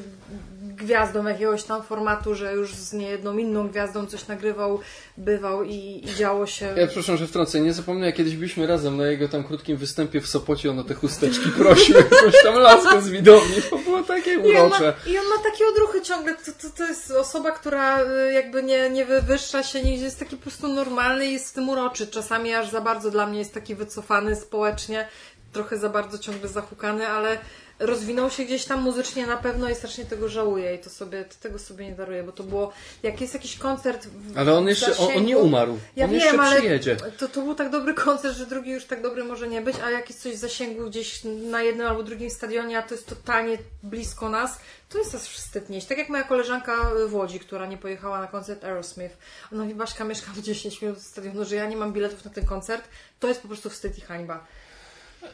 [0.79, 4.79] gwiazdą jakiegoś tam formatu, że już z niejedną inną gwiazdą coś nagrywał,
[5.17, 6.73] bywał i, i działo się.
[6.77, 7.61] Ja przepraszam, że wtrącę.
[7.61, 10.93] Nie zapomnę, kiedyś byliśmy razem na jego tam krótkim występie w Sopocie, on o te
[10.93, 13.61] chusteczki prosił jakąś tam laskę z widowni.
[13.69, 14.93] To było takie I on, ma, urocze.
[15.07, 16.35] I on ma takie odruchy ciągle.
[16.35, 20.35] To, to, to jest osoba, która y, jakby nie, nie wywyższa się nigdzie, jest taki
[20.35, 22.07] po prostu normalny i jest w tym uroczy.
[22.07, 25.07] Czasami aż za bardzo dla mnie jest taki wycofany społecznie,
[25.53, 27.37] trochę za bardzo ciągle zahukany, ale
[27.79, 31.59] rozwinął się gdzieś tam muzycznie na pewno i strasznie tego żałuję i to sobie, tego
[31.59, 32.71] sobie nie daruję, bo to było,
[33.03, 35.79] jak jest jakiś koncert w Ale on jeszcze, on, on nie zasięgu- umarł.
[35.95, 36.97] Ja on wiem, jeszcze ale przyjedzie.
[37.17, 39.89] to, to był tak dobry koncert, że drugi już tak dobry może nie być, a
[39.89, 43.57] jak jest coś w zasięgu gdzieś na jednym albo drugim stadionie, a to jest totalnie
[43.83, 44.59] blisko nas,
[44.89, 45.87] to jest aż wstyd nieść.
[45.87, 49.17] Tak jak moja koleżanka w Łodzi, która nie pojechała na koncert Aerosmith.
[49.53, 52.83] Ona mówi, Baszka, mieszkam 10 minut stadionu, że ja nie mam biletów na ten koncert.
[53.19, 54.45] To jest po prostu wstyd i hańba.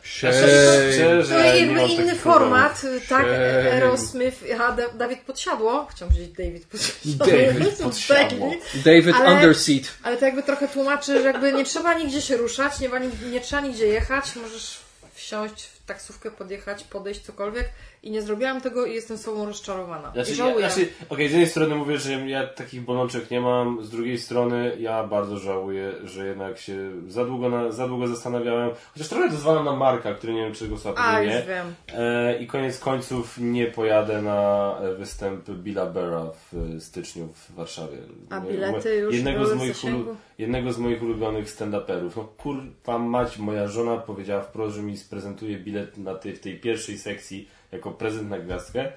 [0.02, 0.82] Szczerze, To
[1.14, 3.26] jest nie jakby inny format, tak?
[3.26, 3.72] Shame.
[3.72, 5.88] Aerosmith, a Da- Dawid Podsiadło.
[5.92, 7.26] Chciałam powiedzieć David Podsiadło.
[7.26, 8.52] David Podsiadło.
[8.86, 9.84] David Ale- Underseat.
[10.04, 12.90] Ale to jakby trochę tłumaczy, że jakby nie trzeba nigdzie się ruszać, nie,
[13.32, 14.80] nie trzeba nigdzie jechać, możesz
[15.14, 17.70] wsiąść w taksówkę, podjechać, podejść, cokolwiek
[18.06, 20.12] i nie zrobiłam tego i jestem sobą rozczarowana.
[20.12, 20.70] Znaczy, I ja, żałuję.
[20.70, 24.78] znaczy, okej, z jednej strony mówię, że ja takich bolączek nie mam, z drugiej strony
[24.80, 29.66] ja bardzo żałuję, że jednak się za długo, na, za długo zastanawiałem, chociaż trochę dozwalam
[29.66, 31.50] na Marka, który nie wiem, czy słucha, A, pewnie już nie.
[31.54, 31.74] wiem.
[31.94, 37.56] E, I koniec końców nie pojadę na e, występ Billa Bera w e, styczniu w
[37.56, 37.98] Warszawie.
[38.30, 42.10] A bilety już jednego z moich ulu- Jednego z moich ulubionych stand-uperów.
[42.18, 46.60] No kurwa mać, moja żona powiedziała wprost, że mi sprezentuje bilet na tej, w tej
[46.60, 48.92] pierwszej sekcji jako prezent na gwiazdkę.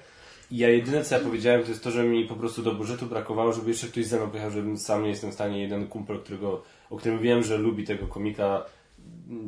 [0.51, 3.05] I ja jedyne co ja powiedziałem to jest to, że mi po prostu do budżetu
[3.05, 6.19] brakowało, żeby jeszcze ktoś ze mną pojechał, żebym sam nie jestem w stanie jeden kumpel,
[6.19, 8.65] którego, o którym wiem, że lubi tego komika,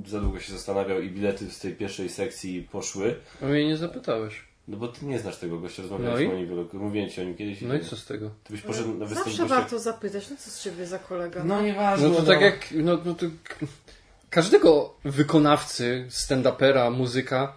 [0.08, 3.16] za długo się zastanawiał i bilety z tej pierwszej sekcji poszły.
[3.42, 4.42] A mnie nie zapytałeś.
[4.68, 6.36] No bo ty nie znasz tego gościa, No rozmawialiśmy i?
[6.36, 7.62] o nim wielokrotnie, mówiłem ci o nim kiedyś.
[7.62, 8.30] No i co z tego?
[8.44, 11.44] Ty byś poszedł na występ Zawsze warto zapytać, no co z ciebie za kolega?
[11.44, 12.10] No nieważne.
[12.10, 13.26] No to tak jak, no, no to
[14.30, 17.56] każdego wykonawcy, stand-upera, muzyka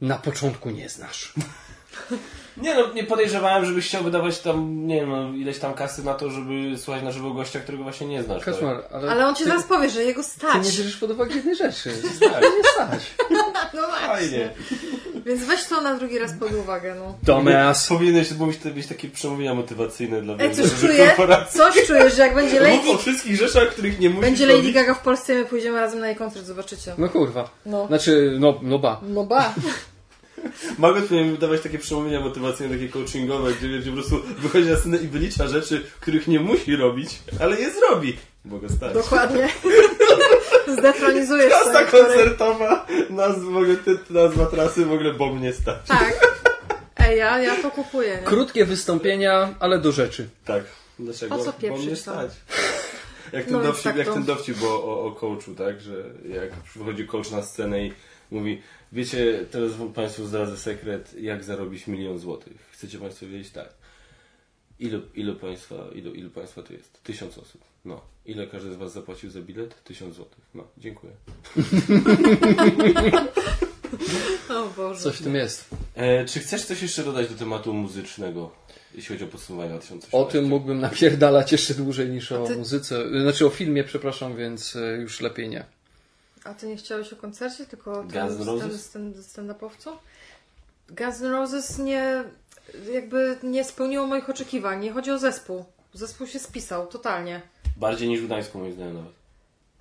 [0.00, 1.32] na początku nie znasz.
[2.56, 6.14] Nie no, nie podejrzewałem, żebyś chciał wydawać tam, nie wiem, no, ileś tam kasy na
[6.14, 8.44] to, żeby słuchać na żywo gościa, którego właśnie nie znasz.
[8.44, 8.54] tak?
[8.54, 10.54] Kaszmar, ale, Ale on ci ty, zaraz powie, że jego ty stać.
[10.54, 11.90] nie bierzesz pod uwagę jednej rzeczy.
[12.20, 12.42] Tak.
[12.42, 13.14] Nie stać.
[13.74, 14.06] No właśnie.
[14.08, 14.50] Fajnie.
[15.26, 17.14] Więc weź to na drugi raz pod uwagę, no.
[17.22, 17.88] Dumbass.
[17.88, 21.14] Powinieneś mówić być takie przemówienia motywacyjne dla Ej, coś czuję,
[21.50, 24.58] coś czujesz, że jak będzie Mów o Lady, wszystkich rzeczach, których nie musisz będzie Lady
[24.58, 24.74] robić.
[24.74, 26.94] Gaga w Polsce my pójdziemy razem na jej koncert, zobaczycie.
[26.98, 27.50] No kurwa.
[27.66, 27.86] No.
[27.86, 29.00] Znaczy, no, no ba.
[29.02, 29.54] No ba.
[30.78, 34.96] Margot powinien wydawać takie przemówienia motywacyjne, takie coachingowe, gdzie, gdzie po prostu wychodzi na scenę
[34.96, 37.08] i wylicza rzeczy, których nie musi robić,
[37.40, 38.16] ale je zrobi.
[38.44, 38.94] Bo go stać.
[38.94, 39.48] Dokładnie.
[40.78, 45.76] Zdetronizujesz Trasa koncertowa, nazwa, w ogóle, ty- nazwa trasy w ogóle bo mnie stać.
[45.88, 46.36] Tak.
[46.96, 48.18] Ej, ja, ja to kupuję.
[48.20, 48.26] Nie?
[48.26, 50.28] Krótkie wystąpienia, ale do rzeczy.
[50.44, 50.64] Tak.
[50.98, 51.36] Dlaczego?
[51.36, 52.30] Po co Bo mnie stać.
[53.32, 55.80] Jak ten, No dowcip, tak jak to- ten dowcip o, o, o coachu, tak?
[55.80, 55.92] Że
[56.28, 57.92] jak przychodzi coach na scenę i
[58.34, 62.68] mówi wiecie, teraz wam Państwu zdradzę sekret, jak zarobić milion złotych.
[62.72, 63.50] Chcecie Państwo wiedzieć?
[63.50, 63.68] Tak.
[64.78, 67.02] Ilu, ilu, państwa, ilu, ilu Państwa tu jest?
[67.02, 67.60] Tysiąc osób.
[67.84, 68.00] No.
[68.26, 69.84] Ile każdy z Was zapłacił za bilet?
[69.84, 70.44] Tysiąc złotych.
[70.54, 71.12] No, dziękuję.
[74.50, 75.00] O Boże.
[75.00, 75.68] Coś w tym jest.
[75.94, 78.50] E, czy chcesz coś jeszcze dodać do tematu muzycznego,
[78.94, 80.16] jeśli chodzi o podsumowanie 2018?
[80.18, 83.20] O tym mógłbym napierdalać jeszcze dłużej niż o ty- muzyce.
[83.22, 85.64] Znaczy o filmie, przepraszam, więc e, już lepiej nie.
[86.44, 88.72] A ty nie chciałeś o koncercie, tylko o tym
[89.22, 89.90] stand-upowcu?
[90.88, 92.24] Guns N' Roses nie,
[92.92, 94.80] jakby nie spełniło moich oczekiwań.
[94.80, 95.64] Nie chodzi o zespół.
[95.94, 97.42] Zespół się spisał, totalnie.
[97.76, 99.23] Bardziej niż w Gdańsku, moim zdaniem nawet.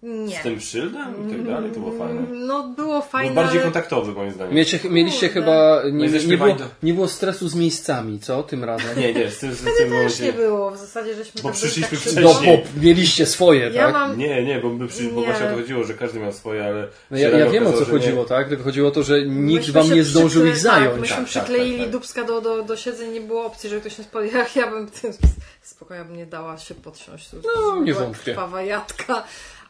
[0.04, 0.40] Nie.
[0.40, 2.22] Z tym szyldem i tak dalej, to było fajne.
[2.32, 3.64] No było fajne, Był bardziej ale...
[3.72, 4.54] kontaktowy, moim zdaniem.
[4.56, 5.42] Miecie, mieliście Kurde.
[5.42, 5.82] chyba.
[5.84, 8.44] No Nie, i nie, było, nie było stresu z miejscami, co?
[8.44, 9.00] Tym razem.
[9.00, 10.72] Nie, nie, z tym, z tym też momencie- nie było.
[10.72, 12.26] W zasadzie żeśmy Bo tak przyszliśmy tak wcześniej.
[12.26, 13.94] No, bo mieliście swoje, Ja tak?
[13.94, 14.18] mam...
[14.18, 15.26] Nie, nie, bo, my przy, bo Nie.
[15.26, 16.88] właśnie o to chodziło, że każdy miał swoje, ale...
[17.12, 18.50] No ja, ja wiem o co chodziło, tak?
[18.50, 20.92] Tylko chodziło o to, że nikt Myśmy wam nie zdążył przykle- ich zająć.
[20.92, 21.92] Tak, myśmy Tak, tak, przykleili tak, tak.
[21.92, 24.46] dubska do, do, do siedzeń, nie było opcji, że ktoś nas podjechał.
[24.56, 24.88] Ja bym
[25.62, 27.30] spokojnie bym nie dała się podsiąść.
[27.56, 28.32] No, nie wątpię.
[28.32, 29.24] Krwawa jadka.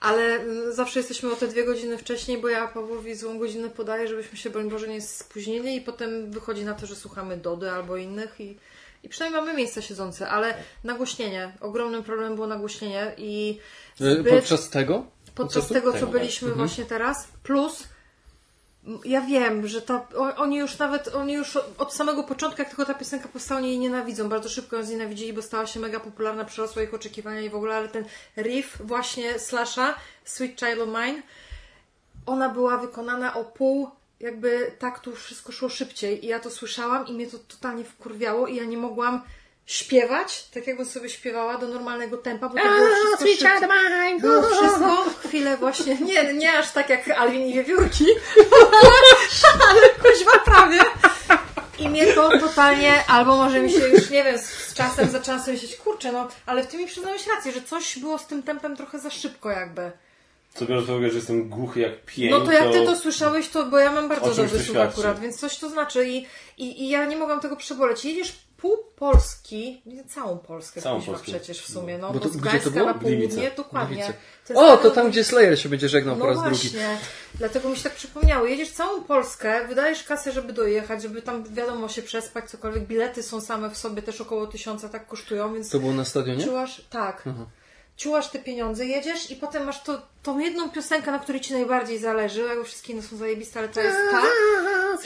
[0.03, 4.07] Ale mm, zawsze jesteśmy o te dwie godziny wcześniej, bo ja Pawłowi złą godzinę podaję,
[4.07, 7.97] żebyśmy się, broń Boże, nie spóźnili i potem wychodzi na to, że słuchamy Dody albo
[7.97, 8.57] innych i,
[9.03, 11.53] i przynajmniej mamy miejsca siedzące, ale nagłośnienie.
[11.61, 13.59] Ogromnym problemem było nagłośnienie i
[14.01, 15.05] E, zbyt Podczas tego?
[15.35, 15.73] podczas koncertu?
[15.73, 16.09] tego, co tak.
[16.19, 16.67] byliśmy Mhm.
[16.67, 17.83] właśnie teraz, plus
[19.05, 22.93] ja wiem, że ta, oni już nawet, oni już od samego początku, jak tylko ta
[22.93, 24.29] piosenka powstała, oni jej nienawidzą.
[24.29, 27.75] Bardzo szybko ją znienawidzili, bo stała się mega popularna, przerosła ich oczekiwania i w ogóle,
[27.75, 28.05] ale ten
[28.37, 29.95] riff właśnie Slasha,
[30.25, 31.21] Sweet Child of Mine,
[32.25, 33.89] ona była wykonana o pół
[34.19, 38.47] jakby tak tu wszystko szło szybciej i ja to słyszałam i mnie to totalnie wkurwiało
[38.47, 39.21] i ja nie mogłam
[39.65, 43.47] śpiewać, tak jakbym sobie śpiewała do normalnego tempa, bo to było wszystko szybciej.
[44.21, 48.05] Było wszystko chwilę właśnie, nie, nie aż tak jak Alwin i Wiewiórki,
[49.69, 50.79] ale kuźwa prawie.
[51.79, 55.41] I mnie to totalnie, albo może mi się już, nie wiem, z, z czasem zaczęłam
[55.41, 58.43] sobie myśleć, kurczę, no, ale w tym mi przyznałeś rację, że coś było z tym
[58.43, 59.91] tempem trochę za szybko jakby.
[60.53, 63.49] Co biorąc pod uwagę, że jestem głuchy jak pień, No to jak ty to słyszałeś,
[63.49, 66.27] to bo ja mam bardzo dobry słuch akurat, więc coś to znaczy i,
[66.57, 68.05] i, i ja nie mogłam tego przeboleć.
[68.05, 68.33] Jedziesz
[68.63, 71.23] pół Polski, nie, całą Polskę Całą Polskę.
[71.31, 72.85] przecież w sumie, no Bo bo, to- z gdzie to Gdańska było?
[72.85, 73.51] na południe, Gliwice.
[73.55, 73.95] dokładnie.
[73.95, 74.13] Gliwice.
[74.47, 76.85] To O, to tam, gdzie Slayer się będzie żegnał po No raz właśnie, drugi.
[77.35, 78.45] dlatego mi się tak przypomniało.
[78.45, 82.83] Jedziesz całą Polskę, wydajesz kasę, żeby dojechać, żeby tam wiadomo się przespać, cokolwiek.
[82.87, 86.43] Bilety są same w sobie też około tysiąca tak kosztują, więc To było na stadionie?
[86.43, 87.23] ciułasz, tak.
[87.97, 91.99] Ciułasz te pieniądze, jedziesz i potem masz to, tą jedną piosenkę, na której ci najbardziej
[91.99, 94.21] zależy, jakby wszystkie inne są zajebiste, ale to jest ta.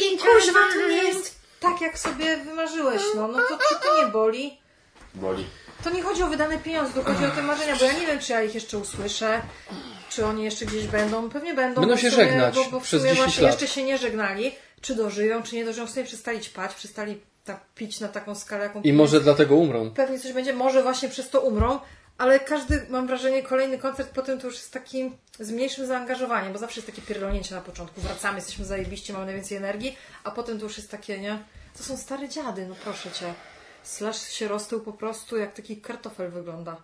[0.03, 3.27] I kuźwa, to nie jest tak, jak sobie wymarzyłeś, no.
[3.27, 4.59] No to czy to nie boli?
[5.15, 5.45] Boli.
[5.83, 8.19] To nie chodzi o wydane pieniądze, tylko chodzi o te marzenia, bo ja nie wiem,
[8.19, 9.41] czy ja ich jeszcze usłyszę,
[10.09, 11.29] czy oni jeszcze gdzieś będą.
[11.29, 11.81] Pewnie będą.
[11.81, 13.51] Będą się sumie, żegnać bo, bo w przez sumie 10 właśnie lat.
[13.61, 14.55] jeszcze się nie żegnali.
[14.81, 15.87] Czy dożyją, czy nie dożyją.
[15.87, 18.95] W sumie przestali ćpać, przestali tak pić na taką skalę, jaką I pili.
[18.95, 19.91] może dlatego umrą.
[19.91, 21.79] Pewnie coś będzie, może właśnie przez to umrą,
[22.17, 26.59] ale każdy, mam wrażenie, kolejny koncert potem to już jest taki z mniejszym zaangażowaniem, bo
[26.59, 28.01] zawsze jest takie pierdolnięcie na początku.
[28.01, 31.39] Wracamy, jesteśmy zajebiści, mamy najwięcej energii, a potem to już jest takie, nie?
[31.77, 33.33] To są stare dziady, no proszę cię.
[33.83, 36.77] Slash się roztył po prostu, jak taki kartofel wygląda.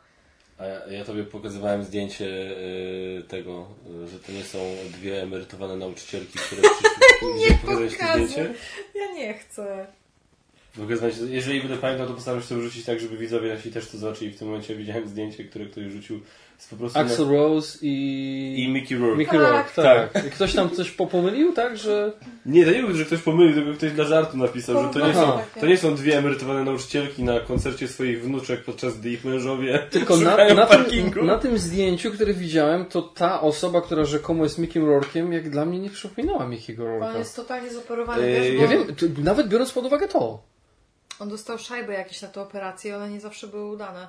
[0.57, 3.67] A ja, ja tobie pokazywałem zdjęcie y, tego,
[4.05, 4.59] y, że to nie są
[4.91, 7.33] dwie emerytowane nauczycielki, które przyszły.
[7.33, 8.53] nie pokazać to zdjęcie?
[8.95, 9.87] Ja nie chcę.
[10.77, 13.97] Pokazywać, jeżeli będę pamiętał, to postaram się to wrzucić tak, żeby widzowie nasi też to
[13.97, 14.31] zobaczyli.
[14.31, 16.19] W tym momencie widziałem zdjęcie, które ktoś rzucił.
[16.57, 17.31] Jest po prostu Axel na...
[17.31, 18.55] Rose i...
[18.57, 19.17] i Mickey Rourke.
[19.17, 19.51] Mickey Tak.
[19.51, 20.25] Rourke, tak.
[20.27, 22.13] I ktoś tam coś popomylił, tak, że...
[22.45, 25.13] Nie, to nie był, że ktoś pomylił, tylko ktoś dla żartu napisał, że to nie,
[25.13, 25.43] są, Aha.
[25.59, 30.17] to nie są dwie emerytowane nauczycielki na koncercie swoich wnuczek, podczas gdy ich mężowie Tylko
[30.17, 34.83] na, na, tym, na tym zdjęciu, które widziałem, to ta osoba, która rzekomo jest Mickiem
[34.85, 37.17] Rourke'iem, jak dla mnie nie przypominała Mickey'ego On Rourke'a.
[37.17, 40.52] jest totalnie zoperowany, wiesz, bo Ja wiem, to, nawet biorąc pod uwagę to.
[41.19, 44.07] On dostał szajbę jakieś na tę operację i one nie zawsze były udane.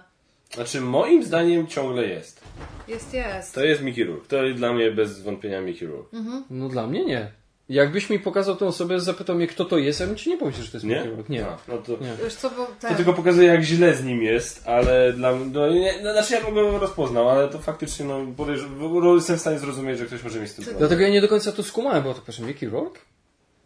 [0.55, 2.41] Znaczy, moim zdaniem ciągle jest.
[2.89, 3.55] Jest, jest.
[3.55, 4.28] To jest Mickey Rourke.
[4.28, 6.16] To jest dla mnie bez wątpienia Mickey Rourke.
[6.50, 7.31] No dla mnie nie.
[7.68, 10.62] Jakbyś mi pokazał tę osobę, zapytał mnie, kto to jest, ja bym ci nie powiedział,
[10.62, 10.94] że to jest Nie?
[10.97, 11.33] Mickey Rourke.
[11.33, 11.47] Nie.
[11.47, 12.16] A, no to, Nie.
[12.24, 12.97] Wiesz co, bo to ten...
[12.97, 15.50] tylko pokazuje, jak źle z nim jest, ale dla mnie.
[15.52, 19.41] No, nie, no, znaczy, ja bym go rozpoznał, ale to faktycznie, no, podejrzewam, jestem w
[19.41, 20.78] stanie zrozumieć, że ktoś może mieć z tym problem.
[20.78, 23.00] Dlatego ja nie do końca to skumałem, bo tak patrzę, Mickey Rourke?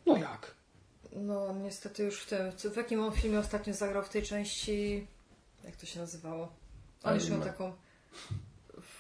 [0.07, 0.58] No jak?
[1.19, 2.73] No, niestety już w tym.
[2.73, 5.07] W jakim on filmie ostatnio zagrał w tej części.
[5.65, 6.49] Jak to się nazywało?
[7.05, 7.73] On już miał taką.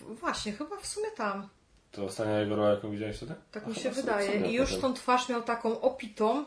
[0.00, 1.48] Właśnie, chyba w sumie tam.
[1.92, 3.34] To ostatnia jego rola, jaką widziałeś wtedy?
[3.52, 4.50] Tak mi A, się chyba wydaje.
[4.50, 4.82] I już potem.
[4.82, 6.44] tą twarz miał taką opitą,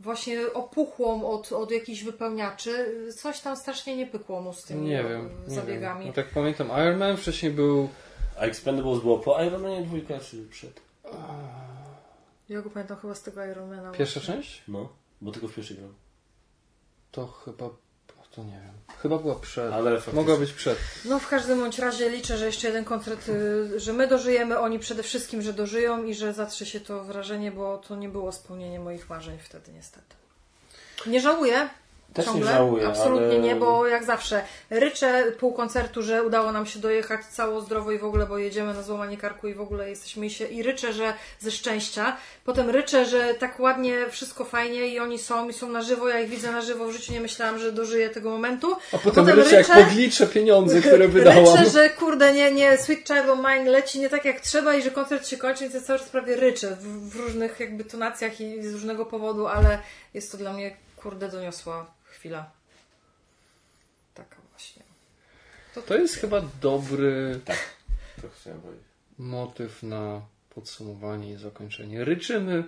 [0.00, 2.94] właśnie opuchłą od, od jakichś wypełniaczy.
[3.16, 5.30] Coś tam strasznie nie pykło mu z tymi Nie e, wiem.
[5.48, 5.98] Nie zabiegami.
[6.00, 6.08] Wiem.
[6.08, 7.88] No tak pamiętam, Iron Man wcześniej był...
[8.38, 10.80] A Expendables było po Iron Manie dwójka, czy przed?
[12.48, 13.92] Ja go pamiętam chyba z tego Ironmana.
[13.92, 14.34] Pierwsza właśnie.
[14.34, 14.62] część?
[14.68, 14.88] No,
[15.20, 15.90] bo tylko w pierwszej grał.
[17.10, 17.70] To chyba...
[18.36, 18.96] To nie wiem.
[18.98, 19.72] Chyba była przed.
[19.72, 20.20] Ale faktycznie.
[20.20, 20.78] Mogła być przed.
[21.04, 24.78] No w każdym bądź razie liczę, że jeszcze jeden koncert, y, że my dożyjemy, oni
[24.78, 28.80] przede wszystkim, że dożyją i że zatrze się to wrażenie, bo to nie było spełnienie
[28.80, 30.16] moich marzeń wtedy niestety.
[31.06, 31.68] Nie żałuję.
[32.14, 32.52] Też nie ciągle.
[32.52, 37.24] żałuję, Absolutnie ale- nie, bo jak zawsze ryczę pół koncertu, że udało nam się dojechać
[37.24, 40.30] cało zdrowo i w ogóle, bo jedziemy na złamanie karku i w ogóle jesteśmy i
[40.30, 42.16] się i ryczę, że ze szczęścia.
[42.44, 46.20] Potem ryczę, że tak ładnie, wszystko fajnie i oni są i są na żywo, ja
[46.20, 48.76] ich widzę na żywo, w życiu nie myślałam, że dożyję tego momentu.
[48.92, 51.58] A potem, ryczę, jak podliczę pieniądze, które wydałam.
[51.58, 54.82] Ryczę, że kurde, nie, nie, Sweet Child of Mine leci nie tak jak trzeba i
[54.82, 58.40] że koncert się kończy, więc ja cały czas prawie ryczę w, w różnych jakby tonacjach
[58.40, 59.78] i z różnego powodu, ale
[60.14, 62.50] jest to dla mnie kurde doniosła chwila.
[64.14, 64.82] Taka właśnie.
[65.86, 67.40] To jest chyba dobry
[68.22, 68.84] To chciałem powiedzieć.
[69.18, 70.20] motyw na
[70.50, 72.04] podsumowanie i zakończenie.
[72.04, 72.64] Ryczymy,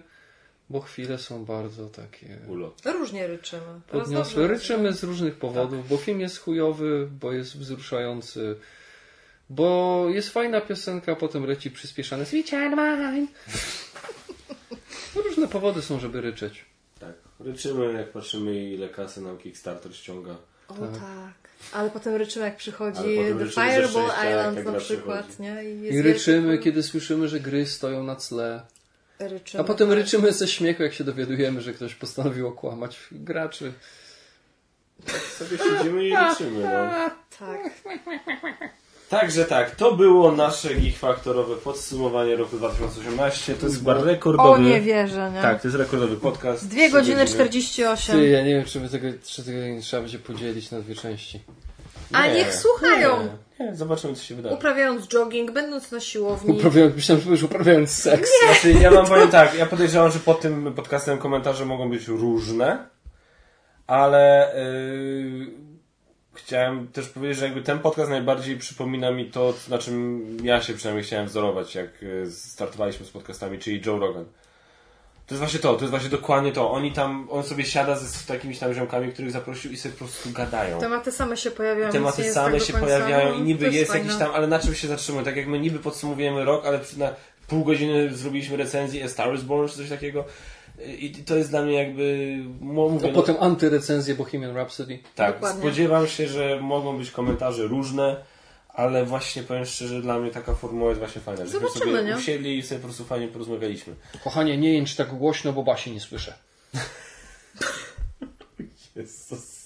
[0.70, 2.82] bo chwile są bardzo takie Ulot.
[2.84, 3.80] Różnie ryczymy.
[3.88, 4.46] Podniosłe.
[4.46, 8.56] Ryczymy z różnych powodów, bo film jest chujowy, bo jest wzruszający,
[9.50, 13.26] bo jest fajna piosenka, a potem leci przyspieszane Sweet Child Mine.
[15.26, 16.64] Różne powody są, żeby ryczeć.
[17.38, 17.46] Tak.
[17.46, 20.36] Ryczymy, jak patrzymy, ile kasy nam Kickstarter ściąga.
[20.68, 21.48] O tak.
[21.72, 25.42] Ale potem ryczymy jak przychodzi potem The Fireball jak Island na przykład, przychodzi.
[25.42, 25.64] nie?
[25.64, 28.62] I, I ryczymy, wielki- kiedy słyszymy, że gry stoją na tle.
[29.18, 29.60] ryczymy.
[29.64, 29.98] A potem tak.
[29.98, 33.72] ryczymy ze śmiechu, jak się dowiadujemy, że ktoś postanowił okłamać graczy.
[35.38, 37.10] Sobie siedzimy i ryczymy, no.
[37.38, 37.60] Tak.
[39.08, 43.54] Także tak, to było nasze Geek Faktorowe podsumowanie roku 2018.
[43.54, 44.48] To jest chyba rekordowy...
[44.48, 45.42] O nie wierzę, nie?
[45.42, 46.68] Tak, to jest rekordowy podcast.
[46.68, 48.16] 2 Trzy godziny 48.
[48.16, 50.94] Ty, ja nie wiem, czy my tego, czy tego nie trzeba będzie podzielić na dwie
[50.94, 51.40] części.
[52.12, 53.28] A niech słuchają.
[53.60, 54.54] Nie, nie, zobaczymy co się wydarzy.
[54.54, 56.58] Uprawiając jogging, będąc na siłowni.
[56.58, 58.30] Uprawiając, myślałem, że już uprawiając seks.
[58.46, 62.86] Znaczy, ja wam powiem tak, ja podejrzewam, że pod tym podcastem komentarze mogą być różne,
[63.86, 65.67] ale yy,
[66.38, 70.74] chciałem też powiedzieć, że jakby ten podcast najbardziej przypomina mi to, na czym ja się
[70.74, 74.24] przynajmniej chciałem wzorować, jak e, startowaliśmy z podcastami, czyli Joe Rogan.
[75.26, 76.70] To jest właśnie to, to jest właśnie dokładnie to.
[76.70, 80.30] Oni tam, on sobie siada z takimiś tam ziomkami, których zaprosił i sobie po prostu
[80.30, 80.80] gadają.
[80.80, 81.92] Tematy same się pojawiają.
[81.92, 84.04] Tematy same tak się pojawiają i niby jest fajne.
[84.04, 85.24] jakiś tam, ale na czym się zatrzymuje?
[85.24, 87.10] Tak jak my niby podsumowujemy rok, ale na
[87.46, 90.24] pół godziny zrobiliśmy recenzję A Star is Born czy coś takiego.
[90.98, 94.98] I to jest dla mnie jakby, mówię, A no, potem antyrecenzje Bohemian Rhapsody.
[95.14, 95.60] tak, Dokładnie.
[95.60, 98.16] spodziewam się, że mogą być komentarze różne,
[98.68, 101.44] ale właśnie powiem szczerze, dla mnie taka formuła jest właśnie fajna.
[101.46, 102.16] Żeśmy Zobaczymy, sobie nie?
[102.16, 103.94] usiedli i sobie po prostu fajnie porozmawialiśmy.
[104.24, 106.34] Kochanie, nie jęcz tak głośno, bo Basi nie słyszę.
[108.96, 109.57] Jezus.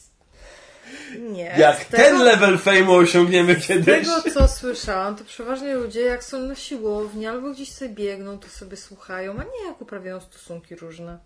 [1.21, 1.55] Nie.
[1.59, 3.85] Jak z tego, ten level fame osiągniemy z kiedyś.
[4.09, 8.49] tego, co słyszałam, to przeważnie ludzie, jak są na siłowni albo gdzieś sobie biegną, to
[8.49, 11.19] sobie słuchają, a nie jak uprawiają stosunki różne.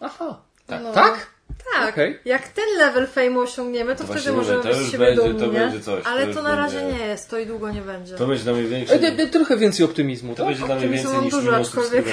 [0.00, 0.40] Aha.
[0.66, 0.82] Tak.
[0.82, 0.92] No.
[0.92, 1.26] Tak?
[1.74, 1.88] Tak.
[1.88, 2.18] Okej.
[2.24, 5.32] Jak ten level fame osiągniemy, to, To wtedy możemy to być z siebie będzie- to
[5.32, 7.80] dumni, coś, to Ale już to na razie będzie- nie jest, to i długo nie
[7.80, 8.14] będzie.
[8.14, 8.94] To będzie dla mnie większe.
[8.94, 10.34] E, Trochę więcej optymizmu.
[10.34, 10.46] To tak?
[10.46, 12.04] będzie dla mnie więcej niż dużo, aczkolwiek-.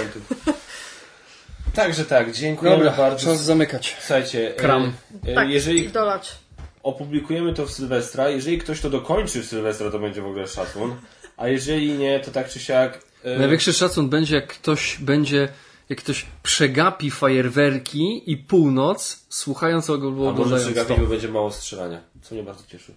[1.74, 3.26] Także tak, dziękujemy Dobra, bardzo.
[3.26, 3.98] czas zamykać.
[4.00, 4.94] Słuchajcie, Kram.
[5.28, 6.36] e, e, Tak, jeżeli dolać.
[6.84, 10.96] opublikujemy to w Sylwestra, jeżeli ktoś to dokończy w Sylwestra, to będzie w ogóle szacun.
[11.38, 13.00] A jeżeli nie, to tak czy siak.
[13.24, 15.50] e, Największy szacun będzie, jak ktoś będzie,
[15.90, 20.72] jak ktoś przegapi fajerwerki i północ, słuchając albo A może to.
[20.72, 22.94] Gabiego będzie mało strzelania, co mnie bardzo cieszy.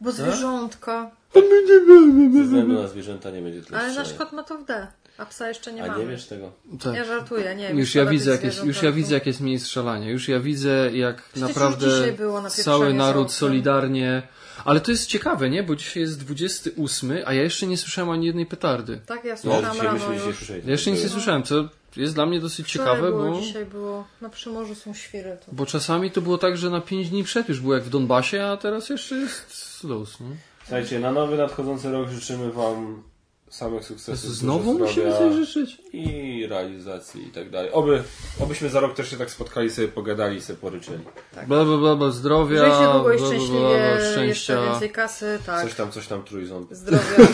[0.00, 1.10] Bo zwierzątka.
[1.34, 4.18] Ze względu na zwierzęta nie będzie tyle Ale nasz strzelania.
[4.24, 4.86] kot ma to w D,
[5.18, 6.04] a psa jeszcze nie A mamy.
[6.04, 6.52] nie wiesz tego?
[6.84, 6.94] Tak.
[6.94, 7.78] Ja żartuję, nie wiem.
[7.78, 10.10] Już ja widzę, tych jak jest, zwierząt już ja widzę, jak jest mniej strzelania.
[10.10, 14.22] Już ja widzę, jak Przecież naprawdę napieprzanie cały naród solidarnie.
[14.64, 15.62] Ale to jest ciekawe, nie?
[15.62, 19.00] Bo dzisiaj jest 28, a ja jeszcze nie słyszałem ani jednej petardy.
[19.06, 20.22] Tak, ja No, słyszałam dzisiaj rano już.
[20.36, 20.62] słyszeli.
[20.64, 24.04] Ja jeszcze nic nie słyszałem, co jest dla mnie dosyć ciekawe, było, bo, Dzisiaj było,
[24.20, 25.36] na Przymorzu są świry.
[25.46, 25.52] To.
[25.52, 28.44] bo czasami to było tak, że na 5 dni przed już było jak w Donbasie,
[28.44, 30.20] a teraz jeszcze jest luz.
[30.20, 30.26] Nie?
[30.62, 33.02] Słuchajcie, na nowy nadchodzący rok życzymy Wam
[33.50, 34.30] samych sukcesów.
[34.30, 35.78] Znowu musimy coś życzyć.
[35.92, 37.72] I realizacji i tak dalej.
[37.72, 38.02] Oby,
[38.40, 41.04] obyśmy za rok też się tak spotkali, sobie pogadali i sobie poryczyli.
[41.46, 44.70] Bla, bla, bla, bla, zdrowia, Żyjcie długo i bla, bla, bla, szczęśliwie, bla, jeszcze szczęścia.
[44.70, 45.64] więcej kasy, tak.
[45.64, 46.74] Coś tam, coś tam trójząb.
[46.74, 47.16] Zdrowia.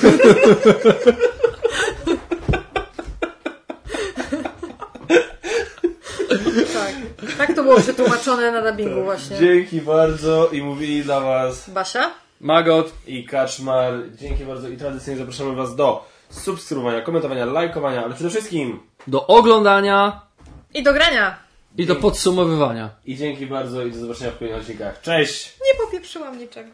[6.74, 6.94] tak.
[7.38, 9.38] Tak to było przetłumaczone na dubbingu właśnie.
[9.38, 12.10] Dzięki bardzo i mówili dla Was Basia?
[12.40, 13.92] Magot, i Kaczmar.
[14.14, 20.20] Dzięki bardzo i tradycyjnie zapraszamy Was do subskrybowania, komentowania, lajkowania, ale przede wszystkim do oglądania
[20.74, 21.38] I do grania.
[21.78, 22.90] i do podsumowywania.
[23.04, 25.00] i dzięki bardzo i do zobaczenia w kolejnych odcinkach.
[25.00, 25.56] Cześć!
[25.66, 26.70] Nie popieprzyłam niczego.